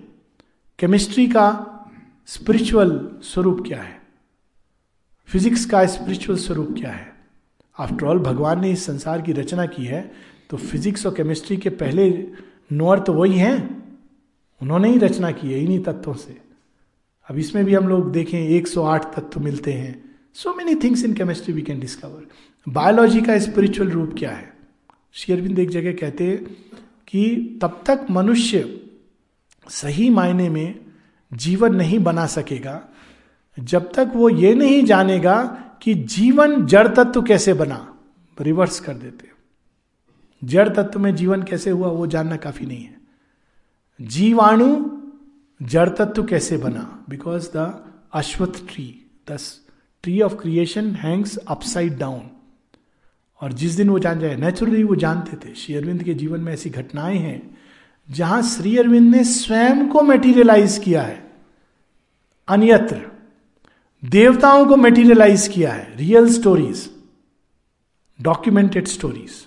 केमिस्ट्री 0.79 1.27
का 1.27 1.67
स्पिरिचुअल 2.27 3.09
स्वरूप 3.23 3.63
क्या 3.67 3.81
है? 3.81 3.99
फिजिक्स 5.29 5.65
का 5.65 5.85
स्पिरिचुअल 5.85 6.37
स्वरूप 6.37 6.75
क्या 6.79 6.91
है? 6.91 7.13
आफ्टर 7.79 8.05
ऑल 8.05 8.19
भगवान 8.19 8.61
ने 8.61 8.71
इस 8.71 8.85
संसार 8.85 9.21
की 9.21 9.31
रचना 9.31 9.65
की 9.65 9.85
है 9.85 10.11
तो 10.49 10.57
फिजिक्स 10.57 11.05
और 11.05 11.13
केमिस्ट्री 11.13 11.57
के 11.57 11.69
पहले 11.69 12.27
नोअर 12.71 12.99
तो 12.99 13.13
वही 13.13 13.37
हैं। 13.37 13.80
उन्होंने 14.61 14.89
ही 14.89 14.97
रचना 14.97 15.31
की 15.31 15.53
है 15.53 15.59
इन्हीं 15.59 15.79
तत्वों 15.83 16.13
से। 16.13 16.37
अब 17.29 17.37
इसमें 17.37 17.65
भी 17.65 17.73
हम 17.73 17.87
लोग 17.87 18.11
देखें 18.11 18.39
108 18.39 19.05
तत्व 19.15 19.39
मिलते 19.39 19.73
हैं। 19.73 19.93
So 20.33 20.53
many 20.53 20.75
things 20.75 21.03
in 21.03 21.13
chemistry 21.13 21.53
we 21.53 21.61
can 21.61 21.79
discover 21.79 22.25
biology 22.69 23.21
का 23.21 23.39
स्पिरिचुअल 23.39 23.89
रूप 23.89 24.15
क्या 24.17 24.31
है? 24.31 24.53
शेयरबिंद 25.13 25.59
एक 25.59 25.69
जगह 25.69 25.91
कहते 25.91 26.27
हैं 26.27 26.43
कि 27.07 27.59
तब 27.61 27.83
तक 27.85 28.05
मनुष्य 28.11 28.81
सही 29.69 30.09
मायने 30.09 30.49
में 30.49 30.79
जीवन 31.33 31.75
नहीं 31.75 31.99
बना 31.99 32.25
सकेगा, 32.25 32.81
जब 33.59 33.91
तक 33.91 34.11
वो 34.15 34.29
ये 34.29 34.53
नहीं 34.55 34.83
जानेगा 34.85 35.43
कि 35.81 35.93
जीवन 35.93 36.65
जड़ 36.65 36.87
तत्व 36.87 37.21
कैसे 37.21 37.53
बना। 37.53 37.87
रिवर्स 38.41 38.79
कर 38.79 38.93
देते 38.93 39.27
जड़ 40.43 40.69
तत्व 40.69 40.99
में 40.99 41.15
जीवन 41.15 41.43
कैसे 41.43 41.69
हुआ 41.69 41.87
वो 41.87 42.07
जानना 42.07 42.35
काफ़ी 42.35 42.65
नहीं 42.65 42.83
है। 42.83 43.00
जीवाणु 44.01 44.99
जड़ 45.61 45.89
तत्व 45.89 46.23
कैसे 46.23 46.57
बना? 46.57 47.05
Because 47.09 47.49
the 47.57 47.83
Ashvattha 48.13 48.63
tree 48.69 48.85
the 49.31 49.37
tree 50.03 50.21
of 50.21 50.33
creation 50.33 50.91
hangs 50.95 51.37
upside 51.37 51.97
down 51.97 52.21
और 53.41 53.53
जिस 53.53 53.71
दिन 53.71 53.89
वो 53.89 53.99
जान 53.99 54.19
जाए 54.19 54.35
नेचुरली 54.35 54.83
वो 54.83 54.95
जानते 54.95 55.37
थे, 55.37 55.53
श्री 55.55 55.75
अरविंद 55.75 56.03
के 56.03 56.13
जीवन 56.13 56.39
में 56.39 56.53
ऐसी 56.53 56.69
घटनाएँ 56.69 57.17
हैं, 57.17 57.57
जहाँ 58.09 58.41
श्री 58.43 58.77
अरविंद 58.77 59.15
ने 59.15 59.23
स्वयं 59.23 59.87
को 59.87 60.01
मेटीरियलाइज 60.01 60.77
किया 60.77 61.01
है। 61.01 61.31
अन्यत्र, 62.47 63.01
देवताओं 64.03 64.65
को 64.65 64.75
मेटीरियलाइज 64.75 65.47
किया 65.47 65.73
है 65.73 65.97
रियल 65.97 66.29
स्टोरीज 66.29 66.89
डॉक्यूमेंटेड 68.21 68.87
स्टोरीज 68.87 69.45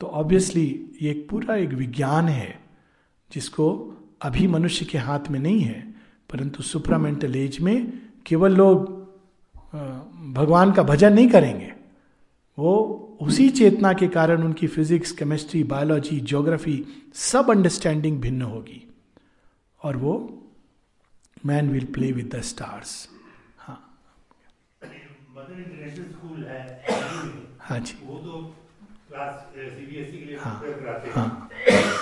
तो 0.00 0.06
ऑब्वियसली 0.06 0.90
ये 1.02 1.10
एक 1.10 1.28
पूरा 1.30 1.56
एक 1.56 1.70
विज्ञान 1.70 2.28
है। 2.28 2.63
जिसको 3.34 3.66
अभी 4.22 4.46
मनुष्य 4.46 4.84
के 4.84 4.98
हाथ 4.98 5.28
में 5.30 5.38
नहीं 5.40 5.60
है 5.60 5.80
परंतु 6.30 6.62
सुप्रामेंटल 6.62 7.36
एज 7.36 7.60
में 7.60 7.92
केवल 8.26 8.56
लोग 8.56 8.92
भगवान 10.34 10.72
का 10.72 10.82
भजन 10.82 11.12
नहीं 11.12 11.28
करेंगे। 11.28 11.72
वो 12.58 12.72
उसी 13.20 13.48
चेतना 13.50 13.92
के 13.92 14.08
कारण 14.08 14.42
उनकी 14.42 14.66
फिजिक्स 14.66 15.12
केमिस्ट्री 15.12 15.62
बायोलॉजी 15.64 16.20
ज्योग्राफी 16.20 16.76
सब 17.14 17.50
अंडरस्टैंडिंग 17.50 18.20
भिन्न 18.20 18.42
होगी। 18.42 18.80
और 19.82 19.96
वो 19.96 20.14
man 21.46 21.68
will 21.70 21.84
play 21.94 22.12
with 22.12 22.34
the 22.34 22.40
stars 22.42 22.92
हाँ। 23.58 23.80
हाँ 27.60 27.78
जी। 27.80 27.94
वो 28.06 28.18
तो 28.18 28.54
हाँ 30.38 30.62
हाँ। 31.14 31.48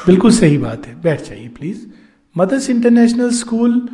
बिल्कुल 0.07 0.31
सही 0.31 0.59
बात 0.59 0.87
है। 0.87 1.01
बैठ 1.03 1.23
जाइए 1.23 1.49
please 1.49 1.81
mother's 2.37 2.69
international 2.71 3.31
school 3.31 3.89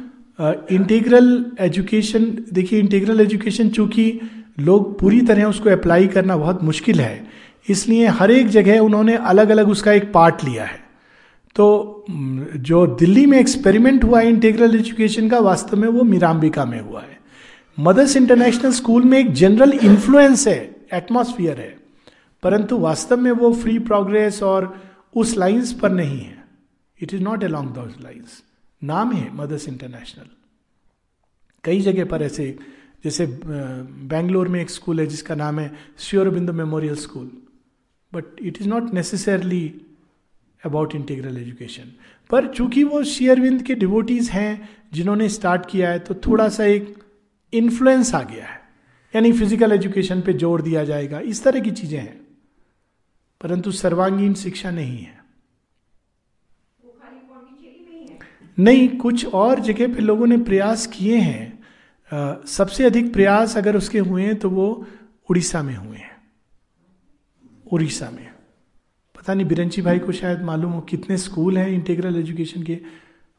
integral 0.70 1.44
education 1.60 2.24
देखिए 2.52 2.78
इंटीग्रल 2.80 3.20
एजुकेशन 3.20 3.68
चूँकि 3.68 4.20
लोग 4.60 4.98
पूरी 5.00 5.20
तरह 5.20 5.44
उसको 5.44 5.70
अप्लाई 5.70 6.06
करना 6.08 6.36
बहुत 6.36 6.62
मुश्किल 6.62 7.00
है 7.00 7.26
इसलिए 7.68 8.06
हर 8.08 8.30
एक 8.30 8.48
जगह 8.48 8.78
उन्होंने 8.80 9.14
अलग 9.14 9.50
अलग 9.50 9.68
उसका 9.68 9.92
एक 9.92 10.12
पार्ट 10.12 10.44
लिया 10.44 10.64
है। 10.64 10.78
तो 11.56 12.04
जो 12.08 12.86
दिल्ली 12.86 13.26
में 13.26 13.38
एक्सपेरिमेंट 13.38 14.04
हुआ 14.04 14.20
है 14.20 14.28
इंटीग्रल 14.28 14.74
एजुकेशन 14.74 15.28
का 15.28 15.38
वास्तव 15.38 15.76
में 15.76 15.88
वो 15.88 16.02
मीराम्बिका 16.04 16.64
में 16.64 16.80
हुआ 16.80 17.00
है। 17.00 17.18
मदर्स 17.78 18.16
इंटरनेशनल 18.16 18.72
स्कूल 18.72 19.04
में 19.04 19.18
एक 19.18 19.32
जनरल 19.32 19.72
इन्फ्लुएंस 19.72 20.46
है 20.48 20.58
एटमोस्फियर 20.94 21.58
है। 21.58 21.77
परंतु 22.42 22.78
वास्तव 22.78 23.16
में 23.16 23.30
वो 23.32 23.52
फ्री 23.54 23.78
प्रोग्रेस 23.80 24.42
और 24.42 24.74
उस 25.16 25.36
लाइंस 25.36 25.72
पर 25.72 25.90
नहीं 25.92 26.20
है। 26.20 26.36
It 27.00 27.14
is 27.14 27.22
not 27.22 27.44
along 27.44 27.70
those 27.70 27.84
lines 28.02 28.42
नाम 28.82 29.12
है 29.12 29.34
मदर्स 29.36 29.68
इंटरनेशनल 29.68 30.28
कई 31.64 31.80
जगह 31.80 32.04
पर 32.04 32.22
ऐसे, 32.22 32.56
जैसे 33.04 33.26
बेंगलोर 33.26 34.48
में 34.48 34.60
एक 34.60 34.70
स्कूल 34.70 35.00
है 35.00 35.06
जिसका 35.06 35.34
नाम 35.34 35.58
है 35.58 35.72
Sri Aurobindo 35.98 36.52
memorial 36.52 36.94
school 36.96 37.30
but 38.12 38.40
it 38.42 38.60
is 38.60 38.68
not 38.68 38.92
necessarily 38.94 39.64
about 40.62 40.94
integral 40.94 41.36
education 41.38 41.92
पर 42.30 42.46
चूँकि 42.46 42.84
वो 42.84 43.02
शेयरविंद 43.04 43.62
के 43.62 43.74
डिवोटीज 43.74 44.30
हैं, 44.30 44.68
जिन्होंने 44.92 45.28
स्टार्ट 45.28 45.66
किया 45.70 45.90
है 45.90 45.98
तो 45.98 46.14
थोड़ा 46.26 46.48
सा 46.48 46.64
एक 46.64 46.94
इन्फ्लुएंस 47.52 48.14
आ 48.14 48.22
गया 48.22 48.46
है। 48.46 48.60
यानी 49.14 49.32
फ़िज़िकल 49.32 49.72
एजुकेशन 49.72 50.20
पे 50.20 50.32
ज़ोर 50.34 50.62
दिया 50.62 50.84
जाएगा। 50.84 51.20
इस 51.20 51.42
तरह 51.44 51.60
की 51.60 51.70
चीज़ें 51.70 51.98
हैं। 51.98 52.27
परंतु 53.40 53.72
सर्वांगीण 53.72 54.34
शिक्षा 54.34 54.70
नहीं 54.70 54.98
है। 54.98 55.16
नहीं 58.58 58.88
कुछ 58.98 59.24
और 59.34 59.60
जगह 59.60 59.94
पे 59.94 60.00
लोगों 60.00 60.26
ने 60.26 60.36
प्रयास 60.38 60.86
किए 60.86 61.16
हैं। 61.16 62.44
सबसे 62.48 62.84
अधिक 62.84 63.12
प्रयास 63.12 63.56
अगर 63.56 63.76
उसके 63.76 63.98
हुए 63.98 64.24
हैं 64.24 64.36
तो 64.36 64.50
वो 64.50 64.86
उड़ीसा 65.28 65.62
में 65.62 65.74
हुए 65.74 65.96
हैं। 65.96 66.16
उड़ीसा 67.72 68.10
में। 68.10 68.26
पता 69.14 69.34
नहीं 69.34 69.46
बिरंची 69.46 69.82
भाई 69.82 69.98
को 69.98 70.12
शायद 70.12 70.42
मालूम 70.42 70.72
हो 70.72 70.80
कितने 70.80 71.16
स्कूल 71.18 71.58
हैं 71.58 71.68
इंटीग्रल 71.68 72.16
एजुकेशन 72.16 72.62
के। 72.62 72.80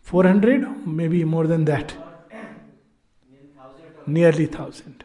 400 0.08 0.26
hundred? 0.26 0.68
Maybe 1.08 1.24
more 1.24 1.48
than 1.48 1.66
that 1.66 1.92
nearly 4.10 4.46
thousand 4.48 5.04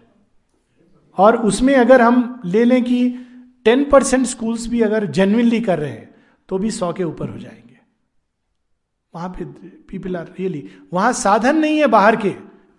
और 1.18 1.36
उसमें 1.36 1.74
अगर 1.74 2.02
हम 2.02 2.40
ले 2.44 2.64
लें 2.64 2.82
कि 2.84 3.23
टेन 3.64 3.84
परसेंट 3.90 4.26
स्कूल्स 4.26 4.66
भी 4.66 4.80
अगर 4.80 5.06
जेन्यनली 5.06 5.60
कर 5.60 5.78
रहे 5.78 5.90
हैं 5.90 6.14
तो 6.48 6.58
भी 6.58 6.70
सौ 6.70 6.92
के 6.92 7.04
ऊपर 7.04 7.28
हो 7.28 7.38
जाएँगे। 7.38 7.78
वहाँ 9.14 9.28
पे 9.28 9.44
पीपल 9.88 10.16
आर 10.16 10.26
रियली 10.38 10.68
वहाँ 10.92 11.12
साधन 11.12 11.56
नहीं 11.56 11.78
है 11.78 11.86
बाहर 11.86 12.16
के, 12.16 12.34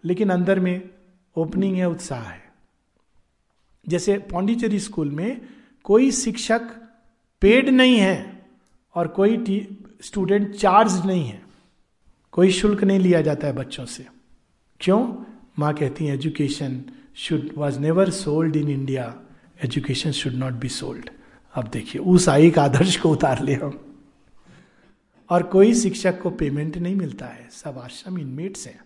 लेकिन 0.06 0.30
अंदर 0.30 0.60
में 0.60 0.90
ओपनिंग 1.36 1.76
है, 1.76 1.90
उत्साह 1.90 2.24
है। 2.24 2.44
जैसे 3.88 4.18
पौंडीचेरी 4.18 4.80
स्कूल 4.80 5.10
में 5.12 5.42
कोई 5.84 6.12
शिक्षक 6.12 6.62
पेड 7.42 7.70
नहीं 7.70 7.98
है 7.98 8.46
और 8.96 9.08
कोई 9.08 9.68
स्टूडेंट 10.02 10.56
चार्ज 10.56 11.06
नहीं 11.06 11.26
है। 11.26 11.42
कोई 12.32 12.52
शुल्क 12.52 12.84
नहीं 12.84 13.00
लिया 13.00 13.22
जाता 13.22 13.48
है 13.48 13.54
बच्चों 13.54 13.86
से। 13.86 14.06
क्यों? 14.80 15.16
माँ 15.60 15.74
कहती 15.74 16.06
है 16.06 16.14
education 16.14 16.84
should 17.16 17.50
was 17.58 17.80
never 17.80 18.10
sold 18.10 18.56
in 18.56 18.70
India 18.70 19.22
education 19.64 20.12
should 20.12 20.34
not 20.34 20.54
be 20.54 20.70
sold 20.70 21.10
अब 21.54 21.68
देखिए, 21.68 22.02
उस 22.02 22.28
एक 22.28 22.60
आदर्श 22.60 22.98
को 22.98 23.10
उतार 23.10 23.44
ले 23.44 23.54
हम। 23.54 24.04
और 25.30 25.44
कोई 25.44 25.74
शिक्षक 25.74 26.22
को 26.22 26.30
पेमेंट 26.30 26.78
नहीं 26.78 26.96
मिलता 26.96 27.26
है। 27.26 27.50
सब 27.52 27.78
आश्रम 27.78 28.20
इनमेट्स 28.20 28.68
हैं। 28.68 28.80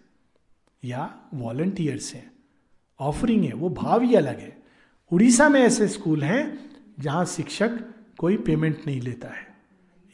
या 0.84 1.20
वॉलंटियर्स 1.34 2.14
हैं। 2.14 2.32
ऑफरिंग 3.00 3.46
है, 3.46 3.54
वो 3.54 3.70
भाव 3.70 4.02
ही 4.02 4.16
अलग 4.16 4.40
है। 4.40 4.58
उड़ीसा 5.12 5.50
में 5.50 5.62
ऐसे 5.62 5.88
स्कूल 5.88 6.24
हैं, 6.24 6.72
जहाँ 7.00 7.26
शिक्षक 7.26 7.70
कोई 8.18 8.38
पेमेंट 8.38 8.78
नहीं 8.88 9.02
लेता 9.02 9.28
है। 9.28 9.48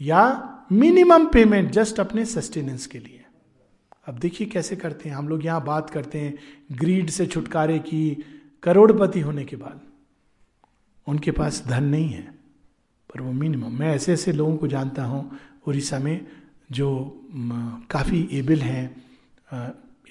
या 0.01 0.51
मिनिमम 0.71 1.25
पेमेंट 1.25 1.71
जस्ट 1.71 1.99
अपने 1.99 2.25
सस्टेनेंस 2.25 2.87
के 2.87 2.99
लिए। 2.99 3.25
अब 4.05 4.17
देखिए 4.17 4.47
कैसे 4.47 4.75
करते 4.75 5.09
हैं। 5.09 5.15
हम 5.15 5.29
लोग 5.29 5.45
यहाँ 5.45 5.65
बात 5.65 5.89
करते 5.89 6.19
हैं। 6.19 6.37
ग्रीड 6.71 7.09
से 7.09 7.25
छुटकारे 7.25 7.79
की, 7.79 8.17
करोड़पति 8.63 9.19
होने 9.19 9.45
के 9.45 9.55
बाद। 9.55 9.94
उनके 11.07 11.31
पास 11.31 11.63
धन 11.67 11.83
नहीं 11.83 12.09
है, 12.09 12.23
पर 13.09 13.21
वो 13.21 13.31
मिनिमम 13.33 13.79
मैं 13.79 13.93
ऐसे 13.95 14.13
ऐसे 14.13 14.31
लोगों 14.33 14.55
को 14.57 14.67
जानता 14.67 15.03
हूँ 15.03 15.39
उड़ीसा 15.67 15.99
में 15.99 16.25
जो 16.69 16.87
काफ़ी 17.91 18.27
एबल 18.33 18.59
हैं 18.59 18.85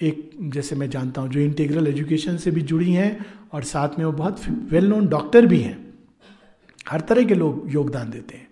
एक 0.01 0.29
जैसे 0.53 0.75
मैं 0.75 0.89
जानता 0.89 1.21
हूँ 1.21 1.29
जो 1.29 1.39
इंटीग्रल 1.39 1.87
एजुकेशन 1.87 2.37
से 2.37 2.51
भी 2.51 2.61
जुड़ी 2.63 2.91
हैं 2.93 3.25
और 3.53 3.63
साथ 3.63 3.97
में 3.99 4.05
वो 4.05 4.11
बहुत 4.13 4.47
वेल 4.71 4.87
नोन 4.87 5.07
डॉक्टर 5.07 5.45
भी 5.45 5.59
हैं। 5.59 5.77
हर 6.85 7.01
तरह 7.01 7.23
के 7.23 7.35
लोग 7.35 7.73
योगदान 7.73 8.09
देते 8.09 8.37
हैं। 8.37 8.47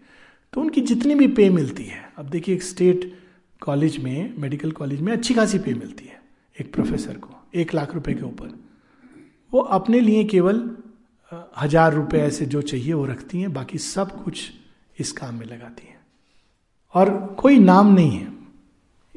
तो 0.53 0.61
उनकी 0.61 0.81
जितनी 0.81 1.15
भी 1.15 1.27
पे 1.29 1.49
मिलती 1.49 1.83
है, 1.83 2.01
अब 2.17 2.29
देखिए 2.29 2.55
एक 2.55 2.63
स्टेट 2.63 3.11
कॉलेज 3.61 3.97
में 3.97 4.33
मेडिकल 4.37 4.71
कॉलेज 4.71 5.01
में 5.01 5.11
अच्छी 5.13 5.33
खासी 5.33 5.59
पे 5.59 5.73
मिलती 5.73 6.05
है, 6.05 6.21
एक 6.57 6.73
प्रोफेसर 6.73 7.17
को, 7.17 7.35
एक 7.55 7.73
लाख 7.73 7.93
रुपए 7.95 8.13
के 8.13 8.25
ऊपर। 8.25 8.57
वो 9.51 9.59
अपने 9.59 9.99
लिए 9.99 10.23
केवल 10.25 10.59
हज़ार 11.59 11.93
रुपए 11.93 12.17
ऐसे 12.17 12.45
जो 12.45 12.61
चाहिए 12.61 12.93
वो 12.93 13.05
रखती 13.05 13.41
हैं, 13.41 13.53
बाकी 13.53 13.77
सब 13.77 14.23
कुछ 14.23 14.51
इस 14.99 15.11
काम 15.11 15.35
में 15.35 15.45
लगाती 15.45 15.87
हैं। 15.87 15.99
और 16.95 17.35
कोई 17.39 17.59
नाम 17.59 17.93
नहीं 17.93 18.11
है। 18.11 18.31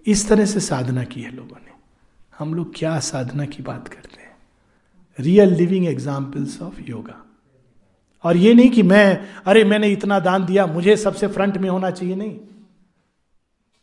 इस 0.07 0.29
तरह 0.29 0.45
से 0.45 0.61
साधना 0.61 1.05
की 1.05 1.23
है 1.23 1.31
लोगों 1.31 1.57
ने। 1.57 1.73
हम 2.39 2.55
लोग 2.55 2.73
क्या 2.75 2.99
साधना 2.99 3.45
की 3.45 3.63
बात 3.63 3.89
करते 3.89 4.23
हैं? 4.23 4.37
Real 5.19 5.55
living 5.55 5.87
examples 5.87 6.63
of 6.63 6.81
yoga 6.81 7.23
और 8.25 8.37
ये 8.37 8.55
नहीं 8.55 8.71
कि 8.71 8.83
मैं, 8.83 9.29
अरे 9.47 9.65
मैंने 9.65 9.89
इतना 9.89 10.19
दान 10.21 10.45
दिया, 10.47 10.67
मुझे 10.67 10.97
सबसे 10.97 11.27
फ्रंट 11.27 11.57
में 11.59 11.71
होना 11.71 11.91
चाहिए, 11.91 12.15
नहीं। 12.15 12.39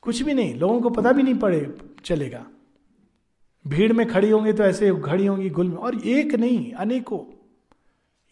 कुछ 0.02 0.22
भी 0.22 0.34
नहीं, 0.34 0.56
लोगों 0.56 0.82
को 0.82 0.90
पता 0.90 1.12
भी 1.12 1.24
नहीं 1.24 1.36
पड़े, 1.36 1.76
चलेगा। 2.06 2.46
भीड़ 3.68 3.94
में 3.94 4.08
खड़ी 4.10 4.30
होंगे 4.30 4.54
तो 4.54 4.64
ऐसे 4.64 4.92
खड़ी 5.06 5.26
होंगी, 5.26 5.50
गुल 5.50 5.68
में, 5.68 5.78
और 5.78 5.96
एक 5.96 6.36
नहीं, 6.36 6.74
अनेकों। 6.74 7.20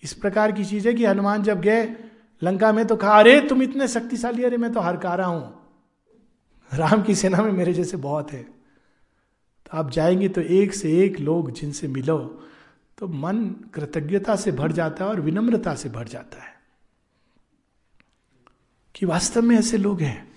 इस 0.03 0.13
प्रकार 0.13 0.51
की 0.51 0.65
चीज़ 0.65 0.87
है 0.87 0.93
कि 0.93 1.05
हनुमान 1.05 1.43
जब 1.43 1.61
गए, 1.61 1.95
लंका 2.43 2.71
में 2.71 2.87
तो 2.87 2.95
कहा, 2.95 3.19
अरे, 3.19 3.41
तुम 3.41 3.63
इतने 3.63 3.87
शक्तिशाली, 3.87 4.43
अरे, 4.43 4.57
मैं 4.57 4.73
तो 4.73 4.79
हरकारा 4.79 5.25
हूँ। 5.25 5.61
राम 6.73 7.03
की 7.03 7.15
सेना 7.15 7.41
में 7.41 7.51
मेरे 7.51 7.73
जैसे 7.73 7.97
बहुत 7.97 8.31
है। 8.31 8.43
तो 9.65 9.77
आप 9.77 9.91
जाएँगे 9.91 10.29
तो 10.29 10.41
एक 10.41 10.73
से 10.73 10.99
एक 10.99 11.19
लोग 11.19 11.51
जिनसे 11.51 11.87
मिलो 11.87 12.47
तो 12.97 13.07
मन 13.07 13.45
कृतज्ञता 13.73 14.35
से 14.35 14.51
भर 14.51 14.71
जाता 14.71 15.05
है 15.05 15.11
और 15.11 15.21
विनम्रता 15.21 15.75
से 15.75 15.89
भर 15.89 16.07
जाता 16.07 16.43
है। 16.43 16.51
कि 18.95 19.05
वास्तव 19.05 19.41
में 19.41 19.57
ऐसे 19.57 19.77
लोग 19.77 20.01
हैं, 20.01 20.31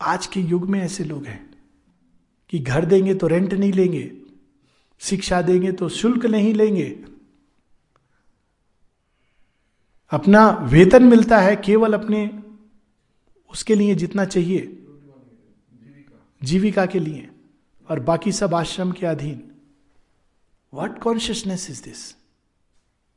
आज 0.00 0.26
के 0.26 0.40
युग 0.40 0.68
में 0.68 0.80
ऐसे 0.80 1.04
लोग 1.04 1.26
हैं, 1.26 1.54
कि 2.48 2.58
घर 2.58 2.84
देंगे 2.84 3.14
तो 3.14 3.26
रेंट 3.26 3.54
नहीं 3.54 3.72
लेंगे, 3.72 4.12
शिक्षा 4.98 5.42
देंगे 5.42 5.72
तो 5.72 5.88
शुल्क 5.88 6.26
नहीं 6.26 6.54
लेंगे 6.54 7.04
अपना 10.10 10.50
वेतन 10.50 11.04
मिलता 11.04 11.38
है 11.38 11.56
केवल 11.56 11.94
अपने, 11.94 12.42
उसके 13.52 13.74
लिए 13.74 13.94
जितना 13.94 14.24
चाहिए। 14.24 14.76
जीविका 16.42 16.86
के 16.86 16.98
लिए। 16.98 17.28
और 17.90 18.00
बाकी 18.00 18.32
सब 18.32 18.54
आश्रम 18.54 18.92
के 18.92 19.06
अधीन। 19.06 19.50
वट 20.74 20.98
कॉन्शियसनेस 20.98 21.70
इज़ 21.70 21.84
दिस 21.84 22.16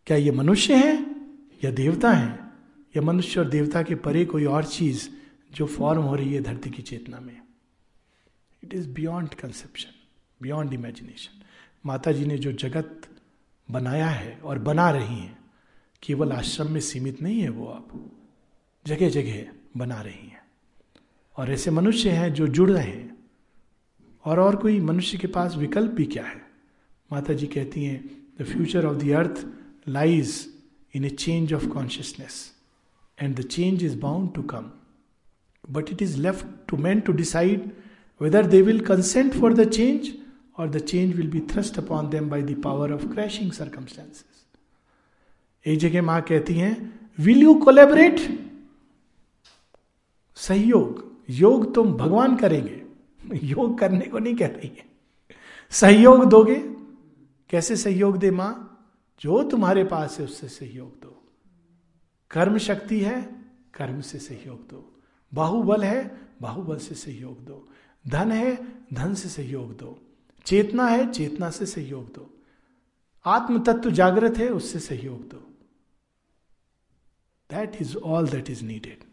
क्या 0.08 0.18
ये 0.18 0.32
मनुष्य 0.32 0.76
है 0.76 1.16
या 1.64 1.72
देवता 1.72 2.12
है? 2.12 2.40
या 2.98 3.02
मनुष्य 3.02 3.40
और 3.40 3.50
देवता 3.50 3.84
के 3.84 3.96
परे 3.96 4.26
कोई 4.26 4.46
और 4.46 4.66
चीज़ 4.66 5.10
जो 5.54 5.66
फॉर्म 5.66 6.02
हो 6.02 6.16
रही 6.16 6.34
है 6.34 6.42
धरती 6.42 6.70
की 6.70 6.82
चेतना 6.82 7.20
में? 7.20 7.42
It 8.64 8.74
is 8.74 8.90
beyond 8.90 9.34
conception 9.34 9.92
beyond 10.42 10.74
imagination 10.74 11.42
माता 11.86 12.12
जी 12.12 12.26
ने 12.26 12.38
जो 12.38 12.52
जगत 12.52 13.02
बनाया 13.72 14.10
है 14.10 14.40
और 14.44 14.60
बना 14.60 14.92
रही 14.92 15.20
हैं 15.20 15.43
केवल 16.04 16.32
आश्रम 16.32 16.72
में 16.72 16.82
सीमित 16.82 17.22
नहीं 17.22 17.42
है 17.42 17.50
वो 17.50 17.66
अब 17.66 18.12
जगह 18.88 19.10
जगह 19.10 19.46
बना 19.78 20.02
रही 20.02 20.28
हैं। 20.28 20.42
और 21.38 21.52
ऐसे 21.52 21.72
मनुष्य 21.72 22.10
हैं 22.10 22.34
जो 22.34 22.48
जुड़ 22.48 22.72
रहे 22.72 22.84
हैं। 22.84 23.18
और 24.26 24.40
और 24.40 24.56
कोई 24.56 24.80
मनुष्य 24.80 25.18
के 25.18 25.28
पास 25.28 25.56
विकल्प 25.56 25.92
भी 25.92 26.06
क्या 26.06 26.26
है? 26.26 26.42
माता 27.12 27.34
जी 27.34 27.48
कहती 27.48 27.86
हैं 27.86 28.28
the 28.42 28.44
future 28.44 28.86
of 28.86 28.98
the 28.98 29.10
earth 29.10 29.48
lies 29.90 30.54
in 30.96 31.06
a 31.06 31.10
change 31.10 31.54
of 31.54 31.68
consciousness 31.68 32.54
and 33.22 33.36
the 33.36 33.42
change 33.42 33.84
is 33.84 34.00
bound 34.00 34.34
to 34.34 34.42
come 34.42 34.72
but 35.70 35.90
it 35.92 36.02
is 36.02 36.18
left 36.18 36.48
to 36.68 36.78
man 36.78 37.00
to 37.00 37.14
decide 37.14 37.72
whether 38.22 38.46
they 38.46 38.62
will 38.62 38.80
consent 38.80 39.34
for 39.34 39.54
the 39.54 39.70
change 39.70 40.14
और 40.58 40.70
the 40.70 40.80
change 40.80 41.16
will 41.16 41.28
be 41.28 41.40
thrust 41.40 41.78
upon 41.78 42.10
them 42.10 42.30
by 42.30 42.42
the 42.42 42.62
power 42.64 42.92
of 42.92 43.08
crashing 43.08 43.52
circumstances 43.52 44.26
एक 45.66 45.80
जगह 45.80 46.02
माँ 46.02 46.22
कहती 46.22 46.54
हैं 46.54 47.00
will 47.20 47.42
you 47.42 47.54
collaborate 47.54 48.44
सहयोग, 50.36 51.18
योग 51.30 51.76
तुम 51.76 51.94
भगवान 51.94 52.36
करेंगे। 52.36 52.84
योग 53.44 53.80
करने 53.80 54.06
को 54.06 54.20
नहीं 54.20 54.36
कह 54.36 54.48
रही 54.48 54.68
है। 54.68 54.86
सहयोग 55.70 56.26
दोगे? 56.26 56.56
कैसे 57.50 57.76
सहयोग 57.76 58.18
दे 58.18 58.32
माँ? 58.32 58.70
जो 59.22 59.44
तुम्हारे 59.44 59.84
पास 59.84 60.20
है 60.20 60.26
उससे 60.26 60.48
सहयोग 60.48 61.02
दो। 61.02 61.24
कर्म 62.32 62.58
शक्ति 62.58 63.00
है, 63.00 63.22
कर्म 63.74 64.02
से 64.02 64.20
सहयोग 64.20 64.68
दो। 64.70 65.02
बाहुबल 65.34 65.84
है, 65.84 66.18
बाहुबल 66.42 66.78
से 66.78 66.96
सहयोग 66.96 67.46
दो। 67.46 67.68
धन 68.08 68.32
है, 68.32 68.68
धन 68.94 69.14
से 69.14 69.30
सहयोग 69.30 69.78
दो। 69.78 70.00
चेतना 70.46 70.88
है, 70.88 71.12
चेतना 71.12 71.50
से 71.50 71.66
सहयोग 71.66 72.06
दो। 72.06 72.34
आत्म 73.26 73.60
तत्व 73.60 73.92
जागृत 73.92 74.38
है, 74.38 74.50
उससे 74.50 74.80
सहयोग 74.80 75.30
दो। 75.30 75.53
That 77.54 77.82
is 77.82 77.96
all 77.98 78.28
that 78.28 78.50
is 78.50 78.64
needed 78.64 79.04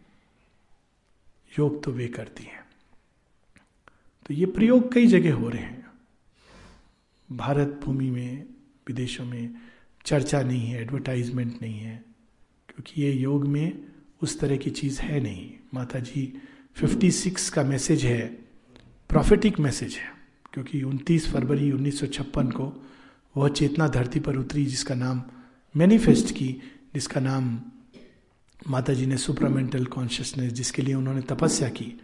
yoga 1.59 1.83
तो 1.85 1.93
वे 1.93 2.07
करती 2.09 2.45
हैं। 2.45 2.65
तो 4.27 4.35
ये 4.35 4.47
प्रयोग 4.47 4.93
कई 4.93 5.07
जगह 5.07 5.35
हो 5.35 5.49
रहे 5.49 5.63
हैं। 5.63 5.87
भारत 7.29 7.81
भूमि 7.85 8.11
में, 8.11 8.47
विदेशों 8.89 9.25
में 9.25 9.55
चर्चा 10.05 10.43
नहीं 10.43 10.67
है 10.67 10.81
एडवर्टाइजमेंट 10.83 11.61
नहीं 11.63 11.79
है, 11.79 11.97
क्योंकि 12.69 13.03
ये 13.03 13.13
योग 13.13 13.47
में 13.47 13.85
उस 14.23 14.39
तरह 14.41 14.57
की 14.57 14.71
चीज़ 14.71 15.01
है 15.01 15.21
नहीं। 15.21 15.51
माता 15.75 15.99
जी 15.99 16.23
56 16.77 17.49
का 17.49 17.63
मैसेज 17.65 18.05
है 18.05 18.27
प्रॉफिटिक 19.11 19.59
मैसेज 19.59 19.95
है, 19.95 20.13
क्योंकि 20.53 20.83
29 20.83 21.31
फरवरी 21.33 21.71
1956 21.73 22.51
को 22.53 22.73
वह 23.37 23.49
चेतना 23.49 23.89
धरती 23.89 24.21
पर 24.21 24.37
उतरी 24.37 24.65
जिसका 24.67 24.95
नाम 24.95 25.23
मैनिफेस्ट 25.75 26.35
की, 26.35 26.49
जिसका 26.95 27.21
नाम 27.21 27.61
माता 28.69 28.93
जी 28.93 29.07
ने 29.07 29.17
सुपरामेंटल 29.17 29.85
कॉन्शियसनेस 29.85 30.53
जिसके 30.53 30.83
लिए 30.83 30.95
उन्होंने 30.95 31.21
तपस्या 31.21 31.69
की। 31.69 32.01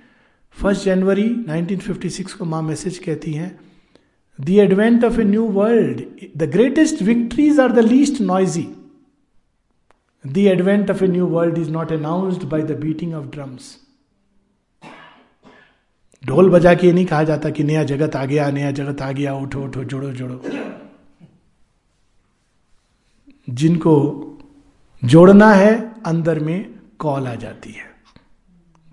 फ़र्स्ट 0.50 0.84
जनवरी 0.84 1.44
1956 1.48 2.32
को 2.32 2.44
माँ 2.44 2.62
मैसेज 2.62 2.98
कहती 2.98 3.32
हैं 3.32 3.60
the 4.40 4.50
advent 4.50 5.04
of 5.04 5.20
a 5.20 5.24
new 5.24 5.44
world 5.44 6.02
the 6.36 6.42
greatest 6.42 7.02
victories 7.02 7.60
are 7.60 7.72
the 7.72 7.78
least 7.78 8.20
noisy 8.20 8.68
the 10.26 10.38
advent 10.38 10.90
of 10.90 11.04
a 11.04 11.06
new 11.06 11.26
world 11.26 11.58
is 11.58 11.70
not 11.70 11.92
announced 11.92 12.42
by 12.42 12.62
the 12.62 12.70
beating 12.70 13.14
of 13.14 13.26
drums 13.26 13.78
ढोल 16.26 16.50
बजा 16.50 16.74
के 16.74 16.92
नहीं 16.92 17.06
कहा 17.06 17.22
जाता 17.22 17.50
कि 17.50 17.64
नया 17.64 17.84
जगत 17.84 18.16
आ 18.16 18.24
गया, 18.24 18.50
नया 18.50 18.70
जगत 18.70 19.02
आ 19.02 19.12
गया, 19.12 19.34
उठो 19.34 19.64
उठो, 19.64 19.84
जोड़ो 19.84 20.12
जोड़ो। 20.12 20.42
जिनको 23.50 24.22
जोड़ना 25.04 25.52
है 25.52 25.85
अंदर 26.06 26.40
में 26.40 26.80
कॉल 26.98 27.28
आ 27.28 27.34
जाती 27.34 27.70
है। 27.70 27.94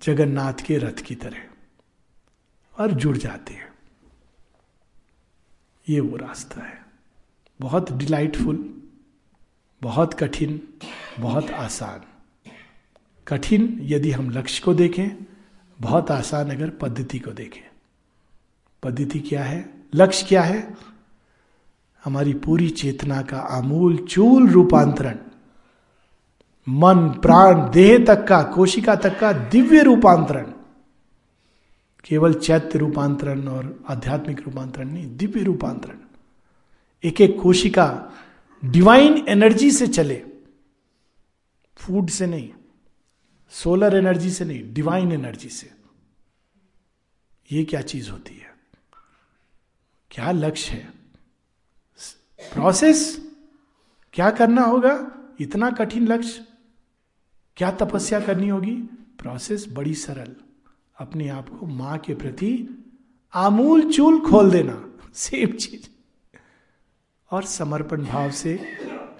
जगन्नाथ 0.02 0.54
के 0.66 0.78
रथ 0.78 0.94
की 0.94 1.14
तरह। 1.14 1.38
और 2.80 2.92
जुड़ 2.92 3.16
जाते 3.16 3.54
हैं। 3.54 3.74
ये 5.88 6.00
वो 6.00 6.16
रास्ता 6.16 6.62
है। 6.66 6.86
बहुत 7.60 7.92
डिलाइटफुल 7.92 8.82
बहुत 9.82 10.14
कठिन, 10.14 10.68
बहुत 11.18 11.50
आसान। 11.50 12.00
कठिन 13.28 13.78
यदि 13.82 14.10
हम 14.10 14.30
लक्ष्य 14.30 14.62
को 14.64 14.74
देखें, 14.74 15.08
बहुत 15.80 16.10
आसान 16.10 16.50
अगर 16.50 16.70
पद्धति 16.70 17.18
को 17.18 17.30
देखें। 17.30 17.70
पद्धति 18.82 19.20
क्या 19.20 19.44
है? 19.44 19.84
लक्ष्य 19.94 20.26
क्या 20.26 20.42
है? 20.42 20.76
हमारी 22.04 22.34
पूरी 22.34 22.70
चेतना 22.70 23.22
का 23.22 23.38
आमूल 23.38 23.96
चूल 23.96 24.50
रूपांतरण। 24.50 25.18
मन, 26.68 27.08
प्राण, 27.08 27.70
देह 27.70 28.04
तक 28.04 28.26
का, 28.28 28.42
कोशिका 28.42 28.94
तक 28.94 29.20
का 29.20 29.32
दिव्य 29.32 29.82
रूपांतरण। 29.82 30.52
केवल 32.04 32.34
चैत्य 32.34 32.78
रूपांतरण 32.78 33.48
और 33.48 33.84
आध्यात्मिक 33.88 34.40
रूपांतरण 34.40 34.88
नहीं, 34.88 35.16
दिव्य 35.16 35.42
रूपांतरण। 35.42 35.98
एक 37.04 37.20
एक 37.20 37.40
कोशिका 37.42 38.12
डिवाइन 38.64 39.24
एनर्जी 39.28 39.70
से 39.70 39.86
चले। 39.86 40.26
फ़ूड 41.76 42.08
से 42.08 42.26
नहीं 42.26 42.50
सोलर 43.50 43.96
एनर्जी 43.96 44.30
से 44.30 44.44
नहीं 44.44 44.74
डिवाइन 44.74 45.12
एनर्जी 45.12 45.48
से। 45.48 45.72
ये 47.52 47.64
क्या 47.64 47.80
चीज़ 47.80 48.10
होती 48.10 48.34
है? 48.34 48.54
क्या 50.10 50.30
लक्ष्य 50.30 50.72
है? 50.72 50.92
प्रोसेस 52.52 53.30
क्या 54.12 54.30
करना 54.30 54.62
होगा? 54.62 55.10
इतना 55.40 55.70
कठिन 55.70 56.08
लक्ष्य? 56.08 56.53
क्या 57.56 57.70
तपस्या 57.70 58.20
करनी 58.20 58.48
होगी? 58.48 58.76
प्रोसेस 59.18 59.66
बड़ी 59.72 59.94
सरल। 59.94 60.34
अपने 60.98 61.28
आप 61.28 61.48
को 61.48 61.66
माँ 61.66 61.98
के 61.98 62.14
प्रति 62.14 62.84
आमूल 63.34 63.92
चूल 63.92 64.20
खोल 64.20 64.50
देना। 64.50 64.90
सेम 65.14 65.48
चीज़। 65.48 65.88
और 67.30 67.44
समर्पण 67.44 68.04
भाव 68.04 68.30
से 68.30 68.60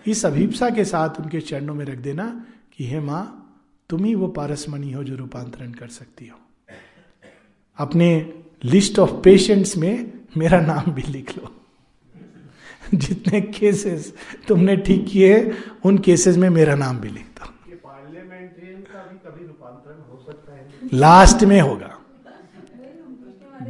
इस 0.06 0.26
अभिप्सा 0.26 0.70
के 0.70 0.84
साथ 0.84 1.20
उनके 1.20 1.40
चरणों 1.40 1.74
में 1.74 1.84
रख 1.84 1.98
देना 1.98 2.46
कि, 2.76 2.88
हे 2.88 3.00
माँ, 3.00 3.40
तुम 3.90 4.04
ही 4.04 4.14
वो 4.14 4.28
पारसमणि 4.28 4.92
हो 4.92 5.04
जो 5.04 5.16
रूपांतरण 5.16 5.72
कर 5.72 5.88
सकती 5.88 6.26
हो। 6.26 6.38
अपने 7.76 8.42
लिस्ट 8.64 8.98
ऑफ़ 8.98 9.10
पेशेंट्स 9.10 9.76
में 9.76 10.12
मेरा 10.36 10.60
नाम 10.60 10.92
भी 10.92 11.02
लिख 11.02 11.38
लो। 11.38 11.60
जितने 12.94 13.40
केसेस 13.40 14.14
तुमने 14.48 14.76
ठीक 14.76 15.06
किए 15.08 15.52
उन 15.84 15.98
केसेस 15.98 16.36
में 16.36 16.50
मेरा 16.50 16.74
नाम 16.74 16.98
भी 16.98 17.08
लिख 17.08 17.26
लास्ट 20.94 21.42
में 21.42 21.60
होगा। 21.60 21.90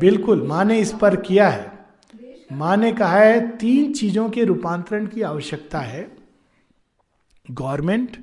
बिल्कुल 0.00 0.42
माँ 0.46 0.64
ने 0.64 0.78
इस 0.80 0.92
पर 0.92 1.16
किया 1.16 1.48
है। 1.48 1.72
माँ 2.52 2.76
ने 2.76 2.92
कहा 2.92 3.18
है, 3.18 3.56
तीन 3.58 3.92
चीज़ों 3.92 4.28
के 4.30 4.44
रूपांतरण 4.44 5.06
की 5.06 5.22
आवश्यकता 5.22 5.80
है। 5.80 6.10
गवर्नमेंट, 7.46 8.16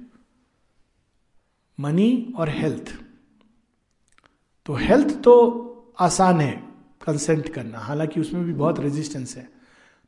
मनी 1.80 2.34
और 2.38 2.49
हेल्थ। 2.49 2.93
तो 4.66 4.74
हेल्थ 4.74 5.16
तो 5.22 5.93
आसान 5.99 6.41
है 6.41 6.52
कंसेंट 7.02 7.49
करना, 7.49 7.80
हालाँकि 7.80 8.20
उसमें 8.20 8.43
भी 8.45 8.54
बहुत 8.54 8.80
रेजिस्टेंस 8.80 9.36
है। 9.38 9.47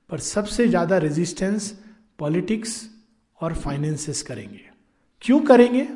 पर 0.10 0.20
सबसे 0.20 0.68
ज़्यादा 0.68 0.98
रेजिस्टेंस 0.98 1.72
पॉलिटिक्स 2.20 2.90
और 3.40 3.54
फाइनेंसेस 3.54 4.22
करेंगे। 4.22 4.70
क्यों 5.22 5.40
करेंगे? 5.40 5.88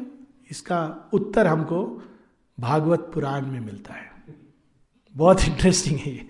इसका 0.52 1.10
उत्तर 1.14 1.48
हमको 1.48 1.84
भागवत 2.60 3.12
पुराण 3.14 3.46
में 3.46 3.60
मिलता 3.60 3.94
है। 3.94 4.12
बहुत 5.16 5.42
इंटरेस्टिंग 5.42 6.00
है 6.00 6.12
ये। 6.12 6.30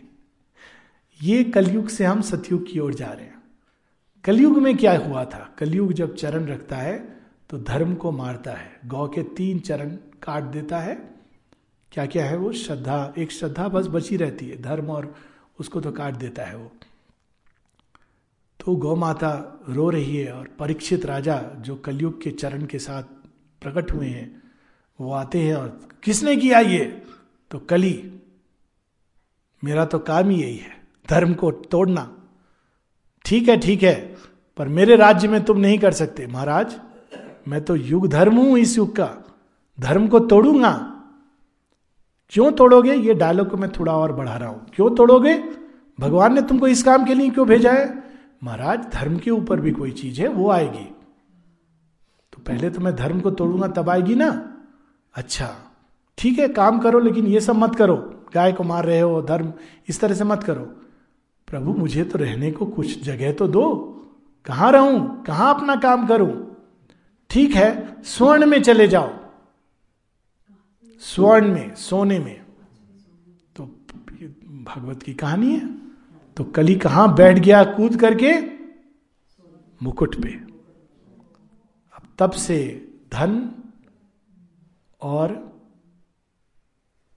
ये 1.22 1.44
कलयुग 1.44 1.88
से 1.88 2.06
हम 2.06 2.22
सतयुग 2.22 2.72
की 2.72 2.80
ओर 2.80 2.94
जा 2.94 3.08
रहे 3.08 3.26
हैं। 3.26 3.42
कलयुग 4.24 4.58
में 4.58 4.78
क्या 4.78 4.98
हुआ 4.98 5.26
था? 5.26 5.56
कलयुग 5.60 5.94
जब 5.94 6.16
चरण 6.16 6.46
रखता 6.46 6.76
है 6.76 6.98
तो 7.50 7.58
धर्म 7.58 7.96
को 7.96 8.12
मारता 8.12 8.52
है। 8.52 8.80
गौ 8.86 9.08
के 9.08 9.24
तीन 9.24 9.60
चरण 9.60 9.90
काट 10.24 10.44
देता 10.44 10.80
है। 10.80 10.96
क्या 11.92 12.06
क्या 12.06 12.26
है 12.26 12.38
वो? 12.38 12.52
श्रद्धा। 12.52 13.14
एक 13.18 13.32
श्रद्धा 13.32 13.68
बस 13.68 13.88
बची 13.88 14.18
रहती 14.18 14.50
है, 14.50 14.62
धर्म 14.62 14.90
और 14.90 15.16
उसको 15.60 15.82
तो 15.82 15.92
काट 15.92 16.16
देता 16.16 16.44
है 16.44 16.58
वो। 16.58 16.72
तो 18.60 18.76
गौ 18.76 18.96
माता 18.96 19.60
रो 19.70 19.90
रही 19.90 20.18
है 20.18 20.34
और 20.34 20.48
परीक्षित 20.60 21.06
राजा 21.06 21.42
जो 21.58 21.76
कलयुग 21.76 22.22
के 22.22 22.32
चरण 22.32 22.66
के 22.66 22.80
साथ 22.80 23.04
प्रकट 23.62 23.92
हुए 23.92 24.08
हैं 24.08 24.47
वो 25.00 25.12
आते 25.12 25.40
हैं 25.40 25.56
और 25.56 25.68
किसने 26.04 26.36
किया 26.36 26.60
ये? 26.60 26.86
तो 27.52 27.60
कली। 27.60 28.12
मेरा 29.64 29.86
तो 29.86 30.00
काम 30.00 30.30
ही 30.30 30.42
यही 30.42 30.56
है, 30.56 30.72
धर्म 31.10 31.34
को 31.34 31.52
तोड़ना। 31.52 32.10
ठीक 33.26 33.50
है 33.50 33.58
ठीक 33.60 33.84
है, 33.84 33.96
पर 34.58 34.68
मेरे 34.68 34.96
राज्य 34.96 35.28
में 35.28 35.44
तुम 35.46 35.58
नहीं 35.58 35.78
कर 35.80 35.92
सकते। 35.92 36.28
महाराज, 36.28 36.76
मैं 37.48 37.64
तो 37.66 37.76
युग 37.76 38.08
धर्म 38.08 38.36
हूँ 38.36 38.58
इस 38.60 38.78
युग 38.78 38.96
का। 38.96 39.10
धर्म 39.80 40.08
को 40.08 40.20
तोड़ूँगा। 40.20 40.74
क्यों 42.30 42.52
तोड़ोगे? 42.52 42.94
ये 42.94 43.14
डायलॉग 43.14 43.50
को 43.50 43.58
मैं 43.58 43.72
थोड़ा 43.72 43.94
और 43.94 44.12
बढ़ा 44.12 44.36
रहा 44.36 44.50
हूँ। 44.50 44.66
क्यों 44.76 44.90
तोड़ोगे? 44.96 45.38
भगवान 46.00 46.34
ने 46.34 46.42
तुमको 46.42 46.68
इस 46.68 46.84
काम 46.84 47.06
के 47.06 47.14
लिए 47.14 47.30
क्यों 47.30 47.48
भेजा 47.48 47.72
है? 47.72 48.04
महाराज, 48.44 48.80
धर्म 48.94 49.18
के 49.18 49.32
ऊपर 49.32 49.60
भी 49.60 49.72
कोई 49.72 49.92
चीज़ 49.92 50.22
है, 50.22 50.28
वो 50.28 50.50
आएगी। 50.52 50.86
तो 52.34 52.42
पहले 52.42 52.70
तो 52.70 52.82
मैं 52.82 52.96
धर्म 52.96 53.20
को 53.20 53.32
तोड़ूँगा, 53.32 53.68
तब 53.68 53.90
आएगी 53.90 54.16
ना। 54.16 54.30
अच्छा 55.18 55.56
ठीक 56.18 56.40
है, 56.40 56.48
काम 56.48 56.80
करो, 56.80 57.00
लेकिन 57.00 57.28
ये 57.28 57.42
सब 57.42 57.56
मत 57.56 57.76
करो। 57.76 58.26
गाय 58.34 58.52
को 58.54 58.64
मार 58.64 58.86
रहे 58.86 59.00
हो, 59.00 59.22
धर्म, 59.22 59.54
इस 59.90 60.00
तरह 60.00 60.14
से 60.14 60.24
मत 60.24 60.44
करो। 60.44 60.62
प्रभु, 61.48 61.74
मुझे 61.74 62.04
तो 62.04 62.20
रहने 62.20 62.52
को 62.52 62.66
कुछ 62.66 63.04
जगह 63.04 63.32
तो 63.34 63.48
दो। 63.48 63.94
कहाँ 64.46 64.72
रहूँ? 64.72 65.24
कहाँ 65.24 65.56
अपना 65.56 65.76
काम 65.76 66.08
करूँ? 66.08 66.58
ठीक 67.30 67.52
है, 67.52 67.96
स्वर्ण 68.04 68.46
में 68.46 68.64
चले 68.64 68.88
जाओ। 68.88 69.14
स्वर्ण 71.00 71.48
में, 71.48 71.76
सोने 71.76 72.20
में। 72.20 72.46
तो 73.56 73.64
भगवत 74.64 75.04
की 75.04 75.14
कहानी 75.14 75.54
है। 75.54 75.78
तो 76.38 76.44
कली 76.44 76.76
कहाँ 76.76 77.16
बैठ 77.16 77.40
गया 77.40 77.64
कूद 77.64 78.00
करके? 78.02 78.42
मुकुट 79.84 80.16
पे। 80.16 80.30
अब 81.94 82.02
तब 82.20 82.32
से 82.32 82.88
धन 83.14 83.57
और 85.02 85.36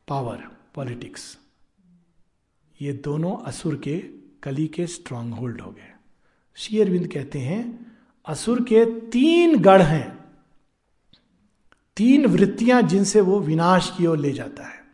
पावर 0.08 0.48
पॉलिटिक्स 0.74 1.38
ये 2.80 2.92
दोनों 2.92 3.36
असुर 3.36 3.76
के 3.76 3.98
कली 4.42 4.66
के 4.66 4.86
स्ट्रांग 4.86 5.34
होल्ड 5.34 5.60
हो 5.60 5.70
गए। 5.72 5.92
श्री 6.54 6.80
अरविंद 6.80 7.08
कहते 7.08 7.38
हैं, 7.38 7.92
असुर 8.26 8.62
के 8.62 9.08
तीन 9.10 9.62
गढ़ 9.62 9.82
हैं। 9.82 10.24
तीन 11.96 12.26
वृत्तियाँ 12.26 12.82
जिनसे 12.82 13.20
वो 13.20 13.40
विनाश 13.40 13.94
की 13.98 14.06
ओर 14.06 14.18
ले 14.18 14.32
जाता 14.32 14.64
है। 14.64 14.84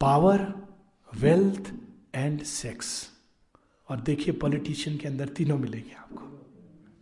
पावर 0.00 0.54
वेल्थ 1.14 1.72
एंड 2.14 2.42
सेक्स 2.42 3.10
और 3.88 4.00
देखिए 4.00 4.34
पॉलिटिशियन 4.34 4.96
के 4.96 5.08
अंदर 5.08 5.28
तीनों 5.28 5.58
मिलेंगे 5.58 5.92
आपको। 5.92 6.46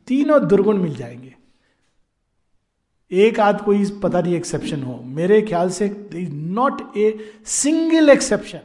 तीनों 0.06 0.48
दुर्गुण 0.48 0.76
मिल 0.78 0.96
जाएँगे। 0.96 1.29
एक 3.12 3.40
आध 3.40 3.60
कोई 3.64 3.84
पता 4.00 4.20
नहीं 4.20 4.34
एक्सेप्शन 4.34 4.82
हो। 4.82 5.00
मेरे 5.02 5.42
ख्याल 5.42 5.70
से 5.70 5.86
is 6.14 6.32
not 6.32 6.96
a 6.96 7.34
single 7.44 8.10
exception 8.10 8.60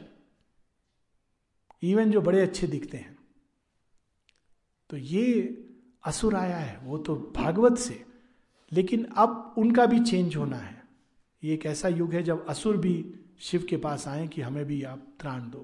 even 1.82 2.10
जो 2.10 2.20
बड़े 2.20 2.40
अच्छे 2.40 2.66
दिखते 2.66 2.96
हैं। 2.96 3.16
तो 4.90 4.96
ये 4.96 5.32
असुर 6.04 6.34
आया 6.34 6.56
है, 6.56 6.78
वो 6.82 6.98
तो 6.98 7.32
भागवत 7.36 7.78
से। 7.78 8.04
लेकिन 8.72 9.04
अब 9.16 9.54
उनका 9.58 9.86
भी 9.86 10.00
चेंज 10.00 10.36
होना 10.36 10.56
है। 10.56 10.84
ये 11.44 11.54
एक 11.54 11.66
ऐसा 11.66 11.88
युग 11.88 12.14
है 12.14 12.22
जब 12.22 12.46
असुर 12.46 12.76
भी 12.76 13.14
शिव 13.40 13.66
के 13.70 13.76
पास 13.76 14.08
आए 14.08 14.28
कि 14.28 14.42
हमें 14.42 14.64
भी 14.64 14.82
आप 14.82 15.06
त्राण 15.20 15.40
दो। 15.40 15.58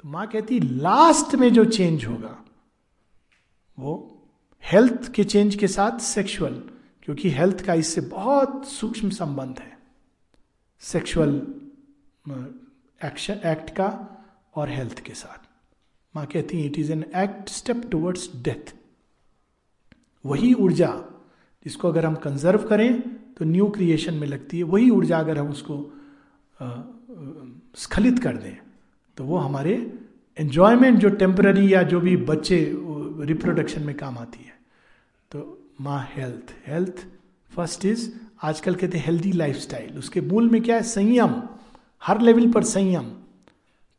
तो 0.00 0.08
माँ 0.08 0.26
कहती 0.26 0.60
लास्ट 0.60 1.34
में 1.34 1.52
जो 1.52 1.64
चेंज 1.64 2.04
होगा, 2.04 2.44
वो 3.78 4.22
हेल्थ 4.64 5.12
के 5.12 5.24
चेंज 5.24 5.54
के 5.54 5.68
साथ 5.68 5.98
सेक्सुअल 5.98 6.62
क्योंकि 7.06 7.30
हेल्थ 7.30 7.64
का 7.66 7.74
इससे 7.74 8.00
बहुत 8.02 8.66
सूक्ष्म 8.68 9.08
संबंध 9.10 9.58
है। 9.58 9.76
सेक्सुअल 10.82 11.34
एक्शन 13.00 13.40
एक्ट 13.46 13.70
का 13.70 13.88
और 14.56 14.70
हेल्थ 14.70 15.00
के 15.00 15.14
साथ। 15.14 15.44
माँ 16.14 16.24
कहती 16.26 16.60
है 16.60 16.66
it 16.66 16.78
is 16.78 16.92
an 16.92 17.04
act 17.16 17.48
step 17.48 17.82
towards 17.90 18.28
death 18.36 18.74
वही 20.24 20.52
ऊर्जा 20.54 20.88
जिसको 21.66 21.88
अगर 21.88 22.06
हम 22.06 22.14
कंजर्व 22.14 22.66
करें 22.68 23.00
तो 23.34 23.44
न्यू 23.44 23.68
क्रिएशन 23.68 24.14
में 24.14 24.26
लगती 24.28 24.58
है। 24.58 24.64
वही 24.64 24.88
ऊर्जा 24.90 25.18
अगर 25.18 25.38
हम 25.38 25.50
उसको 25.50 25.76
स्खलित 27.76 28.18
कर 28.18 28.36
दें 28.36 28.56
तो 29.16 29.24
वो 29.24 29.36
हमारे 29.36 29.74
एंजॉयमेंट 30.36 30.98
जो 30.98 31.08
टेम्पररी 31.16 31.72
या 31.74 31.82
जो 31.82 32.00
भी 32.00 32.16
बच्चे 32.16 32.58
रिप्रोडक्शन 33.26 33.82
में 33.82 33.94
काम 33.96 34.18
आती 34.18 34.44
है। 34.44 34.54
तो 35.30 35.38
माँ 35.80 36.08
हेल्थ। 36.12 36.54
हेल्थ 36.66 37.06
फ़र्स्ट 37.56 37.84
इज़ 37.84 38.12
आजकल 38.42 38.74
कहते 38.74 38.98
हैं 38.98 39.06
हेल्दी 39.06 39.32
लाइफ 39.32 39.74
उसके 39.96 40.20
मूल 40.20 40.50
में 40.50 40.62
क्या 40.62 40.76
है? 40.76 40.82
संयम। 40.82 41.42
हर 42.02 42.20
लेवल 42.20 42.52
पर 42.52 42.64
संयम। 42.64 43.12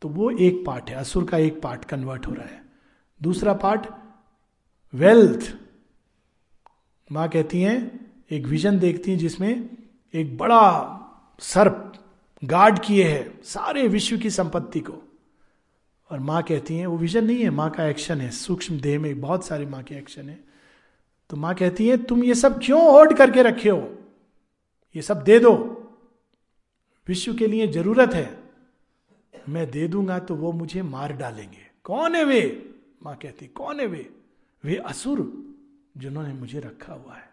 तो 0.01 0.09
वो 0.09 0.31
एक 0.31 0.63
पार्ट 0.67 0.89
है। 0.89 0.95
असुर 0.95 1.25
का 1.25 1.37
एक 1.37 1.61
पार्ट 1.61 1.85
कन्वर्ट 1.85 2.27
हो 2.27 2.33
रहा 2.33 2.45
है। 2.45 2.61
दूसरा 3.23 3.53
पार्ट 3.53 3.87
वेल्थ 4.93 5.57
माँ 7.11 7.29
कहती 7.29 7.61
हैं, 7.61 8.11
एक 8.31 8.45
विजन 8.45 8.79
देखती 8.79 9.11
हैं 9.11 9.17
जिसमें 9.17 9.69
एक 10.13 10.37
बड़ा 10.37 10.93
सर्प 11.39 11.93
गार्ड 12.43 12.79
किए 12.79 13.03
है 13.03 13.39
सारे 13.43 13.87
विश्व 13.87 14.17
की 14.17 14.29
संपत्ति 14.29 14.79
को। 14.79 15.17
और 16.11 16.19
माँ 16.19 16.43
कहती 16.43 16.77
हैं, 16.77 16.87
वो 16.87 16.97
विजन 16.97 17.25
नहीं 17.25 17.43
है। 17.43 17.49
माँ 17.49 17.69
का 17.69 17.85
एक्शन 17.85 18.21
है। 18.21 18.29
सूक्ष्म 18.29 18.79
देह 18.79 18.99
में 18.99 19.21
बहुत 19.21 19.45
सारे 19.45 19.65
माँ 19.65 19.83
के 19.83 19.95
एक्शन 19.95 20.29
है। 20.29 20.46
तो 21.29 21.37
माँ 21.37 21.55
कहती 21.55 21.87
है 21.87 21.97
तुम 21.97 22.23
ये 22.23 22.35
सब 22.35 22.59
क्यों 22.63 22.81
होल्ड 22.81 23.17
करके 23.17 23.43
रखे 23.43 23.69
हो? 23.69 23.89
ये 24.95 25.01
सब 25.01 25.23
दे 25.23 25.39
दो। 25.39 25.53
विश्व 27.07 27.33
के 27.33 27.47
लिए 27.47 27.67
ज़रूरत 27.67 28.13
है। 28.13 28.43
मैं 29.49 29.71
दे 29.71 29.87
दूँगा 29.87 30.19
तो 30.19 30.35
वो 30.35 30.51
मुझे 30.51 30.81
मार 30.81 31.13
डालेंगे। 31.13 31.67
कौन 31.83 32.15
है 32.15 32.23
वे? 32.23 32.73
माँ 33.03 33.15
कहती 33.15 33.47
कौन 33.47 33.79
है 33.79 33.85
वे? 33.85 34.09
वे 34.63 34.75
असुर 34.75 35.19
जिन्होंने 35.97 36.33
मुझे 36.33 36.59
रखा 36.59 36.93
हुआ 36.93 37.13
है। 37.13 37.29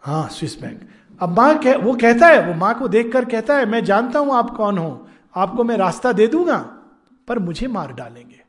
हाँ 0.00 0.28
स्विस 0.28 0.60
बैंक। 0.62 0.80
अब 1.20 1.36
माँ 1.36 1.58
कह, 1.58 1.76
वो 1.76 1.94
कहता 1.94 2.26
है 2.26 2.46
वो 2.46 2.54
माँ 2.54 2.78
को 2.78 2.88
देखकर 2.88 3.24
कहता 3.24 3.56
है 3.56 3.66
मैं 3.66 3.84
जानता 3.84 4.18
हूँ 4.18 4.34
आप 4.34 4.50
कौन 4.56 4.78
हो। 4.78 5.08
आपको 5.34 5.64
मैं 5.64 5.76
रास्ता 5.76 6.12
दे 6.12 6.26
दूँगा 6.26 6.58
पर 7.28 7.38
मुझे 7.38 7.66
मार 7.66 7.92
डालेंगे। 7.92 8.40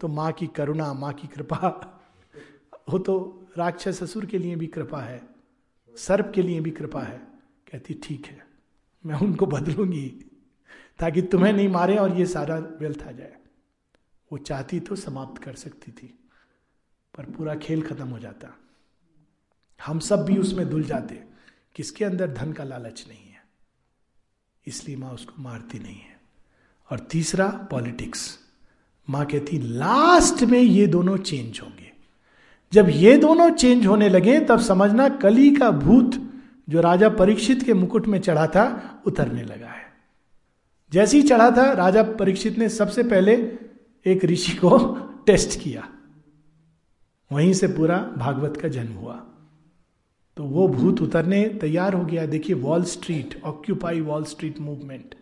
तो 0.00 0.08
माँ 0.08 0.32
की 0.32 0.46
करुणा 0.46 0.92
माँ 0.94 1.12
की 1.12 1.28
कृपा 1.28 1.68
वो 2.88 2.98
तो 2.98 3.46
राक्षस 3.58 3.98
ससुर 3.98 4.26
के 4.26 4.38
लिए 4.38 4.56
भी 4.56 4.66
कृपा 4.66 5.00
है, 5.00 5.22
सर्प 5.96 6.32
के 6.34 6.42
लिए 6.42 6.60
भी 6.60 6.70
कृपा 6.70 7.02
है। 7.02 7.18
कहती, 7.72 7.94
ठीक 7.94 8.26
है, 8.26 8.46
मैं 9.04 9.14
उनको 9.14 9.46
बदलूँगी 9.46 10.08
ताकि 10.98 11.22
तुम्हें 11.22 11.52
नहीं 11.52 11.68
मारे 11.68 11.96
और 11.96 12.16
ये 12.18 12.26
सारा 12.26 12.56
वेल्थ 12.80 13.02
आ 13.02 13.12
जाए। 13.12 13.36
वो 14.30 14.38
चाहती 14.38 14.80
तो 14.80 14.96
समाप्त 14.96 15.42
कर 15.42 15.54
सकती 15.54 15.92
थी, 15.92 16.06
पर 17.14 17.24
पूरा 17.26 17.54
खेल 17.54 17.82
खत्म 17.82 18.08
हो 18.08 18.18
जाता। 18.18 18.48
हम 19.80 19.98
सब 19.98 20.24
भी 20.24 20.36
उसमें 20.38 20.68
धुल 20.68 20.84
जाते, 20.84 21.22
किसके 21.74 22.04
अंदर 22.04 22.32
धन 22.32 22.52
का 22.52 22.64
लालच 22.64 23.04
नहीं 23.08 23.28
है। 23.30 23.44
इसलिए 24.66 24.96
माँ 24.96 25.10
उसको 25.10 25.42
मारती 25.42 25.78
नहीं 25.78 26.00
है। 26.00 26.20
और 26.90 26.98
तीसरा, 27.00 27.48
पॉलिटिक्स। 27.70 28.38
माँ 29.08 29.24
कहती, 29.26 29.58
लास्ट 29.58 30.42
में 30.42 30.58
ये 30.58 30.86
दोनों 30.86 31.16
चेंज 31.16 31.60
होंगे। 31.62 31.85
जब 32.72 32.86
ये 32.88 33.16
दोनों 33.16 33.50
चेंज 33.50 33.86
होने 33.86 34.08
लगे, 34.08 34.40
तब 34.40 34.60
समझना 34.60 35.08
कली 35.08 35.56
का 35.56 35.70
भूत 35.70 36.32
जो 36.68 36.80
राजा 36.80 37.08
परीक्षित 37.08 37.62
के 37.62 37.74
मुकुट 37.74 38.06
में 38.06 38.20
चढ़ा 38.20 38.46
था, 38.46 39.02
उतरने 39.06 39.42
लगा 39.42 39.68
है। 39.68 39.92
जैसे 40.92 41.16
ही 41.16 41.22
चढ़ा 41.22 41.50
था, 41.50 41.72
राजा 41.72 42.02
परीक्षित 42.02 42.58
ने 42.58 42.68
सबसे 42.68 43.02
पहले 43.02 43.34
एक 44.06 44.24
ऋषि 44.24 44.52
को 44.52 44.78
टेस्ट 45.26 45.60
किया। 45.60 45.88
वहीं 47.32 47.52
से 47.52 47.66
पूरा 47.66 48.14
भागवत 48.16 48.56
का 48.56 48.68
जन्म 48.68 48.92
हुआ। 48.92 49.26
तो 50.36 50.44
वो 50.44 50.68
भूत 50.68 51.02
उतरने 51.02 51.48
तैयार 51.48 51.94
हो 51.94 52.04
गया। 52.04 52.26
देखिए 52.26 52.56
wall 52.56 52.84
street 52.84 53.42
occupy 53.44 54.00
wall 54.00 54.24
street 54.24 54.58
movement 54.58 55.14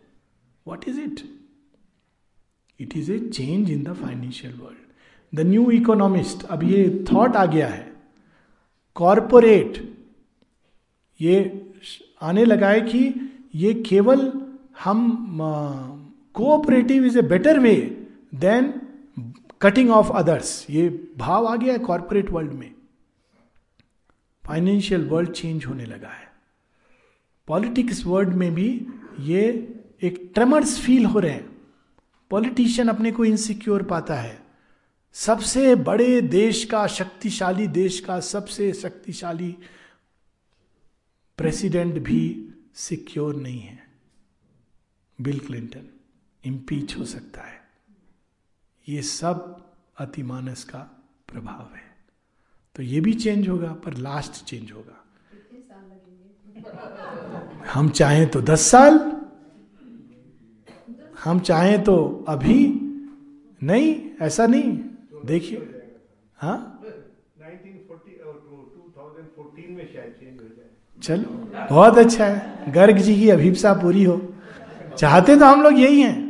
what 0.66 0.88
is 0.88 1.00
it 1.00 1.20
it 2.80 2.96
is 2.96 3.12
a 3.12 3.18
change 3.18 3.70
in 3.70 3.82
the 3.82 3.92
financial 3.92 4.54
world 4.54 4.83
the 5.34 5.40
new 5.40 5.70
economist 5.70 6.44
अब 6.44 6.62
ये 6.62 7.04
थॉट 7.12 7.36
आ 7.36 7.44
गया 7.46 7.68
है। 7.68 7.92
कॉरपोरेट 8.94 9.82
ये 11.20 11.36
आने 12.22 12.44
लगा 12.44 12.68
है 12.68 12.80
कि 12.80 13.30
ये 13.54 13.74
केवल 13.74 14.32
हम 14.84 15.38
cooperative 16.34 17.04
is 17.04 17.18
a 17.18 17.22
better 17.22 17.58
way 17.58 17.74
than 18.34 18.72
cutting 19.62 19.90
off 19.90 20.12
others 20.12 20.66
ये 20.70 20.88
भाव 21.18 21.46
आ 21.46 21.56
गया 21.56 21.72
है 21.72 21.78
कॉरपोरेट 21.78 22.30
वर्ल्ड 22.30 22.52
में। 22.52 22.70
फाइनेंशियल 24.44 25.08
वर्ल्ड 25.08 25.30
चेंज 25.30 25.66
होने 25.66 25.84
लगा 25.86 26.08
है। 26.08 26.32
पॉलिटिक्स 27.48 28.04
वर्ल्ड 28.06 28.34
में 28.34 28.54
भी 28.54 28.86
ये 29.20 29.42
एक 30.02 30.30
ट्रेमर्स 30.34 30.78
फील 30.80 31.04
हो 31.04 31.18
रहे 31.18 31.32
हैं। 31.32 31.46
पॉलिटिशियन 32.30 32.88
अपने 32.88 33.12
को 33.12 33.24
इनसिक्योर 33.24 33.82
पाता 33.82 34.14
है। 34.14 34.43
सबसे 35.14 35.74
बड़े 35.74 36.20
देश 36.20 36.64
का, 36.64 36.86
शक्तिशाली 36.86 37.66
देश 37.66 38.00
का 38.00 38.20
सबसे 38.20 38.72
शक्तिशाली 38.72 39.56
प्रेसिडेंट 41.36 41.94
भी 41.94 42.48
सिक्योर 42.74 43.36
नहीं 43.36 43.60
है। 43.60 43.88
बिल 45.20 45.38
क्लिंटन 45.38 45.86
इम्पीच 46.44 46.98
हो 46.98 47.04
सकता 47.04 47.42
है। 47.42 47.60
ये 48.88 49.02
सब 49.02 49.66
अतिमानस 49.98 50.64
का 50.64 50.78
प्रभाव 51.32 51.76
है। 51.76 51.96
तो 52.74 52.82
ये 52.82 53.00
भी 53.00 53.14
चेंज 53.14 53.48
होगा, 53.48 53.72
पर 53.72 53.94
लास्ट 53.94 54.44
चेंज 54.44 54.72
होगा। 54.72 55.04
हम 57.72 57.88
चाहें 57.88 58.30
तो 58.30 58.40
दस 58.42 58.60
साल, 58.60 59.22
हम 61.24 61.40
चाहें 61.40 61.84
तो 61.84 62.24
अभी 62.28 62.68
नहीं, 63.62 64.10
ऐसा 64.20 64.46
नहीं। 64.46 64.84
देखिए। 65.24 65.58
हाँ? 66.38 66.80
चलो, 71.02 71.28
बहुत 71.70 71.98
अच्छा 71.98 72.26
है। 72.26 72.72
गर्ग 72.72 72.98
जी 72.98 73.14
की 73.20 73.28
अभिप्सा 73.28 73.72
पूरी 73.74 74.04
हो। 74.04 74.20
चाहते 74.98 75.36
तो 75.36 75.44
हम 75.44 75.62
लोग 75.62 75.78
यही 75.78 76.00
हैं। 76.00 76.22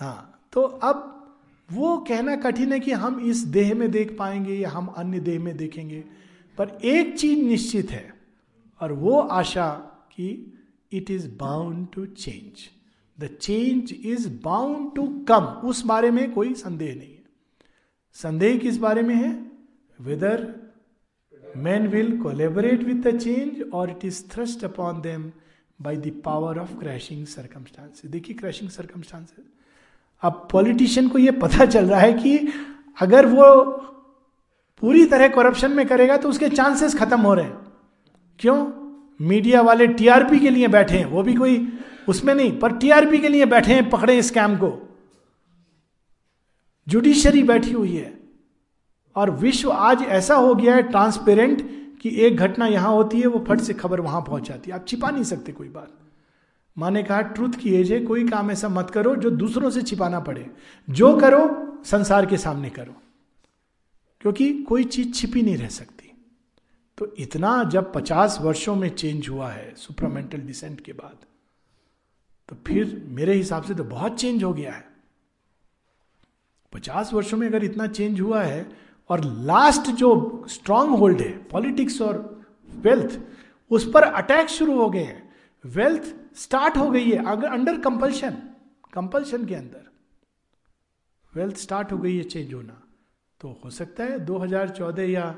हाँ 0.00 0.48
तो 0.52 0.62
अब 0.62 1.08
वो 1.72 1.96
कहना 1.98 2.36
कठिन 2.36 2.72
है 2.72 2.80
कि 2.80 2.92
हम 2.92 3.20
इस 3.20 3.38
देह 3.38 3.74
में 3.74 3.90
देख 3.90 4.16
पाएँगे 4.18 4.54
या 4.54 4.70
हम 4.70 4.86
अन्य 4.86 5.20
देह 5.20 5.40
में 5.40 5.56
देखेंगे, 5.56 6.04
पर 6.58 6.78
एक 6.84 7.18
चीज़ 7.18 7.44
निश्चित 7.44 7.90
है, 7.90 8.14
और 8.80 8.92
वो 8.92 9.20
आशा 9.20 9.68
कि 10.12 10.52
it 10.92 11.10
is 11.10 11.28
bound 11.36 11.86
to 11.92 12.06
change 12.06 12.68
the 13.22 13.26
change 13.40 13.94
is 14.04 14.28
bound 14.44 14.94
to 14.94 15.06
come 15.28 15.44
उस 15.68 15.84
बारे 15.86 16.10
में 16.10 16.32
कोई 16.32 16.54
संदेह 16.54 16.94
नहीं 16.94 17.08
है। 17.08 17.22
संदेह 18.12 18.58
किस 18.58 18.78
बारे 18.78 19.02
में 19.02 19.14
है? 19.14 19.30
Whether 20.00 20.54
man 21.56 21.86
will 21.88 22.20
collaborate 22.22 22.82
with 22.82 22.94
the 22.94 23.18
change 23.18 23.70
और 23.74 23.90
it 23.90 24.04
is 24.04 24.22
thrust 24.30 24.64
upon 24.64 25.00
them 25.00 25.30
by 25.82 25.96
the 25.96 26.22
power 26.24 26.58
of 26.58 26.78
crashing 26.78 27.26
circumstances 27.26 28.10
देखिए 28.10 28.36
क्रैशिंग 28.36 28.70
सर्कमस्टांसेस 28.70 29.44
अब 30.22 30.48
पॉलिटिशियन 30.52 31.08
को 31.08 31.18
यह 31.18 31.32
पता 31.32 31.64
चल 31.66 31.84
रहा 31.84 32.00
है 32.00 32.12
कि 32.12 32.38
अगर 33.00 33.26
वो 33.26 33.46
पूरी 34.82 35.04
तरह 35.04 35.28
करप्शन 35.28 35.72
में 35.72 35.86
करेगा 35.86 36.16
तो 36.16 36.28
उसके 36.28 36.48
चांसेस 36.48 36.94
खत्म 36.94 37.20
हो 37.20 37.34
रहे 37.34 37.44
हैं। 37.44 37.58
क्यों? 38.38 38.58
मीडिया 39.20 39.60
वाले 39.60 39.86
टीआरपी 39.86 40.38
के 40.38 40.50
लिए 40.50 40.68
बैठे 40.68 40.98
हैं। 40.98 41.06
वो 41.06 41.22
भी 41.22 41.34
कोई 41.34 41.56
उसमें 42.08 42.34
नहीं, 42.34 42.58
पर 42.58 42.72
टीआरपी 42.72 43.18
के 43.18 43.28
लिए 43.28 43.44
बैठे 43.44 43.74
हैं, 43.74 43.90
पकड़े 43.90 44.18
इस 44.18 44.26
स्कैम 44.26 44.56
को। 44.56 44.98
जुडिशरी 46.88 47.42
बैठी 47.42 47.72
हुई 47.72 47.96
है। 47.96 48.20
और 49.16 49.30
विश्व 49.30 49.70
आज 49.72 50.02
ऐसा 50.02 50.34
हो 50.34 50.54
गया 50.54 50.74
है 50.74 50.82
ट्रांसपेरेंट 50.82 51.82
कि 52.00 52.08
एक 52.08 52.36
घटना 52.36 52.66
यहाँ 52.66 52.90
होती 52.90 53.20
है, 53.20 53.26
वो 53.26 53.44
फट 53.48 53.60
से 53.60 53.74
खबर 53.74 54.00
वहाँ 54.00 54.20
पहुँच 54.20 54.48
जाती 54.48 54.70
है। 54.70 54.76
आप 54.76 54.88
छिपा 54.88 55.10
नहीं 55.10 55.24
सकते 55.24 55.52
कोई 55.52 55.68
बात। 55.68 55.92
माँ 56.78 56.90
ने 56.90 57.02
कहा, 57.02 57.20
ट्रुथ 57.20 57.52
की 57.52 57.74
एज 57.74 57.92
है, 57.92 58.00
कोई 58.00 58.28
काम 58.28 58.50
ऐसा 58.50 58.68
मत 58.68 58.90
करो 58.90 59.16
जो 59.16 59.30
दूसरों 59.30 59.70
से 59.70 59.82
छिपाना 59.82 60.20
पड़े। 60.20 60.50
जो 60.90 61.16
करो, 61.16 61.72
संसार 61.84 62.26
के 62.26 62.36
सामने 62.36 62.70
करो। 62.70 62.94
क्योंकि 64.20 64.62
कोई 64.62 64.84
चीज़ 64.84 65.12
छिपी 65.12 65.42
नहीं 65.42 65.56
रह 65.56 65.68
सकती। 65.68 66.24
तो 66.98 67.14
इतना 67.18 67.64
जब 67.64 67.92
पचास 67.92 68.38
वर्षों 68.40 68.76
में 68.76 68.88
चेंज 68.88 69.28
हुआ 69.28 69.50
है 69.50 69.74
सुपरामेंटल 69.76 70.38
डिसेंट 70.38 70.80
के 70.80 70.92
बाद 70.92 71.16
तो 72.52 72.56
फिर 72.66 73.06
मेरे 73.08 73.34
हिसाब 73.34 73.62
से 73.62 73.74
तो 73.74 73.84
बहुत 73.84 74.18
चेंज 74.20 74.42
हो 74.44 74.52
गया 74.52 74.72
है। 74.72 74.84
पचास 76.72 77.12
वर्षों 77.12 77.36
में 77.38 77.46
अगर 77.46 77.64
इतना 77.64 77.86
चेंज 77.86 78.20
हुआ 78.20 78.42
है 78.42 78.66
और 79.10 79.24
लास्ट 79.24 79.90
जो 79.90 80.10
स्ट्रांग 80.48 80.90
होल्ड 80.90 81.20
है 81.20 81.30
पॉलिटिक्स 81.44 82.00
और 82.02 82.18
वेल्थ 82.68 83.18
उस 83.70 83.90
पर 83.92 84.02
अटैक 84.02 84.48
शुरू 84.48 84.76
हो 84.78 84.88
गए 84.90 85.02
हैं। 85.02 85.30
वेल्थ 85.64 86.14
स्टार्ट 86.36 86.76
हो 86.76 86.90
गई 86.90 87.10
है, 87.10 87.24
अगर 87.26 87.48
अंडर 87.48 87.80
कंपल्शन 87.80 88.36
कंपल्शन 88.92 89.46
के 89.46 89.54
अंदर। 89.54 89.88
वेल्थ 91.32 91.56
स्टार्ट 91.56 91.92
हो 91.92 91.98
गई 91.98 92.16
है 92.16 92.24
चेंज 92.24 92.54
होना। 92.54 92.82
तो 93.40 93.60
हो 93.64 93.70
सकता 93.70 94.04
है 94.04 94.18
2014 94.18 95.10
या 95.10 95.34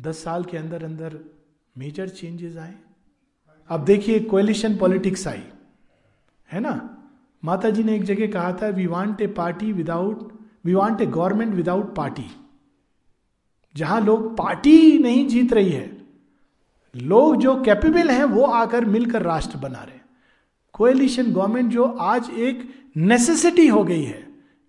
10 0.00 0.22
साल 0.24 0.44
के 0.44 0.56
अंदर 0.56 0.84
अंदर 0.84 1.18
मेजर 1.78 2.08
चेंजेस 2.08 2.56
आए। 2.56 2.74
अब 3.68 3.84
देखिए 3.84 4.20
कोलिशन 4.20 4.76
पॉलिटिक्स 4.76 5.28
आई। 5.28 5.42
है 6.52 6.60
ना? 6.60 6.98
माता 7.44 7.70
जी 7.70 7.82
ने 7.82 7.94
एक 7.96 8.02
जगह 8.04 8.26
कहा 8.32 8.52
था 8.52 8.68
we 8.68 8.86
want 8.86 9.20
a 9.20 9.26
party 9.26 9.72
without 9.72 10.32
we 10.64 10.74
want 10.74 11.00
a 11.00 11.06
government 11.06 11.54
without 11.54 11.94
party 11.94 12.30
जहाँ 13.76 14.00
लोग 14.00 14.36
पार्टी 14.36 14.98
नहीं 14.98 15.26
जीत 15.28 15.52
रही 15.52 15.70
है 15.70 15.90
लोग 16.96 17.36
जो 17.36 17.62
कैपेबल 17.62 18.10
हैं 18.10 18.24
वो 18.24 18.44
आकर 18.44 18.84
मिलकर 18.84 19.22
राष्ट्र 19.22 19.58
बना 19.58 19.82
रहे 19.82 19.98
कोएलिशन 20.72 21.32
गवर्नमेंट 21.32 21.70
जो 21.72 21.84
आज 21.84 22.30
एक 22.30 22.68
नेसेसिटी 22.96 23.66
हो 23.68 23.84
गई 23.84 24.02
है 24.02 24.26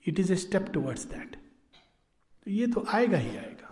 it 0.08 0.20
is 0.20 0.34
a 0.34 0.36
step 0.36 0.70
towards 0.74 1.06
that 1.06 1.36
तो 1.36 2.52
ये 2.52 2.68
तो 2.68 2.86
आएगा 2.90 3.18
ही 3.18 3.30
आएगा। 3.30 3.70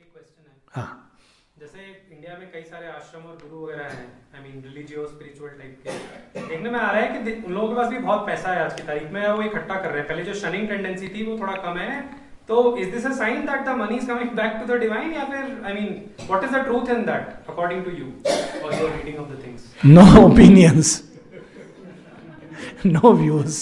एक 0.00 0.12
क्वेश्चन 0.12 0.50
है। 0.50 0.56
हाँ। 0.70 1.18
जैसे 1.58 1.93
इंडिया 2.34 2.46
में 2.46 2.52
कई 2.52 2.68
सारे 2.70 2.86
आश्रम 2.88 3.22
और 3.30 3.34
गुरु 3.42 3.58
वगैरह 3.64 3.84
हैं। 3.88 4.06
I 4.34 4.40
mean 4.42 4.62
religious 4.64 5.08
spiritual 5.08 5.50
type 5.58 5.74
के। 5.82 6.40
देखने 6.48 6.70
में 6.70 6.78
आ 6.78 6.90
रहा 6.90 7.00
है 7.00 7.08
कि 7.14 7.32
उन 7.46 7.52
लोगों 7.54 7.68
के 7.68 7.74
पास 7.74 7.88
भी 7.90 7.98
बहुत 7.98 8.26
पैसा 8.26 8.52
है 8.54 8.64
आज 8.64 8.74
की 8.74 8.86
तारीख 8.86 9.10
में 9.12 9.20
वो 9.22 9.42
इकट्ठा 9.42 9.76
कर 9.82 9.90
रहे 9.90 9.98
हैं। 9.98 10.08
पहले 10.08 10.24
जो 10.24 10.34
शनिंग 10.40 10.68
टेंडेंसी 10.68 11.08
थी 11.14 11.26
वो 11.26 11.38
थोड़ा 11.40 11.54
कम 11.66 11.78
है। 11.78 11.90
तो 12.48 12.54
is 12.78 12.90
this 12.94 13.06
a 13.06 13.12
sign 13.18 13.46
that 13.46 13.60
the 13.66 13.76
money 13.82 13.96
is 13.96 14.06
coming 14.08 14.30
back 14.40 14.56
to 14.60 14.66
the 14.72 14.78
divine 14.80 15.12
या 15.12 15.24
फिर 15.30 15.42
I 15.64 15.72
mean 15.74 15.88
what 16.26 16.44
is 16.44 16.52
the 16.56 16.64
truth 16.64 16.90
in 16.96 17.04
that 17.06 17.50
according 17.50 17.84
to 17.84 17.90
you 18.00 18.06
और 18.64 18.74
your 18.80 18.90
reading 18.96 19.16
of 19.24 19.28
the 19.32 19.42
things 19.46 19.60
no 19.86 20.04
opinions 20.24 20.88
no 22.86 23.12
views 23.22 23.56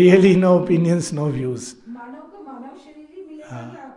really 0.00 0.34
no 0.36 0.56
opinions 0.60 1.12
no 1.14 1.26
views 1.38 1.72
मानव 1.88 2.20
को 2.20 2.42
मानव 2.42 2.76
शरीर 2.84 3.06
ही 3.14 3.24
मिलेगा 3.28 3.56
हाँ। 3.56 3.68
या 3.76 3.88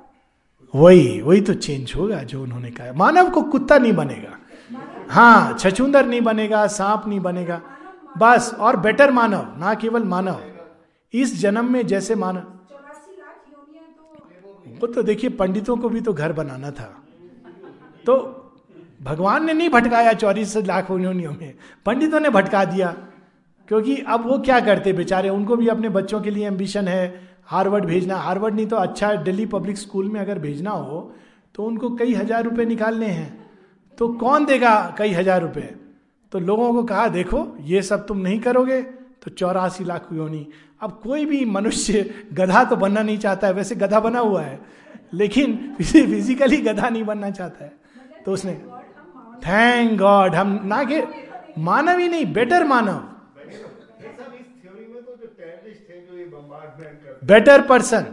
वही 0.75 1.21
वही 1.21 1.41
तो 1.41 1.53
चेंज 1.53 1.93
होगा 1.95 2.23
जो 2.23 2.43
उन्होंने 2.43 2.71
कहा। 2.71 2.93
मानव 2.93 3.29
को 3.29 3.41
कुत्ता 3.41 3.77
नहीं 3.77 3.93
बनेगा। 3.93 4.37
हाँ 5.09 5.53
छछुंदर 5.53 6.05
नहीं 6.05 6.21
बनेगा, 6.21 6.67
सांप 6.67 7.07
नहीं 7.07 7.19
बनेगा। 7.19 7.61
बस, 8.17 8.55
और 8.59 8.77
बेटर 8.77 9.11
मानव, 9.11 9.55
ना 9.57 9.73
केवल 9.73 10.03
मानव। 10.03 10.41
इस 11.13 11.41
जन्म 11.41 11.71
में 11.71 11.87
जैसे 11.87 12.15
मानव 12.15 12.43
वो 14.81 14.87
तो 14.87 15.03
देखिए, 15.03 15.29
पंडितों 15.29 15.77
को 15.77 15.89
भी 15.89 16.01
तो 16.01 16.13
घर 16.13 16.33
बनाना 16.33 16.71
था। 16.71 17.03
तो 18.05 18.15
भगवान 19.03 19.45
ने 19.45 19.53
नहीं 19.53 19.69
भटकाया 19.69 20.13
चौरीस 20.13 20.57
लाख 20.57 20.91
योनियों 20.91 21.31
में 21.31 21.53
पंडितों 21.85 22.19
ने 22.19 22.29
भटका 22.29 22.65
दिया। 22.65 22.95
क्योंकि 23.67 23.95
अब 24.07 24.27
वो 24.27 24.39
क्या 24.39 24.59
करते 24.59 24.93
बेचारे? 24.93 25.29
उनको 25.29 25.55
भी 25.55 25.67
अपने 25.67 25.89
बच्चों 25.89 26.21
के 26.21 26.29
लिए 26.29 26.47
एम्बिशन 26.47 26.87
है। 26.87 27.34
हार्वर्ड 27.47 27.85
भेजना, 27.85 28.15
हार्वर्ड 28.17 28.55
नहीं 28.55 28.67
तो 28.67 28.75
अच्छा 28.77 29.13
दिल्ली 29.23 29.45
पब्लिक 29.47 29.77
स्कूल 29.77 30.09
में 30.09 30.19
अगर 30.21 30.39
भेजना 30.39 30.71
हो 30.71 30.99
तो 31.55 31.63
उनको 31.63 31.89
कई 31.95 32.13
हज़ार 32.13 32.43
रुपए 32.43 32.65
निकालने 32.65 33.05
हैं। 33.07 33.47
तो 33.97 34.07
कौन 34.15 34.45
देगा 34.45 34.95
कई 34.97 35.11
हज़ार 35.13 35.41
रुपए? 35.41 35.73
तो 36.31 36.39
लोगों 36.41 36.73
को 36.73 36.83
कहा, 36.83 37.07
देखो, 37.09 37.57
ये 37.61 37.81
सब 37.83 38.05
तुम 38.07 38.17
नहीं 38.19 38.39
करोगे 38.41 38.81
तो 39.21 39.31
चौरासी 39.31 39.83
लाख 39.83 40.07
योनी 40.13 40.47
अब 40.81 40.99
कोई 41.03 41.25
भी 41.25 41.43
मनुष्य 41.47 42.03
गधा 42.33 42.63
तो 42.63 42.75
बनना 42.75 43.01
नहीं 43.01 43.17
चाहता 43.17 43.47
है, 43.47 43.53
वैसे 43.53 43.75
गधा 43.75 43.99
बना 43.99 44.19
हुआ 44.19 44.41
है, 44.41 44.59
लेकिन 45.13 45.75
फिजिकली 45.77 46.57
गधा 46.61 46.89
नहीं 46.89 47.03
बनना 47.05 47.29
चाहता 47.31 47.65
है। 47.65 47.71
तो 48.25 48.31
उसने, 48.33 48.53
थैंक 49.45 49.97
गॉड, 49.99 50.35
हम 50.35 50.59
ना 50.65 50.83
के, 50.83 51.01
मानव 51.61 51.99
ही 51.99 52.07
नहीं, 52.09 52.25
बेटर 52.33 52.63
मानव 52.65 53.03
ये 53.39 54.11
सब 54.11 54.33
इस 54.35 54.47
थ्योरी 54.61 54.85
में 54.85 55.01
तो 55.03 55.11
जो 55.11 55.27
टेररिस्ट 55.27 55.89
हैं 55.89 56.05
जो 56.07 56.17
ये 56.17 56.25
बम्बार्डमेंट 56.25 56.33
करते 56.33 56.43
बेटर 57.23 57.61
पर्सन 57.61 58.05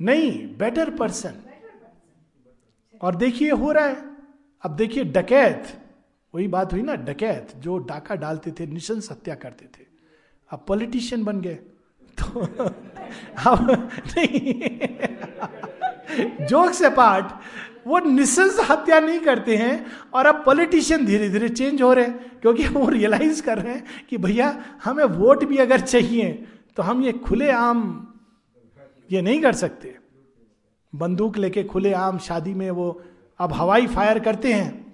नहीं 0.00 0.56
बेटर 0.56 0.90
पर्सन 0.90 1.34
और 3.02 3.14
देखिए 3.16 3.50
हो 3.50 3.72
रहा 3.72 3.86
है। 3.86 4.04
अब 4.62 4.76
देखिए 4.76 5.04
डकैत 5.04 5.64
वही 6.34 6.48
बात 6.48 6.72
हुई 6.72 6.82
ना 6.82 6.94
डकैत 6.94 7.48
जो 7.56 7.78
डाका 7.78 8.14
डालते 8.14 8.50
थे 8.50 8.66
निशंस 8.66 9.08
हत्या 9.10 9.34
करते 9.34 9.64
थे। 9.64 9.86
अब 10.50 10.64
पॉलिटिशियन 10.68 11.24
बन 11.24 11.40
गए। 11.40 11.54
तो 12.18 12.40
अब 13.50 13.90
नहीं। 14.18 14.70
जोक 16.46 16.72
से 16.72 16.90
पार्ट 16.90 17.26
वो 17.86 17.98
निशंस 17.98 18.66
हत्या 18.70 19.00
नहीं 19.00 19.20
करते 19.20 19.56
हैं 19.56 19.86
और 20.14 20.26
अब 20.26 20.42
पॉलिटिशियन 20.44 21.06
धीरे 21.06 21.28
धीरे 21.28 21.48
चेंज 21.48 21.82
हो 21.82 21.92
रहे 21.92 22.06
हैं 22.06 22.40
क्योंकि 22.40 22.68
वो 22.68 22.88
रियलाइज़ 22.88 23.42
कर 23.42 23.58
रहे 23.58 23.74
हैं 23.74 23.84
कि 24.10 24.16
भैया 24.16 24.64
हमें 24.84 25.04
वोट 25.04 25.44
भी 25.44 25.56
अगर 25.56 25.80
चाहिए 25.80 26.46
तो 26.76 26.82
हम 26.82 27.02
ये 27.02 27.12
खुले 27.12 27.50
आम 27.50 27.82
ये 29.10 29.22
नहीं 29.22 29.40
कर 29.42 29.52
सकते। 29.54 29.96
बंदूक 30.92 31.36
लेके 31.36 31.62
खुले 31.64 31.92
आम 31.92 32.18
शादी 32.18 32.54
में 32.54 32.70
वो 32.70 32.88
अब 33.40 33.52
हवाई 33.52 33.86
फायर 33.86 34.18
करते 34.18 34.52
हैं, 34.52 34.84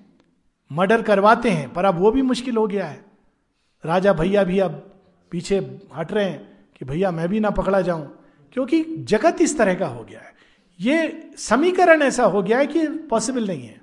मर्डर 0.71 1.03
करवाते 1.03 1.51
हैं, 1.51 1.73
पर 1.73 1.85
अब 1.85 1.99
वो 1.99 2.11
भी 2.11 2.23
मुश्किल 2.23 2.57
हो 2.57 2.67
गया 2.67 2.87
है। 2.87 3.05
राजा 3.85 4.13
भैया 4.13 4.45
भी 4.45 4.59
अब 4.59 4.73
पीछे 5.33 5.59
हट 5.97 6.13
रहे 6.13 6.25
हैं 6.25 6.67
कि 6.77 6.85
भैया 6.85 7.11
मैं 7.11 7.29
भी 7.29 7.41
ना 7.41 7.51
पकड़ा 7.51 7.81
जाऊँ, 7.81 8.07
क्योंकि 8.53 8.83
जगत 9.09 9.41
इस 9.41 9.57
तरह 9.59 9.75
का 9.75 9.87
हो 9.87 10.05
गया 10.05 10.21
है। 10.21 10.33
ये 10.81 11.31
समीकरण 11.39 12.03
ऐसा 12.03 12.25
हो 12.25 12.43
गया 12.43 12.59
है 12.59 12.67
कि 12.67 12.87
पॉसिबल 13.11 13.47
नहीं 13.47 13.63
है। 13.63 13.81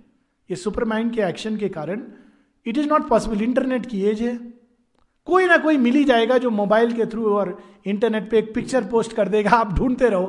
ये 0.50 0.56
सुपरमाइंड 0.56 1.14
के 1.14 1.22
एक्शन 1.22 1.58
के 1.58 1.70
कारण 1.70 2.02
it 2.66 2.78
is 2.78 2.88
not 2.88 3.08
possible 3.10 3.42
internet 3.42 3.86
की 3.86 4.02
एज 4.04 4.22
है। 4.22 4.36
कोई 5.28 5.46
ना 5.46 5.58
कोई 5.58 5.78
मिल 5.78 5.96
ही 5.96 6.04
जाएगा 6.04 6.38
जो 6.38 6.50
मोबाइल 6.52 6.92
के 6.94 7.06
थ्रू 7.06 7.26
और 7.30 7.58
इंटरनेट 7.86 8.30
पे 8.32 8.38
एक 8.40 8.54
पिक्चर 8.56 8.84
पोस्ट 8.86 9.14
कर 9.14 9.30
देगा, 9.30 9.50
आप 9.52 9.74
ढूंढते 9.74 10.10
रहो। 10.10 10.26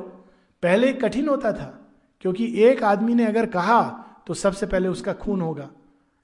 पहले 0.62 0.93
कठिन 0.95 1.29
होता 1.29 1.53
था, 1.53 1.66
क्योंकि 2.20 2.47
एक 2.62 2.83
आदमी 2.85 3.15
ने 3.15 3.27
अगर 3.27 3.47
कहा 3.49 3.83
तो 4.27 4.35
सबसे 4.35 4.66
पहले 4.66 4.89
उसका 4.89 5.12
खून 5.15 5.41
होगा। 5.41 5.69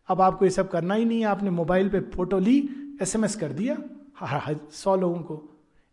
अब 0.09 0.21
आपको 0.21 0.45
ये 0.45 0.51
सब 0.51 0.71
करना 0.71 0.95
ही 0.95 1.05
नहीं 1.05 1.21
है, 1.21 1.27
आपने 1.27 1.51
मोबाइल 1.53 1.89
पे 1.89 2.01
फ़ोटो 2.15 2.39
ली, 2.39 2.59
एसएमएस 3.03 3.37
कर 3.37 3.53
दिया 3.53 3.77
हाँ 4.17 4.41
हाँ 4.41 4.55
सौ 4.73 4.97
लोगों 4.97 5.21
को। 5.21 5.43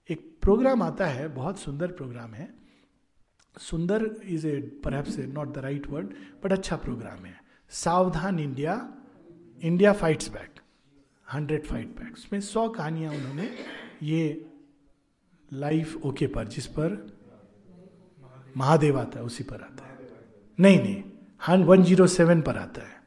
एक 0.09 0.25
प्रोग्राम 0.41 0.81
आता 0.83 1.05
है, 1.07 1.27
बहुत 1.29 1.59
सुंदर 1.59 1.91
प्रोग्राम 1.91 2.33
है। 2.33 2.49
सुंदर 3.55 4.09
is 4.25 4.47
a 4.47 4.59
perhaps 4.83 5.17
not 5.29 5.53
the 5.53 5.57
right 5.57 5.87
word 5.89 6.13
but 6.43 6.51
अच्छा 6.51 6.75
प्रोग्राम 6.77 7.25
है। 7.25 7.35
Savdhaan 7.71 8.39
India 8.39 8.75
India 9.61 9.93
fights 9.93 10.29
back 10.29 10.50
hundred 11.33 11.65
fight 11.65 11.87
back 11.97 12.13
उसमें 12.13 12.39
सौ 12.41 12.67
कहानियाँ 12.69 13.13
उन्होंने 13.13 13.49
ये 14.03 14.45
लाइफ 15.51 16.05
ओके 16.05 16.27
पर, 16.27 16.47
जिस 16.47 16.65
पर 16.67 16.89
महादेव 18.57 18.99
आता 18.99 19.19
है, 19.19 19.25
उसी 19.25 19.43
पर 19.43 19.55
आता 19.55 19.85
है। 19.85 19.97
नहीं 20.59 20.79
नहीं 20.79 21.03
हन 21.41 21.63
वन 21.63 21.83
ज़ीरो 21.83 22.07
सेवन 22.07 22.41
पर 22.41 22.57
आता 22.57 22.81
है। 22.81 22.99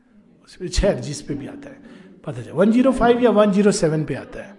उस 0.44 0.56
पर 0.56 1.00
जिस 1.00 1.20
पे 1.22 1.34
भी 1.34 1.46
आता 1.46 1.68
है। 1.68 1.92
पता 2.24 2.42
चला, 2.42 2.54
वन 2.54 2.72
ज़ीरो 2.72 2.92
फाइव 2.92 3.22
या 3.22 3.30
वन 3.30 3.52
ज़ीरो 3.52 3.72
सेवन 3.72 4.04
पे 4.04 4.14
आता 4.14 4.42
है। 4.42 4.56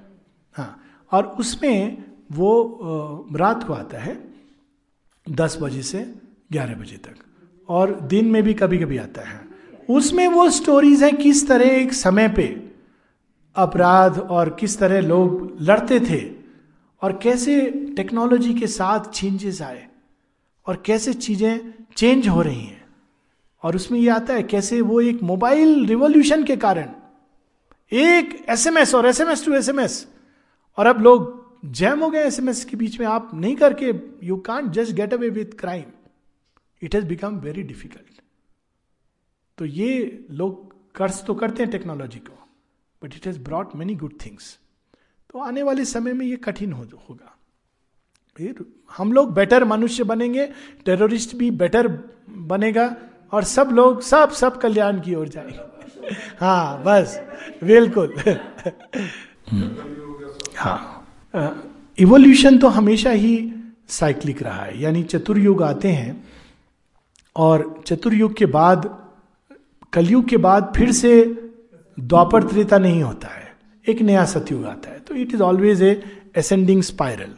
हाँ 0.56 0.82
और 1.12 1.26
उसमें 1.40 2.04
वो 2.32 3.30
रात 3.36 3.64
को 3.64 3.74
आता 3.74 3.98
है, 3.98 4.18
दस 5.28 5.58
बजे 5.62 5.82
से 5.84 6.04
ग्यारह 6.52 6.76
बजे 6.76 6.98
तक, 6.98 7.16
और 7.70 8.00
दिन 8.02 8.26
में 8.32 8.42
भी 8.44 8.54
कभी 8.54 8.78
कभी 8.78 8.98
आता 8.98 9.22
है। 9.22 9.40
उसमें 9.90 10.28
वो 10.28 10.50
स्टोरीज 10.52 11.04
हैं 11.04 11.16
किस 11.18 11.48
तरह 11.48 11.76
एक 11.76 11.94
समय 11.94 12.30
पे 12.30 12.48
अपराध 13.56 14.19
और 14.19 14.49
किस 14.60 14.77
तरह 14.80 15.02
लोग 15.02 15.57
लड़ते 15.61 15.99
थे 15.99 16.22
और 17.02 17.19
कैसे 17.23 17.61
टेक्नोलॉजी 17.98 18.53
के 18.53 18.68
साथ 18.68 19.10
चेंजेस 19.11 19.61
आए 19.61 19.88
और 20.65 20.82
कैसे 20.86 21.14
चीज़ें 21.14 21.73
चेंज 21.98 22.27
हो 22.27 22.41
रही 22.41 22.61
हैं। 22.61 22.84
और 23.64 23.76
उसमें 23.76 23.99
यह 23.99 24.15
आता 24.15 24.34
है 24.34 24.44
कैसे 24.44 24.82
वो 24.82 24.99
एक 25.02 25.22
मोबाइल 25.23 25.86
रिवॉल्यूशन 25.86 26.44
के 26.44 26.56
कारण 26.57 26.90
एक 27.91 28.45
एसएमएस 28.49 28.94
और 28.95 29.06
एसएमएस 29.06 29.45
टू 29.45 29.53
एसएमएस 29.53 30.06
और 30.77 30.88
अब 30.88 31.02
लोग 31.02 31.34
जैम 31.72 31.99
हो 31.99 32.10
गए 32.10 32.23
एसएमएस 32.23 32.64
के 32.65 32.77
बीच 32.77 32.99
में। 32.99 33.07
आप 33.07 33.32
नहीं 33.34 33.56
करके 33.56 33.94
you 34.23 34.38
can't 34.38 34.72
just 34.72 34.94
get 34.95 35.14
away 35.14 35.30
with 35.30 35.60
crime 35.60 35.84
it 36.82 36.95
has 36.95 37.06
become 37.06 37.40
very 37.40 37.64
difficult 37.64 38.22
तो 39.57 39.65
ये 39.65 40.26
लोग 40.32 40.73
कर्ज 40.95 41.23
तो 41.26 41.34
करते 41.34 41.64
हैं 41.64 41.72
टेक्नोलॉजी 41.72 42.19
को। 42.19 42.44
But 43.03 43.15
it 43.15 43.27
has 43.27 43.39
brought 43.39 43.76
many 43.76 43.95
good 43.95 44.13
things 44.26 44.57
तो 45.31 45.39
आने 45.39 45.63
वाले 45.63 45.85
समय 45.85 46.13
में 46.13 46.26
ये 46.26 46.35
कठिन 46.35 46.73
हो, 46.73 46.84
होगा। 46.84 47.38
फिर 48.38 48.65
हम 48.97 49.13
लोग 49.13 49.34
बेटर 49.34 49.63
मनुष्य 49.63 50.03
बनेंगे 50.03 50.49
टेररिस्ट 50.85 51.35
भी 51.35 51.51
बेटर 51.51 51.88
बनेगा, 52.30 52.95
और 53.31 53.43
सब 53.43 53.69
लोग, 53.72 54.01
सब 54.01 54.31
सब 54.31 54.61
कल्याण 54.61 55.01
की 55.01 55.15
ओर 55.15 55.27
जाएँगे। 55.27 56.09
हाँ 56.39 56.84
बस, 56.84 57.22
बिल्कुल। 57.63 58.15
हाँ। 60.57 61.01
इवोल्यूशन 61.99 62.57
तो 62.57 62.67
हमेशा 62.67 63.09
ही 63.09 63.53
साइक्लिक 63.88 64.43
रहा 64.43 64.63
है, 64.63 64.81
यानी 64.81 65.03
चतुर्युग 65.03 65.63
आते 65.63 65.88
हैं, 65.88 66.23
और 67.35 67.84
चतुर्युग 67.88 68.35
के 68.35 68.45
बाद, 68.45 69.09
कलयुग 69.93 70.27
के 70.27 70.38
बाद 70.38 70.73
फिर 70.77 70.91
से 70.91 71.23
द्वापर 71.97 72.43
त्रेता 72.43 72.77
नहीं 72.77 73.01
होता 73.03 73.27
है, 73.30 73.53
एक 73.88 74.01
नया 74.01 74.26
सतयुग 74.26 74.65
आता 74.65 74.89
है 74.89 74.99
तो 74.99 75.15
it 75.15 75.34
is 75.34 75.41
always 75.43 75.81
a 75.84 76.01
ascending 76.38 76.81
spiral 76.84 77.34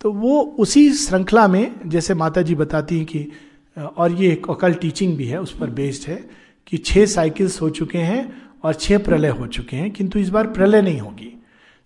तो 0.00 0.12
वो 0.12 0.40
उसी 0.58 0.92
श्रृंखला 0.94 1.46
में, 1.48 1.74
जैसे 1.86 2.14
माता 2.14 2.42
जी 2.42 2.54
बताती 2.54 2.96
हैं 2.98 3.06
कि 3.06 3.28
और 3.76 4.12
ये 4.12 4.32
एक 4.32 4.50
अकल 4.50 4.74
टीचिंग 4.74 5.16
भी 5.16 5.26
है, 5.26 5.40
उस 5.40 5.56
पर 5.58 5.70
बेस्ड 5.70 6.08
है, 6.08 6.16
कि 6.66 6.76
छह 6.78 7.06
साइकिल्स 7.06 7.60
हो 7.62 7.68
चुके 7.70 7.98
हैं 8.00 8.32
और 8.64 8.74
छह 8.74 8.98
प्रलय 8.98 9.28
हो 9.30 9.46
चुके 9.48 9.76
हैं, 9.76 9.90
किंतु 9.90 10.18
इस 10.18 10.28
बार 10.28 10.46
प्रलय 10.48 10.82
नहीं 10.82 11.00
होगी। 11.00 11.32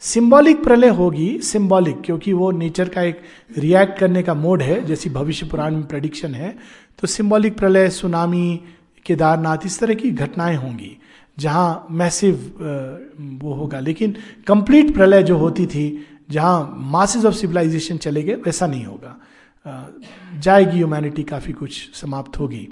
सिंबॉलिक 0.02 0.62
प्रलय 0.64 0.88
होगी 0.90 1.38
सिंबॉलिक 1.42 2.00
क्योंकि 2.04 2.32
वो 2.32 2.50
नेचर 2.50 2.88
का 2.88 3.02
एक 3.02 3.20
रिएक्ट 3.58 3.98
करने 3.98 4.22
का 4.22 4.34
मोड 4.34 4.62
है, 4.62 4.84
जैसी 4.84 5.10
भविष्य 5.10 5.46
पुराण 5.46 5.74
में 5.74 5.86
प्रडिक्शन 5.86 6.34
है 6.34 6.56
तो 6.98 7.06
सिंबॉलिक 7.06 7.56
प्रलय 7.58 7.88
सुनामी 7.90 8.60
केदारनाथ, 9.06 9.66
इस 9.66 9.78
तरह 9.80 9.94
की 9.94 10.10
घटनाएँ 10.10 10.56
होंगी। 10.56 10.96
जहाँ 11.40 11.86
मैसिव 11.90 12.34
वो 13.42 13.52
होगा। 13.54 13.80
लेकिन 13.80 14.16
कंप्लीट 14.46 14.94
प्रलय 14.94 15.22
जो 15.22 15.36
होती 15.36 15.66
थी, 15.66 15.86
जहाँ 16.30 16.74
मासेज 16.76 17.26
ऑफ़ 17.26 17.34
सिविलाइजेशन 17.34 17.96
चले 17.96 18.22
गए, 18.22 18.34
वैसा 18.34 18.66
नहीं 18.66 18.84
होगा। 18.84 19.16
जाएगी 20.38 20.76
ह्यूमैनिटी 20.76 21.22
काफ़ी 21.22 21.52
कुछ 21.52 21.90
समाप्त 21.94 22.38
होगी। 22.38 22.68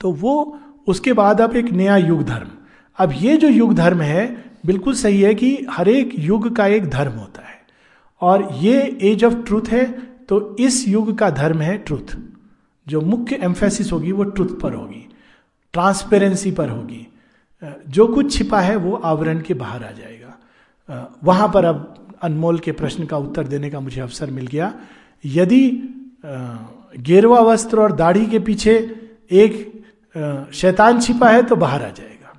तो 0.00 0.12
वो, 0.12 0.58
उसके 0.86 1.12
बाद 1.12 1.40
अब 1.40 1.56
एक 1.56 1.70
नया 1.72 1.96
युग 1.96 2.22
धर्म। 2.22 2.48
अब 2.98 3.12
ये 3.16 3.36
जो 3.36 3.48
युग 3.48 3.74
धर्म 3.74 4.00
है, 4.00 4.24
बिल्कुल 4.66 4.94
सही 4.94 5.20
है 5.20 5.34
कि 5.34 5.66
हर 5.70 5.88
एक 5.88 6.10
युग 6.18 6.54
का 6.56 6.66
एक 6.66 6.88
धर्म 6.90 7.12
होता 7.12 7.42
है। 7.42 7.60
और 8.20 8.48
ये 8.52 8.98
एज 9.02 9.24
ऑफ़ 9.24 9.34
ट्रूथ 9.34 9.68
है 9.68 9.84
तो 10.28 10.56
इस 10.56 10.88
युग 10.88 11.16
का 11.18 11.30
धर्म 11.30 11.60
है 11.60 11.76
ट्रूथ 11.78 12.16
जो 12.88 13.00
मुख्य 13.00 13.38
एम्फेसिस 13.42 13.92
होगी, 13.92 14.12
वो 14.12 14.24
ट्रूथ 14.24 14.58
पर 14.60 14.74
होगी। 14.74 15.08
ट्रांसपेरेंसी 15.72 16.50
पर 16.50 16.68
होगी। 16.68 17.06
जो 17.62 18.06
कुछ 18.06 18.32
छिपा 18.32 18.60
है 18.60 18.76
वो 18.76 18.94
आवरण 18.94 19.40
के 19.40 19.54
बाहर 19.54 19.84
आ 19.84 19.90
जाएगा। 19.90 21.08
वहाँ 21.24 21.48
पर 21.48 21.64
अब 21.64 22.16
अनमोल 22.22 22.58
के 22.58 22.72
प्रश्न 22.72 23.06
का 23.06 23.16
उत्तर 23.18 23.46
देने 23.46 23.70
का 23.70 23.80
मुझे 23.80 24.00
अवसर 24.00 24.30
मिल 24.30 24.46
गया। 24.46 24.72
यदि 25.24 25.62
गेरवा 27.00 27.40
वस्त्र 27.42 27.80
और 27.80 27.92
दाढ़ी 27.96 28.26
के 28.26 28.38
पीछे 28.40 28.74
एक 29.32 29.52
शैतान 30.54 31.00
छिपा 31.00 31.28
है 31.30 31.42
तो 31.42 31.56
बाहर 31.56 31.82
आ 31.82 31.90
जाएगा। 31.90 32.32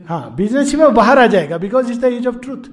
हाँ 0.00 0.34
बिज़नेस 0.36 0.70
छिपा 0.70 0.88
बाहर 0.90 1.18
आ 1.18 1.26
जाएगा 1.26 1.58
because 1.58 1.90
is 1.92 2.00
the 2.00 2.04
age 2.04 2.26
of 2.26 2.38
truth 2.38 2.70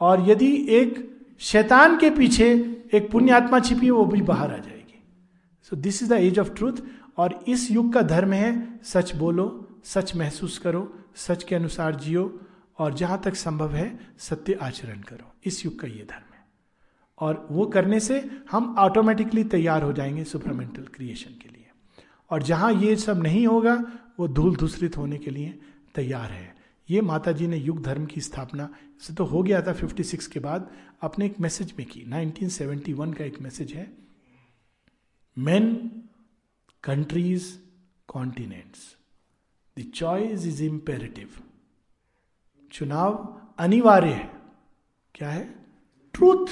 और 0.00 0.28
यदि 0.30 0.52
एक 0.70 1.06
शैतान 1.40 1.96
के 1.98 2.10
पीछे 2.10 2.48
एक 2.94 3.10
पुण्यात्मा 3.10 3.58
छिपी 3.60 3.86
है 3.86 3.92
वो 3.92 4.04
भी 4.04 4.22
बाहर 4.22 4.50
आ 4.50 4.56
जाएगी। 4.56 5.02
So 5.72 5.76
this 5.76 6.02
is 6.02 6.10
the 6.10 6.16
age 6.20 6.38
of 6.38 6.50
truth 6.54 6.72
और 7.18 7.38
इस 7.48 7.70
युग 7.70 7.92
का 7.92 8.02
धर्म 8.04 8.32
है, 8.32 8.78
सच 8.84 9.14
बोलो 9.16 9.46
सच 9.84 10.16
महसूस 10.16 10.58
करो, 10.58 10.98
सच 11.16 11.44
के 11.44 11.54
अनुसार 11.54 11.96
जियो 11.96 12.40
और 12.78 12.94
जहाँ 12.94 13.20
तक 13.20 13.34
संभव 13.34 13.74
है, 13.74 14.14
सत्य 14.18 14.52
आचरण 14.52 15.00
करो। 15.00 15.32
इस 15.44 15.64
युग 15.64 15.78
का 15.78 15.86
ये 15.86 16.06
धर्म 16.10 16.34
है। 16.34 16.46
और 17.18 17.48
वो 17.50 17.66
करने 17.66 18.00
से 18.00 18.30
हम 18.50 18.76
ऑटोमेटिकली 18.78 19.44
तैयार 19.44 19.82
हो 19.82 19.92
जाएँगे 19.92 20.24
सुपरमेंटल 20.24 20.82
क्रिएशन 20.82 21.30
के 21.30 21.48
लिए। 21.48 21.70
और 22.30 22.42
जहाँ 22.42 22.72
ये 22.72 22.96
सब 22.96 23.22
नहीं 23.22 23.46
होगा, 23.46 23.74
वो 24.20 24.28
धूल 24.28 24.56
धूसरित 24.56 24.96
होने 24.96 25.18
के 25.18 25.30
लिए 25.30 25.58
तैयार 25.94 26.30
है। 26.30 26.56
ये 26.90 27.00
माता 27.00 27.32
जी 27.32 27.46
ने 27.46 27.56
युग 27.56 27.82
धर्म 27.82 28.06
की 28.06 28.20
स्थापना 28.20 28.74
से 29.00 29.14
तो 29.14 29.24
हो 29.24 29.42
गया 29.42 29.62
था 29.62 29.72
56 29.72 30.26
के 30.26 30.40
बाद, 30.40 30.70
अपने 31.00 31.26
एक 31.26 31.40
मैसेज 31.40 31.74
में 31.78 31.88
की। 31.88 32.00
1971 32.00 33.14
का 33.14 33.24
एक 33.24 33.40
मैसेज 33.40 33.72
है 33.72 33.92
men 35.38 35.92
countries 36.84 37.58
continents 38.06 38.99
the 39.78 39.90
choice 39.94 40.46
is 40.46 40.62
imperative 40.62 41.28
चुनाव 42.72 43.40
अनिवार्य 43.58 44.08
है। 44.08 44.30
क्या 45.14 45.30
है? 45.30 45.54
ट्रूथ 46.14 46.46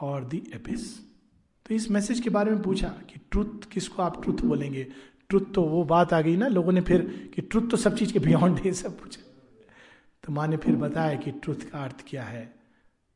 और 0.00 0.24
द 0.24 0.34
एपिस 0.34 0.98
तो 1.66 1.74
इस 1.74 1.90
मैसेज 1.90 2.20
के 2.20 2.30
बारे 2.30 2.50
में 2.50 2.62
पूछा 2.62 2.88
कि 2.88 3.20
ट्रूथ 3.30 3.64
किसको 3.72 4.02
आप 4.02 4.22
ट्रूथ 4.22 4.40
बोलेंगे? 4.44 4.86
ट्रुथ 5.28 5.52
तो 5.54 5.62
वो 5.62 5.84
बात 5.84 6.12
आ 6.12 6.20
गई 6.20 6.36
ना, 6.36 6.46
लोगों 6.46 6.72
ने 6.72 6.80
फिर 6.80 7.30
कि 7.34 7.42
ट्रुथ 7.42 7.70
तो 7.70 7.76
सब 7.76 7.96
चीज़ 7.96 8.12
के 8.12 8.18
बियॉन्ड 8.18 8.58
है, 8.58 8.72
सब 8.72 9.00
पूछा 9.00 9.22
तो 10.24 10.32
माँ 10.32 10.46
ने 10.48 10.56
फिर 10.56 10.76
बताया 10.76 11.16
कि 11.16 11.30
ट्रुथ 11.30 11.70
का 11.72 11.82
अर्थ 11.84 12.04
क्या 12.08 12.22
है? 12.22 12.54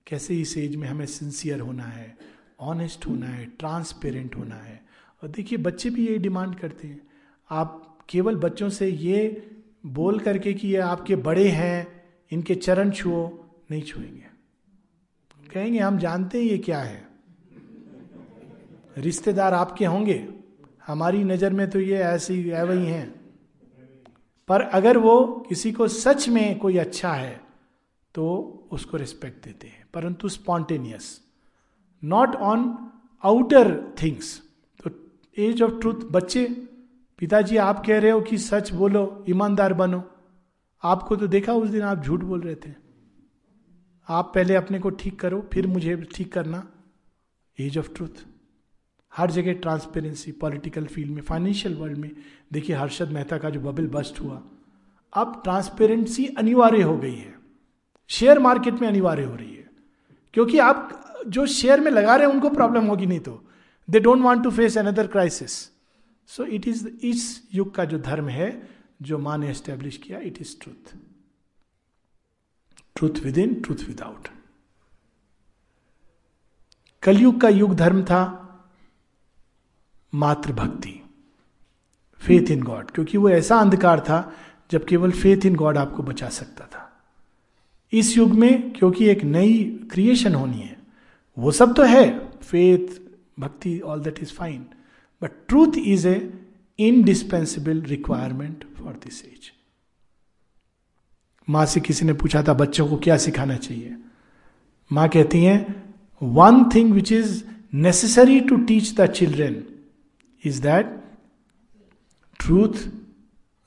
कैसे 0.07 0.37
इस 0.37 0.57
एज 0.59 0.77
में 0.77 0.89
हमें 0.89 1.07
सिंसियर 1.07 1.61
होना 1.61 1.85
है? 1.85 2.17
ऑनेस्ट 2.61 3.07
होना 3.07 3.27
है 3.27 3.45
ट्रांसपेरेंट 3.59 4.37
होना 4.37 4.57
है। 4.57 4.85
और 5.23 5.29
देखिए, 5.29 5.59
बच्चे 5.59 5.91
भी 5.91 6.07
यही 6.07 6.19
डिमांड 6.19 6.55
करते 6.55 6.89
हैं। 6.89 7.01
आप 7.51 7.90
केवल 8.11 8.37
बच्चों 8.37 8.69
से 8.69 8.89
ये 8.89 9.51
बोल 9.87 10.19
करके 10.19 10.53
कि 10.55 10.69
ये 10.69 10.77
आपके 10.77 11.17
बड़े 11.17 11.49
हैं, 11.49 12.05
इनके 12.31 12.55
चरण 12.55 12.91
छुओ, 12.91 13.29
नहीं 13.71 13.83
छुएँगे। 13.83 14.27
कहेंगे, 15.55 15.79
हम 15.79 15.99
जानते 15.99 16.39
हैं 16.39 16.45
ये 16.45 16.59
क्या 16.59 16.81
है। 16.81 17.09
रिश्तेदार 18.99 19.55
आपके 19.55 19.85
होंगे। 19.85 20.29
हमारी 20.87 21.25
नज़र 21.25 21.53
में 21.53 21.71
तो 21.71 21.81
ये 21.81 21.97
ऐसे 21.97 22.35
ही 22.35 22.51
वही 22.51 22.87
हैं। 22.87 23.21
पर 24.49 24.61
अगर 24.61 24.99
वो 24.99 25.47
किसी 25.49 25.73
को 25.73 25.89
सच 25.89 26.29
में 26.29 26.59
कोई 26.59 26.77
अच्छा 26.77 27.13
है 27.13 27.41
तो 28.15 28.25
उसको 28.73 28.97
रिस्पेक्ट 28.97 29.45
देते 29.45 29.67
हैं। 29.67 29.85
परंतु 29.95 30.29
spontaneous 30.29 31.21
not 32.05 32.35
on 32.37 32.91
outer 33.25 33.95
things 34.03 34.43
तो 34.85 34.91
एज 35.39 35.63
ऑफ़ 35.63 35.73
ट्रूथ 35.73 35.95
बच्चे 35.95 36.47
पिताजी, 37.21 37.57
आप 37.57 37.87
कह 37.87 37.99
रहे 38.01 38.11
हो 38.11 38.21
कि 38.21 38.39
सच 38.39 38.73
बोलो, 38.73 39.25
ईमानदार 39.29 39.75
बनो। 39.75 40.11
आपको 40.83 41.17
तो 41.17 41.27
देखा 41.27 41.53
उस 41.53 41.69
दिन 41.71 41.83
आप 41.83 42.03
झूठ 42.05 42.21
बोल 42.21 42.41
रहे 42.41 42.55
थे। 42.55 42.75
आप 44.09 44.33
पहले 44.35 44.55
अपने 44.55 44.79
को 44.79 44.91
ठीक 44.91 45.21
करो, 45.21 45.49
फिर 45.53 45.67
मुझे 45.67 45.97
ठीक 45.97 46.33
करना। 46.33 46.73
एज 47.61 47.79
ऑफ़ 47.79 47.95
ट्रूथ 47.95 48.27
हर 49.17 49.31
जगह 49.31 49.53
ट्रांसपेरेंसी 49.53 50.33
पॉलिटिकल 50.33 50.87
फ़ील्ड 50.87 51.13
में 51.13 51.23
फाइनेंशियल 51.23 51.75
वर्ल्ड 51.75 51.99
में। 51.99 52.11
देखिए, 52.53 52.77
हर्षद 52.77 53.09
मेहता 53.09 53.39
का 53.39 53.51
जो 53.51 53.61
बबल 53.61 53.87
बस्ट 53.87 54.21
हुआ, 54.21 54.43
अब 55.13 55.41
ट्रांसपेरेंसी 55.45 56.27
अनिवार्य 56.27 56.83
हो 56.83 56.99
गई 56.99 57.15
है। 57.15 57.35
शेयर 58.09 58.39
मार्केट 58.39 58.75
में 58.75 58.89
अनिवार्य 58.89 59.25
हो 59.25 59.35
रही 59.35 59.55
है। 59.55 59.71
क्योंकि 60.35 60.59
आप 60.59 61.05
जो 61.29 61.47
शेयर 61.47 61.81
में 61.81 61.91
लगा 61.91 62.17
रहे 62.17 62.27
हैं, 62.27 62.35
उनको 62.35 62.51
प्रॉब्लम 62.51 62.85
होगी 62.85 63.07
नहीं 63.07 63.21
तो। 63.21 63.45
They 63.91 64.01
don't 64.01 64.19
want 64.19 64.43
to 64.43 64.51
face 64.51 64.79
another 64.79 65.07
crisis 65.07 65.80
so 66.31 66.45
it 66.45 66.69
is 66.69 66.87
इस 66.89 67.23
युग 67.55 67.75
का 67.75 67.85
जो 67.85 67.99
धर्म 67.99 68.29
है, 68.29 68.69
जो 69.03 69.19
माँ 69.19 69.39
ने 69.39 69.49
एस्टेब्लिश 69.51 69.97
किया 69.97 70.19
it 70.19 70.41
is 70.41 70.57
truth 70.61 70.95
truth 72.97 73.25
within 73.39 73.55
truth 73.63 73.89
without 73.89 74.29
कलयुग 77.03 77.41
का 77.41 77.49
युग 77.49 77.75
धर्म 77.75 78.03
था 78.05 78.23
मात्र 80.13 80.53
भक्ति 80.53 81.01
फेथ 82.21 82.51
इन 82.51 82.63
गॉड 82.63 82.91
क्योंकि 82.91 83.19
वो 83.19 83.29
ऐसा 83.31 83.57
अंधकार 83.57 84.01
था, 84.01 84.33
जब 84.71 84.85
केवल 84.85 85.11
फेथ 85.11 85.47
इन 85.47 85.55
गॉड 85.57 85.79
आपको 85.79 86.03
बचा 86.03 86.29
सकता 86.29 86.67
था। 86.67 86.87
इस 87.93 88.17
युग 88.17 88.31
में, 88.31 88.73
क्योंकि 88.73 89.07
एक 89.09 89.23
नई 89.25 89.63
क्रिएशन 89.93 90.35
होनी 90.35 90.61
है, 90.61 90.77
वो 91.37 91.53
सब 91.53 91.75
तो 91.77 91.83
है 91.83 92.29
फेथ 92.37 93.01
भक्ति 93.41 93.79
all 93.81 94.01
that 94.01 94.19
is 94.19 94.33
fine 94.33 94.67
but 95.23 95.31
truth 95.49 95.79
is 95.79 96.07
a 96.09 96.33
indispensable 96.79 97.81
requirement 97.83 98.65
for 98.77 98.93
this 99.05 99.25
age 99.25 99.51
माँ 101.49 101.65
से 101.67 101.81
किसी 101.81 102.05
ने 102.07 102.13
पूछा 102.13 102.43
था, 102.43 102.53
बच्चों 102.55 102.87
को 102.89 102.97
क्या 102.97 103.17
सिखाना 103.17 103.57
चाहिए? 103.57 103.97
माँ 104.91 105.09
कहती 105.09 105.43
हैं 105.45 105.85
one 106.23 106.65
thing 106.75 106.93
which 106.93 107.13
is 107.13 107.43
necessary 107.75 108.41
to 108.41 108.57
teach 108.57 108.95
the 109.01 109.07
children 109.07 109.65
is 110.45 110.63
that 110.63 110.97
truth 112.41 112.89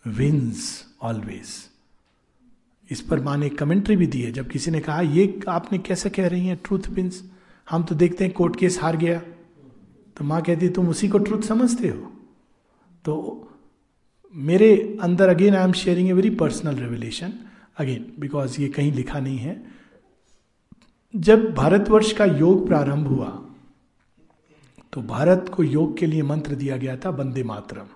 wins 0.05 0.85
always 1.01 1.51
इस 2.89 3.01
पर 3.01 3.19
माँ 3.19 3.37
ने 3.37 3.49
कमेंट्री 3.49 3.95
भी 3.95 4.07
दी 4.07 4.21
है, 4.21 4.31
जब 4.31 4.49
किसी 4.49 4.71
ने 4.71 4.79
कहा, 4.79 5.01
ये 5.01 5.39
आपने 5.49 5.77
कैसे 5.77 6.09
कह 6.09 6.27
रही 6.27 6.47
हैं? 6.47 6.57
ट्रूथ 6.65 6.89
विंस 6.89 7.23
हम 7.67 7.83
तो 7.83 7.95
देखते 7.95 8.23
हैं 8.23 8.33
कोर्ट 8.33 8.55
केस 8.55 8.79
हार 8.81 8.97
गया। 8.97 9.21
तो 10.17 10.25
माँ 10.25 10.41
कहती, 10.41 10.69
तुम 10.69 10.89
उसी 10.89 11.07
को 11.07 11.17
ट्रूथ 11.17 11.41
समझते 11.41 11.87
हो? 11.87 12.11
तो 13.05 13.49
मेरे 14.33 14.97
अंदर 15.01 15.29
again 15.29 15.55
I 15.55 15.63
am 15.63 15.71
sharing 15.73 16.09
a 16.09 16.13
very 16.13 16.29
personal 16.35 16.75
revelation 16.75 17.33
again 17.77 18.13
because 18.19 18.59
ये 18.61 18.67
कहीं 18.67 18.91
लिखा 18.91 19.19
नहीं 19.19 19.37
है। 19.37 19.61
जब 21.13 21.53
भारतवर्ष 21.55 22.11
का 22.11 22.25
योग 22.25 22.65
प्रारंभ 22.67 23.07
हुआ 23.07 23.29
तो 24.93 25.01
भारत 25.01 25.51
को 25.55 25.63
योग 25.63 25.97
के 25.97 26.05
लिए 26.05 26.21
मंत्र 26.21 26.55
दिया 26.55 26.77
गया 26.77 26.95
था, 26.97 27.09
वंदे 27.09 27.43
मातरम. 27.43 27.87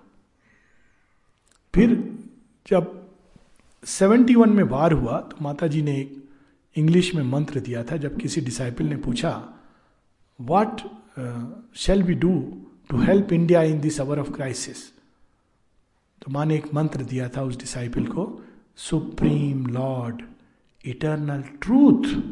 फिर 1.74 1.94
जब 2.66 3.08
71 3.84 4.46
में 4.48 4.62
वार 4.64 4.92
हुआ 4.92 5.20
तो 5.20 5.36
माता 5.42 5.66
जी 5.66 5.82
ने 5.82 5.96
एक 5.96 6.24
इंग्लिश 6.76 7.14
में 7.14 7.22
मंत्र 7.22 7.60
दिया 7.60 7.82
था, 7.82 7.96
जब 7.96 8.16
किसी 8.18 8.40
डिसाइपल 8.40 8.84
ने 8.84 8.96
पूछा 8.96 9.30
what 10.40 10.80
shall 11.74 12.02
we 12.02 12.14
do 12.14 12.62
to 12.90 12.98
help 12.98 13.32
India 13.32 13.62
in 13.62 13.80
this 13.80 14.00
hour 14.00 14.18
of 14.18 14.30
crisis 14.30 14.90
तो 16.22 16.30
माँ 16.30 16.46
ने 16.46 16.56
एक 16.56 16.74
मंत्र 16.74 17.02
दिया 17.02 17.28
था 17.28 17.42
उस 17.42 17.58
डिसाइपल 17.58 18.06
को 18.06 18.44
supreme 18.76 19.66
lord 19.66 20.22
eternal 20.84 21.42
truth 21.42 22.22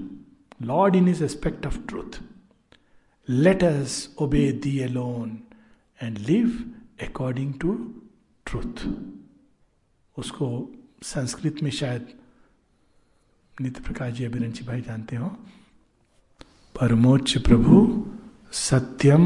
lord 0.63 0.97
in 0.97 1.09
his 1.09 1.25
aspect 1.25 1.67
of 1.67 1.87
truth 1.87 2.21
let 3.31 3.63
us 3.63 4.09
obey 4.19 4.53
thee 4.65 4.83
alone 4.83 5.31
and 6.01 6.19
live 6.29 6.53
according 7.01 7.59
to 7.59 7.71
truth. 8.47 8.89
उसको 10.19 10.75
संस्कृत 11.03 11.57
में 11.63 11.71
शायद 11.71 12.09
नित्य 13.61 13.81
प्रकाश 13.81 14.13
जी 14.13 14.25
अभिरंची 14.25 14.65
भाई 14.65 14.81
जानते 14.81 15.17
हो। 15.17 15.29
परमोच्च 16.81 17.39
प्रभु 17.39 18.07
सत्यम 18.53 19.23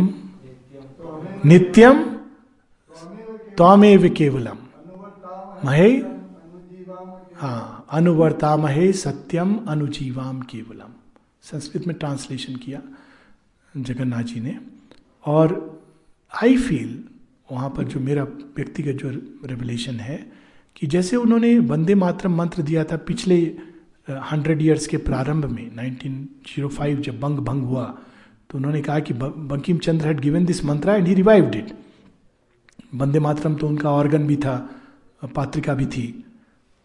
नित्यम 1.45 2.03
त्वमेव 3.57 4.09
केवलम 4.17 4.59
महे? 5.65 5.91
हाँ 7.37 7.87
अनुवर्ता 7.93 8.57
महे 8.57 8.93
सत्यम 8.93 9.55
अनुजीवाम 9.69 10.41
केवलम 10.51 10.93
संस्कृत 11.43 11.87
में 11.87 11.97
ट्रांसलेशन 11.97 12.57
किया 12.57 12.81
जगन्नाथ 13.75 14.23
जी 14.23 14.41
ने। 14.41 14.57
और 15.25 15.47
आई 16.33 16.57
फील 16.59 17.03
वहाँ 17.53 17.71
पर 17.77 17.85
जो 17.85 18.01
मेरा 18.01 18.23
व्यक्तिगत 18.57 19.03
जो 19.03 19.11
रेवलेशन 19.49 20.01
है, 20.01 20.19
कि 20.77 20.87
जैसे 20.87 21.17
उन्होंने 21.17 21.59
वंदे 21.59 21.95
मातरम 21.95 22.37
मंत्र 22.37 22.63
दिया 22.63 22.85
था 22.85 22.97
पिछले 23.07 23.37
हंड्रेड 24.09 24.63
ईयर्स 24.63 24.87
के 24.87 24.97
प्रारंभ 24.99 25.45
में 25.47 25.71
1905 25.71 27.01
जब 27.01 27.21
बंग 27.21 27.39
भंग 27.39 27.65
हुआ 27.65 27.85
तो 28.51 28.59
उन्होंने 28.59 28.81
कहा 28.83 28.99
कि 29.01 29.15
Bankim 29.15 29.79
Chandra 29.79 30.07
had 30.07 30.21
given 30.21 30.45
this 30.45 30.65
mantra 30.65 30.91
and 30.91 31.07
he 31.09 31.15
revived 31.15 31.55
it 31.55 31.73
Vande 32.95 33.19
Mataram 33.19 33.55
तो 33.55 33.67
उनका 33.69 33.91
ऑर्गन 33.91 34.27
भी 34.27 34.37
था, 34.37 34.57
पात्रिका 35.35 35.75
भी 35.75 35.87
थी। 35.87 36.07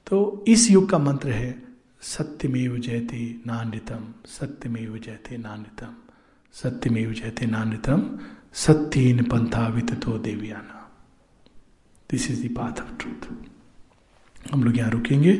तो 0.07 0.45
इस 0.47 0.69
युग 0.71 0.89
का 0.89 0.97
मंत्र 0.97 1.29
है, 1.29 1.63
सत्यमेव 2.01 2.77
जयते 2.77 3.19
नानृतम, 3.47 4.03
सत्यमेव 4.27 4.97
जयते 4.97 5.37
नानृतम, 5.37 5.93
सत्यमेव 6.55 7.13
जयते 7.13 7.45
नानृतम, 7.45 8.09
सत्यन 8.53 9.23
पंथा 9.23 9.67
वितो 9.67 10.17
देवियाना। 10.17 10.81
This 12.09 12.31
is 12.31 12.47
the 12.47 12.55
path 12.55 12.81
of 12.81 12.95
truth 12.99 13.27
हम 14.53 14.63
लोग 14.63 14.77
यहाँ 14.77 14.91
रुकेंगे। 14.91 15.33